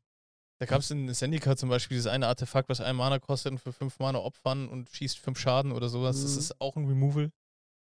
Da 0.60 0.66
gab 0.66 0.80
es 0.80 0.90
in 0.90 1.12
Zendika 1.14 1.56
zum 1.56 1.68
Beispiel 1.68 1.96
dieses 1.96 2.10
eine 2.10 2.26
Artefakt, 2.26 2.68
was 2.68 2.80
ein 2.80 2.96
Mana 2.96 3.18
kostet 3.18 3.52
und 3.52 3.58
für 3.58 3.72
fünf 3.72 3.98
Mana 3.98 4.18
opfern 4.18 4.68
und 4.68 4.90
schießt 4.90 5.18
fünf 5.18 5.38
Schaden 5.38 5.72
oder 5.72 5.88
sowas. 5.88 6.20
Das 6.22 6.32
Mhm. 6.32 6.38
ist 6.38 6.60
auch 6.60 6.76
ein 6.76 6.86
Removal. 6.86 7.30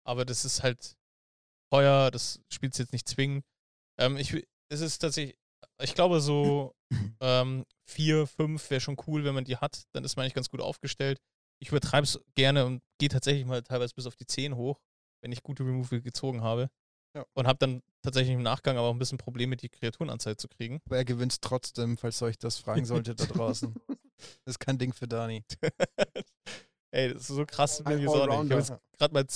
Aber 0.06 0.24
das 0.24 0.44
ist 0.44 0.62
halt 0.62 0.96
teuer, 1.72 2.10
das 2.10 2.40
spielt 2.52 2.76
jetzt 2.78 2.92
nicht 2.92 3.08
zwingend. 3.08 3.44
Ähm, 3.98 4.16
ich, 4.16 4.32
es 4.70 4.80
ist 4.80 4.98
tatsächlich, 4.98 5.36
ich 5.82 5.94
glaube 5.94 6.20
so 6.20 6.74
ähm, 7.20 7.64
vier, 7.88 8.26
fünf 8.26 8.70
wäre 8.70 8.80
schon 8.80 8.96
cool, 9.06 9.24
wenn 9.24 9.34
man 9.34 9.44
die 9.44 9.56
hat. 9.56 9.84
Dann 9.92 10.04
ist 10.04 10.16
man 10.16 10.24
eigentlich 10.24 10.34
ganz 10.34 10.50
gut 10.50 10.60
aufgestellt. 10.60 11.18
Ich 11.62 11.68
übertreibe 11.68 12.04
es 12.04 12.20
gerne 12.34 12.64
und 12.66 12.82
gehe 12.98 13.08
tatsächlich 13.10 13.44
mal 13.46 13.62
teilweise 13.62 13.94
bis 13.94 14.06
auf 14.06 14.16
die 14.16 14.26
10 14.26 14.54
hoch, 14.56 14.80
wenn 15.22 15.32
ich 15.32 15.42
gute 15.42 15.64
Removal 15.64 16.00
gezogen 16.00 16.42
habe. 16.42 16.70
Ja. 17.14 17.26
Und 17.34 17.46
habe 17.46 17.58
dann 17.58 17.82
tatsächlich 18.02 18.34
im 18.34 18.42
Nachgang 18.42 18.76
aber 18.76 18.88
auch 18.88 18.92
ein 18.92 18.98
bisschen 18.98 19.18
Probleme, 19.18 19.56
die 19.56 19.68
Kreaturenanzahl 19.68 20.36
zu 20.36 20.48
kriegen. 20.48 20.80
Aber 20.86 20.96
er 20.96 21.04
gewinnt 21.04 21.40
trotzdem, 21.42 21.96
falls 21.96 22.22
ihr 22.22 22.26
euch 22.26 22.38
das 22.38 22.58
fragen 22.58 22.84
solltet 22.84 23.20
da 23.20 23.26
draußen. 23.26 23.74
Das 24.44 24.56
ist 24.56 24.58
kein 24.58 24.76
Ding 24.76 24.92
für 24.92 25.08
Dani. 25.08 25.46
Ey, 26.90 27.14
das 27.14 27.22
ist 27.22 27.28
so 27.28 27.46
krass. 27.46 27.80
Ein 27.80 27.84
bin 27.96 27.98
ich 28.00 28.08
Allrounder. 28.10 28.56
habe 28.56 28.60
jetzt 28.60 28.98
gerade 28.98 29.14
mal 29.14 29.26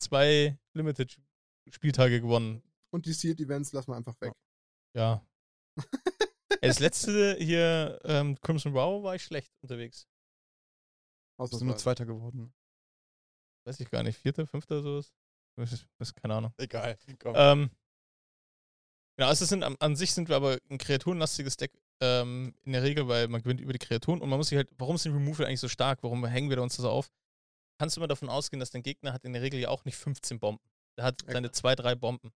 zwei 0.00 0.58
Limited-Spieltage 0.74 2.20
gewonnen. 2.20 2.60
Und 2.92 3.06
die 3.06 3.12
Sealed 3.12 3.40
Events 3.40 3.72
lassen 3.72 3.92
wir 3.92 3.96
einfach 3.96 4.20
weg. 4.20 4.32
Ja. 4.96 5.24
Ey, 6.60 6.68
das 6.68 6.80
letzte 6.80 7.36
hier, 7.38 8.00
ähm, 8.02 8.36
Crimson 8.40 8.74
Wow, 8.74 9.04
war 9.04 9.14
ich 9.14 9.22
schlecht 9.22 9.52
unterwegs. 9.62 10.08
Wir 11.38 11.46
sind 11.46 11.66
nur. 11.66 11.76
Zweiter 11.76 12.04
geworden. 12.04 12.52
Weiß 13.64 13.78
ich 13.78 13.90
gar 13.90 14.02
nicht. 14.02 14.18
Vierter, 14.18 14.46
fünfter, 14.46 14.82
sowas? 14.82 15.14
Das 15.56 15.72
ist, 15.72 15.86
das 15.98 16.08
ist 16.08 16.14
keine 16.14 16.34
Ahnung. 16.34 16.52
Egal. 16.58 16.98
Komm. 17.18 17.34
Ähm, 17.36 17.70
genau, 19.16 19.28
also 19.28 19.44
sind, 19.44 19.62
an, 19.62 19.76
an 19.80 19.96
sich 19.96 20.12
sind 20.12 20.28
wir 20.28 20.36
aber 20.36 20.58
ein 20.70 20.78
kreaturenlastiges 20.78 21.56
Deck 21.56 21.72
ähm, 22.00 22.54
in 22.64 22.72
der 22.72 22.82
Regel, 22.82 23.08
weil 23.08 23.28
man 23.28 23.42
gewinnt 23.42 23.60
über 23.60 23.72
die 23.72 23.78
Kreaturen 23.78 24.20
und 24.20 24.28
man 24.28 24.38
muss 24.38 24.48
sich 24.48 24.56
halt, 24.56 24.68
warum 24.76 24.98
sind 24.98 25.14
Removal 25.14 25.46
eigentlich 25.46 25.60
so 25.60 25.68
stark? 25.68 26.02
Warum 26.02 26.24
hängen 26.26 26.50
wir 26.50 26.56
da 26.56 26.62
uns 26.62 26.76
da 26.76 26.82
so 26.82 26.90
auf? 26.90 27.10
Kannst 27.78 27.96
du 27.96 28.00
immer 28.00 28.08
davon 28.08 28.28
ausgehen, 28.28 28.60
dass 28.60 28.70
dein 28.70 28.82
Gegner 28.82 29.12
hat 29.12 29.24
in 29.24 29.32
der 29.32 29.42
Regel 29.42 29.60
ja 29.60 29.68
auch 29.68 29.84
nicht 29.84 29.96
15 29.96 30.38
Bomben. 30.38 30.64
Der 30.98 31.04
hat 31.04 31.24
seine 31.26 31.50
zwei, 31.50 31.74
drei 31.74 31.94
Bomben. 31.94 32.32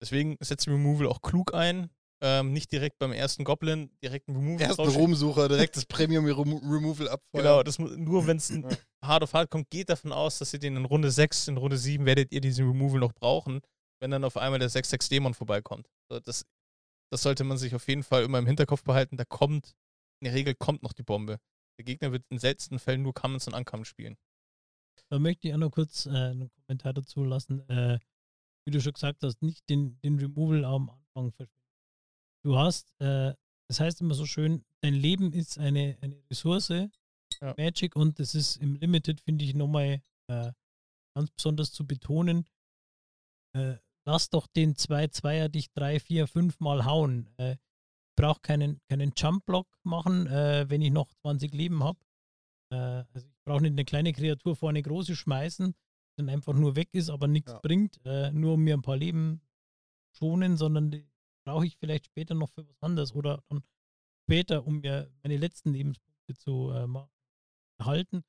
Deswegen 0.00 0.36
setzt 0.40 0.66
Removal 0.66 1.06
auch 1.06 1.22
klug 1.22 1.54
ein. 1.54 1.90
Ähm, 2.24 2.52
nicht 2.52 2.70
direkt 2.70 3.00
beim 3.00 3.10
ersten 3.10 3.42
Goblin 3.42 3.90
direkt 4.00 4.28
ein 4.28 4.36
Removal 4.36 4.62
Ersten. 4.62 4.82
Ruhmsucher, 4.82 5.48
direkt 5.48 5.74
das 5.74 5.84
Premium 5.86 6.24
Remo 6.24 6.58
Removal 6.58 7.08
abfeuern. 7.08 7.44
Genau, 7.44 7.62
das, 7.64 7.80
nur 7.80 8.28
wenn 8.28 8.36
es 8.36 8.52
hard 9.04 9.24
auf 9.24 9.34
hard 9.34 9.50
kommt, 9.50 9.70
geht 9.70 9.88
davon 9.88 10.12
aus, 10.12 10.38
dass 10.38 10.52
ihr 10.52 10.60
den 10.60 10.76
in 10.76 10.84
Runde 10.84 11.10
6, 11.10 11.48
in 11.48 11.56
Runde 11.56 11.76
7 11.76 12.06
werdet 12.06 12.30
ihr 12.30 12.40
diesen 12.40 12.68
Removal 12.68 13.00
noch 13.00 13.12
brauchen, 13.12 13.60
wenn 14.00 14.12
dann 14.12 14.22
auf 14.22 14.36
einmal 14.36 14.60
der 14.60 14.70
6-6 14.70 15.10
Dämon 15.10 15.34
vorbeikommt. 15.34 15.88
So, 16.08 16.20
das, 16.20 16.46
das 17.10 17.22
sollte 17.22 17.42
man 17.42 17.58
sich 17.58 17.74
auf 17.74 17.88
jeden 17.88 18.04
Fall 18.04 18.22
immer 18.22 18.38
im 18.38 18.46
Hinterkopf 18.46 18.84
behalten. 18.84 19.16
Da 19.16 19.24
kommt, 19.24 19.74
in 20.20 20.26
der 20.26 20.34
Regel 20.34 20.54
kommt 20.54 20.84
noch 20.84 20.92
die 20.92 21.02
Bombe. 21.02 21.40
Der 21.76 21.84
Gegner 21.84 22.12
wird 22.12 22.24
in 22.30 22.38
seltensten 22.38 22.78
Fällen 22.78 23.02
nur 23.02 23.14
Commons 23.14 23.48
und 23.48 23.54
Uncommons 23.54 23.88
spielen. 23.88 24.16
Da 25.08 25.18
möchte 25.18 25.48
ich 25.48 25.54
auch 25.54 25.58
noch 25.58 25.72
kurz 25.72 26.06
äh, 26.06 26.10
einen 26.10 26.50
Kommentar 26.50 26.92
dazu 26.92 27.24
lassen. 27.24 27.68
Äh, 27.68 27.98
wie 28.64 28.70
du 28.70 28.80
schon 28.80 28.92
gesagt 28.92 29.24
hast, 29.24 29.42
nicht 29.42 29.68
den, 29.68 29.98
den 30.02 30.20
Removal 30.20 30.64
am 30.64 30.90
Anfang 30.90 31.32
verschwenden. 31.32 31.61
Du 32.44 32.58
hast, 32.58 32.92
äh, 33.00 33.34
das 33.68 33.80
heißt 33.80 34.00
immer 34.00 34.14
so 34.14 34.26
schön, 34.26 34.64
dein 34.80 34.94
Leben 34.94 35.32
ist 35.32 35.58
eine, 35.58 35.96
eine 36.00 36.16
Ressource, 36.30 36.68
Ja. 37.40 37.54
Magic, 37.56 37.96
und 37.96 38.18
das 38.18 38.34
ist 38.34 38.56
im 38.56 38.74
Limited, 38.76 39.20
finde 39.20 39.44
ich, 39.44 39.54
nochmal 39.54 40.02
äh, 40.28 40.52
ganz 41.14 41.30
besonders 41.30 41.72
zu 41.72 41.86
betonen. 41.86 42.46
Äh, 43.56 43.76
lass 44.06 44.28
doch 44.30 44.46
den 44.48 44.74
2-2er 44.74 45.48
dich 45.48 45.72
3, 45.72 46.00
4, 46.00 46.26
5 46.26 46.60
Mal 46.60 46.84
hauen. 46.84 47.28
Äh, 47.38 47.52
ich 47.52 48.16
brauche 48.16 48.40
keinen, 48.40 48.80
keinen 48.88 49.12
Jump-Block 49.16 49.68
machen, 49.84 50.26
äh, 50.26 50.66
wenn 50.68 50.82
ich 50.82 50.90
noch 50.90 51.12
20 51.22 51.54
Leben 51.54 51.82
habe. 51.82 51.98
Äh, 52.72 52.76
also 52.76 53.26
ich 53.28 53.44
brauche 53.44 53.62
nicht 53.62 53.72
eine 53.72 53.84
kleine 53.84 54.12
Kreatur 54.12 54.56
vor 54.56 54.68
eine 54.70 54.82
große 54.82 55.16
schmeißen, 55.16 55.72
die 55.72 56.16
dann 56.16 56.28
einfach 56.28 56.54
nur 56.54 56.76
weg 56.76 56.88
ist, 56.92 57.08
aber 57.08 57.28
nichts 57.28 57.52
Ja. 57.52 57.60
bringt, 57.60 58.00
äh, 58.04 58.30
nur 58.32 58.54
um 58.54 58.62
mir 58.62 58.74
ein 58.74 58.82
paar 58.82 58.96
Leben 58.96 59.40
schonen, 60.18 60.56
sondern 60.56 60.90
die 60.90 61.06
brauche 61.44 61.66
ich 61.66 61.76
vielleicht 61.76 62.06
später 62.06 62.34
noch 62.34 62.50
für 62.50 62.66
was 62.66 62.82
anderes 62.82 63.14
oder 63.14 63.42
dann 63.48 63.62
später, 64.24 64.66
um 64.66 64.80
mir 64.80 65.10
meine 65.22 65.36
letzten 65.36 65.72
Lebenspunkte 65.72 66.34
zu 66.34 66.70
äh, 66.70 66.86
erhalten. 67.78 68.24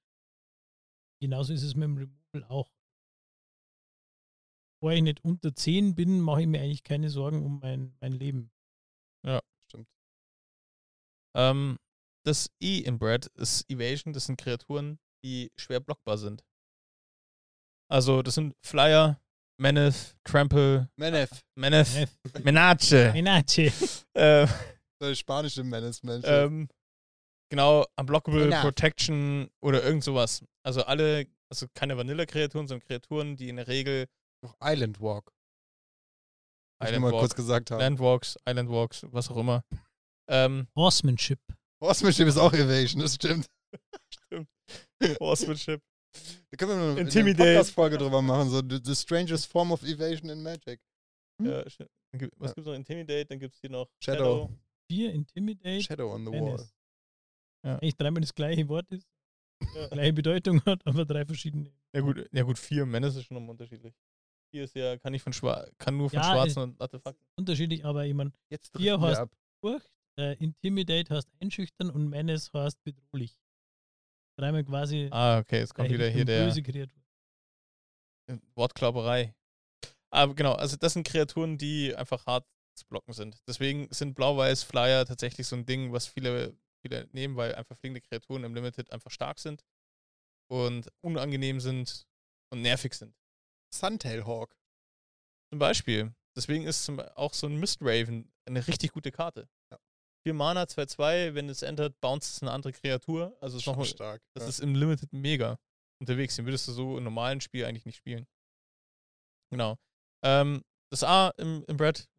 Genauso 1.21 1.53
ist 1.53 1.63
es 1.63 1.75
mit 1.75 1.83
dem 1.83 1.97
Removal 1.97 2.43
auch. 2.49 2.71
Bevor 4.79 4.93
ich 4.93 5.03
nicht 5.03 5.23
unter 5.23 5.55
10 5.55 5.95
bin, 5.95 6.19
mache 6.19 6.41
ich 6.41 6.47
mir 6.47 6.59
eigentlich 6.59 6.83
keine 6.83 7.09
Sorgen 7.09 7.45
um 7.45 7.59
mein, 7.59 7.95
mein 8.01 8.11
Leben. 8.11 8.51
Stimmt. 9.69 9.87
Ähm, 11.35 11.79
das 12.25 12.51
E 12.61 12.79
in 12.79 12.99
Bread 12.99 13.27
ist 13.35 13.69
Evasion. 13.69 14.13
Das 14.13 14.25
sind 14.25 14.37
Kreaturen, 14.37 14.99
die 15.23 15.51
schwer 15.55 15.79
blockbar 15.79 16.17
sind. 16.17 16.43
Also, 17.89 18.21
das 18.21 18.35
sind 18.35 18.55
Flyer, 18.61 19.21
Meneth, 19.59 20.15
Trample, 20.23 20.89
Menef. 20.97 21.43
Meneth, 21.55 22.09
Menace. 22.43 23.13
Menace. 23.13 24.05
äh, 24.13 24.47
Das 24.99 25.19
spanische 25.19 25.63
Menace, 25.63 26.01
Mensch. 26.03 26.25
ähm, 26.27 26.67
genau, 27.49 27.85
Unblockable, 27.97 28.45
Enough. 28.45 28.61
Protection 28.61 29.49
oder 29.61 29.83
irgend 29.83 30.03
sowas. 30.03 30.43
Also 30.65 30.83
alle, 30.83 31.27
also 31.49 31.67
keine 31.75 31.97
Vanilla-Kreaturen, 31.97 32.67
sondern 32.67 32.87
Kreaturen, 32.87 33.35
die 33.35 33.49
in 33.49 33.57
der 33.57 33.67
Regel 33.67 34.07
Noch 34.43 34.55
Island 34.61 34.99
Walk. 34.99 35.31
Ich 36.81 36.87
Island 36.89 37.01
nur 37.01 37.11
mal 37.11 37.15
Walk, 37.15 37.21
kurz 37.21 37.35
gesagt 37.35 37.71
haben. 37.71 37.79
Landwalks, 37.79 38.37
Island 38.47 38.69
Walks, 38.69 39.05
was 39.11 39.29
auch 39.29 39.37
immer. 39.37 39.63
Ähm, 40.27 40.67
Horsemanship. 40.75 41.39
Horsemanship 41.81 42.27
ist 42.27 42.37
auch 42.37 42.53
Evasion, 42.53 43.01
das 43.01 43.15
stimmt. 43.15 43.47
Horsemanship. 45.19 45.81
Da 46.51 46.57
können 46.57 46.71
wir 46.71 46.77
noch 46.77 46.91
eine 46.91 47.01
Intimidate. 47.01 47.43
Podcast-Folge 47.43 47.97
drüber 47.97 48.21
machen, 48.21 48.49
so 48.49 48.61
the, 48.61 48.79
the 48.83 48.95
strangest 48.95 49.47
form 49.47 49.71
of 49.71 49.81
evasion 49.83 50.29
in 50.29 50.41
Magic. 50.43 50.79
Ja, 51.41 51.63
dann 51.63 52.19
gibt- 52.19 52.33
was 52.39 52.49
Ja. 52.49 52.53
gibt's 52.53 52.67
noch? 52.67 52.73
Intimidate, 52.75 53.25
dann 53.25 53.39
gibt 53.39 53.55
es 53.55 53.61
hier 53.61 53.69
noch 53.71 53.87
Shadow. 53.99 54.47
Shadow. 54.47 54.49
4 54.91 55.13
Intimidate. 55.13 55.81
Shadow 55.83 56.13
on 56.13 56.25
the 56.25 56.31
Menace. 56.31 56.73
wall. 57.63 57.73
Eigentlich 57.77 57.95
dreimal 57.95 58.21
das 58.21 58.33
gleiche 58.35 58.67
Wort 58.67 58.89
ist, 58.91 59.07
Ja. 59.75 59.87
gleiche 59.87 60.13
Bedeutung 60.13 60.63
hat, 60.65 60.85
aber 60.85 61.05
drei 61.05 61.25
verschiedene. 61.25 61.71
Ja 61.95 62.01
gut, 62.01 62.29
ja 62.31 62.43
gut, 62.43 62.59
vier 62.59 62.85
Menace 62.85 63.15
ist 63.15 63.25
schon 63.25 63.35
nochmal 63.35 63.51
unterschiedlich. 63.51 63.93
Vier 64.51 64.65
ist 64.65 64.75
ja, 64.75 64.97
kann 64.97 65.13
nicht 65.13 65.23
von 65.23 65.33
schwar 65.33 65.67
kann 65.79 65.97
nur 65.97 66.09
von 66.09 66.19
Ja, 66.19 66.25
schwarzen 66.31 66.59
und 66.61 66.81
Artefakten. 66.81 67.25
Unterschiedlich, 67.35 67.83
aber 67.85 68.05
ich 68.05 68.13
meine, 68.13 68.31
Jetzt 68.49 68.75
Vier 68.77 68.99
ab. 68.99 69.31
Furcht, 69.61 69.89
äh, 70.19 70.35
Intimidate 70.43 71.15
heißt 71.15 71.29
einschüchtern 71.39 71.89
und 71.89 72.09
Menace 72.09 72.51
heißt 72.53 72.83
bedrohlich. 72.83 73.39
Dreimal 74.37 74.63
quasi 74.63 75.09
Ah, 75.11 75.39
okay, 75.39 75.59
jetzt 75.59 75.73
kommt 75.73 75.89
wieder 75.89 76.09
hier 76.09 76.25
der 76.25 76.45
böse 76.45 76.63
Kreatur. 76.63 77.01
Wortklauberei. 78.55 79.35
Aber 80.11 80.33
genau, 80.33 80.53
also 80.53 80.77
das 80.77 80.93
sind 80.93 81.07
Kreaturen, 81.07 81.57
die 81.57 81.95
einfach 81.95 82.25
hart 82.25 82.45
zu 82.75 82.85
blocken 82.87 83.13
sind. 83.13 83.37
Deswegen 83.47 83.87
sind 83.91 84.15
Blau-Weiß 84.15 84.63
Flyer 84.63 85.05
tatsächlich 85.05 85.47
so 85.47 85.55
ein 85.55 85.65
Ding, 85.65 85.91
was 85.91 86.07
viele, 86.07 86.57
viele 86.81 87.07
nehmen, 87.11 87.35
weil 87.35 87.53
einfach 87.55 87.77
fliegende 87.77 88.01
Kreaturen 88.01 88.43
im 88.43 88.55
Limited 88.55 88.91
einfach 88.91 89.11
stark 89.11 89.39
sind 89.39 89.63
und 90.49 90.89
unangenehm 91.01 91.59
sind 91.59 92.07
und 92.51 92.61
nervig 92.61 92.93
sind. 92.93 93.15
Suntail 93.73 94.25
Hawk. 94.25 94.55
Zum 95.51 95.59
Beispiel. 95.59 96.13
Deswegen 96.35 96.65
ist 96.65 96.83
zum, 96.83 96.99
auch 96.99 97.33
so 97.33 97.47
ein 97.47 97.57
Mistraven 97.57 98.31
eine 98.45 98.65
richtig 98.67 98.91
gute 98.91 99.11
Karte. 99.11 99.47
Ja. 100.25 100.31
4 100.31 100.33
Mana, 100.33 100.63
2-2, 100.63 101.33
wenn 101.33 101.49
es 101.49 101.61
entert, 101.61 101.99
bounce 101.99 102.31
es 102.31 102.41
eine 102.41 102.51
andere 102.51 102.73
Kreatur. 102.73 103.35
Also 103.41 103.57
ist 103.57 103.63
Schon 103.63 103.77
noch, 103.77 103.85
stark. 103.85 104.21
das 104.33 104.43
ja. 104.43 104.49
ist 104.49 104.59
im 104.59 104.75
Limited 104.75 105.11
mega 105.11 105.59
unterwegs. 105.99 106.35
Den 106.35 106.45
würdest 106.45 106.67
du 106.67 106.71
so 106.71 106.97
im 106.97 107.03
normalen 107.03 107.41
Spiel 107.41 107.65
eigentlich 107.65 107.85
nicht 107.85 107.97
spielen. 107.97 108.25
Genau. 109.51 109.77
Ähm, 110.23 110.63
das 110.91 111.03
A 111.03 111.29
im, 111.37 111.63
im 111.67 111.77
Brett. 111.77 112.09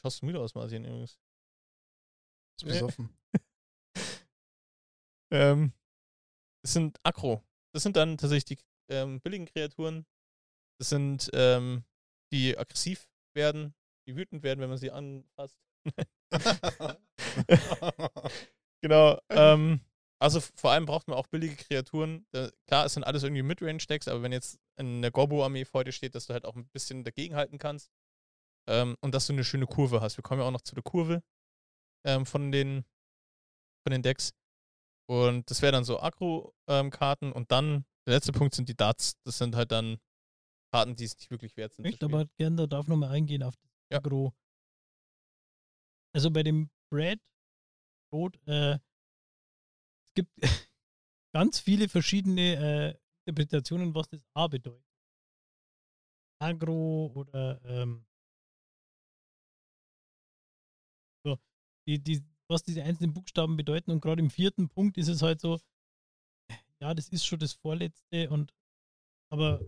Schaust 0.00 0.22
du 0.22 0.26
müde 0.26 0.40
aus, 0.40 0.54
Martin, 0.54 0.84
übrigens. 0.84 1.18
ist 2.58 2.66
besoffen. 2.66 3.16
Ähm, 5.32 5.72
das 6.62 6.72
sind 6.72 6.98
Aggro. 7.02 7.44
Das 7.74 7.82
sind 7.82 7.96
dann 7.96 8.16
tatsächlich 8.16 8.58
die 8.58 8.64
ähm, 8.94 9.20
billigen 9.20 9.46
Kreaturen. 9.46 10.06
Das 10.78 10.90
sind, 10.90 11.30
ähm, 11.32 11.84
die 12.32 12.56
aggressiv 12.56 13.08
werden, 13.34 13.74
die 14.06 14.16
wütend 14.16 14.42
werden, 14.42 14.60
wenn 14.60 14.68
man 14.68 14.78
sie 14.78 14.90
anfasst. 14.90 15.58
genau. 18.82 19.18
Ähm, 19.30 19.80
also 20.18 20.40
vor 20.40 20.70
allem 20.72 20.86
braucht 20.86 21.08
man 21.08 21.16
auch 21.18 21.26
billige 21.26 21.56
Kreaturen. 21.56 22.26
Da, 22.32 22.50
klar, 22.66 22.86
es 22.86 22.94
sind 22.94 23.04
alles 23.04 23.22
irgendwie 23.22 23.42
Midrange-Decks, 23.42 24.08
aber 24.08 24.22
wenn 24.22 24.32
jetzt 24.32 24.58
eine 24.76 25.10
Gorbo-Armee 25.10 25.64
vor 25.64 25.84
dir 25.84 25.92
steht, 25.92 26.14
dass 26.14 26.26
du 26.26 26.32
halt 26.32 26.44
auch 26.44 26.56
ein 26.56 26.66
bisschen 26.68 27.04
dagegenhalten 27.04 27.58
kannst 27.58 27.90
ähm, 28.68 28.96
und 29.00 29.14
dass 29.14 29.26
du 29.26 29.32
eine 29.34 29.44
schöne 29.44 29.66
Kurve 29.66 30.00
hast. 30.00 30.16
Wir 30.16 30.22
kommen 30.22 30.40
ja 30.40 30.46
auch 30.46 30.52
noch 30.52 30.62
zu 30.62 30.74
der 30.74 30.82
Kurve 30.84 31.22
ähm, 32.06 32.24
von, 32.26 32.50
den, 32.52 32.84
von 33.86 33.92
den 33.92 34.02
Decks. 34.02 34.32
Und 35.08 35.50
das 35.50 35.62
wäre 35.62 35.72
dann 35.72 35.84
so 35.84 36.00
Aggro-Karten 36.00 37.30
und 37.32 37.52
dann 37.52 37.84
der 38.06 38.14
letzte 38.14 38.32
Punkt 38.32 38.54
sind 38.54 38.68
die 38.68 38.76
Darts. 38.76 39.14
Das 39.24 39.38
sind 39.38 39.54
halt 39.54 39.70
dann 39.70 39.98
Karten, 40.72 40.96
die 40.96 41.04
es 41.04 41.16
nicht 41.16 41.30
wirklich 41.30 41.56
wert 41.56 41.72
Ich 41.72 41.76
sind. 41.76 41.94
spielen. 41.94 42.12
aber 42.14 42.24
gerne 42.38 42.56
da 42.56 42.66
darf 42.66 42.88
nochmal 42.88 43.10
eingehen 43.10 43.42
auf 43.42 43.54
das 43.56 43.70
Ja. 43.92 43.98
Agro. 43.98 44.32
Also 46.16 46.30
bei 46.30 46.42
dem 46.42 46.70
Brad 46.90 47.20
Brot, 48.10 48.40
äh, 48.46 48.78
es 50.06 50.14
gibt 50.14 50.32
ganz 51.34 51.60
viele 51.60 51.90
verschiedene 51.90 52.40
äh, 52.40 52.98
Interpretationen, 53.26 53.94
was 53.94 54.08
das 54.08 54.22
A 54.32 54.46
bedeutet. 54.46 54.82
Agro 56.40 57.12
oder 57.14 57.62
ähm, 57.66 58.06
so, 61.22 61.38
die, 61.86 62.02
die, 62.02 62.24
was 62.48 62.62
diese 62.62 62.82
einzelnen 62.82 63.12
Buchstaben 63.12 63.58
bedeuten. 63.58 63.90
Und 63.90 64.00
gerade 64.00 64.22
im 64.22 64.30
vierten 64.30 64.70
Punkt 64.70 64.96
ist 64.96 65.08
es 65.08 65.20
halt 65.20 65.42
so, 65.42 65.60
ja, 66.80 66.94
das 66.94 67.10
ist 67.10 67.26
schon 67.26 67.40
das 67.40 67.52
vorletzte 67.52 68.30
und 68.30 68.54
aber 69.30 69.60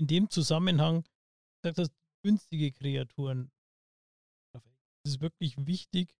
in 0.00 0.08
dem 0.08 0.30
Zusammenhang, 0.30 1.04
du 1.04 1.10
gesagt 1.62 1.78
hast, 1.78 1.92
günstige 2.24 2.72
Kreaturen. 2.72 3.52
Es 5.06 5.12
ist 5.12 5.20
wirklich 5.20 5.54
wichtig, 5.68 6.12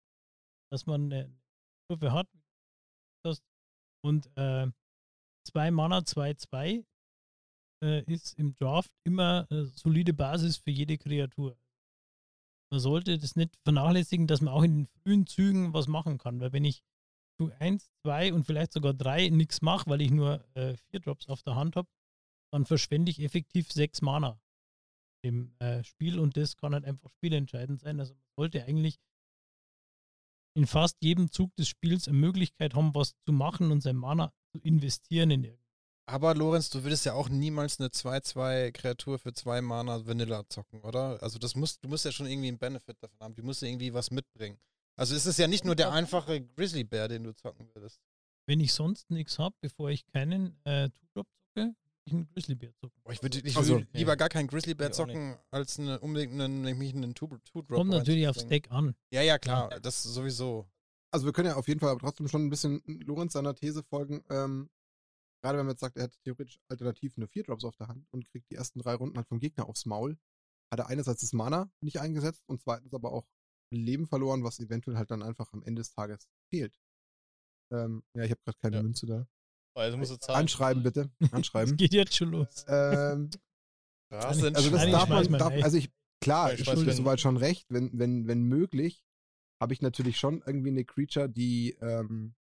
dass 0.71 0.87
man 0.87 1.13
eine 1.13 1.37
Kurve 1.89 2.13
hat. 2.13 2.29
Und 4.05 4.31
äh, 4.37 4.71
zwei 5.45 5.73
Mana, 5.73 5.99
2-2 5.99 6.85
äh, 7.83 8.05
ist 8.05 8.39
im 8.39 8.55
Draft 8.55 8.93
immer 9.03 9.51
äh, 9.51 9.65
solide 9.65 10.15
Basis 10.15 10.59
für 10.59 10.71
jede 10.71 10.99
Kreatur. 10.99 11.59
Man 12.71 12.79
sollte 12.79 13.19
das 13.19 13.35
nicht 13.35 13.57
vernachlässigen, 13.65 14.29
dass 14.29 14.41
man 14.41 14.55
auch 14.55 14.63
in 14.63 14.85
den 14.85 14.87
frühen 15.03 15.27
Zügen 15.27 15.73
was 15.73 15.89
machen 15.89 16.19
kann, 16.19 16.39
weil 16.39 16.53
wenn 16.53 16.65
ich 16.65 16.85
Zug 17.41 17.51
1, 17.61 17.91
2 18.05 18.35
und 18.35 18.45
vielleicht 18.45 18.73
sogar 18.73 18.95
3 18.95 19.31
nichts 19.31 19.63
mache, 19.63 19.91
weil 19.91 20.01
ich 20.01 20.13
nur 20.13 20.45
äh, 20.55 20.77
Drops 21.01 21.27
auf 21.27 21.43
der 21.43 21.57
Hand 21.57 21.75
habe, 21.75 21.89
dann 22.53 22.65
verschwende 22.65 23.11
ich 23.11 23.19
effektiv 23.19 23.73
sechs 23.73 24.01
Mana 24.01 24.41
im 25.27 25.53
äh, 25.59 25.83
Spiel 25.83 26.19
und 26.19 26.37
das 26.37 26.57
kann 26.57 26.73
halt 26.73 26.85
einfach 26.85 27.11
spielentscheidend 27.11 27.81
sein. 27.81 27.99
Also 28.01 28.15
man 28.15 28.25
sollte 28.37 28.65
eigentlich 28.65 28.99
in 30.55 30.67
fast 30.67 30.97
jedem 31.03 31.31
Zug 31.31 31.55
des 31.57 31.69
Spiels 31.69 32.09
eine 32.09 32.17
Möglichkeit 32.17 32.75
haben, 32.75 32.95
was 32.95 33.15
zu 33.27 33.33
machen 33.33 33.71
und 33.71 33.83
sein 33.83 33.97
Mana 33.97 34.33
zu 34.53 34.59
investieren 34.61 35.31
in 35.31 35.45
irgendwas. 35.45 35.67
Aber 36.09 36.35
Lorenz, 36.35 36.71
du 36.71 36.85
würdest 36.85 37.05
ja 37.05 37.15
auch 37.15 37.29
niemals 37.29 37.81
eine 37.81 37.89
2-2-Kreatur 37.89 39.19
für 39.19 39.33
zwei 39.33 39.61
Mana 39.61 40.07
Vanilla 40.07 40.49
zocken, 40.49 40.81
oder? 40.83 41.21
Also 41.21 41.39
das 41.39 41.57
musst, 41.57 41.83
du 41.85 41.89
musst 41.89 42.05
ja 42.05 42.13
schon 42.13 42.27
irgendwie 42.27 42.49
einen 42.49 42.59
Benefit 42.59 42.97
davon 43.03 43.19
haben. 43.21 43.35
Du 43.35 43.43
musst 43.43 43.61
ja 43.61 43.69
irgendwie 43.69 43.93
was 43.93 44.13
mitbringen. 44.13 44.57
Also 44.97 45.17
es 45.17 45.27
ist 45.27 45.39
ja 45.39 45.49
nicht 45.49 45.65
nur 45.65 45.75
der 45.75 45.93
einfache 45.93 46.41
Grizzly-Bär, 46.41 47.09
den 47.09 47.25
du 47.25 47.35
zocken 47.35 47.69
würdest. 47.75 48.01
Wenn 48.47 48.61
ich 48.61 48.73
sonst 48.73 49.11
nichts 49.11 49.39
habe, 49.41 49.57
bevor 49.61 49.91
ich 49.91 50.07
keinen 50.07 50.57
äh, 50.65 50.89
Two-Drop 50.91 51.27
zocke, 51.57 51.75
einen 52.13 52.29
Grizzlybär 52.29 52.73
zocken. 52.77 53.01
Boah, 53.03 53.13
ich 53.13 53.23
würde 53.23 53.39
ich 53.41 53.57
Also- 53.57 53.75
würd 53.81 53.89
lieber 53.93 54.17
gar 54.17 54.29
keinen 54.29 54.47
Grizzly-Bär 54.49 54.93
zocken, 54.93 55.37
als 55.51 55.79
eine, 55.79 56.01
unbedingt 56.01 56.33
einen, 56.35 56.63
nämlich 56.63 56.95
einen 56.95 57.15
Two- 57.15 57.39
Two-Drop. 57.45 57.79
Kommt 57.79 57.91
natürlich 57.91 58.27
aufs. 58.29 58.47
Deck 58.47 58.71
an. 58.71 58.95
Ja, 59.11 59.23
ja, 59.23 59.39
klar, 59.39 59.69
das 59.81 60.03
sowieso. 60.03 60.69
Also 61.13 61.27
wir 61.27 61.33
können 61.33 61.49
ja 61.49 61.57
auf 61.57 61.69
jeden 61.69 61.81
Fall 61.81 61.91
aber 61.91 62.01
trotzdem 62.01 62.29
schon 62.29 62.45
ein 62.47 62.51
bisschen 62.51 62.83
Lorenz 62.87 63.33
seiner 63.35 63.55
These 63.55 63.83
folgen. 63.85 64.23
Ähm, 64.29 64.69
gerade 65.43 65.59
wenn 65.59 65.67
man 65.67 65.73
jetzt 65.75 65.81
sagt, 65.81 65.97
er 65.97 66.05
hat 66.05 66.19
theoretisch 66.25 66.59
alternativ 66.69 67.17
nur 67.17 67.29
vier 67.29 67.45
Drops 67.45 67.65
auf 67.65 67.77
der 67.77 67.89
Hand 67.89 68.07
und 68.11 68.25
kriegt 68.29 68.51
die 68.51 68.57
ersten 68.57 68.81
drei 68.81 68.95
Runden 68.95 69.17
halt 69.17 69.29
vom 69.29 69.39
Gegner 69.39 69.69
aufs 69.69 69.87
Maul, 69.87 70.19
hat 70.71 70.81
er 70.81 70.89
einerseits 70.89 71.21
das 71.21 71.33
Mana 71.33 71.71
nicht 71.81 72.01
eingesetzt 72.01 72.43
und 72.49 72.61
zweitens 72.61 72.93
aber 72.93 73.13
auch 73.13 73.27
Leben 73.71 74.07
verloren, 74.07 74.45
was 74.45 74.59
eventuell 74.61 74.97
halt 74.97 75.11
dann 75.11 75.23
einfach 75.23 75.53
am 75.53 75.63
Ende 75.63 75.81
des 75.81 75.93
Tages 75.93 76.29
fehlt. 76.51 76.79
Ähm, 77.73 78.03
ja, 78.15 78.25
ich 78.25 78.31
habe 78.31 78.41
gerade 78.45 78.59
keine 78.59 78.77
Ja. 78.77 78.83
Münze 78.83 79.07
da. 79.07 79.27
Also 79.77 79.97
musst 79.99 80.11
du 80.13 80.17
zahlen. 80.17 80.41
Anschreiben 80.41 80.83
bitte. 80.83 81.11
Es 81.21 81.33
Anschreiben. 81.33 81.77
geht 81.77 81.93
jetzt 81.93 82.17
schon 82.17 82.31
los. 82.31 82.65
ähm, 82.69 83.31
Das 84.11 84.39
sind 84.39 84.57
also 84.57 84.71
das 84.71 84.91
darf 84.91 85.09
man, 85.09 85.33
darf, 85.33 85.53
also 85.63 85.77
ich, 85.77 85.91
klar, 86.21 86.53
ich 86.55 86.69
ein- 86.69 86.93
soweit 86.93 87.21
schon 87.21 87.37
recht, 87.37 87.67
wenn, 87.69 87.91
wenn, 87.99 88.27
wenn 88.27 88.43
möglich, 88.45 89.05
habe 89.61 89.73
ich 89.75 89.83
natürlich 89.83 90.19
schon 90.19 90.43
irgendwie 90.47 90.71
eine 90.71 90.85
Creature, 90.85 91.29
die 91.29 91.77
ähm, 91.81 92.35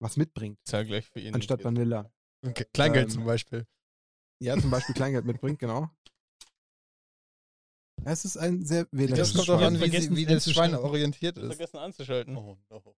was 0.00 0.16
mitbringt, 0.16 0.58
Zahl 0.64 0.86
gleich 0.86 1.06
für 1.06 1.20
ihn. 1.20 1.34
anstatt 1.34 1.64
Vanilla. 1.64 2.10
Okay, 2.46 2.64
Kleingeld 2.72 3.06
Ähm, 3.06 3.10
zum 3.10 3.24
Beispiel. 3.24 3.66
Ja, 4.40 4.56
zum 4.58 4.70
Beispiel 4.70 4.94
Kleingeld 4.94 5.24
mitbringt, 5.24 5.58
genau. 5.58 5.90
Es 8.04 8.24
ist 8.24 8.36
ein 8.36 8.64
sehr 8.64 8.84
Das 8.84 8.92
wählerisches 8.92 9.34
kommt 9.34 9.50
auch 9.50 9.58
Schwein. 9.58 9.66
an, 9.66 9.74
wie, 9.74 9.78
Vergessen, 9.78 10.14
sie, 10.14 10.22
wie 10.22 10.26
das. 10.34 10.50
Schwein 10.50 10.74
orientiert 10.76 11.36
ist. 11.36 11.46
vergessen 11.48 11.76
anzuschalten. 11.78 12.36
Oh 12.36 12.56
no. 12.70 12.96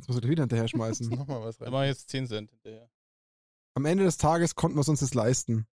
Jetzt 0.00 0.08
muss 0.08 0.16
er 0.16 0.28
wieder 0.30 0.44
hinterher 0.44 0.66
schmeißen. 0.68 1.10
Nochmal 1.10 1.42
was 1.42 1.58
Da 1.58 1.66
rein. 1.66 1.72
mache 1.72 1.84
ich 1.84 1.90
jetzt 1.90 2.08
10 2.08 2.26
Cent 2.26 2.50
hinterher. 2.50 2.90
Am 3.74 3.84
Ende 3.84 4.04
des 4.04 4.16
Tages 4.16 4.54
konnten 4.54 4.78
wir 4.78 4.80
es 4.80 4.88
uns 4.88 5.00
das 5.00 5.12
leisten. 5.12 5.66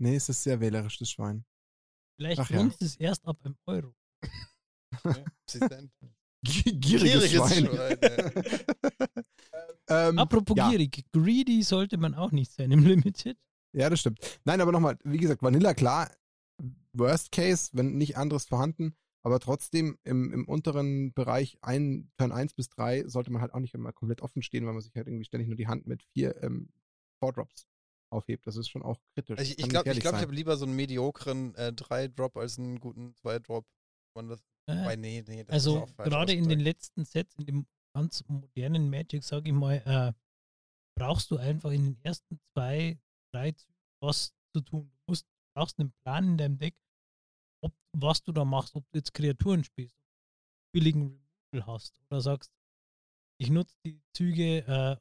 Nee, 0.00 0.14
es 0.14 0.28
ist 0.28 0.44
sehr 0.44 0.60
wählerisch, 0.60 0.98
das 0.98 1.10
Schwein. 1.10 1.44
Vielleicht 2.16 2.40
Ach 2.40 2.50
ja. 2.50 2.60
uns 2.60 2.76
ist 2.76 3.00
erst 3.00 3.26
ab 3.26 3.36
einem 3.42 3.56
Euro. 3.66 3.94
Gieriges, 6.44 6.80
Gieriges 6.80 7.30
Schwein. 7.32 7.66
Schwein, 7.66 7.98
ähm, 9.88 10.18
Apropos 10.20 10.56
ja. 10.56 10.70
gierig, 10.70 11.04
greedy 11.12 11.64
sollte 11.64 11.96
man 11.98 12.14
auch 12.14 12.30
nicht 12.30 12.52
sein 12.52 12.70
im 12.70 12.84
Limited. 12.84 13.36
Ja, 13.72 13.90
das 13.90 14.00
stimmt. 14.00 14.40
Nein, 14.44 14.60
aber 14.60 14.70
nochmal, 14.70 14.96
wie 15.02 15.18
gesagt, 15.18 15.42
Vanilla, 15.42 15.74
klar, 15.74 16.10
Worst 16.92 17.32
Case, 17.32 17.70
wenn 17.72 17.96
nicht 17.96 18.16
anderes 18.16 18.44
vorhanden, 18.46 18.96
aber 19.28 19.40
trotzdem 19.40 19.98
im, 20.04 20.32
im 20.32 20.48
unteren 20.48 21.12
Bereich 21.12 21.58
ein 21.60 22.10
Turn 22.16 22.32
1 22.32 22.54
bis 22.54 22.70
3 22.70 23.06
sollte 23.06 23.30
man 23.30 23.42
halt 23.42 23.52
auch 23.52 23.60
nicht 23.60 23.74
immer 23.74 23.92
komplett 23.92 24.22
offen 24.22 24.42
stehen, 24.42 24.64
weil 24.64 24.72
man 24.72 24.80
sich 24.80 24.94
halt 24.94 25.06
irgendwie 25.06 25.26
ständig 25.26 25.48
nur 25.48 25.56
die 25.56 25.66
Hand 25.66 25.86
mit 25.86 26.02
vier 26.02 26.42
ähm, 26.42 26.70
Four 27.20 27.34
Drops 27.34 27.66
aufhebt. 28.10 28.46
Das 28.46 28.56
ist 28.56 28.70
schon 28.70 28.82
auch 28.82 28.98
kritisch. 29.14 29.38
Also 29.38 29.54
ich 29.56 29.68
glaube, 29.68 29.90
ich, 29.90 30.00
glaub, 30.00 30.14
ich 30.14 30.22
habe 30.22 30.34
lieber 30.34 30.56
so 30.56 30.64
einen 30.64 30.76
mediokren 30.76 31.54
äh, 31.56 31.72
3-Drop 31.76 32.38
als 32.38 32.58
einen 32.58 32.80
guten 32.80 33.12
2-Drop. 33.22 33.66
Man 34.14 34.28
das, 34.28 34.40
Äh, 34.66 34.96
nee, 34.96 35.22
nee, 35.26 35.44
also 35.48 35.86
gerade 35.98 36.32
in 36.32 36.48
den 36.48 36.60
letzten 36.60 37.04
Sets, 37.04 37.34
in 37.36 37.44
dem 37.44 37.66
ganz 37.94 38.24
modernen 38.28 38.88
Magic, 38.88 39.22
sage 39.22 39.50
ich 39.50 39.54
mal, 39.54 39.82
äh, 39.84 40.12
brauchst 40.98 41.30
du 41.30 41.36
einfach 41.36 41.70
in 41.70 41.84
den 41.84 41.98
ersten 42.02 42.40
zwei, 42.52 42.98
drei 43.32 43.54
was 44.00 44.34
zu 44.54 44.60
tun. 44.62 44.90
Du 44.90 45.12
musst, 45.12 45.26
brauchst 45.54 45.78
einen 45.78 45.92
Plan 46.02 46.24
in 46.24 46.38
deinem 46.38 46.58
Deck, 46.58 46.74
was 48.00 48.22
du 48.22 48.32
da 48.32 48.44
machst, 48.44 48.74
ob 48.74 48.84
du 48.90 48.98
jetzt 48.98 49.14
Kreaturen 49.14 49.64
spielst, 49.64 49.96
billigen 50.72 51.20
Removal 51.52 51.66
hast 51.74 52.00
oder 52.10 52.20
sagst, 52.20 52.50
ich 53.40 53.50
nutze 53.50 53.74
die 53.84 54.00
Züge, 54.14 54.58
äh, 54.66 54.96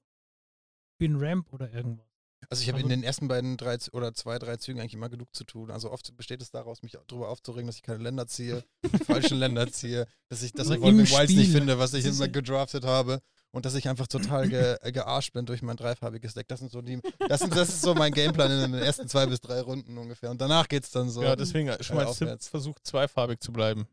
bin 1.00 1.16
Ramp 1.18 1.52
oder 1.54 1.72
irgendwas. 1.72 2.06
Also 2.50 2.62
ich 2.62 2.70
habe 2.70 2.80
in 2.80 2.86
Also- 2.86 2.96
den 2.96 3.04
ersten 3.04 3.28
beiden 3.28 3.58
drei 3.58 3.78
oder 3.94 4.14
zwei, 4.14 4.38
drei 4.40 4.58
Zügen 4.58 4.80
eigentlich 4.80 4.94
immer 4.94 5.10
genug 5.10 5.34
zu 5.36 5.44
tun. 5.44 5.72
Also 5.72 5.92
oft 5.92 6.16
besteht 6.16 6.42
es 6.42 6.52
daraus, 6.52 6.82
mich 6.84 6.96
darüber 7.08 7.30
aufzuregen, 7.30 7.66
dass 7.68 7.78
ich 7.78 7.82
keine 7.82 8.04
Länder 8.04 8.28
ziehe, 8.28 8.64
die 8.94 9.04
falschen 9.04 9.38
Länder 9.38 9.72
ziehe, 9.72 10.08
dass 10.30 10.44
ich 10.44 10.54
das 10.54 10.68
Aber 10.68 10.78
Evolving 10.78 11.00
im 11.00 11.10
Wilds 11.10 11.34
nicht 11.34 11.52
finde, 11.52 11.80
was 11.80 11.94
ich 11.94 12.06
immer 12.06 12.28
gedraftet 12.28 12.86
habe. 12.86 13.22
Und 13.52 13.66
dass 13.66 13.74
ich 13.76 13.88
einfach 13.88 14.08
total 14.08 14.48
ge 14.50 14.78
äh, 14.82 14.92
gearscht 14.92 15.34
bin 15.34 15.46
durch 15.46 15.62
mein 15.62 15.78
dreifarbiges 15.78 16.34
Deck. 16.34 16.48
Das 16.48 16.60
sind 16.60 16.72
so 16.72 16.82
die, 16.82 17.00
das, 17.28 17.40
sind, 17.42 17.56
das 17.56 17.70
ist 17.70 17.82
so 17.82 17.94
mein 17.96 18.12
Gameplan 18.12 18.52
in 18.52 18.72
den 18.74 18.82
ersten 18.82 19.08
zwei 19.08 19.26
bis 19.26 19.40
drei 19.40 19.62
Runden 19.62 19.98
ungefähr. 19.98 20.30
Und 20.32 20.42
danach 20.42 20.68
geht's 20.68 20.92
dann 20.92 21.10
so. 21.10 21.24
Ja, 21.24 21.36
deswegen 21.36 21.72
schon 21.82 21.96
mal 21.96 22.04
Tipp, 22.04 22.10
aufwärts. 22.12 22.48
versucht 22.50 22.86
zweifarbig 22.86 23.40
zu 23.40 23.52
bleiben. 23.52 23.88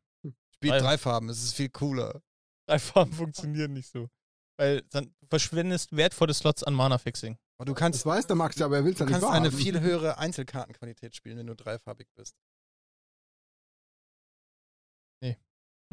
Spielt 0.55 0.75
drei- 0.75 0.81
drei 0.81 0.99
Farben, 0.99 1.29
es 1.29 1.43
ist 1.43 1.55
viel 1.55 1.69
cooler. 1.69 2.21
Drei 2.67 2.79
Farben 2.79 3.13
funktionieren 3.13 3.73
nicht 3.75 3.91
so. 3.91 4.09
Weil 4.57 4.83
dann 4.91 5.05
du 5.21 5.27
verschwendest 5.29 5.97
wertvolle 5.97 6.33
Slots 6.35 6.63
an 6.65 6.75
Mana-Fixing. 6.75 7.37
Du 7.59 7.73
Das 7.73 7.75
kannst, 7.77 8.05
weiß 8.07 8.27
der 8.27 8.37
Max 8.37 8.57
ja, 8.57 8.67
aber 8.67 8.77
er 8.77 8.85
will 8.85 8.93
es 8.93 8.99
du 8.99 9.05
ja 9.05 9.11
nicht 9.11 9.21
kannst 9.21 9.35
eine 9.35 9.51
viel 9.53 9.81
höhere 9.81 10.19
Einzelkartenqualität 10.19 11.15
spielen, 11.17 11.39
wenn 11.39 11.47
du 11.47 11.55
dreifarbig 11.55 12.09
bist. 12.15 12.35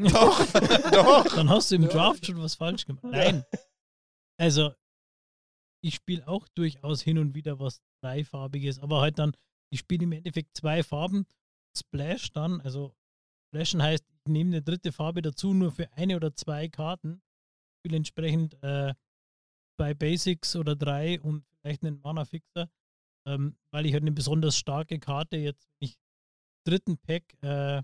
Doch, 0.10 0.46
Doch. 0.92 1.36
Dann 1.36 1.50
hast 1.50 1.72
du 1.72 1.76
im. 1.76 1.88
Draft 1.88 2.26
schon 2.26 2.42
was 2.42 2.56
falsch 2.56 2.86
gemacht. 2.86 3.04
Nein. 3.04 3.44
Also, 4.40 4.74
ich 5.84 5.96
spiele 5.96 6.28
auch 6.28 6.48
durchaus 6.50 7.02
hin 7.02 7.18
und 7.18 7.36
wieder 7.36 7.60
was 7.60 7.82
dreifarbiges, 8.04 8.80
aber 8.80 9.02
halt 9.02 9.20
dann, 9.20 9.36
ich 9.72 9.80
spiele 9.80 10.04
im 10.04 10.12
Endeffekt 10.12 10.56
zwei 10.56 10.84
Farben, 10.84 11.26
Splash 11.78 12.32
dann, 12.34 12.62
also 12.62 12.96
Splashen 13.50 13.82
heißt, 13.82 14.06
ich 14.10 14.32
nehme 14.32 14.52
eine 14.52 14.62
dritte 14.62 14.92
Farbe 14.92 15.22
dazu, 15.22 15.54
nur 15.54 15.72
für 15.72 15.92
eine 15.94 16.16
oder 16.16 16.36
zwei 16.36 16.70
Karten, 16.70 17.22
spiele 17.80 17.98
entsprechend 17.98 18.62
äh, 18.64 18.94
zwei 19.80 19.94
Basics 19.94 20.56
oder 20.56 20.76
drei 20.76 21.20
und 21.22 21.46
vielleicht 21.60 21.84
einen 21.84 22.00
Mana-Fixer, 22.02 22.70
ähm, 23.28 23.58
weil 23.72 23.86
ich 23.86 23.94
halt 23.94 24.04
eine 24.04 24.12
besonders 24.12 24.58
starke 24.58 25.00
Karte 25.00 25.38
jetzt, 25.38 25.68
wenn 25.80 25.90
ich 25.90 25.98
dritten 26.66 26.98
Pack, 26.98 27.34
äh, 27.42 27.84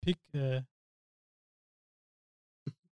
Pick, 0.00 0.18
äh, 0.34 0.62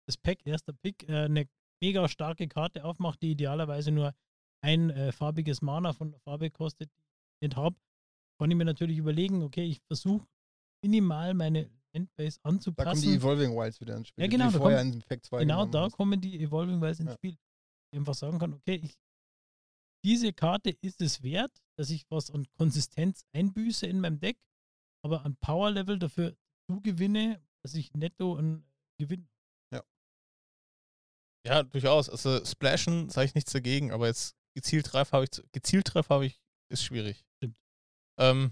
das 0.07 0.17
Pack, 0.17 0.45
erster 0.45 0.73
Pick, 0.73 1.07
äh, 1.09 1.25
eine 1.25 1.47
mega 1.81 2.07
starke 2.07 2.47
Karte 2.47 2.83
aufmacht, 2.85 3.21
die 3.21 3.31
idealerweise 3.31 3.91
nur 3.91 4.13
ein 4.63 4.89
äh, 4.89 5.11
farbiges 5.11 5.61
Mana 5.61 5.93
von 5.93 6.11
der 6.11 6.19
Farbe 6.19 6.49
kostet, 6.49 6.89
die 6.89 7.01
ich 7.45 7.49
nicht 7.49 7.55
habe, 7.57 7.75
kann 8.39 8.49
ich 8.51 8.57
mir 8.57 8.65
natürlich 8.65 8.97
überlegen, 8.97 9.43
okay, 9.43 9.65
ich 9.65 9.81
versuche 9.87 10.25
minimal 10.83 11.33
meine 11.33 11.69
Endbase 11.93 12.39
Da 12.39 12.49
kommen 12.49 12.59
die 12.59 12.65
anzupassen. 12.65 13.13
Evolving 13.13 13.55
Wilds 13.55 13.79
wieder 13.81 13.95
ins 13.95 14.07
Spiel. 14.09 14.23
Ja, 14.23 14.29
genau, 14.29 14.51
da 14.51 14.57
vorher 14.57 14.79
kommt- 14.81 14.95
in 14.95 15.01
Pack 15.03 15.25
2 15.25 15.39
genau 15.39 15.65
da 15.65 15.83
hast. 15.83 15.93
kommen 15.93 16.19
die 16.19 16.39
Evolving 16.41 16.81
Wilds 16.81 16.99
ins 16.99 17.11
Ja. 17.11 17.15
Spiel. 17.15 17.37
Ich 17.91 17.97
einfach 17.99 18.13
sagen 18.15 18.37
kann, 18.39 18.53
okay, 18.53 18.75
ich, 18.83 18.95
diese 20.03 20.33
Karte 20.33 20.71
ist 20.81 21.01
es 21.01 21.23
wert, 21.23 21.51
dass 21.77 21.89
ich 21.89 22.05
was 22.09 22.29
an 22.31 22.45
Konsistenz 22.57 23.25
einbüße 23.33 23.87
in 23.87 24.01
meinem 24.01 24.19
Deck, 24.19 24.37
aber 25.03 25.23
an 25.25 25.35
Power-Level 25.37 25.97
dafür 25.99 26.35
zugewinne, 26.69 27.41
dass 27.63 27.73
ich 27.75 27.93
netto 27.93 28.35
einen 28.37 28.65
Gewinn 28.99 29.27
Ja, 31.47 31.61
durchaus. 31.61 32.09
Also 32.09 32.43
Splashen 32.43 33.09
sage 33.11 33.27
ich 33.27 33.35
nichts 33.35 33.51
dagegen, 33.51 33.91
aber 33.91 34.07
jetzt 34.07 34.35
gezielt 34.55 34.91
dreifarbig, 34.91 35.29
zu- 35.29 35.43
gezielt 35.51 35.93
dreifarbig 35.93 36.41
ist 36.71 36.83
schwierig. 36.83 37.23
Stimmt. 37.37 37.55
Ähm, 38.19 38.51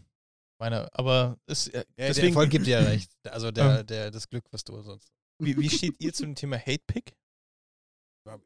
meine, 0.62 0.94
aber 0.94 1.40
ist, 1.48 1.70
äh, 1.70 1.80
Ja, 1.80 1.84
der 1.98 2.08
deswegen, 2.10 2.28
Erfolg 2.28 2.52
gibt 2.52 2.68
dir 2.68 2.82
ja 2.82 2.88
recht. 2.88 3.12
Also 3.26 3.50
der, 3.50 3.80
Ähm. 3.80 3.88
der, 3.88 4.12
das 4.12 4.30
Glück, 4.30 4.46
was 4.52 4.64
du 4.64 4.80
sonst. 4.84 5.12
wie, 5.40 5.58
wie 5.58 5.70
steht 5.72 6.00
ihr 6.00 6.14
zu 6.14 6.22
dem 6.24 6.36
Thema 6.36 6.58
Hate 6.60 6.84
Pick? 6.86 7.16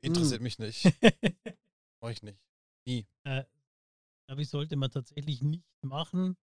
Interessiert 0.02 0.42
mich 0.42 0.58
nicht. 0.60 0.86
Mach 2.02 2.10
ich 2.10 2.24
nicht. 2.24 2.40
glaube 2.86 4.42
ich, 4.42 4.50
sollte 4.50 4.78
man 4.78 4.92
tatsächlich 4.92 5.42
nicht 5.42 5.66
machen. 5.84 6.38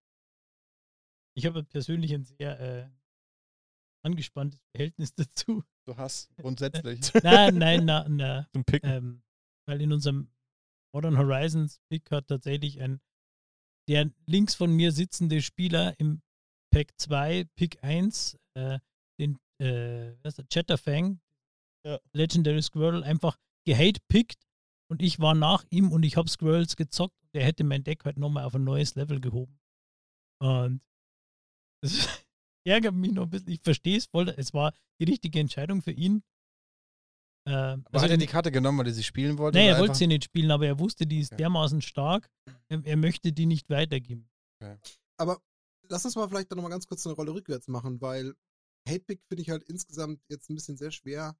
Ich 1.35 1.45
habe 1.47 1.63
persönlich 1.63 2.13
ein 2.13 2.23
sehr 2.23 2.59
äh, 2.59 2.89
angespanntes 4.05 4.59
Verhältnis 4.75 5.13
dazu. 5.15 5.63
Du 5.87 5.97
hast 5.97 6.35
grundsätzlich. 6.37 7.13
nein, 7.23 7.55
nein, 7.57 7.85
nein, 7.85 8.15
nein. 8.15 8.45
Zum 8.53 8.63
Picken. 8.63 8.89
Ähm, 8.89 9.23
weil 9.67 9.81
in 9.81 9.91
unserem 9.91 10.29
Modern 10.93 11.17
Horizons 11.17 11.79
Pick 11.89 12.09
hat 12.11 12.27
tatsächlich 12.27 12.81
ein 12.81 13.01
der 13.87 14.09
links 14.25 14.55
von 14.55 14.71
mir 14.71 14.91
sitzende 14.91 15.41
Spieler 15.41 15.99
im 15.99 16.21
Pack 16.73 16.93
2, 16.97 17.45
Pick 17.55 17.83
1, 17.83 18.37
äh, 18.55 18.79
den 19.19 19.37
äh, 19.61 20.13
was 20.23 20.33
ist 20.33 20.37
der, 20.37 20.45
Chatterfang, 20.47 21.21
Ja. 21.85 21.99
Legendary 22.13 22.61
Squirrel, 22.61 23.03
einfach 23.03 23.37
gehate-pickt 23.67 24.43
und 24.91 25.01
ich 25.01 25.19
war 25.19 25.35
nach 25.35 25.63
ihm 25.69 25.91
und 25.91 26.03
ich 26.03 26.17
habe 26.17 26.29
Squirrels 26.29 26.75
gezockt. 26.75 27.15
Der 27.33 27.43
hätte 27.43 27.63
mein 27.63 27.83
Deck 27.83 28.05
halt 28.05 28.17
nochmal 28.17 28.45
auf 28.45 28.55
ein 28.55 28.63
neues 28.63 28.95
Level 28.95 29.19
gehoben. 29.19 29.59
Und 30.41 30.81
das 31.83 32.24
ärgert 32.65 32.93
mich 32.95 33.11
noch 33.11 33.23
ein 33.23 33.29
bisschen. 33.29 33.49
Ich 33.49 33.61
verstehe 33.61 33.97
es 33.97 34.05
voll. 34.05 34.29
Es 34.29 34.53
war 34.53 34.73
die 34.99 35.05
richtige 35.05 35.39
Entscheidung 35.39 35.81
für 35.81 35.91
ihn. 35.91 36.23
Äh, 37.47 37.51
Aber 37.51 37.83
also 37.91 38.03
hat 38.03 38.09
er 38.09 38.13
in- 38.15 38.19
die 38.19 38.25
Karte 38.27 38.51
genommen, 38.51 38.79
weil 38.79 38.87
er 38.87 38.93
sie 38.93 39.03
spielen 39.03 39.37
wollte? 39.37 39.57
Nein, 39.57 39.67
er 39.67 39.79
wollte 39.79 39.95
sie 39.95 40.07
nicht 40.07 40.23
spielen, 40.23 40.49
aber 40.51 40.65
er 40.65 40.79
wusste, 40.79 41.05
die 41.05 41.19
ist 41.19 41.31
Ja. 41.31 41.37
dermaßen 41.37 41.81
stark. 41.81 42.27
Er, 42.69 42.83
er 42.83 42.97
möchte 42.97 43.31
die 43.31 43.45
nicht 43.45 43.69
weitergeben. 43.69 44.27
Aber 45.17 45.41
lass 45.89 46.05
uns 46.05 46.15
mal 46.15 46.27
vielleicht 46.27 46.49
dann 46.51 46.57
nochmal 46.57 46.71
ganz 46.71 46.87
kurz 46.87 47.05
eine 47.05 47.15
Rolle 47.15 47.33
rückwärts 47.33 47.67
machen, 47.67 48.01
weil 48.01 48.35
Hatepick 48.87 49.21
finde 49.27 49.41
ich 49.43 49.49
halt 49.51 49.63
insgesamt 49.65 50.21
jetzt 50.27 50.49
ein 50.49 50.55
bisschen 50.55 50.77
sehr 50.77 50.91
schwer 50.91 51.37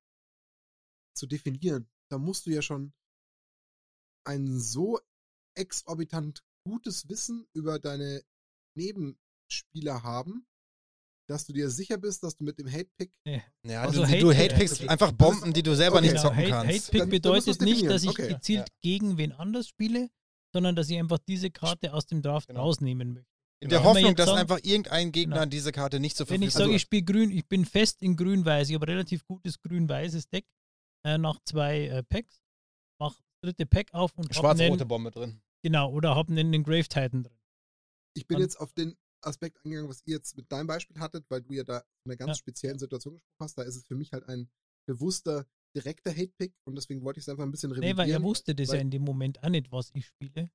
zu 1.18 1.26
definieren. 1.26 1.90
Da 2.12 2.18
musst 2.20 2.46
du 2.46 2.52
ja 2.52 2.62
schon 2.62 2.94
ein 4.28 4.60
so 4.60 5.00
exorbitant 5.56 6.44
gutes 6.68 7.08
Wissen 7.10 7.48
über 7.54 7.80
deine 7.80 8.24
Nebenspieler 8.76 10.04
haben, 10.04 10.46
dass 11.28 11.46
du 11.46 11.54
dir 11.54 11.70
sicher 11.70 11.98
bist, 11.98 12.24
dass 12.24 12.36
du 12.38 12.44
mit 12.44 12.58
dem 12.60 12.68
Hatepick 12.72 13.12
Ja, 13.66 13.82
Also 13.82 14.02
du, 14.02 14.08
Hate- 14.08 14.20
du 14.20 14.34
Hate-Pickst 14.34 14.82
Okay. 14.82 14.90
einfach 14.90 15.12
Bomben, 15.12 15.54
die 15.54 15.64
du 15.64 15.76
selber 15.76 15.98
Okay. 15.98 16.12
nicht 16.12 16.20
zocken 16.22 16.38
Hate, 16.38 16.50
kannst. 16.50 16.68
Hate-Pick 16.74 16.92
Dann- 16.92 17.00
dann 17.00 17.10
bedeutet 17.10 17.62
nicht, 17.62 17.86
dass 17.88 18.04
ich. 18.04 18.10
Okay. 18.10 18.28
gezielt 18.28 18.68
gegen 18.82 19.18
wen 19.18 19.32
anders 19.32 19.68
spiele, 19.68 20.10
sondern 20.54 20.76
dass 20.76 20.90
ich 20.90 20.98
einfach 21.00 21.20
diese 21.28 21.50
Karte 21.52 21.94
aus 21.94 22.06
dem 22.06 22.22
Draft 22.22 22.48
Genau. 22.50 22.62
rausnehmen 22.62 23.14
möchte. 23.14 23.30
In 23.62 23.70
der 23.70 23.84
Hoffnung, 23.84 24.06
jetzt 24.10 24.20
dass 24.20 24.28
sagen- 24.28 24.40
einfach 24.40 24.60
irgendein 24.64 25.12
Gegner 25.12 25.36
Genau. 25.38 25.46
diese 25.50 25.72
Karte 25.72 26.00
nicht 26.00 26.16
zur 26.18 26.30
Wenn 26.30 26.42
ich 26.44 26.50
Verfügung 26.52 26.68
sage, 26.68 26.76
ich 26.76 26.82
spiele 26.82 27.04
grün, 27.04 27.32
ich 27.32 27.48
bin 27.48 27.66
fest 27.66 28.02
in 28.04 28.16
grün-weiß, 28.16 28.70
ich 28.70 28.76
habe 28.76 28.86
ein 28.86 28.90
relativ 28.92 29.26
gutes 29.26 29.60
grün-weißes 29.62 30.30
Deck 30.30 30.46
äh, 31.06 31.18
nach 31.18 31.40
zwei 31.46 31.88
äh, 31.88 32.04
Packs, 32.04 32.42
mach 33.00 33.14
das 33.16 33.26
dritte 33.42 33.66
Pack 33.66 33.94
auf 33.94 34.14
und 34.18 34.34
Schwarz-rote 34.36 34.86
Bombe 34.86 35.10
drin. 35.12 35.42
genau, 35.64 35.92
oder 35.92 36.16
habe 36.16 36.32
einen, 36.32 36.54
einen 36.54 36.64
Grave 36.64 36.84
Titan 36.84 37.24
drin. 37.24 37.38
Ich 38.16 38.28
bin 38.28 38.36
Dann- 38.36 38.44
jetzt 38.44 38.60
auf 38.60 38.72
den 38.74 38.96
Aspekt 39.26 39.58
eingegangen, 39.64 39.90
was 39.90 40.02
ihr 40.06 40.16
jetzt 40.16 40.36
mit 40.38 40.52
deinem 40.52 40.68
Beispiel 40.68 41.00
hattet, 41.00 41.26
weil 41.30 41.42
du 41.42 41.54
ja 41.54 41.64
da 41.64 41.80
in 41.80 42.12
einer 42.12 42.18
ganz 42.18 42.30
Ja. 42.32 42.36
speziellen 42.36 42.80
Situation 42.80 43.14
gesprochen 43.16 43.38
hast. 43.40 43.58
Da 43.58 43.64
ist 43.64 43.76
es 43.76 43.86
für 43.86 43.96
mich 43.96 44.12
halt 44.14 44.28
ein 44.30 44.50
bewusster, 44.88 45.46
direkter 45.76 46.12
Hate-Pick 46.12 46.54
und 46.66 46.76
deswegen 46.76 47.04
wollte 47.04 47.20
ich 47.20 47.26
es 47.26 47.30
einfach 47.30 47.44
ein 47.44 47.52
bisschen 47.52 47.72
Nee, 47.72 47.78
revidieren. 47.78 47.98
weil 47.98 48.10
er 48.10 48.24
wusste 48.24 48.56
das 48.56 48.70
ja 48.70 48.76
in 48.76 48.92
dem 48.92 49.04
Moment 49.04 49.44
auch 49.44 49.50
nicht, 49.50 49.72
was 49.72 49.92
ich 49.94 50.06
spiele. 50.06 50.50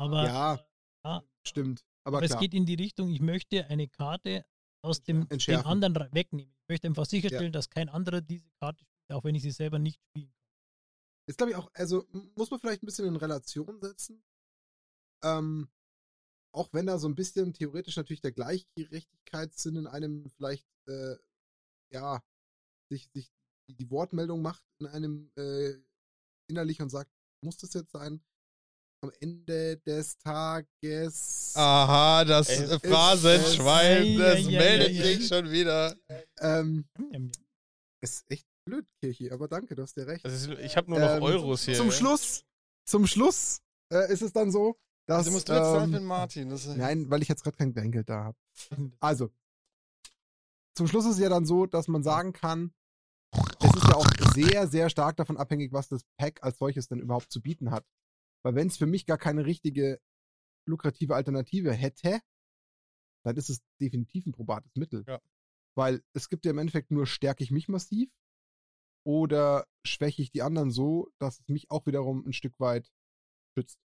Aber, 0.00 0.24
ja, 0.24 0.66
Ja. 1.04 1.22
stimmt. 1.46 1.84
Aber 2.04 2.18
aber 2.18 2.26
es 2.26 2.38
geht 2.38 2.54
in 2.54 2.64
die 2.64 2.74
Richtung, 2.74 3.10
ich 3.10 3.20
möchte 3.20 3.66
eine 3.66 3.88
Karte 3.88 4.46
aus 4.82 5.02
dem 5.02 5.26
Entschärfen. 5.28 5.66
anderen 5.66 5.94
wegnehmen. 6.14 6.54
Ich 6.62 6.68
möchte 6.68 6.86
einfach 6.86 7.04
sicherstellen, 7.04 7.52
dass 7.52 7.68
kein 7.68 7.88
anderer 7.88 8.20
diese 8.20 8.48
Karte 8.60 8.84
spielt, 8.84 9.12
auch 9.18 9.24
wenn 9.24 9.34
ich 9.34 9.42
sie 9.42 9.50
selber 9.50 9.78
nicht 9.78 10.00
spiele. 10.00 10.32
Ist, 11.28 11.36
glaube 11.36 11.50
ich, 11.50 11.56
auch, 11.56 11.70
also 11.74 12.06
muss 12.36 12.50
man 12.50 12.60
vielleicht 12.60 12.82
ein 12.82 12.86
bisschen 12.86 13.06
in 13.06 13.16
Relation 13.16 13.78
setzen. 13.82 14.22
Ähm, 15.22 15.68
auch 16.58 16.72
wenn 16.72 16.86
da 16.86 16.98
so 16.98 17.08
ein 17.08 17.14
bisschen 17.14 17.52
theoretisch 17.54 17.96
natürlich 17.96 18.20
der 18.20 18.32
Gleichgerechtigkeitssinn 18.32 19.76
in 19.76 19.86
einem 19.86 20.28
vielleicht, 20.36 20.66
äh, 20.88 21.14
ja, 21.92 22.20
sich, 22.90 23.08
sich 23.14 23.30
die, 23.68 23.76
die 23.76 23.90
Wortmeldung 23.90 24.42
macht 24.42 24.64
in 24.80 24.86
einem 24.86 25.30
äh, 25.36 25.74
innerlich 26.50 26.82
und 26.82 26.90
sagt, 26.90 27.10
muss 27.44 27.58
das 27.58 27.74
jetzt 27.74 27.92
sein? 27.92 28.20
Am 29.00 29.12
Ende 29.20 29.76
des 29.86 30.18
Tages. 30.18 31.52
Aha, 31.54 32.24
das 32.24 32.48
äh, 32.48 32.80
Phrasenschwein, 32.80 34.18
das 34.18 34.38
ei, 34.38 34.48
ei, 34.48 34.58
meldet 34.58 34.88
ei. 34.88 35.02
sich 35.02 35.28
schon 35.28 35.50
wieder. 35.52 35.96
Ähm, 36.40 36.88
Hm, 36.96 37.30
ist 38.02 38.28
echt 38.28 38.48
blöd, 38.64 38.86
Kirchi, 39.00 39.30
aber 39.30 39.46
danke, 39.46 39.76
du 39.76 39.82
hast 39.82 39.96
dir 39.96 40.08
recht. 40.08 40.24
Also 40.24 40.52
ich 40.54 40.76
habe 40.76 40.90
nur 40.90 40.98
noch 40.98 41.16
Ähm, 41.16 41.22
Euros 41.22 41.64
hier. 41.64 41.76
Zum 41.76 41.86
ja. 41.86 41.92
Schluss, 41.92 42.44
zum 42.84 43.06
Schluss 43.06 43.60
äh, 43.92 44.12
ist 44.12 44.22
es 44.22 44.32
dann 44.32 44.50
so, 44.50 44.76
Du 45.08 45.32
musst 45.32 45.48
du 45.48 45.54
zahlen 45.54 45.84
ähm, 45.84 45.90
für 45.90 45.98
den 45.98 46.06
Martin. 46.06 46.48
Das 46.50 46.66
Nein, 46.66 47.10
weil 47.10 47.22
ich 47.22 47.28
jetzt 47.28 47.42
gerade 47.42 47.56
kein 47.56 47.72
Kleingeld 47.72 48.08
da 48.08 48.24
habe. 48.24 48.38
Also, 49.00 49.30
zum 50.74 50.86
Schluss 50.86 51.06
ist 51.06 51.12
es 51.12 51.18
ja 51.18 51.28
dann 51.28 51.46
so, 51.46 51.66
dass 51.66 51.88
man 51.88 52.02
sagen 52.02 52.32
kann, 52.32 52.72
es 53.32 53.74
ist 53.74 53.88
ja 53.88 53.94
auch 53.94 54.06
sehr, 54.34 54.68
sehr 54.68 54.90
stark 54.90 55.16
davon 55.16 55.36
abhängig, 55.36 55.72
was 55.72 55.88
das 55.88 56.04
Pack 56.16 56.42
als 56.42 56.58
solches 56.58 56.88
denn 56.88 57.00
überhaupt 57.00 57.32
zu 57.32 57.40
bieten 57.40 57.70
hat. 57.70 57.86
Weil 58.42 58.54
wenn 58.54 58.68
es 58.68 58.76
für 58.76 58.86
mich 58.86 59.06
gar 59.06 59.18
keine 59.18 59.44
richtige 59.44 60.00
lukrative 60.66 61.14
Alternative 61.14 61.72
hätte, 61.72 62.20
dann 63.24 63.36
ist 63.36 63.50
es 63.50 63.60
definitiv 63.80 64.26
ein 64.26 64.32
probates 64.32 64.76
Mittel. 64.76 65.04
Ja. 65.06 65.20
Weil 65.74 66.02
es 66.12 66.28
gibt 66.28 66.44
ja 66.44 66.50
im 66.50 66.58
Endeffekt 66.58 66.90
nur, 66.90 67.06
stärke 67.06 67.42
ich 67.42 67.50
mich 67.50 67.68
massiv 67.68 68.10
oder 69.04 69.66
schwäche 69.84 70.22
ich 70.22 70.30
die 70.30 70.42
anderen 70.42 70.70
so, 70.70 71.08
dass 71.18 71.40
es 71.40 71.48
mich 71.48 71.70
auch 71.70 71.86
wiederum 71.86 72.26
ein 72.26 72.32
Stück 72.32 72.58
weit 72.60 72.92
schützt. 73.56 73.80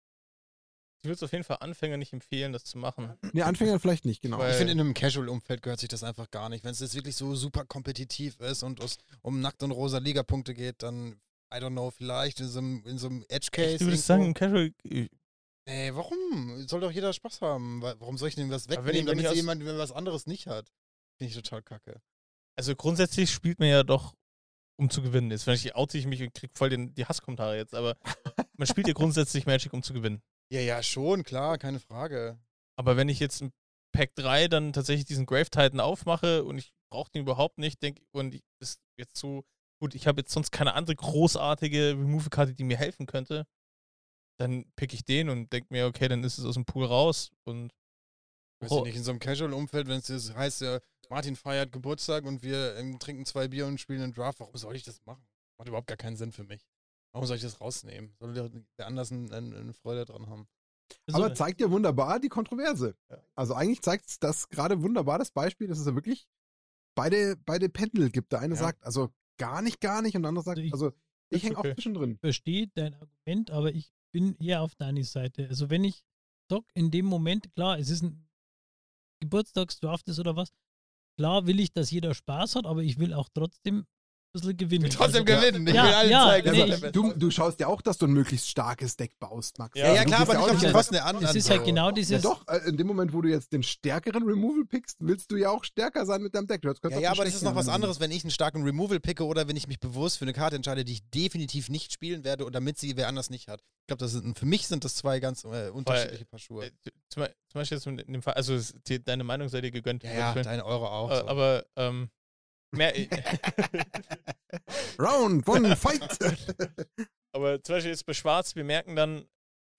Ich 1.02 1.06
würde 1.08 1.16
es 1.16 1.24
auf 1.24 1.32
jeden 1.32 1.46
Fall 1.46 1.58
Anfängern 1.62 2.00
nicht 2.00 2.12
empfehlen, 2.12 2.52
das 2.52 2.66
zu 2.66 2.78
machen. 2.78 3.14
Ne, 3.32 3.46
Anfänger 3.46 3.80
vielleicht 3.80 4.04
nicht, 4.06 4.22
genau. 4.22 4.38
Weil- 4.38 4.52
Ich 4.52 4.58
finde, 4.58 4.74
in 4.74 4.80
einem 4.82 4.94
Casual-Umfeld 4.94 5.62
gehört 5.62 5.80
sich 5.80 5.88
das 5.90 6.04
einfach 6.04 6.30
gar 6.30 6.50
nicht. 6.50 6.64
Wenn 6.66 6.72
es 6.72 6.80
jetzt 6.82 6.94
wirklich 6.96 7.16
so 7.16 7.36
super 7.36 7.64
kompetitiv 7.66 8.40
ist 8.42 8.64
und 8.64 8.84
es 8.84 8.98
um 9.22 9.40
nackt 9.40 9.64
und 9.64 9.72
rosa 9.72 10.00
Liga-Punkte 10.00 10.54
geht, 10.54 10.84
dann, 10.84 11.14
I 11.54 11.58
don't 11.58 11.72
know, 11.72 11.90
vielleicht 11.90 12.42
in 12.42 12.48
so 12.50 12.60
einem, 12.60 12.84
in 12.86 12.98
so 12.98 13.08
einem 13.08 13.24
Edge-Case. 13.30 13.78
Du 13.78 13.86
würdest 13.86 14.10
irgendwo. 14.10 14.24
sagen, 14.24 14.26
im 14.26 14.34
Casual. 14.34 14.74
äh, 14.84 15.08
Ey, 15.66 15.96
warum? 15.96 16.68
Soll 16.68 16.82
doch 16.82 16.92
jeder 16.92 17.14
Spaß 17.14 17.42
haben. 17.42 17.82
Wa- 17.82 17.96
Warum 18.00 18.18
soll 18.18 18.30
ich 18.30 18.36
denn 18.36 18.50
was 18.50 18.66
Aber 18.68 18.78
wenn 18.78 18.86
wegnehmen, 18.88 19.02
ich- 19.04 19.08
wenn 19.12 19.18
damit 19.24 19.32
ich 19.32 19.36
jemand 19.38 19.66
wenn 19.66 19.78
was 19.78 19.92
anderes 19.92 20.26
nicht 20.28 20.48
hat? 20.48 20.68
Finde 21.18 21.30
ich 21.30 21.36
total 21.36 21.62
kacke. 21.62 22.02
Also 22.58 22.76
grundsätzlich 22.76 23.32
spielt 23.32 23.60
man 23.60 23.70
ja 23.70 23.84
doch, 23.84 24.16
um 24.78 24.90
zu 24.90 25.02
gewinnen. 25.02 25.32
Jetzt 25.32 25.44
vielleicht 25.44 25.76
oute 25.76 25.98
ich 25.98 26.08
mich 26.08 26.22
und 26.24 26.34
krieg 26.34 26.52
voll 26.56 26.70
den, 26.70 26.94
die 26.96 27.06
Hasskommentare 27.06 27.56
jetzt, 27.56 27.74
aber 27.76 27.96
man 28.58 28.68
spielt 28.68 28.88
ja 28.88 28.94
grundsätzlich 28.96 29.46
Magic, 29.46 29.72
um 29.72 29.82
zu 29.84 29.94
gewinnen. 29.94 30.22
Ja, 30.52 30.62
ja, 30.62 30.82
schon, 30.82 31.24
klar, 31.24 31.58
keine 31.58 31.80
Frage. 31.80 32.40
Aber 32.78 32.98
wenn 32.98 33.10
ich 33.10 33.20
jetzt 33.20 33.42
im 33.42 33.52
Pack 33.92 34.16
3 34.16 34.48
dann 34.48 34.74
tatsächlich 34.74 35.06
diesen 35.06 35.26
Grave 35.26 35.50
Titan 35.50 35.80
aufmache 35.80 36.44
und 36.44 36.58
ich 36.58 36.72
brauche 36.92 37.12
den 37.12 37.22
überhaupt 37.22 37.58
nicht, 37.58 37.82
denke 37.84 38.02
und 38.12 38.36
ich 38.36 38.42
ist 38.62 38.80
jetzt 38.98 39.18
so, 39.18 39.44
gut, 39.82 39.94
ich 39.96 40.08
habe 40.08 40.22
jetzt 40.22 40.32
sonst 40.32 40.52
keine 40.52 40.74
andere 40.74 40.96
großartige 40.96 41.92
Remove-Karte, 41.92 42.54
die 42.56 42.64
mir 42.64 42.78
helfen 42.78 43.06
könnte, 43.06 43.46
dann 44.40 44.66
pick 44.76 44.94
ich 44.94 45.06
den 45.06 45.30
und 45.30 45.52
denke 45.54 45.68
mir, 45.72 45.86
okay, 45.88 46.08
dann 46.08 46.24
ist 46.24 46.38
es 46.38 46.46
aus 46.46 46.56
dem 46.56 46.66
Pool 46.66 46.86
raus 46.86 47.32
und 47.46 47.72
Weiß 48.62 48.72
Oh. 48.72 48.78
ich 48.80 48.84
nicht, 48.88 48.96
in 48.98 49.04
so 49.04 49.12
einem 49.12 49.20
Casual-Umfeld, 49.22 49.88
wenn 49.88 50.00
es 50.00 50.10
jetzt 50.10 50.36
heißt, 50.36 50.62
ja, 50.62 50.80
Martin 51.10 51.38
feiert 51.38 51.72
Geburtstag 51.72 52.26
und 52.26 52.44
wir 52.44 52.76
ähm, 52.76 53.00
trinken 53.00 53.26
zwei 53.26 53.48
Bier 53.48 53.66
und 53.66 53.80
spielen 53.80 54.02
einen 54.02 54.14
Draft, 54.14 54.42
warum 54.42 54.56
soll 54.58 54.76
ich 54.76 54.84
das 54.84 55.00
machen? 55.06 55.26
Macht 55.58 55.70
überhaupt 55.70 55.88
gar 55.88 55.96
keinen 55.96 56.18
Sinn 56.18 56.34
für 56.34 56.44
mich. 56.44 56.62
Warum 57.20 57.28
soll 57.28 57.38
ich 57.38 57.44
das 57.44 57.60
rausnehmen? 57.62 58.16
Soll 58.20 58.34
der, 58.34 58.50
der 58.78 58.88
anders 58.88 59.12
ein- 59.12 59.32
ein- 59.34 59.54
eine 59.54 59.74
Freude 59.74 60.06
dran 60.06 60.28
haben? 60.28 60.48
Also, 61.08 61.24
Aber 61.24 61.36
zeigt 61.36 61.62
ja 61.62 61.70
wunderbar 61.70 62.20
die 62.20 62.30
Kontroverse. 62.30 62.96
Ja. 63.12 63.22
Also 63.36 63.54
eigentlich 63.54 63.82
zeigt 63.82 64.08
es 64.08 64.20
das 64.20 64.50
gerade 64.50 64.82
wunderbar 64.82 65.20
das 65.20 65.32
Beispiel, 65.32 65.68
dass 65.68 65.78
es 65.80 65.86
ja 65.86 65.94
wirklich 65.96 66.28
beide, 66.96 67.36
beide 67.46 67.70
Pendel 67.70 68.10
gibt. 68.10 68.32
Der 68.32 68.40
eine 68.40 68.56
Ja. 68.56 68.60
sagt, 68.62 68.84
also 68.84 69.10
gar 69.38 69.62
nicht, 69.62 69.82
gar 69.82 70.02
nicht 70.02 70.16
und 70.16 70.24
der 70.24 70.30
andere 70.30 70.44
sagt, 70.44 70.58
Also 70.58 70.66
ich- 70.68 70.74
also 70.74 70.92
ich 71.30 71.44
hänge 71.44 71.58
okay. 71.58 71.70
auch 71.72 71.76
zwischendrin. 71.76 72.18
verstehe 72.20 72.68
dein 72.74 72.96
Argument, 72.96 73.52
aber 73.52 73.74
ich 73.74 73.92
bin 74.12 74.36
eher 74.38 74.62
auf 74.62 74.74
deiner 74.76 75.04
Seite. 75.04 75.48
Also 75.48 75.70
wenn 75.70 75.84
ich 75.84 76.04
zock 76.50 76.66
in 76.74 76.90
dem 76.90 77.06
Moment, 77.06 77.54
klar, 77.54 77.78
es 77.78 77.90
ist 77.90 78.02
ein 78.02 78.28
Geburtstagsdraft 79.22 80.08
ist 80.08 80.20
oder 80.20 80.36
was, 80.36 80.50
klar 81.18 81.46
will 81.46 81.60
ich, 81.60 81.72
dass 81.74 81.92
jeder 81.92 82.14
Spaß 82.16 82.56
hat, 82.56 82.66
aber 82.66 82.82
ich 82.82 82.98
will 82.98 83.14
auch 83.14 83.30
trotzdem 83.34 83.86
bisschen 84.32 84.58
gewinnen. 84.58 84.90
Trotzdem 84.90 85.26
also, 85.28 85.42
gewinnen. 85.42 85.68
Ich 85.68 85.74
Ja, 85.74 85.84
will 85.86 85.94
allen 85.94 86.10
ja, 86.12 86.26
zeigen, 86.28 86.52
nee, 86.52 86.64
ich- 86.76 86.92
Du, 86.92 87.14
du 87.14 87.32
schaust 87.32 87.60
ja 87.60 87.68
auch, 87.68 87.82
dass 87.82 87.98
du 87.98 88.06
ein 88.08 88.12
möglichst 88.14 88.48
starkes 88.50 88.96
Deck 88.96 89.18
baust, 89.20 89.58
Max. 89.60 89.78
Ja, 89.78 89.88
Ja, 89.88 89.96
ja, 89.96 90.04
klar, 90.06 90.22
aber 90.22 90.34
ja 90.34 90.40
nicht 90.40 90.50
auch 90.50 90.54
auf 90.56 90.60
die 90.60 90.72
Kosten 90.72 90.94
der 90.94 91.06
anderen. 91.06 91.26
Es 91.28 91.36
ist 91.36 91.50
halt 91.50 91.66
genau 91.66 91.88
Ja, 91.88 91.92
dieses, 91.92 92.22
doch, 92.22 92.48
äh, 92.48 92.58
in 92.70 92.78
dem 92.78 92.88
Moment, 92.88 93.14
wo 93.14 93.22
du 93.22 93.30
jetzt 93.30 93.52
den 93.52 93.64
stärkeren 93.64 94.24
Removal 94.24 94.66
pickst, 94.66 94.98
willst 95.00 95.32
du 95.32 95.36
ja 95.38 95.50
auch 95.50 95.64
stärker 95.64 96.06
sein 96.06 96.22
mit 96.22 96.36
deinem 96.36 96.48
Deck. 96.48 96.64
Ja, 96.64 97.00
ja, 97.00 97.12
aber 97.12 97.26
das 97.26 97.36
ist 97.36 97.44
noch 97.44 97.56
was 97.56 97.70
anderes, 97.70 98.00
wenn 98.00 98.12
ich 98.12 98.24
einen 98.24 98.32
starken 98.32 98.64
Removal 98.64 99.00
picke 99.00 99.26
oder 99.26 99.48
wenn 99.48 99.56
ich 99.56 99.68
mich 99.68 99.80
bewusst 99.80 100.18
für 100.18 100.26
eine 100.26 100.34
Karte 100.34 100.56
entscheide, 100.56 100.84
die 100.86 100.94
ich 100.94 101.10
definitiv 101.10 101.70
nicht 101.70 101.92
spielen 101.94 102.24
werde 102.24 102.46
und 102.46 102.54
damit 102.54 102.78
sie 102.78 102.96
wer 102.98 103.08
anders 103.08 103.30
nicht 103.30 103.48
hat. 103.48 103.62
Ich 103.84 103.88
glaube, 103.88 104.00
das 104.02 104.12
sind, 104.12 104.38
für 104.38 104.46
mich 104.46 104.68
sind 104.68 104.84
das 104.86 104.96
zwei 104.96 105.20
ganz 105.20 105.44
äh, 105.46 105.70
unterschiedliche 105.72 106.26
Paar 106.26 106.40
Schuhe. 106.40 106.66
äh, 106.68 106.72
zum, 107.10 107.24
Be- 107.24 107.34
zum 107.52 107.60
Beispiel 107.62 107.78
jetzt 107.78 107.88
in 107.88 107.98
dem 107.98 108.22
Fall, 108.22 108.36
also 108.36 108.54
es- 108.54 108.76
die, 108.88 109.04
deine 109.04 109.24
Meinung 109.24 109.50
sei 109.50 109.62
dir 109.62 109.72
gegönnt. 109.72 110.04
Ja, 110.04 110.32
um 110.32 110.38
ja, 110.38 110.44
deine 110.44 110.64
Eure 110.66 110.92
auch. 110.92 111.10
äh, 111.10 111.18
so. 111.22 111.28
aber 111.28 111.66
ähm, 111.76 112.10
mehr, 112.72 112.94
Round, 115.00 115.48
one, 115.48 115.76
fight! 115.76 116.18
Aber 117.34 117.62
zum 117.64 117.76
Beispiel 117.76 117.92
jetzt 117.92 118.06
bei 118.06 118.14
Schwarz, 118.14 118.56
wir 118.56 118.64
merken 118.64 118.96
dann, 118.96 119.26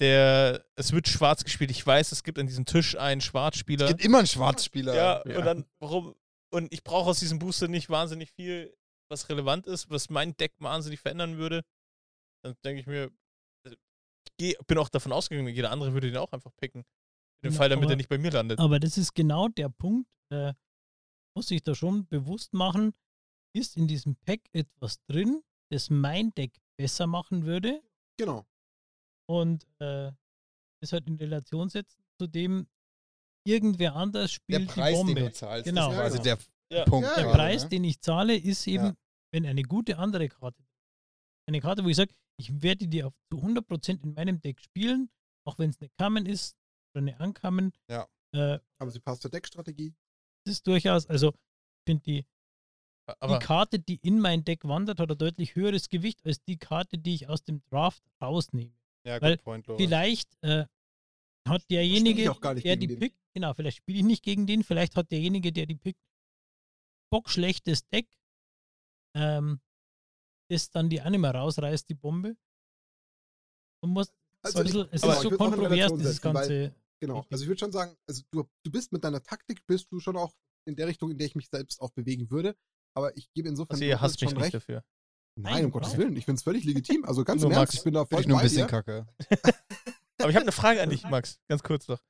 der, 0.01 0.65
es 0.77 0.93
wird 0.93 1.09
schwarz 1.09 1.45
gespielt. 1.45 1.71
Ich 1.71 1.87
weiß, 1.87 2.13
es 2.13 2.23
gibt 2.23 2.39
an 2.39 2.47
diesem 2.47 2.65
Tisch 2.65 2.97
einen 2.97 3.21
Schwarzspieler. 3.21 3.85
es 3.85 3.91
gibt 3.91 4.05
immer 4.05 4.19
einen 4.19 4.27
Schwarzspieler. 4.27 4.95
ja, 4.95 5.23
Ja. 5.27 5.39
und 5.39 5.45
dann, 5.45 5.67
warum, 5.81 6.15
und 6.53 6.73
ich 6.73 6.83
brauche 6.83 7.11
aus 7.11 7.21
diesem 7.21 7.39
Booster 7.39 7.69
nicht 7.69 7.91
wahnsinnig 7.91 8.31
viel, 8.31 8.75
was 9.11 9.29
relevant 9.29 9.67
ist, 9.67 9.91
was 9.91 10.09
mein 10.09 10.37
Deck 10.37 10.53
wahnsinnig 10.59 11.01
verändern 11.01 11.37
würde, 11.37 11.63
dann 12.45 12.55
denke 12.65 12.81
ich 12.81 12.87
mir, 12.87 13.11
ich 13.67 13.77
geh, 14.39 14.55
bin 14.67 14.79
auch 14.79 14.89
davon 14.89 15.13
ausgegangen, 15.13 15.49
jeder 15.49 15.71
andere 15.71 15.93
würde 15.93 16.09
den 16.11 16.17
auch 16.17 16.33
einfach 16.33 16.53
picken. 16.57 16.81
In 17.43 17.51
dem 17.51 17.53
Ja, 17.53 17.59
Fall, 17.59 17.69
damit 17.69 17.85
aber- 17.85 17.95
er 17.95 17.97
nicht 17.97 18.09
bei 18.09 18.19
mir 18.19 18.31
landet. 18.31 18.59
Aber 18.59 18.81
das 18.81 18.97
ist 18.97 19.15
genau 19.15 19.49
der 19.49 19.69
Punkt, 19.69 20.09
äh, 20.33 20.55
muss 21.41 21.49
sich 21.49 21.63
da 21.63 21.75
schon 21.75 22.07
bewusst 22.07 22.53
machen, 22.53 22.93
ist 23.57 23.79
in 23.79 23.89
diesem 23.89 24.15
Pack 24.15 24.43
etwas 24.53 25.03
drin, 25.07 25.41
das 25.73 25.89
mein 25.89 26.35
Deck 26.35 26.61
besser 26.79 27.07
machen 27.07 27.47
würde 27.47 27.83
Genau. 28.19 28.45
und 29.27 29.65
äh, 29.79 30.13
das 30.83 30.93
halt 30.93 31.07
in 31.07 31.15
Relation 31.17 31.71
setzen 31.71 32.05
zu 32.21 32.27
dem, 32.27 32.69
irgendwer 33.47 33.97
anders 33.97 34.33
Der 34.51 34.57
spielt 34.59 34.69
Preis, 34.69 34.99
die 35.01 35.07
den 35.07 35.15
Bombe. 35.15 35.21
du 35.31 35.33
zahlst, 35.33 35.65
Genau. 35.65 35.91
ist 36.03 36.17
Ja, 36.17 36.23
der 36.23 36.39
Ja. 36.71 36.85
Punkt. 36.85 37.09
Ja, 37.09 37.15
Der 37.15 37.25
gerade, 37.25 37.37
Preis, 37.39 37.63
ne? 37.63 37.69
den 37.71 37.85
ich 37.85 38.01
zahle, 38.03 38.37
ist 38.37 38.67
eben, 38.67 38.85
Ja. 38.85 38.95
wenn 39.33 39.47
eine 39.47 39.63
gute 39.63 39.97
andere 39.97 40.29
Karte, 40.29 40.63
eine 41.49 41.61
Karte, 41.63 41.83
wo 41.83 41.89
ich 41.89 41.97
sage, 41.97 42.13
ich 42.39 42.61
werde 42.63 42.87
die 42.87 43.03
auf 43.03 43.15
zu 43.33 43.41
100% 43.41 44.05
in 44.05 44.13
meinem 44.13 44.43
Deck 44.43 44.61
spielen, 44.61 45.11
auch 45.47 45.59
wenn 45.59 45.71
es 45.71 45.81
eine 45.81 45.89
Kamen 45.99 46.27
ist 46.27 46.55
oder 46.95 47.01
eine 47.01 47.19
Ankamen. 47.19 47.73
Ja. 47.89 48.07
Äh, 48.35 48.59
Aber 48.79 48.91
sie 48.91 49.01
passt 49.01 49.23
zur 49.23 49.31
Deckstrategie. 49.31 49.95
Das 50.45 50.55
ist 50.55 50.67
durchaus, 50.67 51.07
also 51.07 51.29
ich 51.31 51.85
finde 51.87 52.03
die, 52.05 52.27
Aber 53.19 53.39
die 53.39 53.45
Karte, 53.45 53.79
die 53.79 53.97
in 54.03 54.21
mein 54.21 54.45
Deck 54.45 54.65
wandert, 54.65 55.01
hat 55.01 55.11
ein 55.11 55.19
deutlich 55.19 55.55
höheres 55.55 55.89
Gewicht 55.89 56.25
als 56.25 56.43
die 56.45 56.57
Karte, 56.59 56.99
die 56.99 57.15
ich 57.15 57.29
aus 57.29 57.43
dem 57.45 57.63
Draft 57.71 58.03
rausnehme. 58.21 58.73
Ja, 59.05 59.21
weil 59.21 59.37
good 59.37 59.45
point, 59.45 59.67
Lorenz. 59.67 59.83
Vielleicht 59.85 60.37
äh, 60.43 60.67
hat 61.49 61.69
derjenige, 61.71 62.23
ich 62.23 62.29
auch 62.29 62.41
gar 62.41 62.55
nicht 62.55 62.65
der 62.67 62.77
die 62.77 62.87
den. 62.87 62.99
pickt, 62.99 63.17
genau, 63.35 63.55
vielleicht 63.55 63.79
spiele 63.79 63.99
ich 63.99 64.05
nicht 64.05 64.23
gegen 64.23 64.47
den, 64.47 64.63
vielleicht 64.63 64.97
hat 64.97 65.11
derjenige, 65.11 65.53
der 65.53 65.67
die 65.67 65.77
pickt, 65.77 66.01
bockschlechtes 67.11 67.87
Deck, 67.89 68.09
ähm, 69.17 69.61
das 70.49 70.71
dann 70.71 70.89
die 70.91 71.01
Anima 71.01 71.31
rausreißt, 71.31 71.89
die 71.89 71.95
Bombe. 71.95 72.37
Und 73.83 73.91
muss, 73.91 74.13
Also 74.43 74.59
ein 74.59 74.65
bisschen, 74.65 74.89
es 74.93 75.03
ist 75.03 75.21
so 75.23 75.31
kontrovers, 75.31 75.93
dieses 75.95 76.17
setzen, 76.17 76.35
weil- 76.35 76.49
ganze. 76.49 76.75
Genau. 77.01 77.17
Richtig. 77.19 77.33
Also 77.33 77.43
ich 77.45 77.49
würde 77.49 77.59
schon 77.59 77.73
sagen, 77.73 77.97
also 78.09 78.23
du, 78.31 78.49
du 78.65 78.71
bist 78.71 78.93
mit 78.93 79.03
deiner 79.05 79.23
Taktik, 79.23 79.67
bist 79.67 79.87
du 79.91 80.01
schon 80.01 80.17
auch 80.17 80.35
in 80.67 80.77
der 80.77 80.87
Richtung, 80.87 81.11
in 81.11 81.19
der 81.19 81.27
ich 81.27 81.35
mich 81.35 81.49
selbst 81.49 81.81
auch 81.81 81.91
bewegen 81.91 82.31
würde. 82.31 82.55
Aber 82.95 83.17
ich 83.17 83.33
gebe 83.33 83.49
insofern 83.49 83.75
also 83.77 83.85
ihr 83.85 84.01
hasst 84.01 84.21
mich 84.21 84.31
nicht 84.33 84.43
recht. 84.43 84.55
dafür. 84.55 84.85
Nein, 85.39 85.55
Nein, 85.55 85.65
um 85.67 85.71
Gottes. 85.71 85.97
Willen. 85.97 86.17
Ich 86.17 86.25
finde 86.25 86.39
es 86.39 86.43
völlig 86.43 86.65
legitim. 86.65 87.05
Also 87.05 87.25
ganz 87.25 87.43
im 87.43 87.51
Ernst, 87.51 87.61
Max. 87.61 87.75
ich 87.75 87.85
bin 87.85 87.95
da 87.95 88.05
voll 88.05 88.21
ich 88.21 88.27
nur 88.27 88.39
ein 88.39 88.43
bisschen 88.43 88.67
dir. 88.67 88.67
kacke. 88.67 89.07
Aber 90.19 90.29
ich 90.29 90.37
habe 90.37 90.43
eine 90.43 90.53
Frage 90.53 90.83
an 90.83 90.91
dich, 90.91 91.05
Max. 91.05 91.41
Ganz 91.49 91.63
kurz 91.63 91.89
noch. 91.89 92.03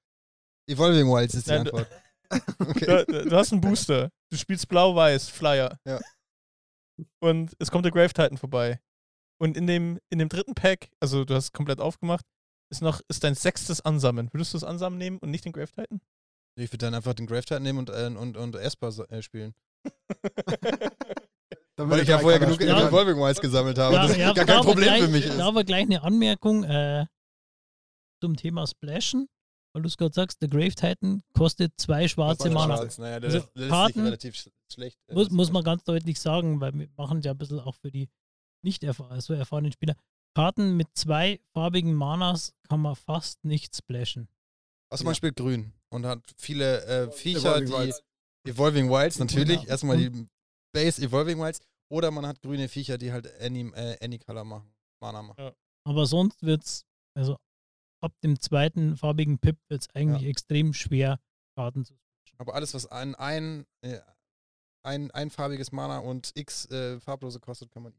Evolving 0.69 1.07
Wilds 1.09 1.35
ist 1.35 1.47
die 1.47 1.51
Nein, 1.53 1.65
du- 1.65 1.73
Antwort. 1.77 1.91
Okay. 2.61 2.87
Du, 2.87 3.07
du 3.07 3.29
du 3.29 3.37
hast 3.37 3.51
einen 3.53 3.61
Booster. 3.61 4.09
Du 4.31 4.37
spielst 4.37 4.69
blau-weiß, 4.69 5.29
Flyer. 5.29 5.81
Ja. 5.85 6.01
Und 7.21 7.55
es 7.59 7.71
kommt 7.73 7.85
der 7.85 7.93
Grave 7.93 8.13
Titan 8.13 8.39
vorbei. 8.39 8.81
Und 9.41 9.57
in 9.57 9.67
dem, 9.67 9.99
in 10.11 10.19
dem 10.21 10.29
dritten 10.29 10.55
Pack, 10.55 10.91
also 11.01 11.25
du 11.25 11.35
hast 11.35 11.45
es 11.47 11.53
komplett 11.53 11.81
aufgemacht, 11.81 12.25
ist 12.71 12.83
noch 12.83 13.01
ist 13.09 13.25
dein 13.25 13.35
sechstes 13.35 13.81
Ansammeln. 13.81 14.29
Würdest 14.33 14.55
du 14.55 14.57
das 14.59 14.65
Ansammeln 14.65 14.99
nehmen 14.99 15.19
und 15.19 15.31
nicht 15.31 15.45
den 15.45 15.53
Grave 15.53 15.71
Titan? 15.71 16.01
Ich 16.57 16.71
würde 16.73 16.87
dann 16.87 16.95
einfach 16.95 17.15
den 17.15 17.27
Grave 17.27 17.43
Titan 17.43 17.63
nehmen 17.63 17.79
und, 17.79 17.91
äh, 17.91 18.07
und, 18.17 18.37
und 18.37 18.55
Esper 18.57 18.93
äh, 19.11 19.23
spielen. 19.23 19.55
Dann 21.77 21.89
Weil 21.89 21.97
würde 21.97 22.03
ich 22.03 22.09
ja 22.09 22.19
vorher 22.19 22.39
genug. 22.39 22.61
Ja. 22.61 22.89
Evolving 22.89 23.17
Wilds 23.17 23.41
gesammelt 23.41 23.79
habe. 23.79 23.95
Ja, 23.95 24.03
das 24.03 24.11
ist 24.11 24.17
ja, 24.19 24.33
gar 24.35 24.45
kein 24.45 24.61
Problem 24.63 24.85
gleich, 24.85 25.03
für 25.03 25.09
mich. 25.09 25.27
Da 25.27 25.47
aber 25.49 25.65
gleich 25.65 25.85
eine 25.85 26.03
Anmerkung 26.03 26.65
äh, 26.65 27.07
zum 28.23 28.37
Thema 28.37 28.67
Splashen, 28.67 29.29
weil 29.73 29.83
du 29.83 29.89
es 29.89 29.97
gerade 29.97 30.13
sagst, 30.13 30.43
der 30.43 30.51
Grave 30.51 30.75
Titan 30.75 31.23
kostet 31.33 31.73
zwei 31.79 32.07
schwarze 32.07 32.51
Mana. 32.51 32.77
schwarz. 32.77 32.99
Naja, 32.99 33.15
Also 33.17 33.39
das, 33.39 33.53
das 33.55 33.63
ist 33.65 33.71
Karten- 33.71 34.01
relativ 34.05 34.35
sch 34.37 34.51
schlecht. 34.71 34.99
äh, 35.09 35.15
Muss, 35.15 35.29
das 35.29 35.33
muss 35.35 35.51
man 35.53 35.65
ganz 35.65 35.83
deutlich 35.85 36.21
sagen, 36.21 36.61
weil 36.61 36.75
wir 36.75 36.89
machen 36.97 37.21
es 37.21 37.25
ja 37.25 37.31
ein 37.31 37.39
bisschen 37.39 37.61
auch 37.61 37.77
für 37.77 37.91
die 37.91 38.11
nicht 38.63 38.85
erfahr 38.85 39.19
so 39.23 39.33
erfahrenen 39.33 39.73
Spieler. 39.73 39.95
Karten 40.35 40.77
mit 40.77 40.89
zwei 40.95 41.41
farbigen 41.53 41.95
Manas 41.95 42.53
kann 42.69 42.81
man 42.81 42.95
fast 42.97 43.45
nicht 43.45 43.75
splashen. 43.77 44.29
Also 44.91 45.05
Ja. 45.05 45.07
man 45.07 45.15
spielt 45.15 45.37
grün 45.37 45.73
und 45.91 46.07
hat 46.07 46.21
viele 46.37 46.85
äh, 46.85 47.11
Viecher, 47.13 47.57
Evolving 47.57 47.67
die 47.67 47.73
Wilds. 47.73 48.03
Evolving 48.47 48.91
Wilds 48.91 49.19
natürlich, 49.19 49.61
Genau. 49.61 49.71
erstmal 49.71 49.97
die 49.97 50.27
Base 50.73 51.03
Evolving 51.03 51.39
Wilds 51.39 51.61
oder 51.91 52.11
man 52.11 52.27
hat 52.27 52.41
grüne 52.41 52.69
Viecher, 52.69 52.97
die 52.99 53.13
halt 53.13 53.29
Any, 53.41 53.71
äh, 53.75 53.97
any 54.05 54.19
Color 54.19 54.45
machen, 54.45 54.73
Mana 55.01 55.23
machen. 55.23 55.51
Aber 55.85 56.07
sonst 56.07 56.43
wird 56.43 56.65
es, 56.65 56.85
also 57.17 57.37
ab 58.03 58.13
dem 58.23 58.39
zweiten 58.41 58.97
farbigen 58.97 59.39
Pip 59.39 59.59
wird 59.69 59.83
es 59.83 59.91
eigentlich 59.95 60.25
extrem 60.29 60.73
schwer, 60.75 61.19
Karten 61.57 61.85
zu 61.85 61.95
splashen. 61.95 62.39
Aber 62.39 62.55
alles, 62.55 62.73
was 62.75 62.87
ein, 62.87 63.15
ein, 63.17 63.67
äh, 63.83 63.99
ein 64.85 65.11
einfarbiges 65.11 65.73
Mana 65.73 65.99
und 65.99 66.33
x 66.35 66.67
äh, 66.71 67.01
farblose 67.01 67.41
kostet, 67.41 67.71
kann 67.71 67.83
man. 67.83 67.95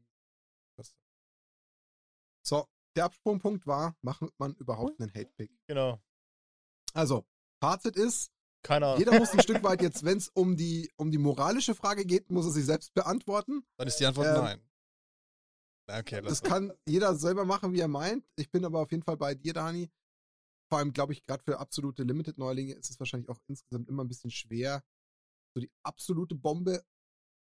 So, 2.44 2.66
der 2.96 3.04
Absprungpunkt 3.06 3.66
war, 3.66 3.96
macht 4.02 4.22
man 4.38 4.54
überhaupt 4.56 5.00
einen 5.00 5.12
Hate-Pick? 5.14 5.50
Genau. 5.66 6.00
Also, 6.94 7.24
Fazit 7.62 7.96
ist, 7.96 8.30
Keine 8.62 8.86
Ahnung. 8.86 8.98
jeder 8.98 9.18
muss 9.18 9.30
ein 9.30 9.40
Stück 9.42 9.62
weit 9.62 9.80
jetzt, 9.82 10.04
wenn 10.04 10.18
es 10.18 10.28
um 10.28 10.56
die, 10.56 10.90
um 10.96 11.10
die 11.10 11.18
moralische 11.18 11.74
Frage 11.74 12.04
geht, 12.04 12.30
muss 12.30 12.44
er 12.46 12.52
sich 12.52 12.64
selbst 12.66 12.92
beantworten. 12.94 13.64
dann 13.78 13.88
ist 13.88 13.98
die 13.98 14.06
Antwort 14.06 14.26
Ähm, 14.26 14.34
nein. 14.34 14.60
Okay, 15.88 16.20
lass 16.20 16.40
Das 16.40 16.42
mal. 16.42 16.48
kann 16.48 16.72
jeder 16.86 17.14
selber 17.16 17.44
machen, 17.44 17.72
wie 17.72 17.80
er 17.80 17.88
meint. 17.88 18.24
Ich 18.36 18.50
bin 18.50 18.64
aber 18.64 18.80
auf 18.80 18.90
jeden 18.90 19.02
Fall 19.02 19.16
bei 19.16 19.34
dir, 19.34 19.52
Dani. 19.52 19.90
Vor 20.70 20.78
allem, 20.78 20.92
glaube 20.92 21.12
ich, 21.12 21.22
gerade 21.24 21.42
für 21.42 21.58
absolute 21.58 22.02
Limited-Neulinge 22.04 22.74
ist 22.74 22.88
es 22.90 22.98
wahrscheinlich 22.98 23.28
auch 23.28 23.38
insgesamt 23.46 23.88
immer 23.88 24.04
ein 24.04 24.08
bisschen 24.08 24.30
schwer, 24.30 24.82
so 25.54 25.60
die 25.60 25.70
absolute 25.82 26.34
Bombe 26.34 26.82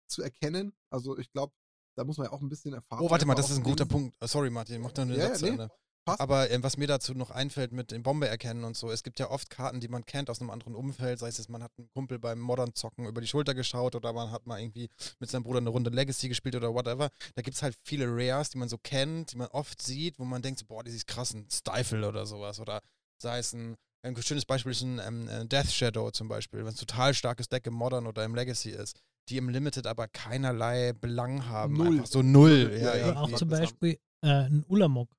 zu 0.10 0.22
erkennen. 0.22 0.76
Also 0.92 1.18
ich 1.18 1.32
glaube, 1.32 1.54
da 1.96 2.04
muss 2.04 2.18
man 2.18 2.28
ja 2.28 2.34
auch 2.34 2.42
ein 2.42 2.50
bisschen 2.50 2.74
Erfahrung 2.74 3.08
Oh, 3.08 3.12
warte 3.12 3.26
mal, 3.26 3.36
das 3.36 3.50
ist 3.50 3.58
ein 3.58 3.64
guter. 3.64 3.86
Punkt. 3.86 4.16
Sorry, 4.22 4.50
Martin, 4.50 4.82
mach 4.82 4.94
einen 4.96 5.14
Ja, 5.16 5.30
Satz 5.30 5.42
ja, 5.42 5.48
zu 5.48 5.56
nee. 5.56 5.68
Aber 6.06 6.50
ähm, 6.50 6.64
was 6.64 6.78
mir 6.78 6.88
dazu 6.88 7.14
noch 7.14 7.30
einfällt 7.30 7.72
mit 7.74 7.92
dem 7.92 8.02
Bombe 8.02 8.28
erkennen 8.28 8.64
und 8.64 8.76
so, 8.76 8.90
es 8.90 9.04
gibt 9.04 9.20
ja 9.20 9.30
oft 9.30 9.52
Karten, 9.52 9.80
die 9.80 9.88
man 9.88 10.04
kennt 10.04 10.32
aus 10.32 10.42
einem 10.42 10.50
anderen 10.50 10.74
Umfeld, 10.74 11.20
sei 11.20 11.28
es, 11.28 11.38
jetzt, 11.38 11.50
man 11.50 11.62
hat 11.62 11.72
einen 11.78 11.90
Kumpel 11.94 12.18
beim 12.18 12.40
Modern 12.40 12.74
Zocken 12.74 13.06
über 13.06 13.22
die 13.22 13.28
Schulter 13.28 13.54
geschaut 13.54 13.94
oder 13.96 14.12
man 14.12 14.32
hat 14.32 14.48
mal 14.48 14.60
irgendwie 14.60 14.90
mit 15.20 15.30
seinem 15.30 15.44
Bruder 15.44 15.60
eine 15.60 15.70
Runde 15.70 15.92
Legacy 15.92 16.28
gespielt 16.28 16.56
oder 16.56 16.74
whatever. 16.74 17.10
Da 17.36 17.44
gibt 17.44 17.56
es 17.56 17.62
halt 17.62 17.76
viele 17.84 18.08
Rares, 18.10 18.50
die 18.50 18.58
man 18.58 18.68
so 18.68 18.80
kennt, 18.80 19.32
die 19.34 19.38
man 19.38 19.48
oft 19.50 19.80
sieht, 19.82 20.18
wo 20.18 20.26
man 20.26 20.42
denkt, 20.42 20.60
so, 20.60 20.66
boah, 20.66 20.84
krass, 21.06 21.34
ein 21.36 21.48
Stifle 21.52 22.08
oder 22.08 22.26
sowas. 22.26 22.60
Oder 22.60 22.82
sei 23.22 23.38
es 23.38 23.54
ein, 23.54 23.76
ein 24.02 24.20
schönes 24.24 24.46
Beispiel 24.46 24.72
ist 24.72 24.82
ein 24.82 25.00
ähm, 25.06 25.28
äh, 25.30 25.46
Death 25.46 25.72
Shadow 25.72 26.10
zum 26.10 26.28
Beispiel, 26.28 26.62
wenn 26.62 26.74
es 26.74 26.78
total 26.78 27.14
starkes 27.14 27.48
Deck 27.48 27.68
im 27.68 27.76
Modern 27.76 28.08
oder 28.08 28.26
im 28.26 28.34
Legacy 28.34 28.72
ist, 28.72 29.00
die 29.30 29.38
im 29.38 29.50
Limited 29.50 29.88
aber 29.88 30.08
keinerlei 30.08 30.94
Belang 30.94 31.46
haben. 31.46 31.74
Null. 31.76 31.88
Einfach 31.98 32.06
so 32.08 32.22
null. 32.22 32.78
Ja, 32.82 32.96
Ja, 32.96 33.16
auch 33.22 33.32
zum 33.34 33.50
Beispiel 33.50 34.00
äh, 34.24 34.28
ein 34.48 34.64
Ulamog. 34.68 35.10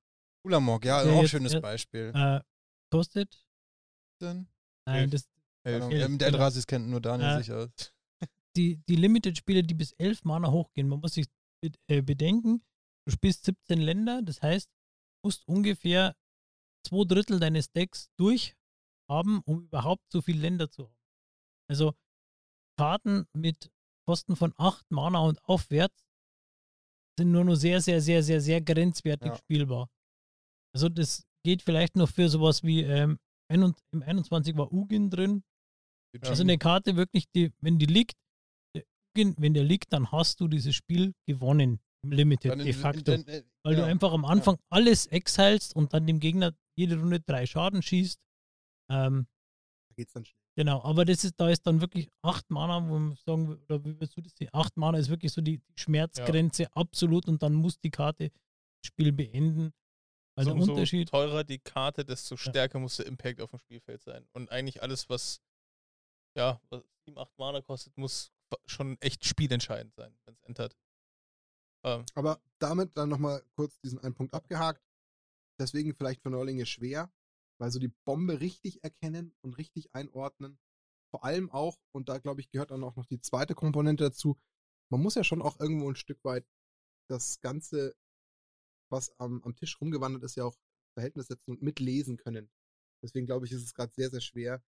Ulamog, 0.45 0.85
ja, 0.85 1.03
Der 1.03 1.13
auch 1.13 1.19
ein 1.21 1.27
schönes 1.27 1.53
der- 1.53 1.61
Beispiel. 1.61 2.11
Äh, 2.13 2.41
kostet? 2.91 3.45
Denn? 4.21 4.47
Nein, 4.85 5.03
Elf. 5.03 5.11
das, 5.11 5.29
Ahnung, 5.65 5.91
Elf, 5.91 6.05
ähm, 6.05 6.17
der 6.17 6.27
genau. 6.29 6.37
Eldrasis 6.37 6.67
kennt 6.67 6.87
nur 6.89 7.01
Daniel 7.01 7.29
Äh, 7.29 7.37
sicher. 7.37 7.69
die, 8.55 8.77
die 8.87 8.95
Limited-Spiele, 8.97 9.63
die 9.63 9.73
bis 9.73 9.93
11 9.93 10.23
Mana 10.25 10.51
hochgehen, 10.51 10.87
man 10.89 10.99
muss 10.99 11.13
sich 11.13 11.27
äh, 11.89 12.01
bedenken, 12.01 12.61
du 13.07 13.11
spielst 13.13 13.45
17 13.45 13.79
Länder, 13.81 14.21
das 14.21 14.41
heißt, 14.41 14.67
du 14.69 15.27
musst 15.27 15.47
ungefähr 15.47 16.15
zwei 16.85 17.05
Drittel 17.05 17.39
deines 17.39 17.71
Decks 17.71 18.09
durch 18.19 18.55
haben, 19.09 19.41
um 19.45 19.63
überhaupt 19.63 20.03
so 20.11 20.21
viele 20.21 20.41
Länder 20.41 20.69
zu 20.69 20.83
haben. 20.83 20.95
Also 21.69 21.93
Karten 22.77 23.25
mit 23.33 23.71
Kosten 24.05 24.35
von 24.35 24.53
8 24.57 24.89
Mana 24.91 25.19
und 25.19 25.41
aufwärts 25.45 26.03
sind 27.17 27.31
nur 27.31 27.43
noch 27.43 27.55
sehr, 27.55 27.79
sehr, 27.81 28.01
sehr, 28.01 28.23
sehr, 28.23 28.41
sehr 28.41 28.61
grenzwertig 28.61 29.29
Ja. 29.29 29.35
spielbar. 29.37 29.89
Also 30.75 30.89
das 30.89 31.23
geht 31.45 31.61
vielleicht 31.61 31.95
noch 31.95 32.09
für 32.09 32.27
sowas 32.29 32.63
wie 32.63 32.81
ähm, 32.81 33.19
im 33.51 34.01
21 34.01 34.57
war 34.57 34.71
Ugin 34.73 35.09
drin, 35.09 35.43
also 36.21 36.43
eine 36.43 36.57
Karte 36.57 36.95
wirklich, 36.95 37.25
die, 37.35 37.51
wenn 37.61 37.77
die 37.77 37.85
liegt, 37.85 38.15
der 38.75 38.83
Ugin, 39.15 39.35
wenn 39.37 39.53
der 39.53 39.63
liegt, 39.63 39.93
dann 39.93 40.11
hast 40.11 40.39
du 40.41 40.47
dieses 40.47 40.75
Spiel 40.75 41.13
gewonnen 41.27 41.79
im 42.03 42.11
Limited 42.11 42.51
Dann 42.51 42.59
in- 42.61 42.65
de 42.65 42.73
in- 42.73 42.79
facto. 42.79 43.11
in- 43.13 43.27
äh, 43.27 43.43
weil 43.63 43.75
du 43.75 43.81
ja. 43.81 43.87
einfach 43.87 44.11
am 44.11 44.25
Anfang 44.25 44.57
alles 44.71 45.05
exilst 45.07 45.75
und 45.75 45.93
dann 45.93 46.07
dem 46.07 46.19
Gegner 46.19 46.55
jede 46.77 46.97
Runde 46.99 47.19
drei 47.19 47.45
Schaden 47.45 47.81
schießt. 47.81 48.19
Ähm, 48.91 49.27
Da 49.89 49.95
geht's 49.95 50.13
dann 50.13 50.25
schnell. 50.25 50.42
Genau, 50.55 50.83
aber 50.83 51.05
das 51.05 51.23
ist, 51.23 51.39
da 51.39 51.49
ist 51.49 51.65
dann 51.65 51.81
wirklich 51.81 52.09
acht 52.21 52.49
Mana, 52.49 52.87
wo 52.87 52.99
man 52.99 53.15
sagen, 53.25 53.61
oder 53.65 53.83
wie 53.83 53.93
würdest 53.93 54.17
du 54.17 54.21
das 54.21 54.35
sehen? 54.35 54.49
Acht 54.53 54.75
Mana 54.77 54.97
ist 54.97 55.09
wirklich 55.09 55.31
so 55.31 55.41
die 55.41 55.61
Schmerzgrenze 55.75 56.67
absolut 56.75 57.27
und 57.27 57.41
dann 57.43 57.53
muss 57.53 57.79
die 57.79 57.91
Karte 57.91 58.29
das 58.29 58.87
Spiel 58.87 59.11
beenden. 59.11 59.73
Weil 60.35 60.45
so, 60.45 60.53
der 60.53 60.63
Unterschied. 60.63 61.09
teurer 61.09 61.43
die 61.43 61.59
Karte, 61.59 62.03
desto 62.03 62.37
stärker 62.37 62.79
muss 62.79 62.97
der 62.97 63.05
Impact 63.05 63.39
auf 63.39 63.51
dem 63.51 63.59
Spielfeld 63.59 64.01
sein. 64.01 64.25
Und 64.33 64.51
eigentlich 64.51 64.81
alles, 64.81 65.07
was 65.07 65.41
ja, 66.35 66.59
was 66.69 66.81
7, 67.05 67.17
8 67.17 67.37
Mana 67.37 67.61
kostet, 67.61 67.97
muss 67.97 68.31
schon 68.65 68.97
echt 69.01 69.25
spielentscheidend 69.25 69.93
sein, 69.95 70.15
wenn 70.25 70.35
es 70.35 70.43
entert. 70.43 70.75
Ähm, 71.85 72.05
Aber 72.15 72.41
damit 72.59 72.95
dann 72.95 73.09
nochmal 73.09 73.43
kurz 73.55 73.79
diesen 73.79 73.99
einen 73.99 74.13
Punkt 74.13 74.33
abgehakt. 74.33 74.81
Deswegen 75.59 75.93
vielleicht 75.93 76.21
für 76.21 76.29
Neulinge 76.29 76.65
schwer, 76.65 77.11
weil 77.63 77.71
so 77.71 77.79
die 77.79 77.93
Bombe 78.05 78.41
richtig 78.41 78.83
erkennen 78.83 79.33
und 79.41 79.57
richtig 79.57 79.95
einordnen 79.95 80.59
vor 81.13 81.23
allem 81.23 81.51
auch, 81.51 81.77
und 81.91 82.09
da 82.09 82.17
glaube 82.17 82.41
ich, 82.41 82.49
gehört 82.49 82.71
dann 82.71 82.83
auch 82.83 82.95
noch 82.95 83.05
die 83.05 83.21
zweite 83.21 83.53
Komponente 83.53 84.03
dazu, 84.05 84.35
man 84.91 84.99
muss 84.99 85.13
ja 85.13 85.23
schon 85.23 85.43
auch 85.43 85.59
irgendwo 85.59 85.87
ein 85.87 85.95
Stück 85.95 86.23
weit 86.23 86.43
das 87.07 87.39
Ganze, 87.39 87.95
was 88.91 89.11
am, 89.19 89.43
am 89.43 89.55
Tisch 89.55 89.79
rumgewandert 89.79 90.23
ist, 90.23 90.35
ja 90.35 90.45
auch 90.45 90.57
Verhältnis 90.95 91.27
setzen 91.27 91.51
und 91.51 91.61
mitlesen 91.61 92.17
können. 92.17 92.49
Deswegen 93.03 93.27
glaube 93.27 93.45
ich, 93.45 93.51
ist 93.51 93.61
es 93.61 93.75
gerade 93.75 93.93
sehr, 93.93 94.09
sehr 94.09 94.21
schwer, 94.21 94.63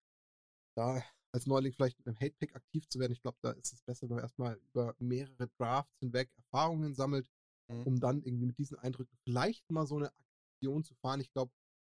da 0.77 1.03
als 1.31 1.47
Neuling 1.47 1.73
vielleicht 1.73 1.97
mit 1.97 2.05
einem 2.07 2.19
Hate-Pick 2.19 2.55
aktiv 2.55 2.87
zu 2.89 2.99
werden. 2.99 3.13
Ich 3.13 3.23
glaube, 3.23 3.39
da 3.41 3.49
ist 3.49 3.73
es 3.73 3.81
besser, 3.81 4.07
wenn 4.07 4.17
man 4.17 4.23
erstmal 4.23 4.61
über 4.69 4.95
mehrere 4.99 5.47
Drafts 5.57 5.97
hinweg 5.99 6.31
Erfahrungen 6.37 6.93
sammelt, 6.93 7.27
Mhm. 7.67 7.87
um 7.87 7.99
dann 7.99 8.21
irgendwie 8.21 8.45
mit 8.45 8.59
diesen 8.59 8.77
Eindrücken 8.77 9.17
vielleicht 9.23 9.71
mal 9.71 9.87
so 9.87 9.95
eine 9.97 10.13
Aktion 10.15 10.83
zu 10.83 10.93
fahren. 10.93 11.21
Ich 11.21 11.31
glaube, 11.31 11.51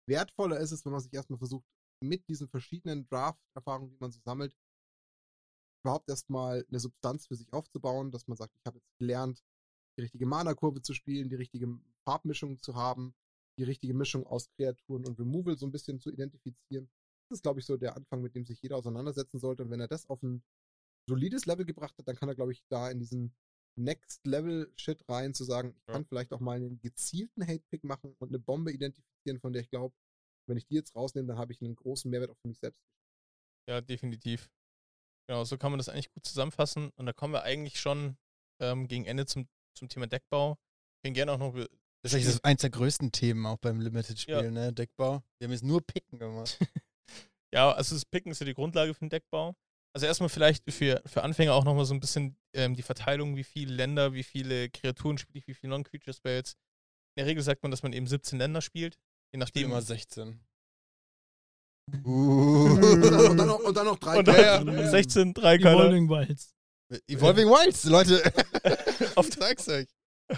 wertvoller 0.07 0.59
ist 0.61 0.73
es, 0.73 0.85
wenn 0.85 0.93
man 0.93 1.01
sich 1.01 1.13
erstmal 1.13 1.39
versucht, 1.39 1.65
mit 2.01 2.29
diesen 2.29 2.49
verschiedenen 2.49 3.07
Draft-Erfahrungen, 3.09 3.91
die 3.91 3.99
man 3.99 4.13
so 4.13 4.21
sammelt, 4.25 4.55
überhaupt 5.85 6.09
erstmal 6.09 6.65
eine 6.69 6.81
Substanz 6.81 7.27
für 7.27 7.37
sich 7.37 7.53
aufzubauen, 7.53 8.11
dass 8.11 8.27
man 8.27 8.37
sagt, 8.37 8.55
ich 8.57 8.67
habe 8.67 8.79
jetzt 8.79 8.99
gelernt, 8.99 9.43
die 9.97 10.03
richtige 10.03 10.27
Mana-Kurve 10.27 10.83
zu 10.83 10.95
spielen, 10.95 11.29
die 11.29 11.37
richtige 11.37 11.69
Farbmischung 12.05 12.61
zu 12.61 12.75
haben, 12.75 13.15
die 13.59 13.65
richtige 13.65 13.95
Mischung 13.95 14.27
aus 14.27 14.51
Kreaturen 14.51 15.07
und 15.07 15.19
Removal 15.19 15.57
so 15.57 15.67
ein 15.67 15.73
bisschen 15.73 16.01
zu 16.01 16.11
identifizieren. 16.11 16.91
Das 17.29 17.39
ist, 17.39 17.43
glaube 17.43 17.61
ich, 17.61 17.67
so 17.67 17.77
der 17.77 17.97
Anfang, 17.97 18.21
mit 18.21 18.35
dem 18.35 18.45
sich 18.45 18.61
jeder 18.61 18.77
auseinandersetzen 18.77 19.39
sollte. 19.39 19.63
Und 19.63 19.71
wenn 19.71 19.81
er 19.81 19.89
das 19.89 20.09
auf 20.11 20.23
ein 20.23 20.43
solides 21.09 21.47
Level 21.47 21.65
gebracht 21.65 21.97
hat, 21.99 22.07
dann 22.07 22.17
kann 22.17 22.29
er, 22.29 22.35
glaube 22.35 22.53
ich, 22.53 22.63
da 22.69 22.91
in 22.91 22.99
diesen 22.99 23.35
Next-Level-Shit 23.77 25.09
rein, 25.09 25.35
zu 25.35 25.45
sagen, 25.45 25.71
ich 25.77 25.87
Ja. 25.87 25.95
kann 25.95 26.05
vielleicht 26.07 26.33
auch 26.33 26.41
mal 26.41 26.57
einen 26.57 26.81
gezielten 26.81 27.47
Hate-Pick 27.47 27.85
machen 27.85 28.15
und 28.19 28.29
eine 28.29 28.39
Bombe 28.39 28.73
identifizieren, 28.73 29.41
von 29.41 29.53
der 29.53 29.63
ich 29.63 29.71
glaube, 29.71 29.95
wenn 30.49 30.57
ich 30.57 30.67
die 30.67 30.75
jetzt 30.77 30.95
rausnehme, 30.95 31.29
dann 31.29 31.39
habe 31.39 31.53
ich 31.53 31.61
einen 31.61 31.75
großen 31.77 32.11
Mehrwert 32.11 32.31
auch 32.31 32.39
für 32.39 32.49
mich 32.49 32.59
selbst. 32.59 32.81
Ja, 33.69 33.81
definitiv. 33.81 34.49
Genau, 35.29 35.43
so 35.45 35.59
kann 35.59 35.73
man 35.73 35.79
das 35.79 35.89
eigentlich 35.89 36.13
gut 36.13 36.25
zusammenfassen. 36.25 36.91
Und 36.97 37.07
da 37.07 37.13
kommen 37.13 37.33
wir 37.35 37.43
eigentlich 37.43 37.81
schon 37.81 38.17
ähm, 38.61 38.87
gegen 38.87 39.05
Ende 39.05 39.27
zum, 39.27 39.49
zum 39.75 39.89
Thema 39.89 40.07
Deckbau. 40.07 40.53
Ich 40.99 41.09
kann 41.09 41.15
gerne 41.15 41.33
auch 41.33 41.39
noch. 41.39 41.53
über- 41.55 41.69
Das 42.03 42.13
ist 42.13 42.15
eigentlich 42.15 42.27
das 42.27 42.45
eins 42.45 42.61
der 42.61 42.71
größten 42.71 43.11
Themen 43.11 43.45
auch 43.45 43.59
beim 43.59 43.81
Limited-Spiel, 43.81 44.35
Ja. 44.35 44.51
ne? 44.51 44.73
Deckbau. 44.73 45.23
Wir 45.39 45.47
haben 45.47 45.53
jetzt 45.53 45.65
nur 45.65 45.85
Picken 45.85 46.19
gemacht. 46.19 46.59
Ja, 47.55 47.73
also 47.73 47.95
das 47.95 48.05
Picken 48.05 48.33
ist 48.33 48.41
ja 48.41 48.45
die 48.45 48.55
Grundlage 48.55 48.93
für 48.93 49.01
den 49.01 49.09
Deckbau. 49.09 49.55
Also 49.97 50.05
erstmal 50.05 50.29
vielleicht 50.29 50.71
für, 50.71 51.01
für 51.07 51.23
Anfänger 51.23 51.55
auch 51.55 51.65
nochmal 51.65 51.87
so 51.87 51.95
ein 51.95 52.01
bisschen 52.01 52.37
ähm, 52.55 52.75
die 52.75 52.83
Verteilung, 52.83 53.35
wie 53.35 53.45
viele 53.45 53.73
Länder, 53.75 54.13
wie 54.13 54.25
viele 54.25 54.69
Kreaturen 54.69 55.17
spiele 55.17 55.39
ich, 55.39 55.47
wie 55.47 55.55
viele 55.55 55.71
Non-Creature 55.71 56.13
Spells. 56.15 56.53
In 57.15 57.23
der 57.23 57.27
Regel 57.29 57.43
sagt 57.43 57.63
man, 57.63 57.71
dass 57.71 57.83
man 57.83 57.95
eben 57.95 58.07
17 58.07 58.39
Länder 58.39 58.61
spielt. 58.61 58.97
Je 58.97 58.99
Ich 58.99 59.31
bin 59.33 59.41
nachdem. 59.41 59.71
immer 59.71 59.81
16. 59.81 60.39
Und 62.05 62.81
dann, 62.83 63.31
und 63.31 63.37
dann, 63.39 63.47
noch, 63.47 63.59
und 63.61 63.75
dann 63.75 63.87
noch 63.87 63.99
drei 63.99 64.19
Und 64.19 64.29
dann 64.29 64.69
ja. 64.79 64.91
16, 64.91 65.33
drei. 65.35 65.55
Evolving 65.55 66.11
Wilds. 66.11 66.53
Evolving 67.07 67.49
Wilds, 67.49 67.85
Leute. 67.85 68.23
Auf- 69.17 69.29
ich 69.29 69.35
sag's 69.35 69.67
euch. 69.71 69.87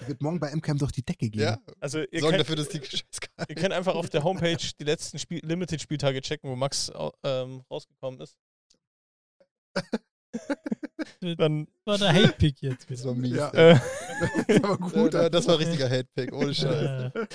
wird 0.07 0.23
morgen 0.23 0.39
bei 0.39 0.55
MCAM 0.55 0.79
durch 0.79 0.93
die 0.93 1.03
Decke 1.03 1.31
gehen. 1.31 1.41
Ja, 1.41 1.59
Also 1.81 1.99
ihr 1.99 2.21
sorgen 2.21 2.37
könnt, 2.37 2.41
dafür, 2.43 2.55
dass 2.55 2.69
die 2.69 2.81
ihr 3.49 3.55
könnt 3.57 3.73
einfach 3.73 3.97
auf 3.97 4.09
der 4.09 4.23
Homepage 4.23 4.57
die 4.79 4.85
letzten 4.85 5.19
Spiel 5.19 5.41
Limited-Spieltage 5.45 6.21
checken, 6.21 6.49
wo 6.49 6.55
Max 6.55 6.93
ähm, 7.25 7.65
rausgekommen 7.69 8.21
ist. 8.21 8.37
Dann, 11.37 11.67
War 11.85 11.99
der 11.99 12.13
Hate-Pick 12.13 12.63
jetzt 12.63 12.91
Das 12.91 13.05
war 13.05 13.15
mies. 13.15 13.33
Ja. 13.37 13.51
äh, 13.53 13.79
Das 14.49 14.63
war 14.63 14.79
gut. 14.79 15.15
Ja, 15.15 15.29
das 15.29 15.47
war 15.49 15.59
richtiger 15.59 15.89
Hate-Pick, 15.89 16.33
ohne 16.33 16.55
Scheiß. 16.55 17.13
Äh, 17.15 17.27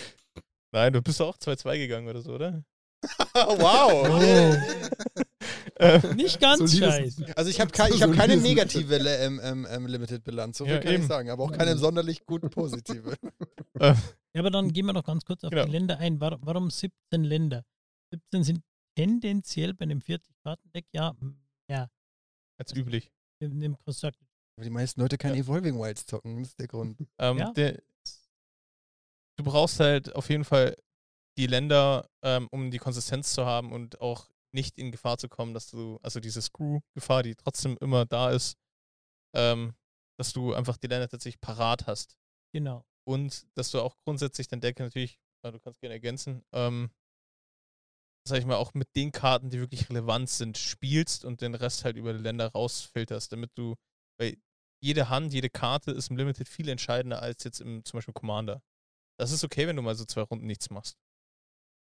nein, 0.72 0.94
du 0.94 1.02
bist 1.02 1.20
doch 1.20 1.30
auch 1.30 1.38
2-2 1.38 1.78
gegangen 1.78 2.08
oder 2.08 2.22
so, 2.22 2.34
oder? 2.36 2.64
wow. 3.34 4.08
oh, 5.80 6.14
nicht 6.16 6.40
ganz 6.40 6.60
Solides- 6.72 6.80
scheiße. 6.80 7.38
Also 7.38 7.50
ich 7.50 7.60
habe 7.60 7.72
ke 7.72 7.90
ich 7.90 8.00
So 8.00 8.08
hab 8.08 8.14
keine 8.16 8.38
negative 8.38 8.98
Le- 8.98 9.18
ähm, 9.18 9.42
ähm, 9.44 9.68
ähm, 9.70 9.88
Limited-Bilanz, 9.88 10.58
so 10.58 10.66
viel 10.66 10.76
Ja, 10.76 10.80
kann 10.80 10.94
eben. 10.94 11.02
ich 11.04 11.08
sagen, 11.10 11.30
aber 11.30 11.44
auch 11.44 11.52
keine 11.52 11.76
sonderlich 11.78 12.26
guten 12.26 12.50
positive. 12.50 13.16
äh, 13.80 13.94
Ja, 14.34 14.40
aber 14.40 14.52
dann 14.52 14.72
gehen 14.72 14.86
wir 14.86 14.94
noch 14.94 15.04
ganz 15.04 15.26
kurz 15.26 15.44
auf 15.44 15.50
Genau. 15.52 15.66
die 15.66 15.72
Länder 15.72 15.98
ein. 15.98 16.22
Warum, 16.22 16.40
warum 16.44 16.70
17 16.72 17.24
Länder? 17.24 17.64
17 18.12 18.44
sind 18.44 18.62
tendenziell 18.96 19.74
bei 19.74 19.84
einem 19.84 20.00
40-Karten-Deck 20.00 20.86
ja 20.94 21.14
mehr 21.68 21.90
als 22.72 22.78
üblich. 22.78 23.12
in 23.40 23.60
dem 23.60 23.78
Constructed. 23.80 24.28
Aber 24.56 24.64
die 24.64 24.70
meisten 24.70 25.02
Leute 25.02 25.18
kein 25.18 25.36
Evolving 25.36 25.80
Wilds 25.80 26.06
zocken, 26.06 26.38
das 26.38 26.50
ist 26.50 26.60
der 26.60 26.68
Grund. 26.68 26.98
Ähm, 27.20 27.38
Ja. 27.38 27.52
der, 27.52 27.82
du 29.38 29.44
brauchst 29.44 29.80
halt 29.80 30.14
auf 30.16 30.30
jeden 30.30 30.44
Fall 30.46 30.76
die 31.38 31.48
Länder, 31.48 32.08
ähm, 32.24 32.48
um 32.52 32.70
die 32.70 32.78
Konsistenz 32.78 33.34
zu 33.34 33.46
haben 33.46 33.72
und 33.72 34.00
auch 34.00 34.30
nicht 34.54 34.78
in 34.78 34.92
Gefahr 34.92 35.18
zu 35.18 35.28
kommen, 35.30 35.54
dass 35.56 35.72
du, 35.72 35.98
also 36.04 36.20
diese 36.20 36.42
Screw-Gefahr, 36.42 37.24
die 37.24 37.34
trotzdem 37.36 37.76
immer 37.82 38.06
da 38.06 38.30
ist, 38.30 38.56
ähm, 39.36 39.74
dass 40.20 40.32
du 40.32 40.54
einfach 40.54 40.78
die 40.78 40.88
Länder 40.88 41.10
tatsächlich 41.10 41.42
parat 41.42 41.88
hast. 41.88 42.16
Genau. 42.54 42.86
Und 43.06 43.48
dass 43.58 43.72
du 43.72 43.82
auch 43.82 43.98
grundsätzlich 44.06 44.48
dein 44.48 44.62
Deck 44.62 44.78
natürlich, 44.80 45.20
ja, 45.44 45.52
du 45.52 45.60
kannst 45.60 45.80
gerne 45.82 45.96
ergänzen, 45.96 46.46
ähm, 46.52 46.92
sag 48.26 48.40
ich 48.40 48.46
mal, 48.46 48.56
auch 48.56 48.74
mit 48.74 48.96
den 48.96 49.12
Karten, 49.12 49.50
die 49.50 49.60
wirklich 49.60 49.90
relevant 49.90 50.30
sind, 50.30 50.58
spielst 50.58 51.26
und 51.26 51.42
den 51.42 51.56
Rest 51.56 51.84
halt 51.84 51.98
über 51.98 52.14
die 52.14 52.20
Länder 52.24 52.48
rausfilterst, 52.52 53.32
damit 53.32 53.52
du, 53.56 53.76
weil 54.20 54.38
jede 54.82 55.10
Hand, 55.10 55.34
jede 55.34 55.50
Karte 55.50 55.92
ist 55.92 56.10
im 56.10 56.18
Limited 56.18 56.48
viel 56.48 56.70
entscheidender 56.70 57.22
als 57.22 57.44
jetzt 57.44 57.62
im 57.62 57.84
zum 57.86 57.98
Beispiel 57.98 58.14
Commander. 58.14 58.62
Das 59.18 59.32
ist 59.32 59.44
okay, 59.44 59.68
wenn 59.68 59.76
du 59.76 59.82
mal 59.82 59.96
so 59.96 60.06
zwei 60.06 60.22
Runden 60.22 60.46
nichts 60.46 60.70
machst. 60.70 60.98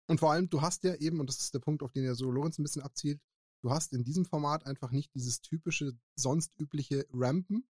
Und 0.10 0.20
vor 0.20 0.32
allem, 0.32 0.50
du 0.50 0.62
hast 0.62 0.84
ja 0.84 0.96
eben, 0.96 1.20
und 1.20 1.28
das 1.28 1.40
ist 1.40 1.54
der 1.54 1.60
Punkt, 1.60 1.84
auf 1.84 1.92
den 1.92 2.06
ja 2.06 2.16
so 2.16 2.32
Lorenz 2.32 2.58
ein 2.58 2.64
bisschen 2.64 2.82
abzielt, 2.82 3.20
du 3.64 3.72
hast 3.72 3.92
in 3.94 4.04
diesem 4.04 4.26
Format 4.26 4.66
einfach 4.66 4.92
nicht 4.92 5.14
dieses 5.14 5.42
typische, 5.42 5.98
sonst 6.18 6.52
übliche 6.60 7.06
Rampen 7.12 7.68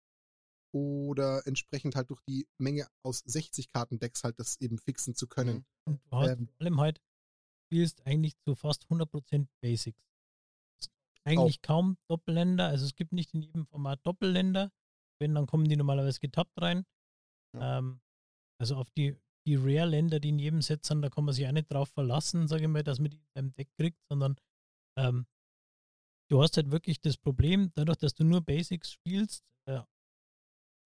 oder 0.75 1.47
entsprechend 1.47 1.97
halt 1.97 2.11
durch 2.11 2.21
die 2.29 2.47
Menge 2.59 2.87
aus 3.03 3.23
60 3.25 3.73
Karten-Decks 3.73 4.25
halt 4.25 4.39
das 4.39 4.61
eben 4.61 4.79
fixen 4.79 5.15
zu 5.15 5.27
können. 5.27 5.65
Und 5.87 6.03
du 6.11 6.17
hast 6.17 6.29
Ähm. 6.31 6.49
vor 6.49 6.61
allem 6.67 6.81
halt, 6.81 7.01
spielst 7.67 8.07
eigentlich 8.07 8.37
zu 8.39 8.55
fast 8.55 8.87
100% 8.87 9.47
Basics. 9.61 10.01
Eigentlich 11.25 11.61
kaum 11.61 11.97
Doppelländer, 12.09 12.69
also 12.69 12.85
es 12.85 12.95
gibt 12.95 13.13
nicht 13.13 13.35
in 13.35 13.43
jedem 13.43 13.67
Format 13.67 14.01
Doppelländer. 14.07 14.71
Wenn, 15.19 15.35
dann 15.35 15.47
kommen 15.47 15.65
die 15.65 15.77
normalerweise 15.77 16.21
getappt 16.21 16.61
rein. 16.61 16.85
Ähm, 17.59 18.01
also 18.61 18.77
auf 18.77 18.91
die, 18.91 19.17
die 19.47 19.57
Rare-Länder, 19.57 20.21
die 20.21 20.29
in 20.29 20.39
jedem 20.39 20.63
Set 20.63 20.85
sind, 20.85 21.03
da 21.03 21.09
kann 21.09 21.25
man 21.25 21.35
sich 21.35 21.47
auch 21.47 21.53
nicht 21.53 21.73
drauf 21.73 21.89
verlassen, 21.89 22.47
sage 22.47 22.63
ich 22.63 22.69
mal, 22.69 22.85
dass 22.85 23.01
man 23.01 23.11
die 23.11 23.17
in 23.17 23.27
seinem 23.35 23.55
Deck 23.55 23.69
kriegt, 23.77 23.99
sondern 24.09 24.37
ähm, 24.99 25.27
du 26.31 26.43
hast 26.43 26.57
halt 26.57 26.71
wirklich 26.71 27.01
das 27.01 27.17
Problem, 27.17 27.73
dadurch, 27.75 27.99
dass 27.99 28.15
du 28.15 28.25
nur 28.25 28.41
Basics 28.43 28.93
spielst, 28.93 29.43
äh, 29.69 29.83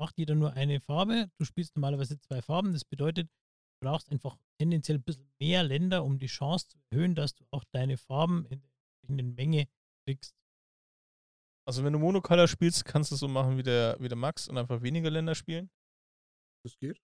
macht 0.01 0.17
jeder 0.17 0.35
nur 0.35 0.55
eine 0.55 0.81
Farbe. 0.81 1.31
Du 1.39 1.45
spielst 1.45 1.77
normalerweise 1.77 2.19
zwei 2.21 2.41
Farben. 2.41 2.73
Das 2.73 2.85
bedeutet, 2.85 3.29
brauchst 3.81 4.11
einfach 4.11 4.37
tendenziell 4.59 4.99
ein 4.99 5.03
bisschen 5.03 5.29
mehr 5.41 5.63
Länder, 5.63 6.05
um 6.05 6.19
die 6.19 6.27
Chance 6.27 6.69
zu 6.69 6.79
erhöhen, 6.91 7.15
dass 7.15 7.35
du 7.35 7.45
auch 7.51 7.65
deine 7.73 7.97
Farben 7.97 8.47
in 8.47 8.61
der 8.61 8.71
entsprechenden 8.71 9.35
Menge 9.35 9.69
kriegst. 10.07 10.35
Also 11.67 11.85
wenn 11.85 11.93
du 11.93 11.99
Monocolor 11.99 12.49
spielst, 12.49 12.85
kannst 12.85 13.11
du 13.11 13.15
es 13.15 13.21
so 13.21 13.29
machen 13.29 13.57
wie 13.57 13.63
der, 13.63 13.97
wie 14.01 14.09
der 14.09 14.17
Max 14.17 14.49
und 14.49 14.59
einfach 14.59 14.83
weniger 14.83 15.11
Länder 15.11 15.35
spielen. 15.35 15.71
Das 16.65 16.77
geht. 16.79 17.01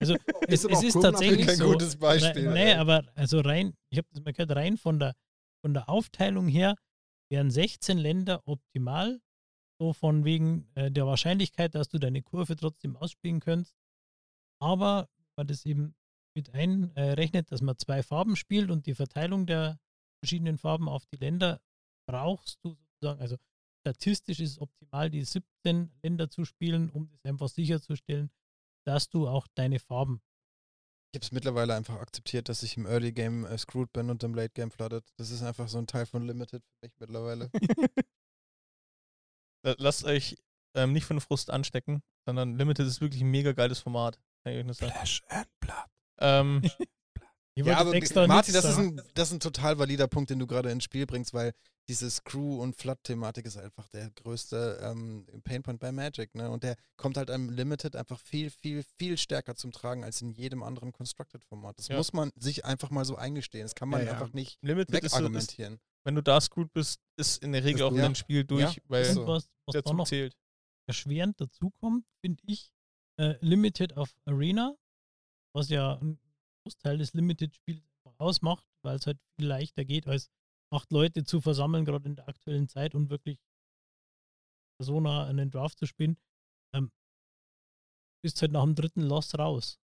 Also 0.00 0.14
es, 0.48 0.64
es 0.64 0.82
ist 0.82 1.00
tatsächlich 1.00 1.46
Kein 1.46 1.56
so, 1.56 1.72
gutes 1.72 1.96
Beispiel. 1.96 2.48
Rein, 2.48 2.54
nee, 2.54 2.74
aber 2.74 3.04
also 3.14 3.40
rein, 3.40 3.74
ich 3.90 3.98
habe 3.98 4.08
das 4.10 4.22
mal 4.24 4.32
gehört, 4.32 4.56
rein 4.56 4.76
von 4.76 4.98
der, 4.98 5.14
von 5.64 5.74
der 5.74 5.88
Aufteilung 5.88 6.48
her 6.48 6.74
wären 7.30 7.50
16 7.50 7.98
Länder 7.98 8.42
optimal. 8.46 9.20
So 9.80 9.92
von 9.92 10.24
wegen 10.24 10.68
äh, 10.74 10.90
der 10.90 11.06
Wahrscheinlichkeit, 11.06 11.76
dass 11.76 11.88
du 11.88 11.98
deine 11.98 12.20
Kurve 12.20 12.56
trotzdem 12.56 12.96
ausspielen 12.96 13.38
könntest. 13.38 13.76
Aber 14.60 15.08
man 15.38 15.46
das 15.46 15.64
eben 15.64 15.94
mit 16.36 16.52
einrechnet, 16.54 17.50
dass 17.50 17.62
man 17.62 17.78
zwei 17.78 18.02
Farben 18.02 18.36
spielt 18.36 18.70
und 18.70 18.86
die 18.86 18.94
Verteilung 18.94 19.46
der 19.46 19.80
verschiedenen 20.22 20.58
Farben 20.58 20.88
auf 20.88 21.06
die 21.06 21.16
Länder 21.16 21.60
brauchst 22.08 22.58
du 22.64 22.74
sozusagen, 22.74 23.20
also 23.20 23.36
statistisch 23.86 24.40
ist 24.40 24.52
es 24.52 24.60
optimal, 24.60 25.10
die 25.10 25.24
17 25.24 25.90
Länder 26.02 26.28
zu 26.30 26.44
spielen, 26.44 26.90
um 26.90 27.08
das 27.08 27.24
einfach 27.24 27.48
sicherzustellen, 27.48 28.30
dass 28.86 29.08
du 29.08 29.28
auch 29.28 29.46
deine 29.54 29.78
Farben 29.78 30.20
Ich 31.14 31.18
habe 31.18 31.24
es 31.24 31.32
mittlerweile 31.32 31.74
einfach 31.74 31.98
akzeptiert, 32.00 32.48
dass 32.48 32.62
ich 32.62 32.76
im 32.76 32.86
Early 32.86 33.12
Game 33.12 33.44
äh, 33.46 33.56
screwed 33.58 33.92
bin 33.92 34.10
und 34.10 34.22
im 34.22 34.34
Late 34.34 34.52
Game 34.54 34.70
flooded. 34.70 35.04
Das 35.16 35.30
ist 35.30 35.42
einfach 35.42 35.68
so 35.68 35.78
ein 35.78 35.86
Teil 35.86 36.06
von 36.06 36.26
Limited 36.26 36.62
für 36.64 36.86
mich 36.86 36.92
mittlerweile. 36.98 37.50
La- 39.64 39.74
Lasst 39.78 40.04
euch 40.04 40.36
ähm, 40.74 40.92
nicht 40.92 41.06
von 41.06 41.20
Frust 41.20 41.50
anstecken, 41.50 42.02
sondern 42.26 42.56
Limited 42.56 42.86
ist 42.86 43.00
wirklich 43.00 43.22
ein 43.22 43.30
mega 43.30 43.52
geiles 43.52 43.78
Format. 43.80 44.18
Kann 44.44 44.52
ich 44.52 44.58
euch 44.60 44.64
nur 44.64 44.74
sagen. 44.74 44.92
Flash 44.92 45.22
and 45.28 45.48
Blood. 45.60 45.84
Ähm, 46.18 46.62
Ich 47.54 47.66
ja, 47.66 47.76
aber 47.78 47.92
extra 47.94 48.24
Martin, 48.28 48.54
das 48.54 48.64
ist, 48.64 48.76
ein, 48.78 49.02
das 49.14 49.28
ist 49.30 49.34
ein 49.34 49.40
total 49.40 49.80
valider 49.80 50.06
Punkt, 50.06 50.30
den 50.30 50.38
du 50.38 50.46
gerade 50.46 50.70
ins 50.70 50.84
Spiel 50.84 51.06
bringst, 51.06 51.34
weil 51.34 51.52
diese 51.88 52.08
Screw- 52.08 52.62
und 52.62 52.76
Flood-Thematik 52.76 53.46
ist 53.46 53.56
einfach 53.56 53.88
der 53.88 54.10
größte 54.10 54.78
ähm, 54.80 55.26
Painpoint 55.42 55.80
bei 55.80 55.90
Magic, 55.90 56.32
ne? 56.36 56.50
Und 56.52 56.62
der 56.62 56.76
kommt 56.96 57.16
halt 57.16 57.32
am 57.32 57.50
Limited 57.50 57.96
einfach 57.96 58.20
viel, 58.20 58.50
viel, 58.50 58.84
viel 58.96 59.18
stärker 59.18 59.56
zum 59.56 59.72
Tragen 59.72 60.04
als 60.04 60.22
in 60.22 60.30
jedem 60.30 60.62
anderen 60.62 60.92
Constructed-Format. 60.92 61.76
Das 61.80 61.88
Ja. 61.88 61.96
muss 61.96 62.12
man 62.12 62.30
sich 62.36 62.64
einfach 62.64 62.90
mal 62.90 63.04
so 63.04 63.16
eingestehen. 63.16 63.64
Das 63.64 63.74
kann 63.74 63.88
man 63.88 64.02
Ja, 64.02 64.06
ja. 64.06 64.12
einfach 64.12 64.32
nicht 64.32 64.58
Limited 64.62 64.94
ist, 64.94 65.00
so, 65.00 65.06
ist, 65.06 65.12
wegargumentieren. 65.24 65.80
wenn 66.04 66.14
du 66.14 66.22
da 66.22 66.40
screwed 66.40 66.72
bist, 66.72 67.00
ist 67.16 67.42
in 67.42 67.50
der 67.50 67.64
Regel 67.64 67.78
Ist 67.80 67.82
auch 67.82 67.88
durch. 67.90 68.02
dein 68.02 68.14
Spiel 68.14 68.44
durch, 68.44 68.76
Ja, 68.76 68.82
weil 68.86 69.02
ist 69.02 69.08
Und 69.08 69.14
so. 69.16 69.26
was, 69.26 69.48
was 69.66 69.72
der 69.72 69.84
Zug 69.84 69.96
noch 69.96 70.06
zählt. 70.06 70.36
erschwerend 70.86 71.40
dazukommt, 71.40 72.06
finde 72.20 72.40
ich, 72.46 72.70
äh, 73.18 73.36
Limited 73.40 73.96
auf 73.96 74.14
Arena, 74.24 74.76
was 75.54 75.68
ja 75.68 75.98
ein 75.98 76.18
Großteil 76.64 76.98
des 76.98 77.14
Limited-Spiels 77.14 77.82
ausmacht, 78.18 78.64
weil 78.82 78.96
es 78.96 79.06
halt 79.06 79.18
viel 79.36 79.48
leichter 79.48 79.84
geht, 79.84 80.06
als 80.06 80.30
acht 80.70 80.90
Leute 80.92 81.24
zu 81.24 81.40
versammeln, 81.40 81.84
gerade 81.84 82.08
in 82.08 82.16
der 82.16 82.28
aktuellen 82.28 82.68
Zeit 82.68 82.94
und 82.94 83.10
wirklich 83.10 83.38
Persona 84.78 85.26
einen 85.26 85.50
Draft 85.50 85.78
zu 85.78 85.86
spielen. 85.86 86.16
Ähm, 86.74 86.90
bist 88.22 88.40
halt 88.42 88.52
nach 88.52 88.64
dem 88.64 88.74
dritten 88.74 89.02
Loss 89.02 89.38
raus. 89.38 89.78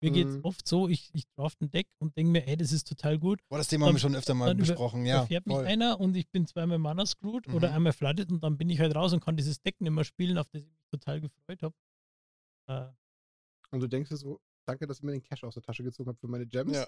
Mir 0.00 0.10
geht 0.10 0.28
es 0.28 0.36
Mhm. 0.36 0.44
oft 0.44 0.66
so, 0.68 0.88
ich, 0.88 1.10
ich 1.14 1.24
draft 1.36 1.60
ein 1.60 1.70
Deck 1.70 1.86
und 1.98 2.16
denke 2.16 2.30
mir, 2.32 2.46
ey, 2.46 2.56
das 2.56 2.70
ist 2.72 2.86
total 2.86 3.18
gut. 3.18 3.40
Boah, 3.48 3.58
das 3.58 3.68
Thema 3.68 3.86
Dann- 3.86 3.88
haben 3.88 3.94
wir 3.96 4.00
schon 4.00 4.14
öfter 4.14 4.34
mal 4.34 4.46
dann 4.46 4.58
über- 4.58 4.66
besprochen, 4.66 5.04
ja. 5.06 5.20
da 5.20 5.26
fährt 5.26 5.46
mich 5.46 5.56
voll. 5.56 5.66
einer 5.66 5.98
und 6.00 6.14
ich 6.16 6.28
bin 6.30 6.46
zweimal 6.46 6.78
Mana 6.78 7.06
screwed 7.06 7.48
oder 7.52 7.70
Mhm. 7.70 7.74
einmal 7.76 7.92
flooded 7.92 8.30
und 8.30 8.42
dann 8.44 8.56
bin 8.56 8.70
ich 8.70 8.78
halt 8.80 8.94
raus 8.94 9.12
und 9.12 9.20
kann 9.20 9.36
dieses 9.36 9.60
Deck 9.62 9.80
nicht 9.80 9.90
mehr 9.90 10.04
spielen, 10.04 10.38
auf 10.38 10.48
das 10.50 10.62
ich 10.62 10.68
mich 10.68 10.86
total 10.90 11.20
gefreut 11.20 11.62
habe. 11.62 11.74
Äh, 12.68 12.92
Und 13.72 13.80
du 13.80 13.88
denkst 13.88 14.10
dir 14.10 14.16
so, 14.16 14.40
danke, 14.66 14.86
dass 14.86 15.00
ihr 15.00 15.06
mir 15.06 15.12
den 15.12 15.22
Cash 15.22 15.42
aus 15.44 15.54
der 15.54 15.62
Tasche 15.62 15.82
gezogen 15.82 16.08
habt 16.10 16.20
für 16.20 16.28
meine 16.28 16.46
Gems. 16.46 16.72
Ja. 16.76 16.86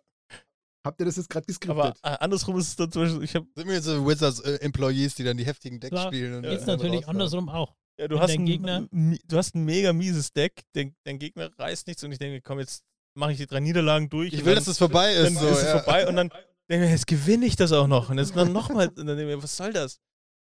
Habt 0.86 1.00
ihr 1.00 1.06
das 1.06 1.16
jetzt 1.16 1.28
gerade 1.28 1.42
Aber 1.42 1.46
geskriptet? 1.48 1.98
äh, 2.04 2.16
andersrum 2.20 2.56
ist 2.58 2.68
es 2.68 2.76
dann 2.76 2.92
zum 2.92 3.02
Beispiel, 3.02 3.22
ich 3.24 3.34
habe, 3.34 3.46
Sind 3.56 3.66
wir 3.66 3.74
jetzt 3.74 3.86
so 3.86 4.06
Wizards-Employees, 4.06 5.16
die 5.16 5.24
dann 5.24 5.36
die 5.36 5.44
heftigen 5.44 5.80
Decks 5.80 5.90
Klar, 5.90 6.06
spielen? 6.06 6.34
Und 6.34 6.44
Ja, 6.44 6.52
Jetzt 6.52 6.68
dann 6.68 6.78
natürlich 6.78 7.08
andersrum 7.08 7.48
auch. 7.48 7.74
Ja, 7.98 8.08
du 8.08 8.20
hast 8.20 8.32
ein, 8.32 8.44
Gegner- 8.46 8.88
du 8.90 9.36
hast 9.36 9.54
ein 9.54 9.64
mega 9.64 9.92
mieses 9.92 10.32
Deck, 10.32 10.62
dein, 10.72 10.94
dein 11.04 11.18
Gegner 11.18 11.50
reißt 11.58 11.86
nichts 11.86 12.02
und 12.04 12.12
ich 12.12 12.18
denke, 12.18 12.40
komm, 12.42 12.58
jetzt 12.58 12.84
mache 13.16 13.32
ich 13.32 13.38
die 13.38 13.46
drei 13.46 13.60
Niederlagen 13.60 14.08
durch. 14.08 14.32
Ich 14.32 14.44
will, 14.44 14.54
dann, 14.54 14.64
dass 14.64 14.68
es 14.68 14.78
vorbei 14.78 15.14
dann 15.14 15.32
ist. 15.32 15.38
So, 15.40 15.48
ist 15.48 15.58
es 15.58 15.64
ja. 15.64 15.78
vorbei 15.80 16.06
und 16.08 16.16
dann 16.16 16.30
denke 16.70 16.84
ich, 16.86 16.90
jetzt 16.92 17.06
gewinne 17.06 17.46
ich 17.46 17.56
das 17.56 17.72
auch 17.72 17.86
noch. 17.86 18.10
Und 18.10 18.18
jetzt 18.18 18.36
dann 18.36 18.52
nochmal, 18.52 18.88
und 18.88 18.96
dann 18.98 19.06
denke 19.16 19.22
ich 19.30 19.36
mir, 19.36 19.42
was 19.42 19.56
soll 19.56 19.72
das? 19.72 20.00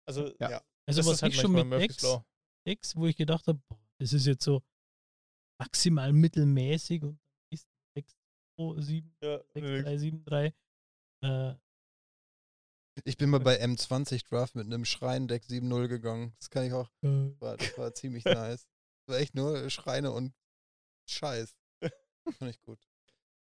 Also, 0.06 0.26
Ja. 0.38 0.50
Ja. 0.50 0.62
Also 0.86 1.00
das 1.02 1.06
was 1.06 1.22
halt 1.22 1.32
ich 1.32 1.40
schon 1.40 1.52
manchmal 1.52 1.78
mit 1.80 1.88
Murphy's 1.90 2.02
Decks. 2.02 2.24
Decks, 2.66 2.96
wo 2.96 3.06
ich 3.06 3.16
gedacht 3.16 3.46
habe, 3.46 3.60
das 4.00 4.12
ist 4.12 4.26
jetzt 4.26 4.44
so 4.44 4.60
maximal 5.60 6.12
mittelmäßig 6.12 7.02
und 7.02 7.18
ist 7.52 7.66
6, 7.96 8.12
2, 8.58 8.80
7, 8.80 9.14
Ja, 9.22 9.38
6, 9.54 9.54
nö. 9.66 9.82
3, 9.82 9.96
7, 9.98 10.24
3. 10.24 10.54
Äh, 11.22 11.54
Ich 13.04 13.16
bin 13.16 13.30
mal 13.30 13.40
bei 13.40 13.62
M20 13.62 14.28
Draft 14.28 14.54
mit 14.54 14.66
einem 14.66 14.84
Schrein-Deck 14.84 15.44
7-0 15.44 15.88
gegangen. 15.88 16.34
Das 16.38 16.50
kann 16.50 16.64
ich 16.64 16.72
auch. 16.72 16.88
äh, 17.02 17.30
War, 17.40 17.56
das 17.56 17.76
war 17.78 17.94
ziemlich 17.94 18.24
nice. 18.24 18.66
Das 19.06 19.14
war 19.14 19.20
echt 19.20 19.34
nur 19.34 19.68
Schreine 19.70 20.12
und 20.12 20.32
Scheiß. 21.08 21.54
Fand 22.38 22.50
ich 22.50 22.60
gut. 22.62 22.78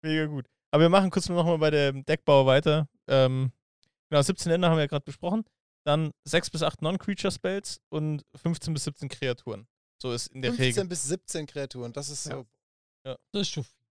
Mega 0.02 0.26
gut. 0.26 0.50
Aber 0.72 0.82
wir 0.84 0.90
machen 0.90 1.10
kurz 1.12 1.30
nochmal 1.30 1.58
bei 1.58 1.70
dem 1.72 2.04
Deckbau 2.06 2.46
weiter. 2.46 2.88
Ähm, 3.08 3.52
genau, 4.10 4.22
17 4.22 4.52
Länder 4.52 4.70
haben 4.70 4.78
wir 4.78 4.82
ja 4.84 4.88
gerade 4.88 5.06
besprochen. 5.06 5.44
Dann 5.86 6.12
6 6.26 6.50
bis 6.50 6.64
8 6.64 6.82
Non-Creature-Spells 6.82 7.82
und 7.90 8.24
15 8.36 8.74
bis 8.74 8.86
17 8.86 9.10
Kreaturen. 9.10 9.68
So 10.02 10.12
ist 10.14 10.28
in 10.28 10.42
der 10.42 10.52
15 10.52 10.66
Regel. 10.66 10.86
bis 10.88 11.04
17 11.04 11.46
Kreaturen. 11.46 11.94
Das 11.94 12.10
ist 12.10 12.24
so. 12.24 12.46
Ja. 13.06 13.18
das 13.32 13.42
ist 13.42 13.50
schon 13.50 13.64
viel. 13.64 13.83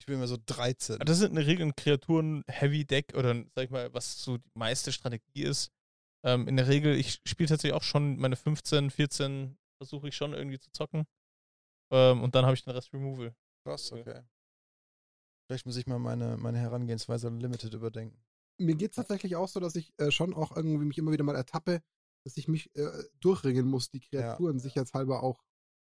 Ich 0.00 0.06
bin 0.06 0.16
immer 0.16 0.26
so 0.26 0.38
13. 0.46 0.98
Das 1.00 1.18
sind 1.18 1.30
in 1.30 1.36
der 1.36 1.46
Regel 1.46 1.66
ein 1.66 1.76
Kreaturen-Heavy-Deck 1.76 3.14
oder 3.14 3.34
sag 3.54 3.64
ich 3.64 3.70
mal, 3.70 3.92
was 3.92 4.22
so 4.22 4.38
die 4.38 4.50
meiste 4.54 4.92
Strategie 4.92 5.42
ist. 5.42 5.70
Ähm, 6.24 6.48
in 6.48 6.56
der 6.56 6.68
Regel, 6.68 6.96
ich 6.96 7.20
spiele 7.26 7.48
tatsächlich 7.48 7.74
auch 7.74 7.82
schon 7.82 8.18
meine 8.18 8.36
15, 8.36 8.90
14, 8.90 9.58
versuche 9.76 10.08
ich 10.08 10.16
schon 10.16 10.32
irgendwie 10.32 10.58
zu 10.58 10.70
zocken. 10.72 11.06
Ähm, 11.90 12.22
und 12.22 12.34
dann 12.34 12.44
habe 12.44 12.54
ich 12.54 12.64
den 12.64 12.72
Rest 12.72 12.92
Removal. 12.92 13.34
Krass, 13.62 13.92
okay. 13.92 14.22
Vielleicht 15.46 15.66
muss 15.66 15.76
ich 15.76 15.86
mal 15.86 15.98
meine, 15.98 16.36
meine 16.38 16.58
Herangehensweise 16.58 17.28
an 17.28 17.40
Limited 17.40 17.74
überdenken. 17.74 18.22
Mir 18.58 18.76
geht 18.76 18.92
es 18.92 18.96
tatsächlich 18.96 19.36
auch 19.36 19.48
so, 19.48 19.60
dass 19.60 19.74
ich 19.74 19.92
äh, 19.98 20.10
schon 20.10 20.32
auch 20.32 20.56
irgendwie 20.56 20.84
mich 20.84 20.98
immer 20.98 21.12
wieder 21.12 21.24
mal 21.24 21.36
ertappe, 21.36 21.82
dass 22.24 22.36
ich 22.36 22.48
mich 22.48 22.74
äh, 22.76 22.88
durchringen 23.20 23.66
muss, 23.66 23.90
die 23.90 24.00
Kreaturen 24.00 24.58
sicherheitshalber 24.58 25.22
auch 25.22 25.42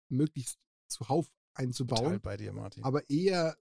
möglichst 0.09 0.59
zuhauf 0.87 1.25
Total 1.25 1.65
einzubauen. 1.65 2.21
bei 2.21 2.37
dir, 2.37 2.53
Martin. 2.53 2.83
Aber 2.83 3.09
eher 3.09 3.57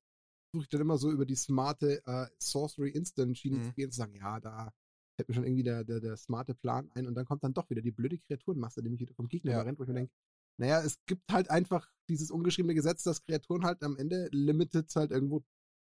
versuche 0.56 0.64
ich 0.64 0.68
dann 0.70 0.80
immer 0.80 0.98
so 0.98 1.10
über 1.10 1.26
die 1.26 1.36
smarte 1.36 2.02
äh, 2.06 2.26
Sorcery 2.38 2.90
Instant 2.90 3.36
Schiene 3.38 3.58
Mhm. 3.58 3.62
zu 3.64 3.72
gehen 3.72 3.86
und 3.86 3.92
zu 3.92 3.98
sagen, 3.98 4.14
ja, 4.14 4.40
da 4.40 4.72
fällt 5.16 5.28
mir 5.28 5.34
schon 5.34 5.44
irgendwie 5.44 5.62
der, 5.62 5.84
der, 5.84 6.00
der 6.00 6.16
smarte 6.16 6.54
Plan 6.54 6.90
ein 6.94 7.06
und 7.06 7.14
dann 7.14 7.24
kommt 7.24 7.42
dann 7.44 7.54
doch 7.54 7.68
wieder 7.70 7.82
die 7.82 7.90
blöde 7.92 8.18
Kreaturenmasse, 8.18 8.82
die 8.82 8.88
mich 8.90 9.00
wieder 9.00 9.14
vom 9.14 9.28
Gegner 9.28 9.52
Ja. 9.52 9.58
überrennt, 9.60 9.78
wo 9.78 9.82
ich 9.84 9.88
mir 9.88 9.94
denke, 9.94 10.12
naja, 10.58 10.82
es 10.82 10.98
gibt 11.06 11.30
halt 11.32 11.50
einfach 11.50 11.90
dieses 12.08 12.30
ungeschriebene 12.30 12.74
Gesetz, 12.74 13.02
dass 13.02 13.22
Kreaturen 13.22 13.64
halt 13.64 13.82
am 13.82 13.96
Ende 13.96 14.28
Limited 14.32 14.94
halt 14.96 15.10
irgendwo 15.10 15.44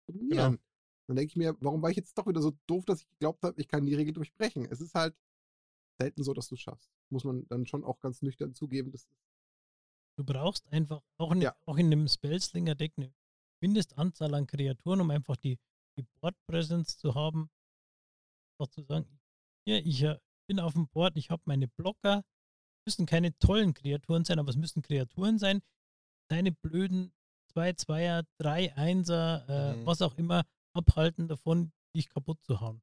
dominieren. 0.08 0.52
Genau. 0.52 0.62
Dann 1.08 1.16
denke 1.16 1.30
ich 1.30 1.36
mir, 1.36 1.56
warum 1.60 1.82
war 1.82 1.90
ich 1.90 1.96
jetzt 1.96 2.18
doch 2.18 2.26
wieder 2.26 2.42
so 2.42 2.52
doof, 2.66 2.84
dass 2.84 3.00
ich 3.02 3.08
geglaubt 3.10 3.42
habe, 3.44 3.60
ich 3.60 3.68
kann 3.68 3.86
die 3.86 3.94
Regel 3.94 4.12
durchbrechen? 4.12 4.66
Es 4.70 4.80
ist 4.80 4.94
halt 4.94 5.14
selten 6.00 6.24
so, 6.24 6.34
dass 6.34 6.48
du 6.48 6.56
es 6.56 6.60
schaffst. 6.60 6.90
Muss 7.10 7.24
man 7.24 7.46
dann 7.48 7.66
schon 7.66 7.84
auch 7.84 8.00
ganz 8.00 8.22
nüchtern 8.22 8.54
zugeben. 8.54 8.90
Das 8.90 9.06
Du 10.18 10.24
brauchst 10.24 10.66
einfach 10.72 11.02
auch 11.18 11.30
in, 11.32 11.42
Ja. 11.42 11.54
auch 11.66 11.76
in 11.76 11.86
einem 11.86 12.08
Spellslinger-Deck 12.08 12.94
eine 12.96 13.12
Mindestanzahl 13.60 14.34
an 14.34 14.46
Kreaturen, 14.46 15.00
um 15.00 15.10
einfach 15.10 15.36
die, 15.36 15.58
die 15.98 16.02
Board-Presence 16.20 16.98
zu 16.98 17.14
haben. 17.14 17.50
Auch 18.58 18.68
zu 18.68 18.82
sagen, 18.82 19.06
hier, 19.66 19.84
ich 19.84 20.02
äh, 20.02 20.18
bin 20.48 20.60
auf 20.60 20.72
dem 20.74 20.88
Board, 20.88 21.16
ich 21.16 21.30
habe 21.30 21.42
meine 21.46 21.68
Blocker. 21.68 22.22
Müssen 22.86 23.06
keine 23.06 23.36
tollen 23.38 23.74
Kreaturen 23.74 24.24
sein, 24.24 24.38
aber 24.38 24.50
es 24.50 24.56
müssen 24.56 24.80
Kreaturen 24.82 25.38
sein. 25.38 25.60
Deine 26.30 26.52
blöden 26.52 27.12
2 27.52 27.72
Zweier, 27.74 28.24
3 28.38 28.74
Einser, 28.76 29.44
äh, 29.48 29.76
Mhm. 29.76 29.86
was 29.86 30.02
auch 30.02 30.14
immer, 30.16 30.44
abhalten 30.72 31.26
davon, 31.28 31.72
dich 31.96 32.08
kaputt 32.08 32.38
zu 32.44 32.60
hauen. 32.60 32.82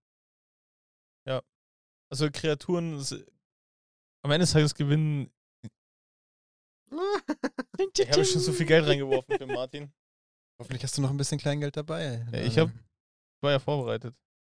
Also 2.11 2.29
Kreaturen, 2.29 3.03
am 4.23 4.29
Ende 4.29 4.43
des 4.43 4.51
Tages 4.51 4.75
gewinnen. 4.75 5.31
Ich 7.95 8.11
habe 8.11 8.23
schon 8.23 8.39
so 8.41 8.51
viel 8.53 8.67
Geld 8.67 8.85
reingeworfen 8.85 9.35
für 9.35 9.47
Martin. 9.47 9.91
Hoffentlich 10.59 10.83
hast 10.83 10.97
du 10.97 11.01
noch 11.01 11.09
ein 11.09 11.17
bisschen 11.17 11.39
Kleingeld 11.39 11.75
dabei. 11.77 12.25
Ja, 12.31 12.39
ich 12.39 12.57
hab- 12.57 12.69
Ich 12.69 13.41
war 13.43 13.51
ja 13.51 13.59
vorbereitet. 13.59 14.15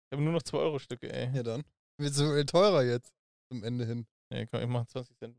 Ich 0.10 0.16
habe 0.16 0.24
nur 0.24 0.34
noch 0.34 0.44
2 0.44 0.58
Euro 0.60 0.78
Stücke, 0.80 1.12
ey. 1.12 1.36
Ja, 1.36 1.44
dann. 1.44 1.64
Wird 2.00 2.14
so 2.14 2.32
viel 2.34 2.46
teurer 2.46 2.84
jetzt. 2.84 3.12
Zum 3.52 3.64
Ende 3.64 3.86
hin. 3.86 4.06
Nee, 4.32 4.46
komm, 4.48 4.62
ich 4.62 4.68
mache 4.68 4.88
20 4.88 5.18
Cent. 5.18 5.38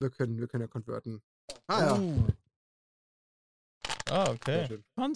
wir 0.00 0.10
können, 0.10 0.38
wir 0.38 0.46
können 0.46 0.62
ja 0.62 0.68
konverten. 0.68 1.22
Ah 1.66 1.80
ja. 1.80 1.98
Uh, 1.98 2.26
Ah, 4.10 4.30
okay. 4.30 4.62
ja 4.62 4.70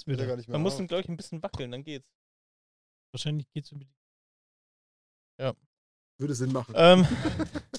wieder. 0.06 0.26
gar 0.26 0.36
nicht 0.36 0.48
mehr 0.48 0.52
Man 0.58 0.62
muss 0.62 0.76
glaube 0.76 1.00
ich, 1.00 1.08
ein 1.08 1.16
bisschen 1.16 1.42
wackeln, 1.42 1.70
dann 1.70 1.82
geht's. 1.82 2.06
Wahrscheinlich 3.12 3.48
geht 3.52 3.64
es 3.64 3.72
über 3.72 3.80
die. 3.80 3.90
Würde 6.18 6.34
Sinn 6.34 6.52
machen. 6.52 6.74
Ähm, 6.76 7.04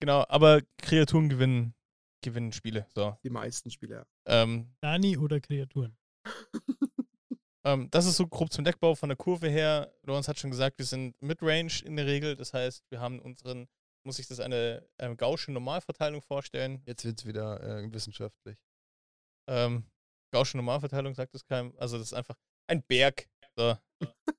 genau, 0.00 0.24
aber 0.28 0.62
Kreaturen 0.78 1.28
gewinnen, 1.28 1.74
gewinnen 2.22 2.52
Spiele. 2.52 2.86
So. 2.94 3.16
Die 3.22 3.30
meisten 3.30 3.70
Spieler. 3.70 4.06
Ähm, 4.26 4.72
Dani 4.80 5.16
oder 5.16 5.40
Kreaturen. 5.40 5.96
ähm, 7.64 7.90
das 7.90 8.06
ist 8.06 8.16
so 8.16 8.26
grob 8.26 8.52
zum 8.52 8.64
Deckbau 8.64 8.94
von 8.94 9.08
der 9.08 9.16
Kurve 9.16 9.48
her. 9.48 9.92
Lorenz 10.02 10.28
hat 10.28 10.38
schon 10.38 10.50
gesagt, 10.50 10.78
wir 10.78 10.86
sind 10.86 11.14
Midrange 11.20 11.82
in 11.84 11.96
der 11.96 12.06
Regel. 12.06 12.36
Das 12.36 12.52
heißt, 12.52 12.84
wir 12.90 13.00
haben 13.00 13.20
unseren, 13.20 13.68
muss 14.04 14.16
sich 14.16 14.26
das 14.26 14.40
eine 14.40 14.86
ähm, 14.98 15.16
gausche 15.16 15.52
Normalverteilung 15.52 16.22
vorstellen. 16.22 16.82
Jetzt 16.86 17.04
wird 17.04 17.18
es 17.18 17.26
wieder 17.26 17.62
äh, 17.62 17.92
wissenschaftlich. 17.92 18.58
Ähm, 19.48 19.84
gausche 20.32 20.56
Normalverteilung 20.56 21.14
sagt 21.14 21.34
es 21.34 21.44
keinem. 21.44 21.74
Also 21.78 21.98
das 21.98 22.08
ist 22.08 22.14
einfach 22.14 22.36
ein 22.68 22.82
Berg. 22.82 23.28
So. 23.56 23.76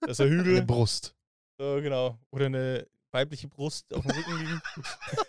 Das 0.02 0.12
ist 0.12 0.22
ein 0.22 0.30
Hügel. 0.30 0.58
Eine 0.58 0.66
Brust. 0.66 1.16
So, 1.60 1.82
genau. 1.82 2.18
Oder 2.32 2.46
eine 2.46 2.88
weibliche 3.12 3.48
Brust 3.48 3.94
auf 3.94 4.06
dem 4.06 4.12
Rücken 4.12 4.38
liegen. 4.38 4.62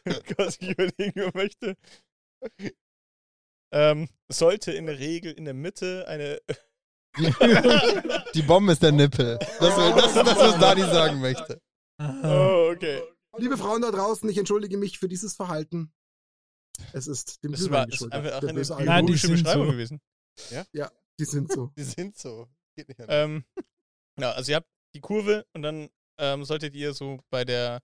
Was 0.39 0.59
ich 0.60 0.70
überlegen 0.70 1.31
möchte. 1.35 1.77
Ähm, 3.73 4.09
sollte 4.29 4.73
in 4.73 4.87
der 4.87 4.99
Regel 4.99 5.33
in 5.33 5.45
der 5.45 5.55
Mitte 5.55 6.07
eine. 6.09 6.41
Die 8.35 8.43
Bombe 8.43 8.73
ist 8.73 8.83
der 8.83 8.93
Nippel. 8.93 9.39
Das, 9.59 9.77
das 9.77 10.07
ist 10.09 10.17
das, 10.17 10.39
was 10.39 10.59
Dani 10.61 10.83
sagen 10.83 11.21
möchte. 11.21 11.61
Oh, 12.01 12.71
okay. 12.75 13.03
Liebe 13.37 13.57
Frauen 13.57 13.83
da 13.83 13.91
draußen, 13.91 14.29
ich 14.29 14.39
entschuldige 14.39 14.77
mich 14.77 14.99
für 14.99 15.09
dieses 15.09 15.35
Verhalten. 15.35 15.93
Es 16.93 17.07
ist 17.07 17.43
dem 17.45 17.53
Das 17.53 17.61
Glühwein 17.61 17.73
war 17.81 17.87
das 17.87 17.95
ist 18.01 18.11
geschuldet. 18.11 18.33
einfach 18.33 18.49
eine 18.49 18.87
Ja, 18.87 18.95
biologische 19.01 19.27
sind 19.27 19.43
Beschreibung 19.43 19.67
so. 19.67 19.73
gewesen. 19.73 20.01
Die 21.19 21.25
sind 21.25 21.53
so. 21.53 21.71
Die 21.77 21.83
sind 21.85 22.17
so. 22.19 22.49
Geht 22.77 22.89
nicht 22.89 23.01
anders. 23.01 23.17
Ähm, 23.25 23.45
ja, 24.19 24.33
also 24.33 24.51
ihr 24.53 24.57
habt 24.57 24.69
die 24.95 25.01
Kurve 25.01 25.45
und 25.53 25.62
dann 25.62 25.91
ähm, 26.19 26.45
solltet 26.45 26.75
ihr 26.75 26.93
so 26.95 27.19
bei 27.31 27.45
der 27.45 27.81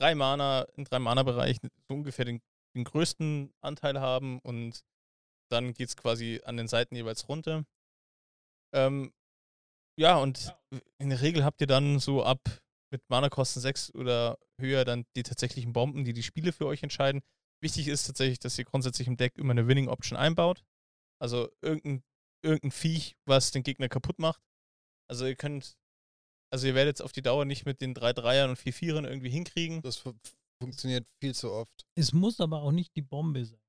3 0.00 0.14
Mana, 0.14 0.62
im 0.76 0.84
3 0.84 0.98
Mana-Bereich 0.98 1.58
so 1.62 1.94
ungefähr 1.94 2.24
den, 2.24 2.40
den 2.74 2.84
größten 2.84 3.52
Anteil 3.60 4.00
haben 4.00 4.38
und 4.40 4.84
dann 5.50 5.74
geht 5.74 5.88
es 5.88 5.96
quasi 5.96 6.40
an 6.44 6.56
den 6.56 6.68
Seiten 6.68 6.94
jeweils 6.94 7.28
runter. 7.28 7.64
Ähm, 8.74 9.12
ja, 9.98 10.16
und 10.16 10.54
in 10.98 11.10
der 11.10 11.20
Regel 11.20 11.44
habt 11.44 11.60
ihr 11.60 11.66
dann 11.66 11.98
so 11.98 12.22
ab 12.22 12.40
mit 12.92 13.02
Mana-Kosten 13.08 13.60
6 13.60 13.94
oder 13.94 14.38
höher 14.60 14.84
dann 14.84 15.04
die 15.16 15.22
tatsächlichen 15.22 15.72
Bomben, 15.72 16.04
die 16.04 16.12
die 16.12 16.22
Spiele 16.22 16.52
für 16.52 16.66
euch 16.66 16.82
entscheiden. 16.82 17.22
Wichtig 17.62 17.88
ist 17.88 18.06
tatsächlich, 18.06 18.38
dass 18.38 18.58
ihr 18.58 18.64
grundsätzlich 18.64 19.08
im 19.08 19.16
Deck 19.16 19.36
immer 19.36 19.52
eine 19.52 19.66
Winning-Option 19.68 20.16
einbaut. 20.18 20.62
Also 21.20 21.50
irgendein, 21.60 22.02
irgendein 22.42 22.70
Viech, 22.70 23.16
was 23.26 23.50
den 23.50 23.62
Gegner 23.62 23.88
kaputt 23.88 24.18
macht. 24.18 24.42
Also 25.10 25.26
ihr 25.26 25.36
könnt 25.36 25.76
Also 26.52 26.66
ihr 26.66 26.74
werdet 26.74 26.96
es 26.96 27.00
auf 27.02 27.12
die 27.12 27.22
Dauer 27.22 27.44
nicht 27.44 27.66
mit 27.66 27.80
den 27.80 27.94
drei 27.94 28.12
Dreiern 28.12 28.50
und 28.50 28.56
vier 28.56 28.72
Vierern 28.72 29.04
irgendwie 29.04 29.30
hinkriegen. 29.30 29.82
Das 29.82 30.04
funktioniert 30.60 31.08
viel 31.20 31.34
zu 31.34 31.50
oft. 31.50 31.86
Es 31.94 32.12
muss 32.12 32.40
aber 32.40 32.62
auch 32.62 32.72
nicht 32.72 32.94
die 32.96 33.02
Bombe 33.02 33.44
sein. 33.44 33.60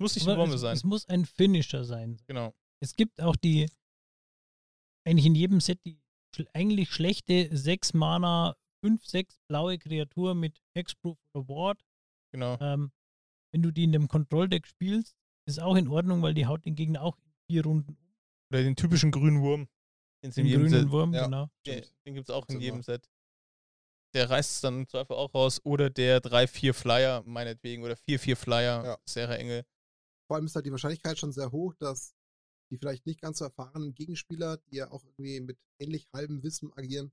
Muss 0.00 0.14
nicht 0.14 0.26
die 0.26 0.30
Aber 0.30 0.42
Bombe 0.42 0.56
es, 0.56 0.60
sein. 0.60 0.74
Es 0.74 0.84
muss 0.84 1.06
ein 1.08 1.24
Finisher 1.26 1.84
sein. 1.84 2.20
Genau. 2.26 2.54
Es 2.80 2.94
gibt 2.94 3.20
auch 3.20 3.36
die, 3.36 3.68
eigentlich 5.06 5.26
in 5.26 5.34
jedem 5.34 5.60
Set 5.60 5.80
die 5.84 5.98
eigentlich 6.54 6.90
schlechte 6.90 7.54
6 7.54 7.92
Mana, 7.94 8.56
5, 8.84 9.04
6 9.04 9.38
blaue 9.48 9.78
Kreatur 9.78 10.34
mit 10.34 10.62
Hexproof 10.74 11.18
oder 11.34 11.48
Ward. 11.48 11.84
Genau. 12.32 12.58
Ähm, 12.60 12.90
wenn 13.52 13.62
du 13.62 13.70
die 13.70 13.84
in 13.84 13.92
dem 13.92 14.08
Control-Deck 14.08 14.66
spielst, 14.66 15.14
ist 15.46 15.60
auch 15.60 15.76
in 15.76 15.88
Ordnung, 15.88 16.22
weil 16.22 16.32
die 16.34 16.46
haut 16.46 16.64
den 16.64 16.74
Gegner 16.74 17.02
auch 17.02 17.18
in 17.18 17.32
vier 17.50 17.64
Runden 17.64 17.96
um. 17.96 18.14
Oder 18.50 18.62
den 18.62 18.76
typischen 18.76 19.10
grünen 19.10 19.42
Wurm. 19.42 19.68
Den 20.24 20.30
Den 20.30 20.46
grünen 20.46 20.68
Set. 20.70 20.90
Wurm, 20.90 21.12
Ja. 21.12 21.24
genau. 21.24 21.48
Den, 21.66 21.84
den 22.06 22.14
gibt 22.14 22.28
es 22.28 22.34
auch 22.34 22.48
in 22.48 22.60
jedem. 22.60 22.82
Set. 22.82 23.08
Der 24.14 24.28
reißt 24.28 24.50
es 24.50 24.60
dann 24.60 24.80
im 24.80 24.88
Zweifel 24.88 25.14
auch 25.14 25.32
raus. 25.34 25.60
Oder 25.64 25.90
der 25.90 26.20
3-4 26.20 26.72
Flyer, 26.74 27.22
meinetwegen. 27.24 27.82
Oder 27.82 27.94
4-4 27.96 28.36
Flyer, 28.36 28.84
Ja. 28.84 28.98
Sarah 29.06 29.36
Engel. 29.36 29.64
Vor 30.28 30.36
allem 30.36 30.46
ist 30.46 30.54
halt 30.54 30.66
die 30.66 30.70
Wahrscheinlichkeit 30.70 31.18
schon 31.18 31.32
sehr 31.32 31.50
hoch, 31.52 31.74
dass 31.78 32.14
die 32.70 32.78
vielleicht 32.78 33.06
nicht 33.06 33.20
ganz 33.20 33.38
so 33.38 33.44
erfahrenen 33.44 33.94
Gegenspieler, 33.94 34.56
die 34.70 34.76
ja 34.76 34.90
auch 34.90 35.04
irgendwie 35.04 35.40
mit 35.40 35.58
ähnlich 35.78 36.08
halbem 36.14 36.42
Wissen 36.42 36.72
agieren, 36.74 37.12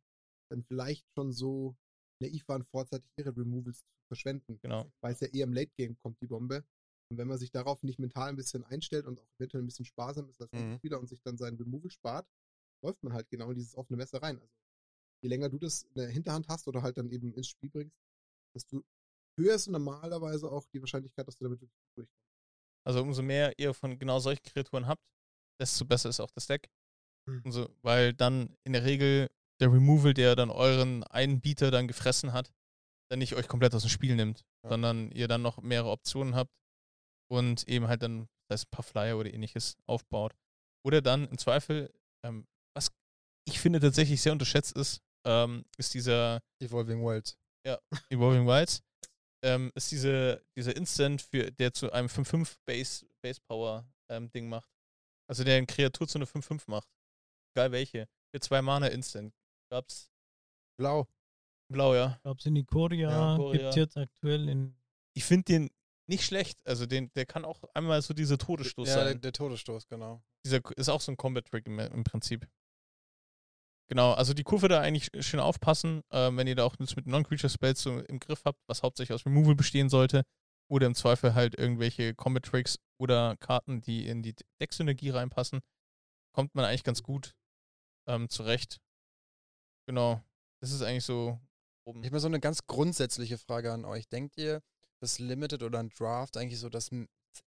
dann 0.50 0.64
vielleicht 0.64 1.06
schon 1.18 1.32
so 1.34 1.76
naiv 2.22 2.48
waren, 2.48 2.64
vorzeitig 2.64 3.10
ihre 3.18 3.36
Removals 3.36 3.80
zu 3.80 3.86
verschwenden. 4.08 4.60
Genau. 4.62 4.90
Weil 5.02 5.14
es 5.14 5.20
ja 5.20 5.28
eher 5.28 5.44
im 5.46 5.54
Late 5.54 5.72
Game 5.78 5.98
kommt, 5.98 6.20
die 6.22 6.28
Bombe. 6.28 6.64
Und 7.12 7.18
wenn 7.18 7.28
man 7.28 7.38
sich 7.38 7.52
darauf 7.52 7.82
nicht 7.84 8.00
mental 8.00 8.30
ein 8.30 8.36
bisschen 8.36 8.64
einstellt 8.66 9.06
und 9.06 9.20
auch 9.20 9.28
eventuell 9.38 9.64
ein 9.64 9.66
bisschen 9.66 9.86
sparsam 9.86 10.30
ist 10.30 10.40
als 10.42 10.52
Mhm. 10.54 10.78
Spieler 10.78 11.00
und 11.00 11.08
sich 11.08 11.22
dann 11.24 11.38
seinen 11.38 11.58
Removal 11.58 11.90
spart, 11.92 12.28
läuft 12.84 13.02
man 13.04 13.14
halt 13.14 13.30
genau 13.30 13.50
in 13.50 13.56
dieses 13.56 13.76
offene 13.76 13.98
Messer 13.98 14.22
rein. 14.22 14.40
Also 14.40 14.54
je 15.22 15.30
länger 15.30 15.50
du 15.50 15.58
das 15.58 15.84
in 15.84 15.96
der 15.96 16.10
Hinterhand 16.10 16.48
hast 16.48 16.68
oder 16.68 16.82
halt 16.82 16.98
dann 16.98 17.10
eben 17.10 17.34
ins 17.34 17.48
Spiel 17.48 17.70
bringst, 17.70 17.98
desto 18.56 18.84
höher 19.38 19.56
ist 19.56 19.68
normalerweise 19.68 20.52
auch 20.52 20.66
die 20.68 20.82
Wahrscheinlichkeit, 20.82 21.28
dass 21.28 21.36
du 21.38 21.46
damit 21.46 21.62
durchkommst. 21.62 22.12
Also 22.86 23.02
umso 23.02 23.22
mehr 23.22 23.58
ihr 23.60 23.74
von 23.74 23.98
genau 24.00 24.20
solchen 24.20 24.44
Kreaturen 24.44 24.88
habt, 24.88 25.04
desto 25.60 25.86
besser 25.86 26.10
ist 26.10 26.20
auch 26.20 26.32
das 26.32 26.48
Deck. 26.48 26.70
Hm. 27.28 27.42
Umso, 27.46 27.70
weil 27.82 28.14
dann 28.14 28.56
in 28.64 28.74
der 28.74 28.84
Regel 28.86 29.30
der 29.60 29.72
Removal, 29.72 30.14
der 30.14 30.36
dann 30.36 30.50
euren 30.50 31.04
einen 31.04 31.42
Bieter 31.42 31.72
dann 31.72 31.88
gefressen 31.88 32.32
hat, 32.34 32.52
dann 33.12 33.20
nicht 33.20 33.36
euch 33.36 33.48
komplett 33.48 33.76
aus 33.76 33.82
dem 33.84 33.90
Spiel 33.90 34.16
nimmt, 34.16 34.46
Ja. 34.64 34.70
sondern 34.70 35.12
ihr 35.12 35.28
dann 35.28 35.42
noch 35.42 35.62
mehrere 35.62 35.90
Optionen 35.90 36.36
habt 36.36 36.54
und 37.30 37.68
eben 37.68 37.88
halt 37.88 38.02
dann, 38.02 38.30
das 38.48 38.62
heißt 38.62 38.68
ein 38.68 38.72
paar 38.72 38.84
Flyer 38.84 39.18
oder 39.18 39.34
ähnliches 39.34 39.78
aufbaut. 39.86 40.34
Oder 40.86 41.02
dann 41.02 41.28
im 41.28 41.38
Zweifel, 41.38 41.94
ähm, 42.24 42.48
was 42.74 42.90
ich 43.46 43.60
finde 43.60 43.80
tatsächlich 43.80 44.22
sehr 44.22 44.32
unterschätzt 44.32 44.76
ist, 44.78 45.02
ähm, 45.30 45.64
ist 45.78 45.94
dieser 45.94 46.42
Evolving 46.60 47.04
Wilds. 47.06 47.38
Evolving 48.10 48.48
Wilds, 48.48 48.82
ähm, 49.44 49.72
ist 49.76 49.92
diese, 49.92 50.44
dieser 50.58 50.76
Instant, 50.76 51.22
für, 51.22 51.52
der 51.52 51.72
zu 51.74 51.92
einem 51.92 52.08
5-5 52.08 52.58
Base, 52.66 53.06
Base 53.22 53.40
Power 53.48 53.88
ähm, 54.10 54.32
Ding 54.32 54.50
macht. 54.50 54.70
Also 55.30 55.44
der 55.44 55.58
eine 55.58 55.68
Kreatur 55.68 56.08
zu 56.08 56.18
einer 56.18 56.26
5-5 56.26 56.64
macht. 56.68 56.90
Egal 57.56 57.72
welche. 57.72 58.08
Für 58.34 58.40
zwei 58.42 58.62
Mana 58.62 58.88
Instant. 58.88 59.34
Gab's 59.72 60.10
Blau. 60.80 61.08
blau, 61.72 61.94
ja. 61.94 62.16
Ich 62.16 62.22
glaube, 62.24 62.42
in 62.46 62.56
Ikoria 62.56 63.10
Ja, 63.12 63.36
gibt 63.36 63.44
Ikoria. 63.46 63.70
es 63.70 63.76
jetzt 63.76 63.98
aktuell 63.98 64.50
in 64.50 64.76
Ich 65.16 65.26
finde 65.26 65.46
den 65.46 65.70
nicht 66.08 66.26
schlecht. 66.26 66.66
Also 66.66 66.88
den, 66.88 67.12
der 67.14 67.26
kann 67.28 67.46
auch 67.46 67.62
einmal 67.76 68.02
so 68.02 68.14
dieser 68.16 68.38
Todesstoß 68.38 68.88
ja, 68.88 68.96
der, 68.96 69.04
sein. 69.06 69.22
der 69.22 69.34
Todesstoß, 69.34 69.88
genau. 69.88 70.24
Dieser 70.44 70.62
ist 70.78 70.90
auch 70.90 71.02
so 71.02 71.12
ein 71.12 71.18
Combat 71.18 71.46
Trick 71.46 71.68
im, 71.68 71.78
im 71.80 72.04
Prinzip. 72.04 72.48
Genau, 73.90 74.14
also 74.14 74.36
die 74.36 74.44
Kurve 74.44 74.68
da 74.68 74.82
eigentlich 74.82 75.10
schön 75.26 75.40
aufpassen, 75.40 76.04
ähm, 76.12 76.38
wenn 76.38 76.46
ihr 76.46 76.56
da 76.56 76.64
auch 76.64 76.78
mit 76.78 77.08
Non-Creature 77.08 77.50
Spells 77.50 77.82
so 77.82 78.00
im 78.00 78.20
Griff 78.20 78.44
habt, 78.46 78.60
was 78.68 78.84
hauptsächlich 78.84 79.16
aus 79.16 79.26
Removal 79.26 79.56
bestehen 79.56 79.90
sollte. 79.90 80.24
Oder 80.72 80.86
im 80.86 80.94
Zweifel 80.94 81.34
halt 81.34 81.58
irgendwelche 81.58 82.14
Combat 82.14 82.46
Tricks 82.46 82.78
oder 83.00 83.36
Karten, 83.38 83.82
die 83.82 84.06
in 84.06 84.22
die 84.22 84.36
Decksynergie 84.62 85.10
reinpassen. 85.10 85.62
Kommt 86.36 86.54
man 86.54 86.66
eigentlich 86.66 86.84
ganz 86.84 87.02
gut 87.02 87.34
ähm, 88.08 88.30
zurecht. 88.30 88.80
Genau. 89.88 90.22
Das 90.62 90.72
ist 90.72 90.84
eigentlich 90.84 91.06
so. 91.06 91.40
Oben. 91.88 92.02
Ich 92.02 92.06
habe 92.06 92.18
mal 92.18 92.20
so 92.20 92.28
eine 92.28 92.40
ganz 92.40 92.68
grundsätzliche 92.68 93.40
Frage 93.40 93.74
an 93.74 93.86
euch. 93.86 94.08
Denkt 94.08 94.38
ihr, 94.38 94.62
dass 95.02 95.18
Limited 95.18 95.64
oder 95.64 95.80
ein 95.80 95.90
Draft 95.90 96.38
eigentlich 96.38 96.60
so 96.60 96.70
das 96.70 96.92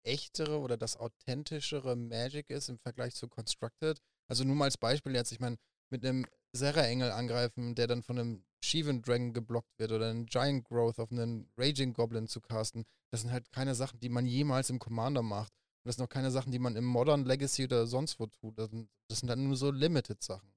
echtere 0.02 0.58
oder 0.58 0.76
das 0.76 0.96
authentischere 0.96 1.94
Magic 1.94 2.50
ist 2.50 2.68
im 2.68 2.78
Vergleich 2.80 3.14
zu 3.14 3.28
Constructed? 3.28 4.00
Also 4.28 4.42
nur 4.42 4.56
mal 4.56 4.64
als 4.64 4.78
Beispiel 4.78 5.14
jetzt, 5.14 5.30
ich 5.30 5.38
meine, 5.38 5.58
mit 5.92 6.04
einem 6.04 6.26
Serra-Engel 6.54 7.12
angreifen, 7.12 7.74
der 7.74 7.86
dann 7.86 8.02
von 8.02 8.18
einem 8.18 8.44
Shivan 8.64 9.02
Dragon 9.02 9.32
geblockt 9.32 9.78
wird 9.78 9.92
oder 9.92 10.10
einen 10.10 10.26
Giant 10.26 10.64
Growth 10.64 10.98
auf 10.98 11.10
einen 11.12 11.48
Raging 11.56 11.92
Goblin 11.92 12.26
zu 12.26 12.40
casten, 12.40 12.84
das 13.12 13.22
sind 13.22 13.30
halt 13.30 13.50
keine 13.52 13.74
Sachen, 13.74 14.00
die 14.00 14.08
man 14.08 14.26
jemals 14.26 14.70
im 14.70 14.78
Commander 14.78 15.22
macht. 15.22 15.52
Und 15.52 15.88
das 15.88 15.96
sind 15.96 16.04
auch 16.04 16.08
keine 16.08 16.30
Sachen, 16.30 16.52
die 16.52 16.58
man 16.58 16.76
im 16.76 16.84
Modern 16.84 17.24
Legacy 17.24 17.64
oder 17.64 17.86
sonst 17.86 18.18
wo 18.18 18.26
tut. 18.26 18.58
Das 18.58 18.70
sind, 18.70 18.88
das 19.08 19.20
sind 19.20 19.28
dann 19.28 19.44
nur 19.44 19.56
so 19.56 19.70
Limited-Sachen. 19.70 20.52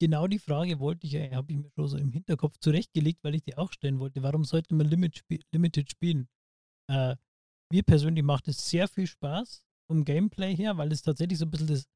Genau 0.00 0.26
die 0.26 0.38
Frage 0.38 0.80
wollte 0.80 1.06
ich, 1.06 1.12
ja- 1.12 1.30
habe 1.32 1.52
ich 1.52 1.58
mir 1.58 1.70
schon 1.70 1.86
so 1.88 1.96
im 1.98 2.12
Hinterkopf 2.12 2.56
zurechtgelegt, 2.58 3.22
weil 3.22 3.34
ich 3.34 3.42
die 3.42 3.56
auch 3.56 3.70
stellen 3.72 3.98
wollte. 4.00 4.22
Warum 4.22 4.44
sollte 4.44 4.74
man 4.74 4.86
Limit 4.86 5.18
spi 5.18 5.40
Limited 5.52 5.90
spielen? 5.90 6.28
Äh, 6.90 7.16
mir 7.72 7.82
persönlich 7.82 8.24
macht 8.24 8.48
es 8.48 8.68
sehr 8.70 8.88
viel 8.88 9.06
Spaß 9.06 9.64
vom 9.90 10.04
Gameplay 10.04 10.56
her, 10.56 10.76
weil 10.78 10.90
es 10.92 11.02
tatsächlich 11.02 11.38
so 11.38 11.46
ein 11.46 11.50
bisschen 11.50 11.68
das, 11.68 11.88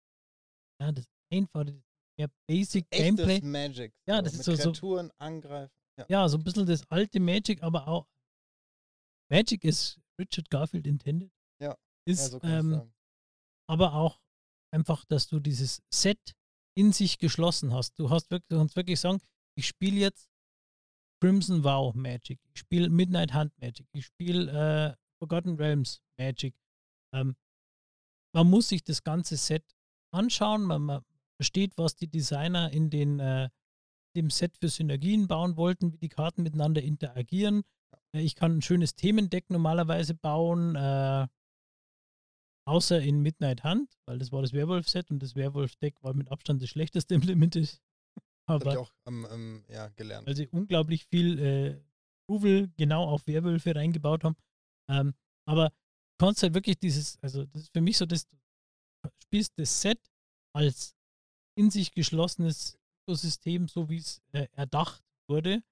ja, 0.80 0.92
das 0.92 1.06
einfache, 1.32 1.66
das 1.66 1.76
mehr 2.18 2.30
Basic 2.48 2.88
Gameplay. 2.90 3.40
Magic. 3.42 3.92
Ja, 4.06 4.22
das 4.22 4.34
ist 4.34 4.44
so- 4.44 4.54
so- 4.54 4.62
Kreaturen 4.72 5.10
angreifen. 5.18 5.72
Ja. 5.98 6.06
Ja, 6.08 6.28
so 6.28 6.36
ein 6.38 6.44
bisschen 6.44 6.66
das 6.66 6.88
alte 6.90 7.20
Magic, 7.20 7.62
aber 7.62 7.86
auch 7.86 8.06
Magic 9.30 9.64
ist 9.64 10.00
Richard 10.20 10.50
Garfield 10.50 10.86
intended. 10.86 11.30
Ja, 11.60 11.76
Ist, 12.06 12.20
ja, 12.20 12.28
so 12.28 12.40
ähm, 12.42 12.92
aber 13.68 13.94
auch 13.94 14.20
einfach, 14.72 15.04
dass 15.06 15.28
du 15.28 15.40
dieses 15.40 15.82
Set 15.92 16.34
in 16.76 16.92
sich 16.92 17.18
geschlossen 17.18 17.72
hast. 17.72 17.98
Du 17.98 18.10
hast 18.10 18.30
wirklich, 18.30 18.48
du 18.48 18.58
kannst 18.58 18.76
wirklich 18.76 18.98
sagen, 19.00 19.20
ich 19.56 19.66
spiele 19.68 19.96
jetzt 20.00 20.28
Crimson 21.22 21.62
Vow 21.62 21.94
Magic, 21.94 22.40
ich 22.52 22.58
spiele 22.60 22.90
Midnight 22.90 23.32
Hunt 23.32 23.56
Magic, 23.60 23.86
ich 23.92 24.06
spiele 24.06 24.50
äh, 24.50 24.96
Forgotten 25.22 25.54
Realms 25.56 26.02
Magic. 26.18 26.54
Ähm, 27.14 27.36
man 28.34 28.50
muss 28.50 28.68
sich 28.68 28.82
das 28.82 29.02
ganze 29.04 29.36
Set 29.36 29.64
anschauen, 30.12 30.64
man, 30.64 30.82
man 30.82 31.04
versteht, 31.36 31.76
was 31.76 31.96
die 31.96 32.08
Designer 32.08 32.72
in 32.72 32.90
den, 32.90 33.20
äh, 33.20 33.48
dem 34.16 34.30
Set 34.30 34.56
für 34.56 34.68
Synergien 34.68 35.26
bauen 35.26 35.56
wollten, 35.56 35.92
wie 35.92 35.98
die 35.98 36.08
Karten 36.08 36.42
miteinander 36.42 36.82
interagieren. 36.82 37.62
Äh, 38.14 38.22
ich 38.22 38.34
kann 38.34 38.58
ein 38.58 38.62
schönes 38.62 38.94
Themendeck 38.94 39.50
normalerweise 39.50 40.14
bauen, 40.14 40.76
äh, 40.76 41.26
außer 42.66 43.00
in 43.00 43.20
Midnight 43.20 43.64
Hunt, 43.64 43.98
weil 44.06 44.18
das 44.18 44.32
war 44.32 44.42
das 44.42 44.52
Werwolf-Set 44.52 45.10
und 45.10 45.22
das 45.22 45.34
Werwolf-Deck 45.34 46.02
war 46.02 46.14
mit 46.14 46.30
Abstand 46.30 46.62
das 46.62 46.70
schlechteste 46.70 47.14
im 47.14 47.20
Limited. 47.20 47.62
Das 47.64 47.80
habe 48.48 48.70
ich 48.70 48.76
auch 48.76 48.92
ähm, 49.06 49.26
ähm, 49.30 49.64
ja, 49.68 49.88
gelernt. 49.88 50.26
weil 50.26 50.36
sie 50.36 50.48
unglaublich 50.48 51.06
viel 51.06 51.38
äh, 51.38 51.82
Approval 52.26 52.70
genau 52.76 53.04
auf 53.04 53.26
Werwölfe 53.26 53.74
reingebaut 53.74 54.24
haben. 54.24 54.36
Ähm, 54.90 55.14
aber 55.46 55.70
du 55.70 56.26
kannst 56.26 56.42
halt 56.42 56.54
wirklich 56.54 56.78
dieses, 56.78 57.18
also 57.22 57.44
das 57.46 57.62
ist 57.62 57.72
für 57.72 57.80
mich 57.80 57.98
so, 57.98 58.06
dass 58.06 58.26
du 58.26 58.36
spielst 59.22 59.52
das 59.58 59.80
Set 59.82 60.00
als 60.54 60.94
in 61.56 61.70
sich 61.70 61.92
geschlossenes 61.92 62.78
Ökosystem, 63.02 63.68
so 63.68 63.88
wie 63.88 63.98
es 63.98 64.22
äh, 64.32 64.48
erdacht 64.52 65.04
wurde 65.28 65.62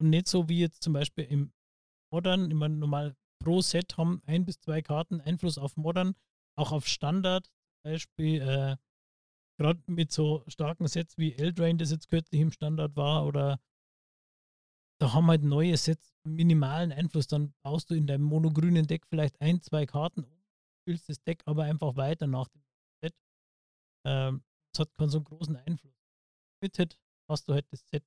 und 0.00 0.10
nicht 0.10 0.28
so 0.28 0.48
wie 0.48 0.60
jetzt 0.60 0.82
zum 0.82 0.92
Beispiel 0.92 1.24
im 1.24 1.52
Modern, 2.12 2.50
immer 2.50 2.68
normal 2.68 3.16
pro 3.42 3.60
Set 3.60 3.96
haben 3.96 4.22
ein 4.26 4.44
bis 4.44 4.60
zwei 4.60 4.82
Karten 4.82 5.20
Einfluss 5.20 5.58
auf 5.58 5.76
Modern, 5.76 6.14
auch 6.56 6.72
auf 6.72 6.86
Standard, 6.86 7.46
zum 7.46 7.92
Beispiel 7.92 8.42
äh, 8.42 8.76
gerade 9.58 9.80
mit 9.86 10.10
so 10.12 10.42
starken 10.46 10.88
Sets 10.88 11.16
wie 11.18 11.34
Eldrain, 11.34 11.78
das 11.78 11.90
jetzt 11.90 12.08
kürzlich 12.08 12.40
im 12.40 12.52
Standard 12.52 12.96
war, 12.96 13.26
oder 13.26 13.60
da 15.00 15.12
haben 15.14 15.28
halt 15.28 15.42
neue 15.42 15.76
Sets 15.76 16.14
minimalen 16.24 16.92
Einfluss. 16.92 17.26
Dann 17.26 17.54
baust 17.62 17.90
du 17.90 17.94
in 17.94 18.06
deinem 18.06 18.24
monogrünen 18.24 18.86
Deck 18.86 19.06
vielleicht 19.06 19.40
ein, 19.40 19.60
zwei 19.62 19.86
Karten 19.86 20.24
um, 20.24 20.44
spielst 20.82 21.08
das 21.08 21.22
Deck 21.22 21.42
aber 21.46 21.64
einfach 21.64 21.96
weiter 21.96 22.26
nach 22.26 22.48
dem 22.48 22.62
Set. 23.02 23.14
Ähm, 24.06 24.42
das 24.72 24.80
hat 24.80 24.94
keinen 24.94 25.10
so 25.10 25.20
großen 25.20 25.56
Einfluss. 25.56 25.94
Mit 26.62 26.76
Hit 26.76 26.98
hast 27.28 27.48
du 27.48 27.54
halt 27.54 27.66
das 27.70 27.86
Set 27.88 28.04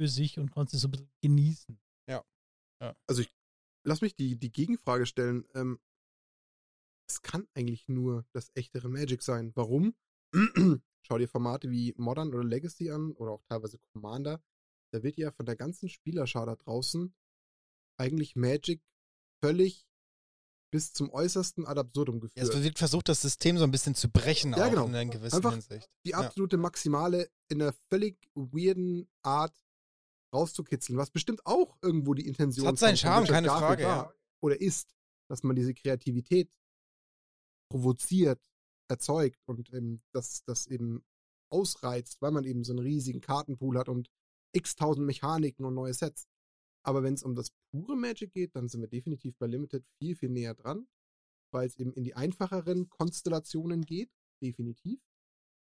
für 0.00 0.08
sich 0.08 0.38
und 0.38 0.52
kannst 0.52 0.74
es 0.74 0.80
so 0.80 0.88
ein 0.88 0.92
bisschen 0.92 1.12
genießen. 1.20 1.80
Also 3.06 3.22
ich 3.22 3.34
lass 3.84 4.00
mich 4.00 4.14
die, 4.16 4.36
die 4.36 4.52
Gegenfrage 4.52 5.06
stellen. 5.06 5.46
Ähm, 5.54 5.78
es 7.08 7.22
kann 7.22 7.46
eigentlich 7.54 7.86
nur 7.88 8.24
das 8.32 8.50
echtere 8.54 8.88
Magic 8.88 9.22
sein. 9.22 9.52
Warum? 9.54 9.94
Schau 11.06 11.18
dir 11.18 11.28
Formate 11.28 11.70
wie 11.70 11.94
Modern 11.96 12.32
oder 12.32 12.44
Legacy 12.44 12.90
an 12.90 13.12
oder 13.12 13.32
auch 13.32 13.42
teilweise 13.42 13.78
Commander. 13.78 14.42
Da 14.92 15.02
wird 15.02 15.16
ja 15.16 15.30
von 15.32 15.46
der 15.46 15.56
ganzen 15.56 15.88
Spielerschar 15.88 16.46
da 16.46 16.56
draußen 16.56 17.14
eigentlich 17.98 18.36
Magic 18.36 18.82
völlig 19.42 19.86
bis 20.74 20.92
zum 20.92 21.08
äußersten 21.10 21.66
ad 21.68 21.78
absurdum 21.78 22.16
Ja, 22.16 22.20
geführt. 22.22 22.48
es 22.52 22.62
wird 22.64 22.78
versucht, 22.80 23.08
das 23.08 23.22
System 23.22 23.56
so 23.58 23.62
ein 23.62 23.70
bisschen 23.70 23.94
zu 23.94 24.08
brechen, 24.10 24.54
Ja, 24.54 24.66
auch 24.66 24.70
genau. 24.70 24.86
in 24.86 24.94
einer 24.96 25.08
gewissen 25.08 25.36
Einfach 25.36 25.52
Hinsicht. 25.52 25.88
die 26.04 26.10
Ja. 26.10 26.18
absolute 26.18 26.56
Maximale 26.56 27.30
in 27.48 27.62
einer 27.62 27.72
völlig 27.88 28.18
weirden 28.34 29.08
Art 29.22 29.54
rauszukitzeln, 30.34 30.98
was 30.98 31.12
bestimmt 31.12 31.46
auch 31.46 31.76
irgendwo 31.80 32.12
die 32.14 32.26
Intention 32.26 32.66
Es 32.66 32.72
hat 32.72 32.78
seinen 32.80 32.96
Charme, 32.96 33.24
keine 33.28 33.46
Frage, 33.50 33.84
war 33.84 34.06
ja. 34.06 34.14
oder 34.42 34.60
ist, 34.60 34.96
dass 35.28 35.44
man 35.44 35.54
diese 35.54 35.74
Kreativität 35.74 36.50
provoziert, 37.70 38.40
erzeugt 38.88 39.40
und 39.46 39.72
ähm, 39.72 40.02
das, 40.12 40.42
das 40.44 40.66
eben 40.66 41.04
ausreizt, 41.50 42.20
weil 42.20 42.32
man 42.32 42.42
eben 42.42 42.64
so 42.64 42.72
einen 42.72 42.80
riesigen 42.80 43.20
Kartenpool 43.20 43.78
hat 43.78 43.88
und 43.88 44.10
x 44.50 44.74
tausend 44.74 45.06
Mechaniken 45.06 45.64
und 45.64 45.74
neue 45.74 45.94
Sets. 45.94 46.26
Aber 46.86 47.02
wenn 47.02 47.14
es 47.14 47.22
um 47.22 47.34
das 47.34 47.50
pure 47.70 47.96
Magic 47.96 48.32
geht, 48.32 48.54
dann 48.54 48.68
sind 48.68 48.82
wir 48.82 48.88
definitiv 48.88 49.36
bei 49.38 49.46
Limited 49.46 49.84
viel, 49.98 50.14
viel 50.14 50.28
näher 50.28 50.54
dran, 50.54 50.86
weil 51.50 51.66
es 51.66 51.76
eben 51.76 51.92
in 51.94 52.04
die 52.04 52.14
einfacheren 52.14 52.90
Konstellationen 52.90 53.82
geht, 53.82 54.10
definitiv. 54.42 55.00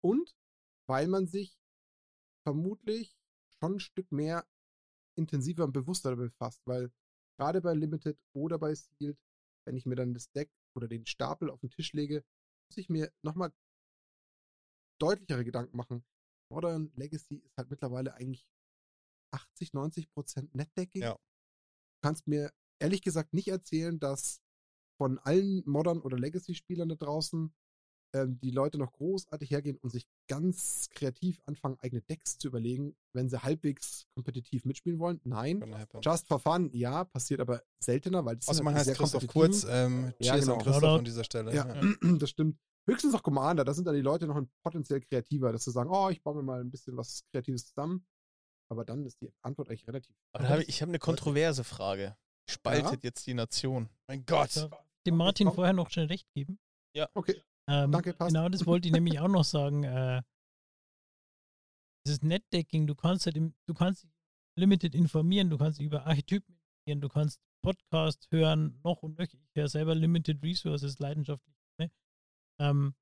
Und 0.01 0.33
weil 0.87 1.07
man 1.07 1.27
sich 1.27 1.59
vermutlich 2.43 3.17
schon 3.59 3.73
ein 3.73 3.79
Stück 3.79 4.11
mehr 4.11 4.47
intensiver 5.17 5.65
und 5.65 5.73
bewusster 5.73 6.15
befasst, 6.15 6.61
weil 6.65 6.91
gerade 7.37 7.61
bei 7.61 7.73
Limited 7.73 8.17
oder 8.33 8.57
bei 8.57 8.73
Sealed, 8.73 9.19
wenn 9.65 9.75
ich 9.75 9.85
mir 9.85 9.95
dann 9.95 10.13
das 10.13 10.31
Deck 10.31 10.49
oder 10.75 10.87
den 10.87 11.05
Stapel 11.05 11.49
auf 11.49 11.59
den 11.59 11.69
Tisch 11.69 11.93
lege, 11.93 12.23
muss 12.69 12.77
ich 12.77 12.89
mir 12.89 13.11
nochmal 13.21 13.53
deutlichere 14.99 15.43
Gedanken 15.43 15.75
machen. 15.75 16.05
Modern 16.49 16.91
Legacy 16.95 17.35
ist 17.35 17.57
halt 17.57 17.69
mittlerweile 17.69 18.13
eigentlich 18.13 18.47
80, 19.31 19.73
90 19.73 20.11
Prozent 20.11 20.53
Netdecking. 20.55 21.01
Ja. 21.01 21.13
Du 21.13 22.07
kannst 22.07 22.27
mir 22.27 22.51
ehrlich 22.79 23.01
gesagt 23.01 23.33
nicht 23.33 23.47
erzählen, 23.47 23.99
dass 23.99 24.41
von 24.97 25.19
allen 25.19 25.63
Modern- 25.65 26.01
oder 26.01 26.17
Legacy-Spielern 26.17 26.89
da 26.89 26.95
draußen 26.95 27.53
ähm, 28.13 28.39
die 28.39 28.51
Leute 28.51 28.77
noch 28.77 28.91
großartig 28.91 29.49
hergehen 29.51 29.77
und 29.77 29.89
sich 29.89 30.05
ganz 30.27 30.89
kreativ 30.93 31.41
anfangen, 31.45 31.77
eigene 31.79 32.01
Decks 32.01 32.37
zu 32.37 32.49
überlegen, 32.49 32.95
wenn 33.13 33.29
sie 33.29 33.41
halbwegs 33.41 34.05
kompetitiv 34.15 34.65
mitspielen 34.65 34.99
wollen. 34.99 35.21
Nein. 35.23 35.63
Just 36.01 36.27
for 36.27 36.39
fun, 36.39 36.69
ja, 36.73 37.05
passiert 37.05 37.39
aber 37.39 37.63
seltener, 37.79 38.25
weil 38.25 38.35
das 38.35 38.49
Außer 38.49 38.63
man 38.63 38.73
halt 38.73 38.79
heißt 38.79 38.85
sehr 38.87 38.95
Christoph 38.95 39.27
Kurz. 39.27 39.65
Ähm, 39.69 40.13
Ja, 40.19 40.33
Cheers 40.33 40.45
genau. 40.45 40.57
an 40.57 40.63
Christoph 40.63 40.99
an 40.99 41.05
dieser 41.05 41.23
Stelle. 41.23 41.55
Ja, 41.55 41.81
das 42.19 42.29
stimmt. 42.29 42.59
Höchstens 42.87 43.13
noch 43.13 43.23
Commander, 43.23 43.63
da 43.63 43.73
sind 43.73 43.85
dann 43.85 43.95
die 43.95 44.01
Leute 44.01 44.27
noch 44.27 44.35
ein 44.35 44.49
potenziell 44.63 45.01
kreativer, 45.01 45.51
dass 45.51 45.63
sie 45.63 45.71
sagen, 45.71 45.89
oh, 45.91 46.09
ich 46.09 46.21
baue 46.23 46.35
mir 46.35 46.43
mal 46.43 46.59
ein 46.59 46.71
bisschen 46.71 46.97
was 46.97 47.23
Kreatives 47.31 47.67
zusammen. 47.67 48.05
Aber 48.71 48.85
dann 48.85 49.05
ist 49.05 49.19
die 49.19 49.29
Antwort 49.41 49.67
eigentlich 49.67 49.85
relativ. 49.85 50.15
Hab 50.33 50.59
ich, 50.59 50.69
ich 50.69 50.81
habe 50.81 50.91
eine 50.91 50.99
kontroverse 50.99 51.65
Frage. 51.65 52.15
Spaltet 52.49 53.03
jetzt 53.03 53.27
die 53.27 53.33
Nation. 53.33 53.89
Mein 54.07 54.25
Gott. 54.25 54.55
Ja. 54.55 54.69
Dem 55.05 55.17
Martin 55.17 55.51
vorher 55.51 55.73
noch 55.73 55.89
schnell 55.89 56.05
recht 56.05 56.31
geben. 56.33 56.57
Okay, 57.13 57.41
Ähm, 57.67 57.91
Danke, 57.91 58.13
passt. 58.13 58.33
Genau, 58.33 58.47
das 58.47 58.65
wollte 58.65 58.87
ich 58.87 58.93
nämlich 58.93 59.19
auch 59.19 59.27
noch 59.27 59.43
sagen. 59.43 59.83
Äh, 59.91 60.21
dieses 62.07 62.23
Netdecking, 62.23 62.87
du 62.87 62.95
kannst 62.95 63.25
halt 63.27 63.37
im, 63.37 63.53
du 63.67 63.73
kannst 63.75 64.03
dich 64.03 64.11
limited 64.57 64.95
informieren, 64.95 65.49
du 65.51 65.57
kannst 65.57 65.77
dich 65.77 65.85
über 65.85 66.07
Archetypen 66.07 66.55
informieren, 66.55 67.01
du 67.01 67.09
kannst 67.09 67.39
Podcast 67.61 68.27
hören, 68.31 68.79
noch 68.83 69.03
und 69.03 69.19
nöcher. 69.19 69.37
Ich 69.37 69.55
höre 69.55 69.67
selber 69.67 69.93
Limited 69.93 70.41
Resources 70.41 70.97
leidenschaftlich. 70.97 71.55
Ne? 71.77 71.91
Ähm, 72.59 72.95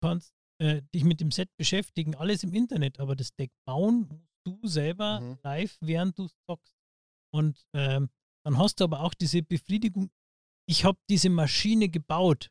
du 0.00 0.08
kannst 0.08 0.34
äh, 0.58 0.82
dich 0.94 1.04
mit 1.04 1.20
dem 1.20 1.30
Set 1.30 1.54
beschäftigen, 1.56 2.16
alles 2.16 2.42
im 2.42 2.54
Internet, 2.54 2.98
aber 2.98 3.14
das 3.14 3.34
Deck 3.36 3.52
bauen 3.64 4.08
musst 4.08 4.29
du 4.44 4.58
selber 4.66 5.20
Mhm. 5.20 5.38
live, 5.42 5.76
während 5.80 6.18
du 6.18 6.28
zockst. 6.46 6.74
Und 7.32 7.62
ähm, 7.74 8.08
dann 8.44 8.58
hast 8.58 8.80
du 8.80 8.84
aber 8.84 9.00
auch 9.02 9.14
diese 9.14 9.42
Befriedigung, 9.42 10.10
ich 10.68 10.84
habe 10.84 10.98
diese 11.08 11.30
Maschine 11.30 11.88
gebaut 11.88 12.50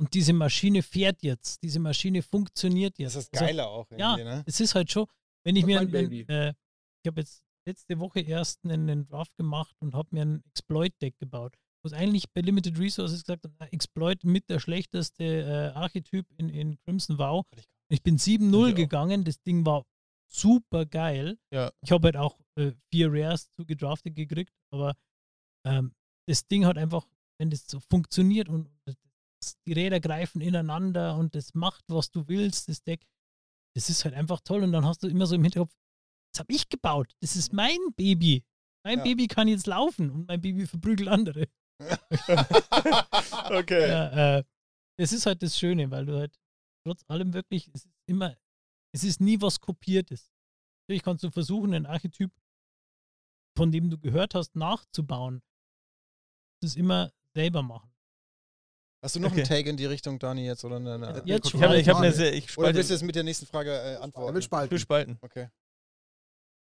und 0.00 0.14
diese 0.14 0.32
Maschine 0.32 0.82
fährt 0.82 1.22
jetzt, 1.22 1.62
diese 1.62 1.78
Maschine 1.78 2.22
funktioniert 2.22 2.98
jetzt. 2.98 3.16
Das 3.16 3.24
ist 3.24 3.32
Also, 3.34 3.44
geiler 3.44 3.68
auch 3.68 3.86
ja, 3.96 4.16
ne? 4.16 4.42
es 4.46 4.60
ist 4.60 4.74
halt 4.74 4.90
schon, 4.90 5.06
wenn 5.44 5.56
ich 5.56 5.64
Und 5.64 5.68
mir, 5.68 5.76
mein 5.76 5.86
ein, 5.88 5.90
Baby. 5.92 6.20
äh, 6.28 6.54
ich 7.02 7.08
habe 7.08 7.20
jetzt 7.20 7.42
letzte 7.66 7.98
Woche 7.98 8.20
erst 8.20 8.64
einen, 8.64 8.88
einen 8.88 9.06
Draft 9.06 9.36
gemacht 9.36 9.74
und 9.80 9.94
habe 9.94 10.08
mir 10.12 10.22
ein 10.22 10.42
Exploit-Deck 10.46 11.18
gebaut. 11.18 11.54
Was 11.82 11.92
eigentlich 11.92 12.30
bei 12.32 12.40
Limited 12.42 12.78
Resources 12.78 13.24
gesagt 13.24 13.44
hat, 13.44 13.72
Exploit 13.72 14.22
mit 14.24 14.48
der 14.50 14.58
schlechteste 14.60 15.24
äh, 15.24 15.76
Archetyp 15.78 16.26
in, 16.36 16.48
in 16.50 16.78
Crimson 16.78 17.18
Vow. 17.18 17.44
Ich 17.88 18.02
bin 18.02 18.18
7-0 18.18 18.66
Ich 18.68 18.72
auch. 18.72 18.76
gegangen, 18.76 19.24
das 19.24 19.40
Ding 19.42 19.64
war 19.64 19.84
super 20.32 20.86
geil. 20.86 21.38
Ja. 21.52 21.72
Ich 21.82 21.92
habe 21.92 22.06
halt 22.08 22.16
auch 22.16 22.38
äh, 22.56 22.72
vier 22.92 23.08
Rares 23.12 23.50
zu 23.52 23.64
gedraftet 23.66 24.14
gekriegt, 24.14 24.52
aber 24.72 24.96
ähm, 25.66 25.94
das 26.28 26.46
Ding 26.46 26.64
hat 26.66 26.78
einfach, 26.78 27.06
wenn 27.40 27.50
das 27.50 27.66
so 27.66 27.80
funktioniert 27.90 28.48
und 28.48 28.70
das, 28.86 28.96
die 29.66 29.72
Räder 29.72 30.00
greifen 30.00 30.40
ineinander 30.40 31.16
und 31.16 31.34
das 31.34 31.54
macht, 31.54 31.84
was 31.88 32.10
du 32.10 32.28
willst, 32.28 32.68
das 32.68 32.82
Deck, 32.82 33.06
das 33.74 33.88
ist 33.90 34.04
halt 34.04 34.14
einfach 34.14 34.40
toll. 34.40 34.62
Und 34.62 34.72
dann 34.72 34.84
hast 34.84 35.02
du 35.02 35.08
immer 35.08 35.26
so 35.26 35.34
im 35.34 35.42
Hinterkopf, 35.42 35.74
das 36.32 36.40
habe 36.40 36.52
ich 36.52 36.68
gebaut, 36.68 37.12
das 37.20 37.36
ist 37.36 37.52
mein 37.52 37.78
Baby. 37.96 38.44
Mein 38.84 38.98
Ja. 38.98 39.04
Baby 39.04 39.26
kann 39.26 39.48
jetzt 39.48 39.66
laufen 39.66 40.10
und 40.10 40.28
mein 40.28 40.40
Baby 40.40 40.66
verprügelt 40.66 41.08
andere. 41.08 41.48
okay. 43.50 43.88
Ja, 43.88 44.38
äh, 44.38 44.44
das 44.98 45.12
ist 45.12 45.26
halt 45.26 45.42
das 45.42 45.58
Schöne, 45.58 45.90
weil 45.90 46.06
du 46.06 46.18
halt 46.18 46.38
trotz 46.86 47.02
allem 47.08 47.32
wirklich, 47.32 47.68
es 47.74 47.84
ist 47.86 47.94
immer, 48.06 48.36
es 48.92 49.04
ist 49.04 49.20
nie 49.20 49.40
was 49.40 49.60
Kopiertes. 49.60 50.32
Natürlich 50.88 51.02
kannst 51.02 51.22
du 51.24 51.30
versuchen, 51.30 51.72
einen 51.74 51.86
Archetyp, 51.86 52.32
von 53.56 53.70
dem 53.70 53.90
du 53.90 53.98
gehört 53.98 54.34
hast, 54.34 54.56
nachzubauen. 54.56 55.42
Das 56.62 56.76
immer 56.76 57.12
selber 57.34 57.62
machen. 57.62 57.92
Hast 59.02 59.16
du 59.16 59.20
noch 59.20 59.30
Okay. 59.30 59.40
einen 59.40 59.48
Take 59.48 59.70
in 59.70 59.76
die 59.76 59.86
Richtung, 59.86 60.18
Dani, 60.18 60.44
jetzt? 60.44 60.62
Oder 60.64 60.76
eine, 60.76 60.94
eine, 60.94 61.22
Jetzt 61.24 61.54
Ich 61.54 61.62
habe 61.62 61.78
ich 61.80 61.88
hab 61.88 61.96
eine 61.96 62.06
Frage. 62.12 62.12
sehr, 62.12 62.34
ich 62.34 62.44
oder 62.44 62.52
spalte, 62.52 62.74
willst 62.76 62.90
du 62.90 62.94
jetzt 62.94 63.02
mit 63.02 63.14
der 63.14 63.22
nächsten 63.22 63.46
Frage 63.46 63.70
äh, 63.70 63.74
Er 63.74 63.96
will 63.98 64.02
antworten? 64.02 64.28
ich 64.30 64.34
will 64.34 64.42
spalten. 64.42 64.78
spalten. 64.78 65.18
Okay. 65.22 65.48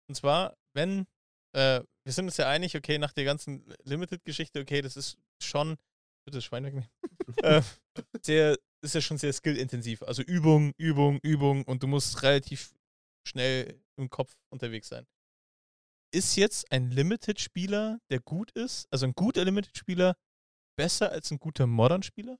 Und 0.09 0.15
zwar, 0.15 0.57
wenn, 0.75 1.07
äh, 1.55 1.83
wir 2.05 2.13
sind 2.13 2.25
uns 2.27 2.37
ja 2.39 2.49
einig, 2.49 2.75
okay, 2.77 2.99
nach 2.99 3.13
der 3.13 3.25
ganzen 3.25 3.65
Limited-Geschichte, 3.85 4.61
okay, 4.61 4.81
das 4.81 4.97
ist 4.97 5.19
schon, 5.43 5.77
bitte 6.25 6.39
das 6.39 6.45
Schwein 6.45 6.65
wegnehmen, 6.65 6.89
äh, 7.43 7.63
sehr, 8.23 8.57
ist 8.83 8.95
ja 8.95 9.01
schon 9.01 9.19
sehr 9.19 9.33
skillintensiv. 9.33 10.03
Also 10.03 10.23
Übung, 10.23 10.73
Übung, 10.77 11.19
Übung 11.23 11.65
und 11.65 11.83
du 11.83 11.87
musst 11.87 12.23
relativ 12.23 12.75
schnell 13.27 13.81
im 13.97 14.11
Kopf 14.11 14.35
unterwegs 14.51 14.89
sein. 14.89 15.07
Ist 16.15 16.37
jetzt 16.37 16.71
ein 16.71 16.91
Limited-Spieler, 16.91 17.99
der 18.11 18.21
gut 18.21 18.51
ist, 18.53 18.87
also 18.91 19.07
ein 19.07 19.15
guter 19.15 19.45
Limited-Spieler, 19.45 20.15
besser 20.77 21.11
als 21.11 21.31
ein 21.31 21.39
guter 21.39 21.67
Modern-Spieler? 21.67 22.39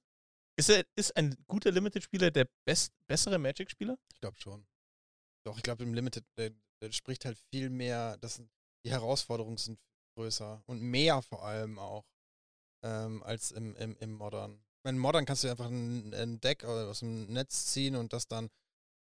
Ist, 0.59 0.71
ist 0.97 1.17
ein 1.17 1.35
guter 1.47 1.71
Limited-Spieler 1.71 2.31
der 2.31 2.49
best, 2.67 2.93
bessere 3.07 3.39
Magic-Spieler? 3.39 3.97
Ich 4.13 4.21
glaube 4.21 4.39
schon. 4.39 4.67
Doch, 5.47 5.57
ich 5.57 5.63
glaube, 5.63 5.85
im 5.85 5.95
Limited, 5.95 6.25
der, 6.37 6.51
der 6.83 6.93
spricht 6.93 7.25
halt 7.25 7.39
viel 7.51 7.71
mehr, 7.71 8.19
dass 8.19 8.43
die 8.85 8.91
Herausforderungen 8.91 9.57
sind 9.57 9.81
größer 10.17 10.63
und 10.67 10.83
mehr 10.83 11.23
vor 11.23 11.45
allem 11.45 11.79
auch 11.79 12.05
ähm, 12.85 13.23
als 13.23 13.53
im, 13.53 13.75
im, 13.77 13.97
im 13.97 14.13
Modern. 14.13 14.63
Im 14.85 14.99
Modern 14.99 15.25
kannst 15.25 15.45
du 15.45 15.49
einfach 15.51 15.67
ein, 15.67 16.13
ein 16.15 16.41
Deck 16.41 16.65
aus 16.65 17.01
dem 17.01 17.27
Netz 17.33 17.67
ziehen 17.67 17.95
und 17.97 18.13
das 18.13 18.27
dann 18.27 18.51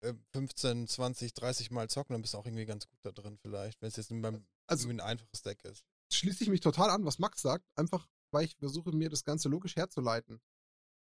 äh, 0.02 0.14
15, 0.34 0.88
20, 0.88 1.34
30 1.34 1.72
Mal 1.72 1.90
zocken, 1.90 2.14
dann 2.14 2.22
bist 2.22 2.34
du 2.34 2.38
auch 2.38 2.46
irgendwie 2.46 2.66
ganz 2.66 2.88
gut 2.88 3.00
da 3.04 3.12
drin 3.12 3.38
vielleicht, 3.38 3.82
wenn 3.82 3.88
es 3.90 3.96
jetzt 3.96 4.10
beim 4.10 4.46
Also- 4.68 4.88
irgendwie 4.88 5.02
ein 5.02 5.08
einfaches 5.08 5.42
Deck 5.42 5.64
ist. 5.64 5.86
Schließe 6.12 6.44
ich 6.44 6.50
mich 6.50 6.62
total 6.62 6.90
an, 6.90 7.06
was 7.06 7.20
Max 7.20 7.42
sagt, 7.42 7.66
einfach 7.76 8.08
weil 8.32 8.46
ich 8.46 8.56
versuche, 8.58 8.92
mir 8.92 9.10
das 9.10 9.24
Ganze 9.24 9.50
logisch 9.50 9.76
herzuleiten. 9.76 10.40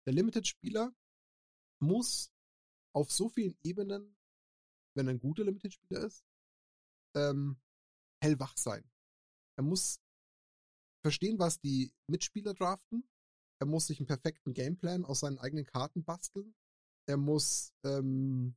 Der 0.06 0.14
Limited-Spieler 0.14 0.94
muss 1.82 2.32
auf 2.94 3.12
so 3.12 3.30
vielen 3.30 3.58
Ebenen, 3.64 4.18
wenn 4.96 5.08
er 5.08 5.14
ein 5.14 5.20
guter 5.20 5.44
Limited-Spieler 5.44 6.02
ist, 6.06 6.24
ähm, 7.16 7.60
hellwach 8.24 8.56
sein. 8.58 8.90
Er 9.58 9.64
muss 9.64 10.00
verstehen, 11.04 11.40
was 11.40 11.60
die 11.60 11.92
Mitspieler 12.08 12.54
draften. 12.54 13.08
Er 13.62 13.68
muss 13.68 13.86
sich 13.86 14.00
einen 14.00 14.08
perfekten 14.08 14.54
Gameplan 14.56 15.06
aus 15.06 15.20
seinen 15.20 15.38
eigenen 15.38 15.66
Karten 15.66 16.04
basteln. 16.04 16.56
Er 17.08 17.18
muss 17.18 17.76
ähm, 17.84 18.56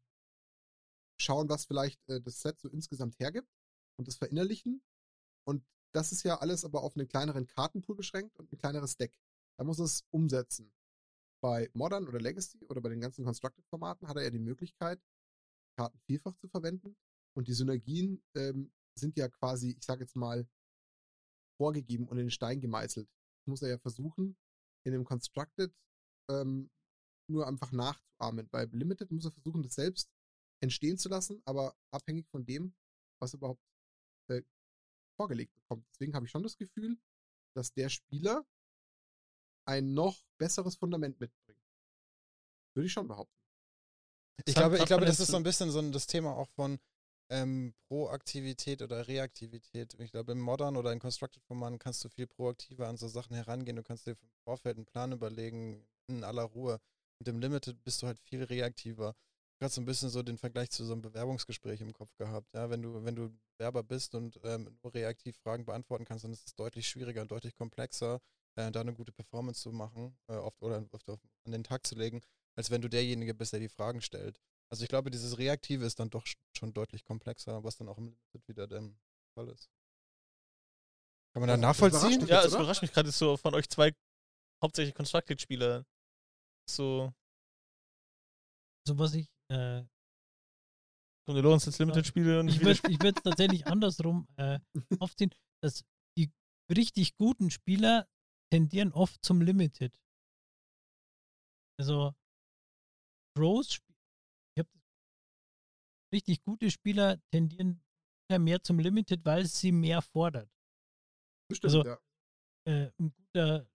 schauen, 1.20 1.50
was 1.50 1.66
vielleicht 1.66 2.00
äh, 2.08 2.22
das 2.22 2.40
Set 2.40 2.58
so 2.58 2.70
insgesamt 2.70 3.18
hergibt 3.18 3.52
und 3.98 4.08
das 4.08 4.16
verinnerlichen. 4.16 4.82
Und 5.46 5.62
das 5.92 6.10
ist 6.10 6.22
ja 6.22 6.38
alles 6.40 6.64
aber 6.64 6.82
auf 6.82 6.96
einen 6.96 7.06
kleineren 7.06 7.46
Kartenpool 7.46 7.96
beschränkt 7.96 8.38
und 8.38 8.50
ein 8.50 8.56
kleineres 8.56 8.96
Deck. 8.96 9.20
Da 9.58 9.64
muss 9.64 9.78
es 9.78 10.06
umsetzen. 10.10 10.72
Bei 11.42 11.68
Modern 11.74 12.08
oder 12.08 12.18
Legacy 12.18 12.64
oder 12.68 12.80
bei 12.80 12.88
den 12.88 13.02
ganzen 13.02 13.26
Constructed-Formaten 13.26 14.08
hat 14.08 14.16
er 14.16 14.22
ja 14.22 14.30
die 14.30 14.38
Möglichkeit, 14.38 15.02
Karten 15.76 15.98
vielfach 16.06 16.34
zu 16.36 16.48
verwenden. 16.48 16.96
Und 17.36 17.46
die 17.46 17.52
Synergien 17.52 18.24
ähm, 18.34 18.72
sind 18.94 19.18
ja 19.18 19.28
quasi, 19.28 19.76
ich 19.78 19.84
sage 19.84 20.04
jetzt 20.04 20.16
mal, 20.16 20.48
vorgegeben 21.58 22.08
und 22.08 22.16
in 22.16 22.24
den 22.24 22.30
Stein 22.30 22.62
gemeißelt. 22.62 23.06
Das 23.40 23.46
muss 23.46 23.60
er 23.60 23.68
ja 23.68 23.78
versuchen, 23.78 24.38
in 24.84 24.92
dem 24.92 25.04
Constructed 25.04 25.74
ähm, 26.30 26.70
nur 27.30 27.46
einfach 27.46 27.72
nachzuahmen. 27.72 28.48
Bei 28.50 28.64
Limited 28.64 29.10
muss 29.10 29.24
er 29.24 29.32
versuchen, 29.32 29.62
das 29.62 29.74
selbst 29.74 30.10
entstehen 30.62 30.98
zu 30.98 31.08
lassen, 31.08 31.42
aber 31.44 31.76
abhängig 31.90 32.28
von 32.28 32.44
dem, 32.44 32.74
was 33.20 33.34
überhaupt 33.34 33.62
äh, 34.30 34.42
vorgelegt 35.16 35.54
bekommt. 35.54 35.86
Deswegen 35.90 36.14
habe 36.14 36.26
ich 36.26 36.30
schon 36.30 36.42
das 36.42 36.56
Gefühl, 36.56 36.98
dass 37.56 37.72
der 37.72 37.88
Spieler 37.88 38.46
ein 39.66 39.94
noch 39.94 40.22
besseres 40.38 40.76
Fundament 40.76 41.18
mitbringen. 41.20 41.60
Würde 42.74 42.86
ich 42.86 42.92
schon 42.92 43.08
behaupten. 43.08 43.32
Ich 44.46 44.54
glaube, 44.54 44.78
ich 44.78 44.84
glaube, 44.86 45.06
das 45.06 45.20
ist 45.20 45.28
so 45.28 45.36
ein 45.36 45.44
bisschen 45.44 45.70
so 45.70 45.78
ein, 45.78 45.92
das 45.92 46.06
Thema 46.06 46.34
auch 46.34 46.48
von 46.50 46.78
ähm, 47.30 47.74
Proaktivität 47.88 48.82
oder 48.82 49.08
Reaktivität. 49.08 49.94
Ich 49.98 50.12
glaube, 50.12 50.32
im 50.32 50.40
Modern 50.40 50.76
oder 50.76 50.92
in 50.92 50.98
Constructed 50.98 51.42
Format 51.44 51.78
kannst 51.80 52.04
du 52.04 52.08
viel 52.08 52.26
proaktiver 52.26 52.88
an 52.88 52.96
so 52.96 53.08
Sachen 53.08 53.34
herangehen. 53.34 53.76
Du 53.76 53.82
kannst 53.82 54.06
dir 54.06 54.12
im 54.12 54.30
Vorfeld 54.44 54.76
einen 54.76 54.86
Plan 54.86 55.12
überlegen, 55.12 55.86
in 56.08 56.24
aller 56.24 56.42
Ruhe. 56.42 56.80
Und 57.18 57.28
im 57.28 57.38
Limited 57.40 57.82
bist 57.82 58.02
du 58.02 58.06
halt 58.06 58.18
viel 58.18 58.42
reaktiver. 58.44 59.14
Ich 59.58 59.64
habe 59.64 59.72
so 59.72 59.80
ein 59.80 59.84
bisschen 59.86 60.10
so 60.10 60.22
den 60.22 60.36
Vergleich 60.36 60.70
zu 60.70 60.84
so 60.84 60.92
einem 60.92 61.02
Bewerbungsgespräch 61.02 61.80
im 61.80 61.92
Kopf 61.92 62.14
gehabt. 62.16 62.52
Ja, 62.54 62.70
wenn 62.70 62.82
du, 62.82 63.04
wenn 63.04 63.14
du 63.14 63.30
Bewerber 63.56 63.82
bist 63.82 64.14
und 64.14 64.38
ähm, 64.44 64.76
nur 64.82 64.92
reaktiv 64.92 65.36
Fragen 65.38 65.64
beantworten 65.64 66.04
kannst, 66.04 66.24
dann 66.24 66.32
ist 66.32 66.46
es 66.46 66.54
deutlich 66.54 66.88
schwieriger 66.88 67.22
und 67.22 67.30
deutlich 67.30 67.54
komplexer, 67.54 68.20
äh, 68.56 68.70
da 68.72 68.80
eine 68.80 68.94
gute 68.94 69.12
Performance 69.12 69.62
zu 69.62 69.70
machen 69.70 70.16
äh, 70.28 70.34
oft, 70.34 70.60
oder 70.60 70.84
oft 70.90 71.08
an 71.08 71.52
den 71.52 71.62
Tag 71.62 71.86
zu 71.86 71.94
legen, 71.94 72.20
als 72.56 72.70
wenn 72.70 72.82
du 72.82 72.88
derjenige 72.88 73.32
bist, 73.32 73.52
der 73.52 73.60
die 73.60 73.68
Fragen 73.68 74.00
stellt. 74.00 74.40
Also 74.74 74.82
ich 74.82 74.88
glaube, 74.88 75.08
dieses 75.08 75.38
Reaktive 75.38 75.84
ist 75.84 76.00
dann 76.00 76.10
doch 76.10 76.24
sch- 76.24 76.34
schon 76.58 76.74
deutlich 76.74 77.04
komplexer, 77.04 77.62
was 77.62 77.76
dann 77.76 77.88
auch 77.88 77.96
im 77.96 78.06
Limited 78.06 78.48
wieder 78.48 78.66
der 78.66 78.82
Fall 79.38 79.48
ist. 79.50 79.70
Kann 81.32 81.42
man 81.42 81.46
da 81.46 81.54
Das 81.54 81.60
nachvollziehen? 81.60 82.26
Ja, 82.26 82.38
jetzt, 82.42 82.46
es 82.48 82.54
überrascht 82.54 82.82
mich 82.82 82.90
gerade 82.92 83.12
so 83.12 83.36
von 83.36 83.54
euch 83.54 83.68
zwei 83.68 83.94
hauptsächlich 84.60 84.92
Constructed-Spieler. 84.96 85.84
So, 86.68 87.14
So 88.84 88.98
was 88.98 89.14
ich, 89.14 89.28
äh, 89.48 89.84
Lorenz 91.28 91.68
ins 91.68 91.78
Limited-Spiele 91.78 92.40
und 92.40 92.48
ich 92.48 92.60
würde 92.60 92.80
ich 92.90 93.00
würd 93.00 93.22
tatsächlich 93.22 93.64
andersrum 93.68 94.26
äh, 94.38 94.58
aufziehen, 94.98 95.30
dass 95.62 95.84
die 96.18 96.32
richtig 96.68 97.16
guten 97.16 97.52
Spieler 97.52 98.08
tendieren 98.52 98.92
oft 98.92 99.24
zum 99.24 99.40
Limited. 99.40 99.96
Also 101.78 102.12
Pros, 103.36 103.78
richtig 106.14 106.42
gute 106.42 106.70
Spieler 106.70 107.18
tendieren 107.30 107.82
mehr 108.38 108.62
zum 108.62 108.78
Limited, 108.78 109.24
weil 109.24 109.44
sie 109.46 109.70
mehr 109.72 110.00
fordert. 110.02 110.48
Bestimmt, 111.48 111.74
Also- 111.74 111.84
ja. 111.84 111.98
Äh, 112.66 112.90
ein 112.98 113.12
guter 113.12 113.68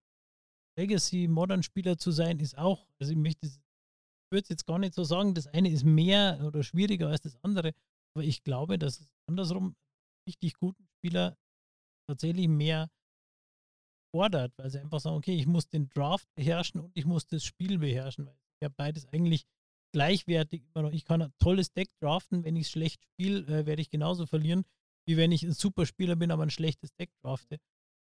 Legacy-Modern-Spieler 0.79 1.97
zu 1.97 2.11
sein, 2.11 2.39
ist 2.39 2.57
auch, 2.57 2.87
also 2.99 3.11
ich 3.11 3.17
möchte 3.17 3.45
es- 3.45 3.57
ich 3.57 4.31
würde 4.31 4.43
es 4.43 4.49
jetzt 4.49 4.65
gar 4.65 4.79
nicht 4.79 4.93
so 4.95 5.03
sagen, 5.03 5.33
das 5.35 5.47
eine 5.47 5.69
ist 5.69 5.83
mehr 5.83 6.41
oder 6.43 6.63
schwieriger 6.63 7.09
als 7.09 7.21
das 7.21 7.35
andere, 7.43 7.73
aber 8.15 8.23
ich 8.23 8.43
glaube, 8.43 8.79
dass 8.79 8.99
es 9.01 9.09
andersrum 9.27 9.75
richtig 10.27 10.55
guten 10.55 10.87
Spieler 10.97 11.37
tatsächlich 12.09 12.47
mehr 12.47 12.89
fordert, 14.15 14.51
weil 14.57 14.69
sie 14.71 14.79
einfach 14.79 14.99
sagen, 14.99 15.17
okay, 15.17 15.35
ich 15.35 15.45
muss 15.45 15.67
den 15.69 15.89
Draft 15.89 16.27
beherrschen 16.35 16.81
und 16.81 16.91
ich 16.95 17.05
muss 17.05 17.27
das 17.27 17.43
Spiel 17.43 17.77
beherrschen, 17.77 18.25
weil 18.25 18.35
ich 18.59 18.65
habe 18.65 18.73
beides 18.75 19.05
eigentlich 19.07 19.45
gleichwertig 19.91 20.63
immer 20.73 20.83
noch. 20.83 20.91
Ich 20.91 21.05
kann 21.05 21.21
ein 21.21 21.33
tolles 21.39 21.71
Deck 21.73 21.89
draften, 21.99 22.43
wenn 22.43 22.55
ich 22.55 22.65
es 22.67 22.71
schlecht 22.71 23.03
spiele, 23.05 23.39
äh, 23.47 23.65
werde 23.65 23.81
ich 23.81 23.89
genauso 23.89 24.25
verlieren, 24.25 24.65
wie 25.07 25.17
wenn 25.17 25.31
ich 25.31 25.43
ein 25.43 25.53
Superspieler 25.53 26.15
bin, 26.15 26.31
aber 26.31 26.43
ein 26.43 26.49
schlechtes 26.49 26.93
Deck 26.95 27.11
drafte. 27.21 27.59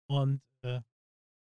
Und 0.08 0.42
äh, 0.62 0.80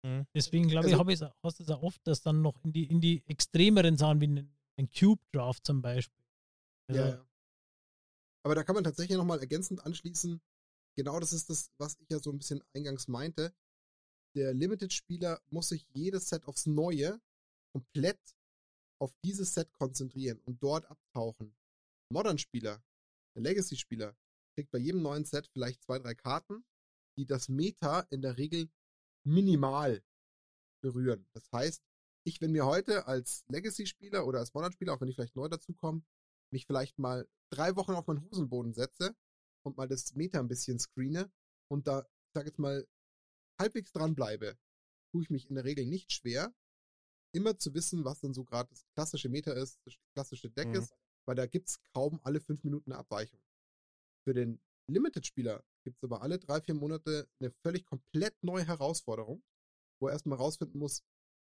Mhm. 0.05 0.27
deswegen 0.35 0.67
glaube 0.67 0.87
ich, 0.87 0.93
Also- 0.93 0.99
habe 0.99 1.13
ich 1.13 1.21
es 1.21 1.29
hast 1.43 1.59
du 1.59 1.63
es 1.63 1.69
auch 1.69 1.81
oft, 1.81 2.05
dass 2.05 2.21
dann 2.21 2.41
noch 2.41 2.61
in 2.65 2.73
die, 2.73 2.85
in 2.87 2.99
die 2.99 3.23
extremeren 3.27 3.95
Sachen 3.97 4.19
wie 4.19 4.27
ein, 4.27 4.55
ein 4.77 4.89
Cube-Draft 4.89 5.65
zum 5.65 5.81
Beispiel. 5.81 6.25
Also, 6.89 7.01
ja, 7.01 7.09
ja. 7.09 7.27
Aber 8.45 8.55
da 8.55 8.63
kann 8.63 8.75
man 8.75 8.83
tatsächlich 8.83 9.17
nochmal 9.17 9.39
ergänzend 9.39 9.85
anschließen. 9.85 10.41
Genau 10.97 11.19
das 11.21 11.31
ist 11.31 11.49
das, 11.49 11.71
was 11.77 11.97
ich 11.99 12.09
ja 12.09 12.19
so 12.19 12.31
ein 12.31 12.37
bisschen 12.37 12.61
eingangs 12.73 13.07
meinte. 13.07 13.53
Der 14.35 14.53
Limited-Spieler 14.53 15.41
muss 15.49 15.69
sich 15.69 15.87
jedes 15.93 16.27
Set 16.27 16.43
aufs 16.45 16.65
Neue 16.65 17.21
komplett 17.71 18.19
auf 19.03 19.13
dieses 19.23 19.53
Set 19.53 19.71
konzentrieren 19.73 20.39
und 20.45 20.63
dort 20.63 20.85
abtauchen. 20.85 21.53
Modern-Spieler, 22.09 22.81
der 23.35 23.41
Legacy-Spieler, 23.41 24.15
kriegt 24.55 24.71
bei 24.71 24.77
jedem 24.77 25.01
neuen 25.01 25.25
Set 25.25 25.47
vielleicht 25.47 25.83
zwei, 25.83 25.99
drei 25.99 26.15
Karten, 26.15 26.63
die 27.17 27.25
das 27.25 27.49
Meta 27.49 28.01
in 28.11 28.21
der 28.21 28.37
Regel 28.37 28.69
minimal 29.25 30.01
berühren. 30.81 31.27
Das 31.33 31.51
heißt, 31.51 31.83
ich, 32.25 32.39
wenn 32.39 32.53
mir 32.53 32.65
heute 32.65 33.05
als 33.07 33.43
Legacy-Spieler 33.49 34.25
oder 34.25 34.39
als 34.39 34.53
Modern-Spieler, 34.53 34.93
auch 34.93 35.01
wenn 35.01 35.09
ich 35.09 35.15
vielleicht 35.15 35.35
neu 35.35 35.49
dazukomme, 35.49 36.03
mich 36.51 36.65
vielleicht 36.65 36.97
mal 36.97 37.27
drei 37.51 37.75
Wochen 37.75 37.93
auf 37.93 38.07
meinen 38.07 38.23
Hosenboden 38.29 38.73
setze 38.73 39.15
und 39.65 39.75
mal 39.75 39.87
das 39.87 40.15
Meta 40.15 40.39
ein 40.39 40.47
bisschen 40.47 40.79
screene 40.79 41.29
und 41.69 41.87
da, 41.87 42.01
ich 42.01 42.33
sag 42.33 42.45
jetzt 42.45 42.59
mal, 42.59 42.87
halbwegs 43.59 43.91
dran 43.91 44.15
bleibe, 44.15 44.57
tue 45.11 45.23
ich 45.23 45.29
mich 45.29 45.49
in 45.49 45.55
der 45.55 45.65
Regel 45.65 45.85
nicht 45.85 46.11
schwer, 46.13 46.53
immer 47.33 47.57
zu 47.57 47.73
wissen, 47.73 48.05
was 48.05 48.19
dann 48.21 48.33
so 48.33 48.43
gerade 48.43 48.69
das 48.69 48.85
klassische 48.93 49.29
Meta 49.29 49.51
ist, 49.53 49.79
das 49.85 49.95
klassische 50.13 50.49
Deck 50.49 50.67
Mhm. 50.69 50.75
ist, 50.75 50.93
weil 51.25 51.35
da 51.35 51.45
gibt's 51.45 51.81
kaum 51.93 52.19
alle 52.23 52.39
fünf 52.39 52.63
Minuten 52.63 52.91
eine 52.91 52.99
Abweichung. 52.99 53.41
Für 54.23 54.33
den 54.33 54.61
Limited-Spieler 54.87 55.63
gibt's 55.83 56.03
aber 56.03 56.21
alle 56.21 56.39
drei, 56.39 56.61
vier 56.61 56.75
Monate 56.75 57.27
eine 57.39 57.51
völlig 57.51 57.85
komplett 57.85 58.41
neue 58.43 58.65
Herausforderung, 58.65 59.43
wo 59.99 60.07
er 60.07 60.13
erstmal 60.13 60.37
rausfinden 60.37 60.79
muss, 60.79 61.03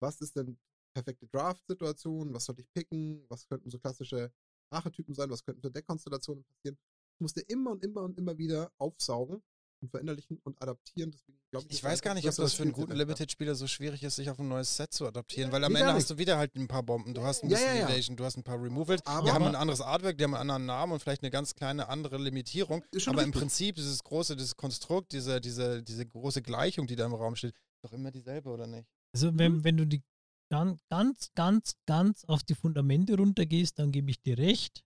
was 0.01 0.21
ist 0.21 0.35
denn 0.35 0.59
perfekte 0.93 1.27
Draft-Situation, 1.27 2.33
was 2.33 2.45
sollte 2.45 2.61
ich 2.61 2.71
picken, 2.73 3.25
was 3.29 3.47
könnten 3.47 3.69
so 3.69 3.79
klassische 3.79 4.33
Archetypen 4.69 5.13
sein, 5.13 5.29
was 5.29 5.43
könnten 5.43 5.61
für 5.61 5.71
Deckkonstellationen 5.71 6.43
passieren. 6.43 6.77
Das 7.13 7.19
musste 7.21 7.41
immer 7.41 7.71
und 7.71 7.83
immer 7.83 8.01
und 8.03 8.17
immer 8.17 8.37
wieder 8.37 8.71
aufsaugen 8.77 9.41
und 9.81 9.89
verinnerlichen 9.89 10.37
und 10.43 10.61
adaptieren. 10.61 11.11
Deswegen 11.11 11.39
glaube 11.49 11.65
ich, 11.69 11.77
Ich 11.77 11.83
weiß 11.83 12.01
gar 12.01 12.13
nicht, 12.13 12.27
ob 12.27 12.35
das 12.35 12.53
für 12.53 12.63
einen 12.63 12.71
guten. 12.71 12.93
Limited-Spieler 12.93 13.55
so 13.55 13.67
schwierig 13.67 14.03
ist, 14.03 14.15
sich 14.15 14.29
auf 14.29 14.39
ein 14.39 14.47
neues 14.47 14.75
Set 14.75 14.93
zu 14.93 15.05
adaptieren, 15.07 15.51
weil 15.51 15.63
am 15.63 15.73
Nee, 15.73 15.79
Ende 15.79 15.93
hast 15.93 16.09
du 16.09 16.17
wieder 16.17 16.37
halt 16.37 16.55
ein 16.55 16.67
paar 16.67 16.83
Bomben. 16.83 17.13
Du 17.13 17.23
hast 17.23 17.43
ein 17.43 17.49
Ja, 17.49 17.57
bisschen 17.57 17.75
ja, 17.75 17.81
ja. 17.81 17.89
Evasion, 17.89 18.15
du 18.15 18.23
hast 18.23 18.37
ein 18.37 18.43
paar 18.43 18.61
Removals, 18.61 19.05
Aber- 19.05 19.25
die 19.25 19.31
haben 19.31 19.45
ein 19.45 19.55
anderes 19.55 19.81
Artwork, 19.81 20.17
die 20.17 20.23
haben 20.23 20.33
einen 20.35 20.41
anderen 20.51 20.65
Namen 20.65 20.93
und 20.93 20.99
vielleicht 21.01 21.23
eine 21.23 21.31
ganz 21.31 21.55
kleine 21.55 21.89
andere 21.89 22.17
Limitierung. 22.17 22.83
Aber 23.07 23.23
im 23.23 23.29
richtig. 23.29 23.33
Prinzip 23.33 23.75
dieses 23.75 24.03
große, 24.03 24.35
dieses 24.35 24.55
Konstrukt, 24.55 25.11
diese, 25.13 25.41
diese, 25.41 25.81
diese 25.83 26.05
große 26.05 26.41
Gleichung, 26.41 26.87
die 26.87 26.95
da 26.95 27.05
im 27.05 27.13
Raum 27.13 27.35
steht, 27.35 27.53
ist 27.55 27.83
doch 27.83 27.93
immer 27.93 28.11
dieselbe, 28.11 28.49
oder 28.49 28.67
nicht? 28.67 28.87
Also 29.13 29.37
wenn, 29.37 29.63
wenn 29.63 29.77
du 29.77 29.85
die 29.87 30.03
ganz, 30.49 30.79
ganz, 30.89 31.31
ganz, 31.33 31.73
ganz 31.87 32.25
auf 32.25 32.43
die 32.43 32.55
Fundamente 32.55 33.15
runtergehst, 33.17 33.79
dann 33.79 33.91
gebe 33.91 34.11
ich 34.11 34.21
dir 34.21 34.37
recht. 34.37 34.83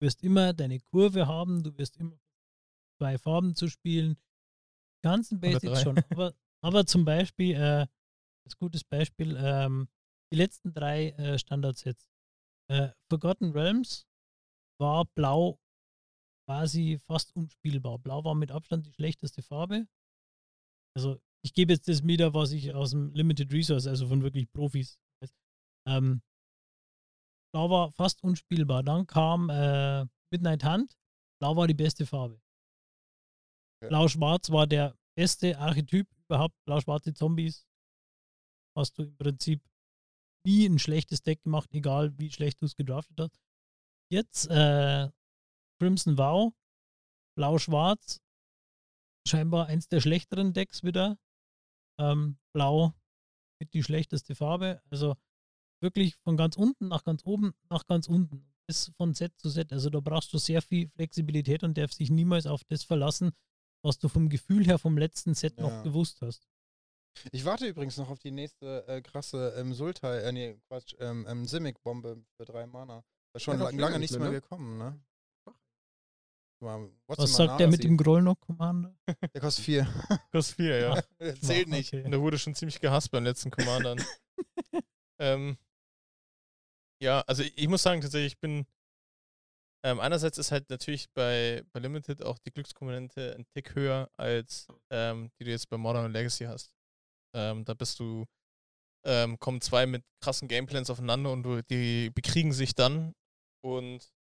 Du 0.00 0.06
wirst 0.06 0.22
immer 0.22 0.52
deine 0.52 0.80
Kurve 0.80 1.26
haben, 1.26 1.62
du 1.62 1.76
wirst 1.78 1.96
immer 1.96 2.16
zwei 3.02 3.18
Farben 3.18 3.56
zu 3.56 3.68
spielen. 3.68 4.16
Ganzen 5.04 5.40
Basics 5.40 5.82
schon. 5.82 5.98
Aber, 6.10 6.34
aber 6.64 6.86
zum 6.86 7.04
Beispiel, 7.04 7.56
äh, 7.56 7.86
als 8.46 8.56
gutes 8.56 8.84
Beispiel, 8.84 9.36
ähm, 9.36 9.88
die 10.32 10.36
letzten 10.36 10.72
drei 10.72 11.10
äh, 11.10 11.36
Standardsets. 11.38 12.08
Äh, 12.70 12.90
Forgotten 13.10 13.50
Realms 13.50 14.06
war 14.80 15.04
blau 15.16 15.58
quasi 16.46 17.00
fast 17.06 17.34
unspielbar. 17.34 17.98
Blau 17.98 18.24
war 18.24 18.36
mit 18.36 18.52
Abstand 18.52 18.86
die 18.86 18.92
schlechteste 18.92 19.42
Farbe. 19.42 19.88
Also 20.96 21.20
ich 21.44 21.54
gebe 21.54 21.72
jetzt 21.72 21.88
das 21.88 22.06
wieder, 22.06 22.34
was 22.34 22.52
ich 22.52 22.72
aus 22.72 22.90
dem 22.90 23.12
Limited 23.14 23.52
Resource, 23.52 23.88
also 23.88 24.06
von 24.06 24.22
wirklich 24.22 24.50
Profis. 24.52 25.00
weiß. 25.20 25.34
Ähm, 25.88 26.22
Blau 27.52 27.68
war 27.68 27.92
fast 27.92 28.22
unspielbar. 28.22 28.84
Dann 28.84 29.06
kam 29.06 29.50
äh, 29.50 30.06
Midnight 30.30 30.64
Hunt. 30.64 30.96
Blau 31.40 31.56
war 31.56 31.66
die 31.66 31.74
beste 31.74 32.06
Farbe. 32.06 32.40
Blau-Schwarz 33.88 34.50
war 34.50 34.66
der 34.66 34.96
beste 35.16 35.58
Archetyp 35.58 36.08
überhaupt. 36.26 36.54
Blau-schwarze 36.64 37.14
Zombies. 37.14 37.66
Hast 38.76 38.98
du 38.98 39.04
im 39.04 39.16
Prinzip 39.16 39.62
nie 40.46 40.66
ein 40.66 40.78
schlechtes 40.78 41.22
Deck 41.22 41.42
gemacht, 41.42 41.72
egal 41.72 42.18
wie 42.18 42.30
schlecht 42.30 42.60
du 42.60 42.66
es 42.66 42.76
gedraftet 42.76 43.18
hast. 43.20 43.40
Jetzt 44.10 44.46
äh, 44.50 45.10
Crimson 45.78 46.18
Vow, 46.18 46.52
Blau-Schwarz, 47.36 48.20
scheinbar 49.26 49.66
eins 49.66 49.88
der 49.88 50.00
schlechteren 50.00 50.52
Decks 50.52 50.82
wieder. 50.82 51.18
Ähm, 51.98 52.38
Blau 52.52 52.94
mit 53.60 53.74
die 53.74 53.82
schlechteste 53.82 54.34
Farbe. 54.34 54.82
Also 54.90 55.16
wirklich 55.80 56.16
von 56.16 56.36
ganz 56.36 56.56
unten 56.56 56.88
nach 56.88 57.04
ganz 57.04 57.24
oben 57.24 57.54
nach 57.70 57.86
ganz 57.86 58.08
unten. 58.08 58.48
Das 58.68 58.92
von 58.96 59.14
Set 59.14 59.38
zu 59.38 59.48
Set. 59.48 59.72
Also 59.72 59.90
da 59.90 60.00
brauchst 60.00 60.32
du 60.32 60.38
sehr 60.38 60.62
viel 60.62 60.88
Flexibilität 60.90 61.62
und 61.62 61.76
darfst 61.76 62.00
dich 62.00 62.10
niemals 62.10 62.46
auf 62.46 62.62
das 62.64 62.84
verlassen, 62.84 63.32
was 63.82 63.98
du 63.98 64.08
vom 64.08 64.28
Gefühl 64.28 64.64
her 64.66 64.78
vom 64.78 64.96
letzten 64.98 65.34
Set 65.34 65.58
Ja. 65.58 65.64
noch 65.64 65.82
gewusst 65.84 66.20
hast. 66.22 66.48
Ich 67.30 67.44
warte 67.44 67.66
übrigens 67.66 67.98
noch 67.98 68.08
auf 68.08 68.18
die 68.20 68.30
nächste 68.30 68.86
äh, 68.88 69.02
krasse 69.02 69.54
ähm, 69.58 69.74
Sultai, 69.74 70.18
äh, 70.20 70.32
nee, 70.32 70.58
Quatsch, 70.68 70.94
ähm, 70.98 71.26
ähm, 71.28 71.46
Simic-Bombe 71.46 72.24
für 72.36 72.44
drei 72.46 72.66
Mana. 72.66 73.04
Da 73.32 73.36
ist 73.36 73.42
schon 73.42 73.58
Ja, 73.58 73.64
lang, 73.64 73.78
lange 73.78 73.98
nichts 73.98 74.12
nicht 74.12 74.20
mehr 74.20 74.30
ne? 74.30 74.40
gekommen, 74.40 74.78
ne? 74.78 75.00
Mal, 76.60 76.90
Was 77.08 77.34
sagt 77.34 77.58
der 77.58 77.66
mit 77.66 77.82
dem 77.82 77.96
Grollnock 77.96 78.38
Commander? 78.40 78.94
Der 79.34 79.40
kostet 79.40 79.64
vier. 79.64 79.86
Plus 80.30 80.52
vier, 80.52 80.78
ja. 80.78 81.02
Der 81.18 81.34
zählt 81.40 81.68
nicht. 81.68 81.92
Okay. 81.92 82.04
Und 82.04 82.12
der 82.12 82.20
wurde 82.20 82.38
schon 82.38 82.54
ziemlich 82.54 82.80
gehasst 82.80 83.10
beim 83.10 83.24
letzten 83.24 83.50
Commandern. 83.50 84.00
ähm, 85.18 85.58
ja, 87.02 87.20
also 87.26 87.42
ich 87.42 87.66
muss 87.68 87.82
sagen, 87.82 88.00
tatsächlich, 88.00 88.34
ich 88.34 88.38
bin. 88.38 88.64
Ähm, 89.84 89.98
einerseits 89.98 90.38
ist 90.38 90.52
halt 90.52 90.70
natürlich 90.70 91.10
bei, 91.12 91.64
bei 91.72 91.80
Limited 91.80 92.22
auch 92.22 92.38
die 92.38 92.52
Glückskomponente 92.52 93.34
ein 93.36 93.46
Tick 93.54 93.74
höher, 93.74 94.08
als 94.16 94.68
ähm, 94.90 95.30
die 95.38 95.44
du 95.44 95.50
jetzt 95.50 95.68
bei 95.68 95.76
Modern 95.76 96.04
und 96.04 96.12
Legacy 96.12 96.44
hast. 96.44 96.72
Ähm, 97.34 97.64
da 97.64 97.74
bist 97.74 97.98
du 97.98 98.26
ähm, 99.04 99.38
kommen 99.38 99.60
zwei 99.60 99.86
mit 99.86 100.04
krassen 100.20 100.48
Gameplans 100.48 100.90
aufeinander 100.90 101.32
und 101.32 101.42
du, 101.42 101.62
die 101.62 102.10
bekriegen 102.10 102.52
sich 102.52 102.74
dann. 102.74 103.14
Und 103.64 104.12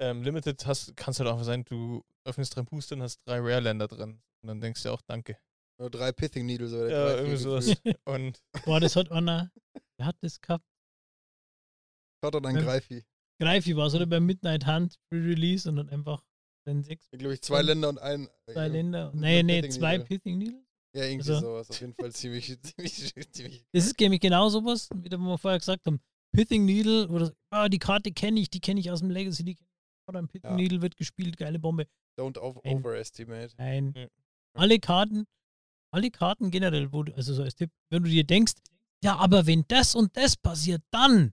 ähm, 0.00 0.22
Limited 0.22 0.66
hast, 0.66 0.96
kannst 0.96 1.20
halt 1.20 1.30
auch 1.30 1.42
sein, 1.42 1.64
du 1.64 2.04
öffnest 2.24 2.56
drei 2.56 2.62
Booster 2.62 2.96
und 2.96 3.02
hast 3.02 3.20
drei 3.26 3.38
Rare-Länder 3.38 3.88
drin. 3.88 4.20
Und 4.42 4.48
dann 4.48 4.60
denkst 4.60 4.82
du 4.82 4.90
auch, 4.90 5.02
danke. 5.02 5.38
Nur 5.78 5.90
drei 5.90 6.12
Pithing 6.12 6.46
Needles 6.46 6.72
oder 6.72 6.90
Ja, 6.90 7.16
irgendwie 7.16 7.36
sowas. 7.36 7.66
Und 8.04 8.42
Boah, 8.64 8.80
das 8.80 8.96
hat 8.96 9.10
einer, 9.10 9.50
der 9.98 10.06
hat 10.06 10.16
das 10.20 10.40
gehabt. 10.40 10.64
Schaut 12.22 12.34
doch 12.34 12.42
an. 12.42 12.54
Greifi. 12.54 13.04
Greifi 13.42 13.76
war 13.76 13.86
es, 13.86 13.94
oder? 13.94 14.06
Beim 14.06 14.24
Midnight 14.26 14.66
Hunt 14.66 14.96
Pre-Release 15.10 15.68
und 15.68 15.76
dann 15.76 15.88
einfach 15.88 16.22
dann 16.64 16.82
sechs, 16.84 17.08
Glaube 17.10 17.34
ich, 17.34 17.42
zwei 17.42 17.62
Länder 17.62 17.88
und 17.88 17.98
ein. 17.98 18.28
zwei 18.50 18.68
Länder. 18.68 19.10
Nee, 19.14 19.42
nee, 19.42 19.60
Pithing 19.62 19.70
zwei. 19.72 19.98
Pithing 19.98 20.38
Needles. 20.38 20.62
Ja, 20.94 21.04
irgendwie 21.04 21.30
Also- 21.30 21.40
sowas. 21.46 21.70
Auf 21.70 21.80
jeden 21.80 21.94
Fall 21.94 22.12
ziemlich, 22.12 22.56
ziemlich, 22.62 23.30
ziemlich. 23.32 23.64
Das 23.72 23.86
ist 23.86 23.98
nämlich 23.98 24.20
genau 24.20 24.48
sowas, 24.48 24.88
wie 24.94 25.10
wir 25.10 25.38
vorher 25.38 25.58
gesagt 25.58 25.86
haben. 25.86 26.00
Pithing 26.34 26.64
Needle 26.64 27.08
oder 27.08 27.32
ah, 27.50 27.68
die 27.68 27.78
Karte 27.78 28.12
kenne 28.12 28.40
ich, 28.40 28.48
die 28.50 28.60
kenne 28.60 28.80
ich 28.80 28.90
aus 28.90 29.00
dem 29.00 29.10
Legacy, 29.10 29.44
die 29.44 29.52
ich. 29.52 29.58
Oder 30.08 30.20
ein 30.20 30.28
Pithing 30.28 30.50
Ja. 30.50 30.56
Needle 30.56 30.80
wird 30.82 30.96
gespielt, 30.96 31.36
geile 31.36 31.58
Bombe. 31.58 31.86
Don't 32.18 32.38
Ein- 32.64 32.76
overestimate. 32.78 33.54
Nein. 33.58 33.92
Ja. 33.96 34.06
Alle 34.54 34.78
Karten, 34.78 35.24
alle 35.92 36.10
Karten 36.10 36.50
generell, 36.50 36.92
wo 36.92 37.02
du, 37.02 37.14
also 37.14 37.34
so 37.34 37.42
als 37.42 37.54
Tipp, 37.54 37.70
wenn 37.90 38.02
du 38.04 38.10
dir 38.10 38.24
denkst, 38.24 38.52
ja, 39.02 39.16
aber 39.16 39.46
wenn 39.46 39.64
das 39.68 39.94
und 39.94 40.16
das 40.16 40.36
passiert, 40.36 40.82
dann 40.90 41.32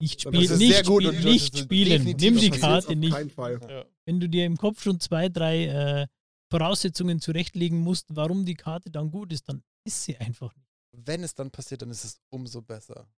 nicht 0.00 0.26
es 0.26 0.58
nicht, 0.58 0.72
sehr 0.72 0.82
gut 0.82 1.02
spielen, 1.04 1.16
und 1.16 1.24
nicht 1.24 1.58
spielen. 1.58 2.04
Nimm 2.04 2.38
die 2.38 2.50
Karte 2.50 2.96
nicht. 2.96 3.12
ja. 3.14 3.84
Wenn 4.06 4.20
du 4.20 4.28
dir 4.28 4.44
im 4.44 4.56
Kopf 4.56 4.82
schon 4.82 5.00
zwei, 5.00 5.28
drei 5.28 5.66
äh, 5.66 6.06
Voraussetzungen 6.50 7.20
zurechtlegen 7.20 7.78
musst, 7.80 8.06
warum 8.10 8.44
die 8.44 8.54
Karte 8.54 8.90
dann 8.90 9.10
gut 9.10 9.32
ist, 9.32 9.48
dann 9.48 9.62
ist 9.84 10.04
sie 10.04 10.16
einfach 10.16 10.54
nicht. 10.56 10.68
Wenn 10.92 11.22
es 11.24 11.34
dann 11.34 11.50
passiert, 11.50 11.82
dann 11.82 11.90
ist 11.90 12.04
es 12.04 12.20
umso 12.30 12.62
besser. 12.62 13.08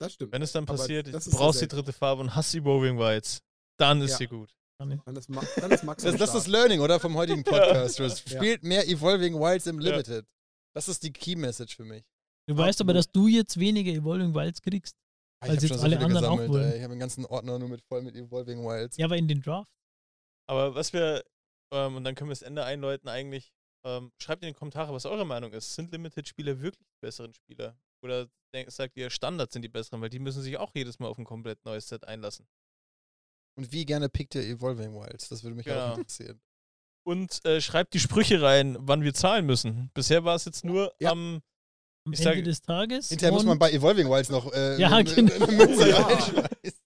Das 0.00 0.14
stimmt. 0.14 0.32
wenn 0.32 0.42
es 0.42 0.50
dann 0.52 0.66
passiert, 0.66 1.12
das 1.14 1.26
du 1.26 1.30
brauchst 1.30 1.60
die 1.60 1.68
dritte 1.68 1.92
Farbe 1.92 2.22
und 2.22 2.34
hast 2.34 2.52
die 2.54 2.58
Roving 2.58 2.98
Whites, 2.98 3.40
dann 3.78 4.00
ist 4.02 4.12
Ja. 4.12 4.16
sie 4.18 4.26
gut. 4.26 4.52
Dann 4.80 4.90
ist, 4.90 5.02
dann 5.06 5.70
ist 5.70 5.84
Max 5.84 6.02
Das, 6.02 6.16
das 6.16 6.28
ist 6.30 6.34
das. 6.34 6.46
Learning, 6.48 6.80
oder? 6.80 6.98
Vom 6.98 7.14
heutigen 7.14 7.44
Podcast. 7.44 7.98
ja. 8.00 8.06
Ja. 8.06 8.16
Spielt 8.16 8.64
mehr 8.64 8.88
Evolving 8.88 9.34
Wilds 9.34 9.66
im 9.68 9.80
Ja. 9.80 9.90
Limited. 9.92 10.26
Das 10.74 10.88
ist 10.88 11.02
die 11.04 11.12
Key 11.12 11.36
Message 11.36 11.76
für 11.76 11.84
mich. 11.84 12.02
Du 12.48 12.56
weißt 12.56 12.80
aber, 12.80 12.92
dass 12.94 13.08
du 13.12 13.28
jetzt 13.28 13.60
weniger 13.60 13.92
Evolving 13.92 14.34
Wilds 14.34 14.60
kriegst. 14.60 14.96
Ah, 15.42 15.48
Weil 15.48 15.54
ich 15.56 15.60
sie 15.60 15.66
habe 15.66 15.66
jetzt 15.66 15.68
schon 15.68 15.78
so 15.78 15.84
alle 15.84 15.96
viele 15.96 16.04
anderen 16.06 16.24
auch 16.26 16.36
gesammelt. 16.36 16.50
wollen. 16.50 16.70
Ey. 16.72 16.76
Ich 16.78 16.82
habe 16.84 16.92
einen 16.92 17.00
ganzen 17.00 17.26
Ordner 17.26 17.58
nur 17.58 17.68
mit 17.68 17.82
voll 17.82 18.02
mit 18.02 18.14
Evolving 18.14 18.64
Wilds. 18.64 18.96
Ja, 18.96 19.06
aber 19.06 19.16
in 19.16 19.26
den 19.28 19.42
Draft. 19.42 19.68
Aber 20.48 20.74
was 20.74 20.92
wir, 20.92 21.24
ähm, 21.72 21.96
und 21.96 22.04
dann 22.04 22.14
können 22.14 22.28
wir 22.30 22.32
das 22.34 22.42
Ende 22.42 22.64
einläuten, 22.64 23.08
eigentlich, 23.08 23.52
ähm, 23.84 24.12
schreibt 24.18 24.42
in 24.44 24.48
die 24.48 24.54
Kommentare, 24.54 24.92
was 24.92 25.04
eure 25.06 25.26
Meinung 25.26 25.52
ist. 25.52 25.74
Sind 25.74 25.90
Limited-Spieler 25.90 26.60
wirklich 26.60 26.86
die 26.88 26.98
besseren 27.00 27.34
Spieler? 27.34 27.76
Oder 28.04 28.28
sagt 28.68 28.96
ihr, 28.96 29.10
Standards 29.10 29.52
sind 29.52 29.62
die 29.62 29.68
besseren, 29.68 30.00
weil 30.00 30.10
die 30.10 30.18
müssen 30.18 30.42
sich 30.42 30.56
auch 30.58 30.70
jedes 30.74 30.98
Mal 30.98 31.08
auf 31.08 31.18
ein 31.18 31.24
komplett 31.24 31.64
neues 31.64 31.88
Set 31.88 32.06
einlassen. 32.06 32.46
Und 33.56 33.72
wie 33.72 33.84
gerne 33.84 34.08
pickt 34.08 34.34
ihr 34.34 34.42
Evolving 34.42 34.94
Wilds? 34.94 35.28
Das 35.28 35.42
würde 35.42 35.56
mich 35.56 35.66
Genau. 35.66 35.92
auch 35.92 35.98
interessieren. 35.98 36.40
Und 37.04 37.44
äh, 37.44 37.60
schreibt 37.60 37.94
die 37.94 38.00
Sprüche 38.00 38.40
rein, 38.42 38.76
wann 38.78 39.02
wir 39.02 39.12
zahlen 39.14 39.44
müssen. 39.46 39.90
Bisher 39.94 40.24
war 40.24 40.36
es 40.36 40.44
jetzt 40.44 40.64
nur 40.64 40.94
Ja. 41.00 41.10
am. 41.10 41.42
Am 42.04 42.12
Ich 42.12 42.18
Ende 42.20 42.30
sage- 42.30 42.42
des 42.42 42.60
Tages. 42.62 43.08
Hinterher 43.10 43.32
muss 43.32 43.44
man 43.44 43.58
bei 43.58 43.70
Evolving 43.72 44.08
Wilds 44.10 44.28
noch 44.28 44.52
äh, 44.52 44.80
Ja, 44.80 44.88
eine, 44.90 45.04
genau. 45.04 45.34
eine 45.34 45.52
Münze 45.52 45.88
Ja. 45.88 46.02
reinschmeißen. 46.02 46.48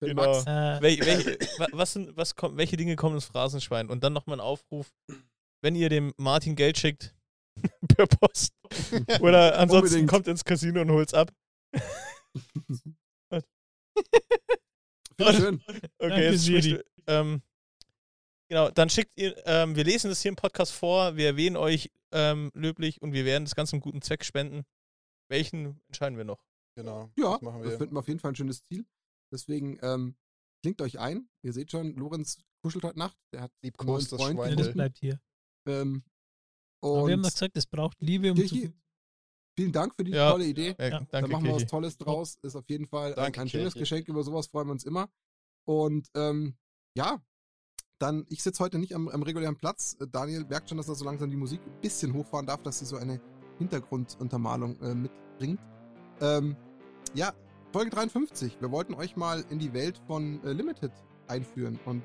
Genau. 0.00 0.26
Max. 0.32 0.46
äh, 0.46 0.80
Wel, 0.80 0.98
welche, 1.00 1.38
wa- 1.58 1.66
was 1.72 1.92
sind, 1.92 2.16
was 2.16 2.36
kommt, 2.36 2.56
welche 2.56 2.76
Dinge 2.76 2.94
kommen 2.94 3.16
ins 3.16 3.24
Phrasenschwein? 3.24 3.88
Und 3.90 4.04
dann 4.04 4.12
nochmal 4.12 4.36
ein 4.36 4.40
Aufruf, 4.40 4.92
wenn 5.60 5.74
ihr 5.74 5.88
dem 5.88 6.12
Martin 6.16 6.54
Geld 6.54 6.78
schickt, 6.78 7.16
per 7.96 8.06
Post. 8.06 8.52
Oder 9.20 9.58
ansonsten 9.58 9.86
Unbedingt. 9.86 10.08
kommt 10.10 10.28
ins 10.28 10.44
Casino 10.44 10.82
und 10.82 10.92
holt's 10.92 11.14
ab. 11.14 11.32
Sehr 15.18 15.32
schön. 15.34 15.60
Okay, 15.98 16.30
jetzt 16.30 16.46
spricht, 16.46 16.84
ähm, 17.08 17.42
genau, 18.48 18.70
dann 18.70 18.88
schickt 18.90 19.10
ihr, 19.16 19.34
ähm, 19.46 19.74
wir 19.74 19.82
lesen 19.82 20.10
das 20.10 20.22
hier 20.22 20.28
im 20.28 20.36
Podcast 20.36 20.72
vor, 20.72 21.16
wir 21.16 21.26
erwähnen 21.26 21.56
euch 21.56 21.90
ähm, 22.12 22.50
löblich 22.54 23.00
und 23.02 23.12
wir 23.12 23.24
werden 23.24 23.44
das 23.44 23.54
Ganze 23.54 23.74
einem 23.74 23.82
guten 23.82 24.02
Zweck 24.02 24.24
spenden. 24.24 24.64
Welchen 25.30 25.80
entscheiden 25.88 26.16
wir 26.16 26.24
noch? 26.24 26.42
Genau. 26.76 27.10
Ja, 27.18 27.32
das 27.32 27.42
machen 27.42 27.62
das 27.62 27.72
wir. 27.72 27.78
finden 27.78 27.94
wir 27.94 28.00
auf 28.00 28.08
jeden 28.08 28.20
Fall 28.20 28.32
ein 28.32 28.36
schönes 28.36 28.62
Ziel. 28.62 28.86
Deswegen 29.32 29.78
ähm, 29.82 30.16
klingt 30.62 30.80
euch 30.80 30.98
ein. 30.98 31.28
Ihr 31.42 31.52
seht 31.52 31.70
schon, 31.70 31.94
Lorenz 31.96 32.38
kuschelt 32.62 32.84
heute 32.84 32.98
Nacht. 32.98 33.18
Der 33.32 33.42
hat 33.42 33.52
Liebkost 33.62 34.12
das 34.12 34.20
ja, 34.20 34.30
Schwein. 34.32 34.56
das 34.56 34.72
bleibt 34.72 34.98
hier. 34.98 35.20
ähm, 35.66 36.02
Aber 36.80 37.06
wir 37.06 37.12
haben 37.12 37.20
und 37.20 37.26
doch 37.26 37.32
gesagt, 37.32 37.56
es 37.56 37.66
braucht 37.66 38.00
Liebe, 38.00 38.30
um 38.30 38.36
Kirchi, 38.38 38.68
zu. 38.70 38.74
vielen 39.58 39.72
Dank 39.72 39.94
für 39.94 40.04
die 40.04 40.12
Ja. 40.12 40.30
tolle 40.30 40.46
Idee. 40.46 40.74
Ja, 40.78 40.90
Da 40.90 41.00
danke, 41.10 41.30
machen 41.30 41.44
wir 41.44 41.50
was 41.52 41.58
Kirchi. 41.58 41.70
Tolles 41.70 41.98
draus. 41.98 42.36
Ist 42.42 42.56
auf 42.56 42.68
jeden 42.70 42.86
Fall 42.86 43.10
ein- 43.10 43.16
Danke, 43.16 43.40
ein 43.42 43.48
schönes 43.48 43.74
Kirchi. 43.74 43.80
Geschenk. 43.80 44.08
Über 44.08 44.22
sowas 44.22 44.46
freuen 44.46 44.68
wir 44.68 44.72
uns 44.72 44.84
immer. 44.84 45.10
Und 45.66 46.08
ähm, 46.14 46.56
ja, 46.96 47.22
dann, 47.98 48.26
ich 48.28 48.42
sitze 48.42 48.62
heute 48.62 48.78
nicht 48.78 48.94
am, 48.94 49.08
am 49.08 49.22
regulären 49.22 49.56
Platz. 49.56 49.96
Äh, 50.00 50.06
Daniel 50.10 50.44
merkt 50.48 50.68
schon, 50.68 50.78
dass 50.78 50.88
er 50.88 50.94
so 50.94 51.04
langsam 51.04 51.30
die 51.30 51.36
Musik 51.36 51.60
ein 51.66 51.80
bisschen 51.80 52.14
hochfahren 52.14 52.46
darf, 52.46 52.62
dass 52.62 52.78
sie 52.78 52.84
so 52.84 52.96
eine 52.96 53.20
Hintergrunduntermalung 53.58 54.80
äh, 54.80 54.94
mitbringt. 54.94 55.60
Ähm, 56.20 56.56
ja, 57.14 57.32
Folge 57.72 57.90
53. 57.90 58.60
Wir 58.60 58.70
wollten 58.70 58.94
euch 58.94 59.16
mal 59.16 59.44
in 59.50 59.58
die 59.58 59.72
Welt 59.72 60.00
von 60.06 60.42
äh, 60.44 60.52
Limited 60.52 60.92
einführen 61.26 61.78
und 61.84 62.04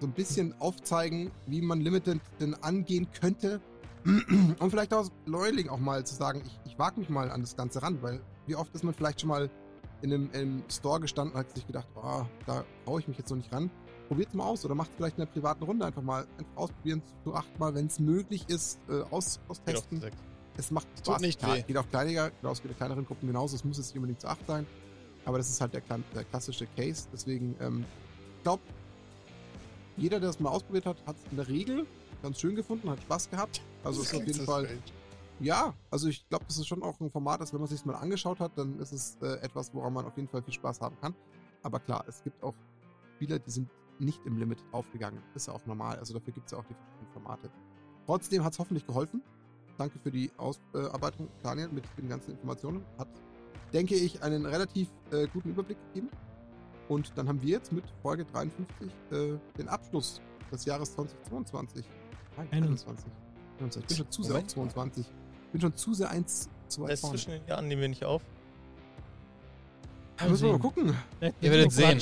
so 0.00 0.06
ein 0.06 0.12
bisschen 0.12 0.54
aufzeigen, 0.60 1.30
wie 1.46 1.60
man 1.60 1.80
Limited 1.80 2.20
denn 2.40 2.54
angehen 2.54 3.08
könnte. 3.12 3.60
Und 4.04 4.70
vielleicht 4.70 4.92
auch 4.92 5.08
Neuling 5.26 5.68
auch 5.68 5.78
mal 5.78 6.04
zu 6.04 6.16
sagen, 6.16 6.42
ich, 6.44 6.72
ich 6.72 6.76
wage 6.76 6.98
mich 6.98 7.08
mal 7.08 7.30
an 7.30 7.40
das 7.40 7.54
Ganze 7.54 7.84
ran, 7.84 8.02
weil 8.02 8.20
wie 8.48 8.56
oft 8.56 8.74
ist 8.74 8.82
man 8.82 8.94
vielleicht 8.94 9.20
schon 9.20 9.28
mal 9.28 9.48
in 10.00 10.12
einem, 10.12 10.30
im 10.32 10.64
Store 10.68 10.98
gestanden 10.98 11.34
und 11.34 11.38
hat 11.38 11.54
sich 11.54 11.64
gedacht, 11.68 11.86
oh, 11.94 12.24
da 12.46 12.64
traue 12.84 12.98
ich 12.98 13.06
mich 13.06 13.16
jetzt 13.16 13.30
noch 13.30 13.36
nicht 13.36 13.52
ran. 13.52 13.70
Probiert 14.08 14.34
mal 14.34 14.44
aus 14.44 14.64
oder 14.64 14.74
macht 14.74 14.90
vielleicht 14.96 15.16
in 15.16 15.22
einer 15.22 15.30
privaten 15.30 15.64
Runde 15.64 15.86
einfach 15.86 16.02
mal 16.02 16.26
einfach 16.38 16.56
ausprobieren, 16.56 17.02
zu 17.24 17.34
achtmal, 17.34 17.74
wenn 17.74 17.86
es 17.86 17.98
möglich 17.98 18.44
ist, 18.48 18.78
äh, 18.88 19.02
aus, 19.10 19.38
Geht 19.38 19.50
austesten. 19.50 20.00
Sack. 20.00 20.12
Es 20.56 20.70
macht 20.70 20.86
tut 20.96 21.06
Spaß. 21.06 21.22
nicht 21.22 21.38
Klar, 21.38 21.56
weh. 21.56 21.62
Geht 21.62 21.78
auch 21.78 21.88
kleiniger, 21.88 22.30
genau, 22.30 22.52
es 22.52 22.60
geht 22.60 22.70
in 22.70 22.76
kleineren 22.76 23.06
Gruppen 23.06 23.26
genauso. 23.26 23.56
Es 23.56 23.64
muss 23.64 23.78
jetzt 23.78 23.88
nicht 23.88 23.96
unbedingt 23.96 24.20
zu 24.20 24.28
acht 24.28 24.46
sein. 24.46 24.66
Aber 25.24 25.38
das 25.38 25.48
ist 25.48 25.60
halt 25.60 25.72
der, 25.72 25.82
der 26.14 26.24
klassische 26.24 26.66
Case. 26.76 27.08
Deswegen, 27.12 27.56
ähm, 27.60 27.84
ich 28.36 28.42
glaube, 28.42 28.62
jeder, 29.96 30.20
der 30.20 30.30
es 30.30 30.40
mal 30.40 30.50
ausprobiert 30.50 30.86
hat, 30.86 30.96
hat 31.06 31.16
es 31.16 31.30
in 31.30 31.36
der 31.36 31.48
Regel 31.48 31.86
ganz 32.22 32.40
schön 32.40 32.54
gefunden, 32.54 32.90
hat 32.90 33.00
Spaß 33.02 33.30
gehabt. 33.30 33.62
Also 33.84 34.02
ist 34.02 34.14
auf 34.14 34.26
jeden 34.26 34.44
Fall, 34.44 34.68
ja, 35.40 35.74
also 35.90 36.08
ich 36.08 36.28
glaube, 36.28 36.44
das 36.46 36.58
ist 36.58 36.66
schon 36.66 36.82
auch 36.82 37.00
ein 37.00 37.10
Format, 37.10 37.40
das, 37.40 37.52
wenn 37.52 37.60
man 37.60 37.68
sich 37.68 37.84
mal 37.84 37.94
angeschaut 37.94 38.40
hat, 38.40 38.52
dann 38.56 38.78
ist 38.78 38.92
es 38.92 39.18
äh, 39.22 39.40
etwas, 39.42 39.74
woran 39.74 39.92
man 39.92 40.06
auf 40.06 40.16
jeden 40.16 40.28
Fall 40.28 40.42
viel 40.42 40.54
Spaß 40.54 40.80
haben 40.80 40.96
kann. 41.00 41.14
Aber 41.62 41.80
klar, 41.80 42.04
es 42.08 42.22
gibt 42.22 42.42
auch 42.42 42.54
Spieler, 43.16 43.38
die 43.38 43.50
sind 43.50 43.68
nicht 44.02 44.20
im 44.26 44.36
Limit 44.36 44.58
aufgegangen. 44.72 45.22
Ist 45.34 45.46
ja 45.48 45.54
auch 45.54 45.64
normal. 45.66 45.98
Also 45.98 46.14
dafür 46.14 46.32
gibt 46.32 46.46
es 46.46 46.52
ja 46.52 46.58
auch 46.58 46.64
die 46.64 46.74
verschiedenen 46.74 47.12
Formate. 47.12 47.50
Trotzdem 48.06 48.44
hat 48.44 48.52
es 48.52 48.58
hoffentlich 48.58 48.86
geholfen. 48.86 49.22
Danke 49.78 49.98
für 49.98 50.10
die 50.10 50.30
Ausarbeitung, 50.36 51.28
Daniel, 51.42 51.68
mit 51.68 51.84
den 51.96 52.08
ganzen 52.08 52.32
Informationen. 52.32 52.84
Hat, 52.98 53.08
denke 53.72 53.94
ich, 53.94 54.22
einen 54.22 54.44
relativ 54.44 54.88
äh, 55.10 55.26
guten 55.32 55.50
Überblick 55.50 55.78
gegeben. 55.88 56.10
Und 56.88 57.16
dann 57.16 57.28
haben 57.28 57.40
wir 57.40 57.48
jetzt 57.48 57.72
mit 57.72 57.84
Folge 58.02 58.24
53 58.24 58.90
äh, 59.12 59.38
den 59.56 59.68
Abschluss 59.68 60.20
des 60.50 60.64
Jahres 60.64 60.92
2022. 60.94 61.86
Nein, 62.36 62.48
21. 62.52 63.06
21. 63.60 63.82
Ich 63.82 63.86
bin 63.88 63.96
schon 63.96 64.10
zu 64.10 64.22
sehr 64.22 64.32
auf 64.36 64.56
Moment. 64.56 64.72
22. 64.72 65.06
Ich 65.46 65.50
bin 65.52 65.60
schon 65.60 65.76
zu 65.76 65.94
sehr 65.94 66.10
1 66.10 66.42
zu 66.42 66.50
Das 66.66 66.78
weit 66.80 66.90
heißt, 66.90 67.00
vorne. 67.02 67.16
zwischen 67.16 67.30
den 67.30 67.46
Jahren 67.46 67.68
nehmen 67.68 67.82
wir 67.82 67.88
nicht 67.88 68.04
auf. 68.04 68.22
Da 70.18 70.28
müssen 70.28 70.44
wir 70.44 70.52
mal 70.52 70.58
gucken. 70.60 70.94
Ihr 71.20 71.50
werdet 71.50 71.72
sehen. 71.72 72.00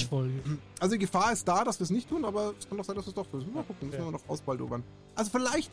Also 0.80 0.94
die 0.94 0.98
Gefahr 0.98 1.32
ist 1.32 1.46
da, 1.46 1.64
dass 1.64 1.78
wir 1.78 1.84
es 1.84 1.90
nicht 1.90 2.08
tun, 2.08 2.24
aber 2.24 2.54
es 2.58 2.68
kann 2.68 2.76
doch 2.76 2.84
sein, 2.84 2.96
dass 2.96 3.06
wir 3.06 3.10
es 3.10 3.14
doch 3.14 3.26
tun. 3.26 3.40
Müssen 3.40 3.50
wir 3.52 3.60
mal 3.60 3.64
gucken, 3.64 3.88
müssen 3.88 3.98
Ja. 4.00 4.06
wir 4.06 4.12
noch 4.12 4.28
ausbaldobern. 4.28 4.82
Also 5.14 5.30
vielleicht, 5.30 5.70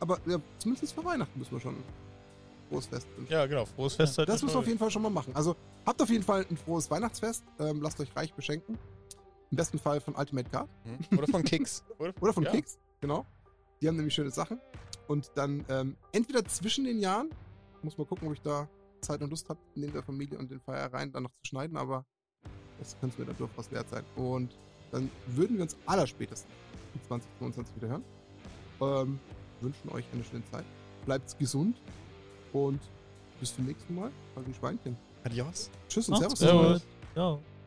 aber 0.00 0.18
ja, 0.26 0.38
zumindest 0.58 0.92
für 0.92 1.04
Weihnachten 1.04 1.38
müssen 1.38 1.52
wir 1.52 1.60
schon 1.60 1.74
ein 1.76 1.84
frohes 2.68 2.86
Fest 2.86 3.06
wünschen. 3.16 3.32
Ja, 3.32 3.46
genau. 3.46 3.64
Frohes 3.64 3.94
Fest. 3.94 4.18
halt 4.18 4.28
Das 4.28 4.42
müssen 4.42 4.54
wir 4.54 4.60
auf 4.60 4.66
jeden 4.66 4.78
Fall 4.78 4.90
schon 4.90 5.02
mal 5.02 5.10
machen. 5.10 5.34
Also 5.34 5.56
habt 5.86 6.00
auf 6.02 6.10
jeden 6.10 6.24
Fall 6.24 6.46
ein 6.50 6.56
frohes 6.56 6.90
Weihnachtsfest. 6.90 7.42
Ähm, 7.58 7.80
lasst 7.82 7.98
euch 8.00 8.14
reich 8.14 8.32
beschenken. 8.34 8.78
Im 9.50 9.56
besten 9.56 9.78
Fall 9.78 10.00
von 10.00 10.14
Ultimate 10.14 10.48
Card 10.50 10.68
Hm? 10.84 11.18
Oder 11.18 11.26
von 11.26 11.42
Kicks. 11.42 11.82
oder 12.20 12.32
von 12.32 12.44
Ja. 12.44 12.50
Kicks. 12.50 12.78
Genau. 13.00 13.24
Die 13.80 13.88
haben 13.88 13.96
nämlich 13.96 14.14
schöne 14.14 14.30
Sachen. 14.30 14.60
Und 15.06 15.30
dann 15.36 15.64
ähm, 15.70 15.96
entweder 16.12 16.44
zwischen 16.44 16.84
den 16.84 17.00
Jahren, 17.00 17.30
muss 17.82 17.96
mal 17.96 18.04
gucken, 18.04 18.28
ob 18.28 18.34
ich 18.34 18.42
da 18.42 18.68
Zeit 19.00 19.22
und 19.22 19.30
Lust 19.30 19.48
habe, 19.48 19.60
neben 19.74 19.92
der 19.92 20.02
Familie 20.02 20.38
und 20.38 20.50
den 20.50 20.60
Feiereien 20.60 21.12
dann 21.12 21.24
noch 21.24 21.32
zu 21.32 21.44
schneiden, 21.44 21.76
aber 21.76 22.04
das 22.78 22.98
könnte 23.00 23.14
es 23.14 23.18
mir 23.18 23.26
dann 23.26 23.36
durchaus 23.36 23.70
wert 23.70 23.88
sein. 23.88 24.04
Und 24.16 24.56
dann 24.90 25.10
würden 25.26 25.56
wir 25.56 25.64
uns 25.64 25.76
allerspätestens 25.86 26.50
in 26.94 27.02
2022 27.02 27.76
wieder 27.76 27.88
hören. 27.88 28.04
Ähm, 28.80 29.20
wünschen 29.60 29.90
euch 29.90 30.04
eine 30.12 30.24
schöne 30.24 30.44
Zeit. 30.50 30.64
Bleibt 31.04 31.36
gesund 31.38 31.76
und 32.52 32.80
bis 33.40 33.54
zum 33.54 33.66
nächsten 33.66 33.94
Mal. 33.94 34.10
Ein 34.36 34.54
Schweinchen. 34.54 34.96
Adios. 35.24 35.70
Tschüss 35.88 36.08
und 36.08 36.20
Macht's 36.20 36.38
Servus. 36.38 36.60
Servus. 36.60 36.82
gut. 36.82 37.12
Ciao. 37.14 37.57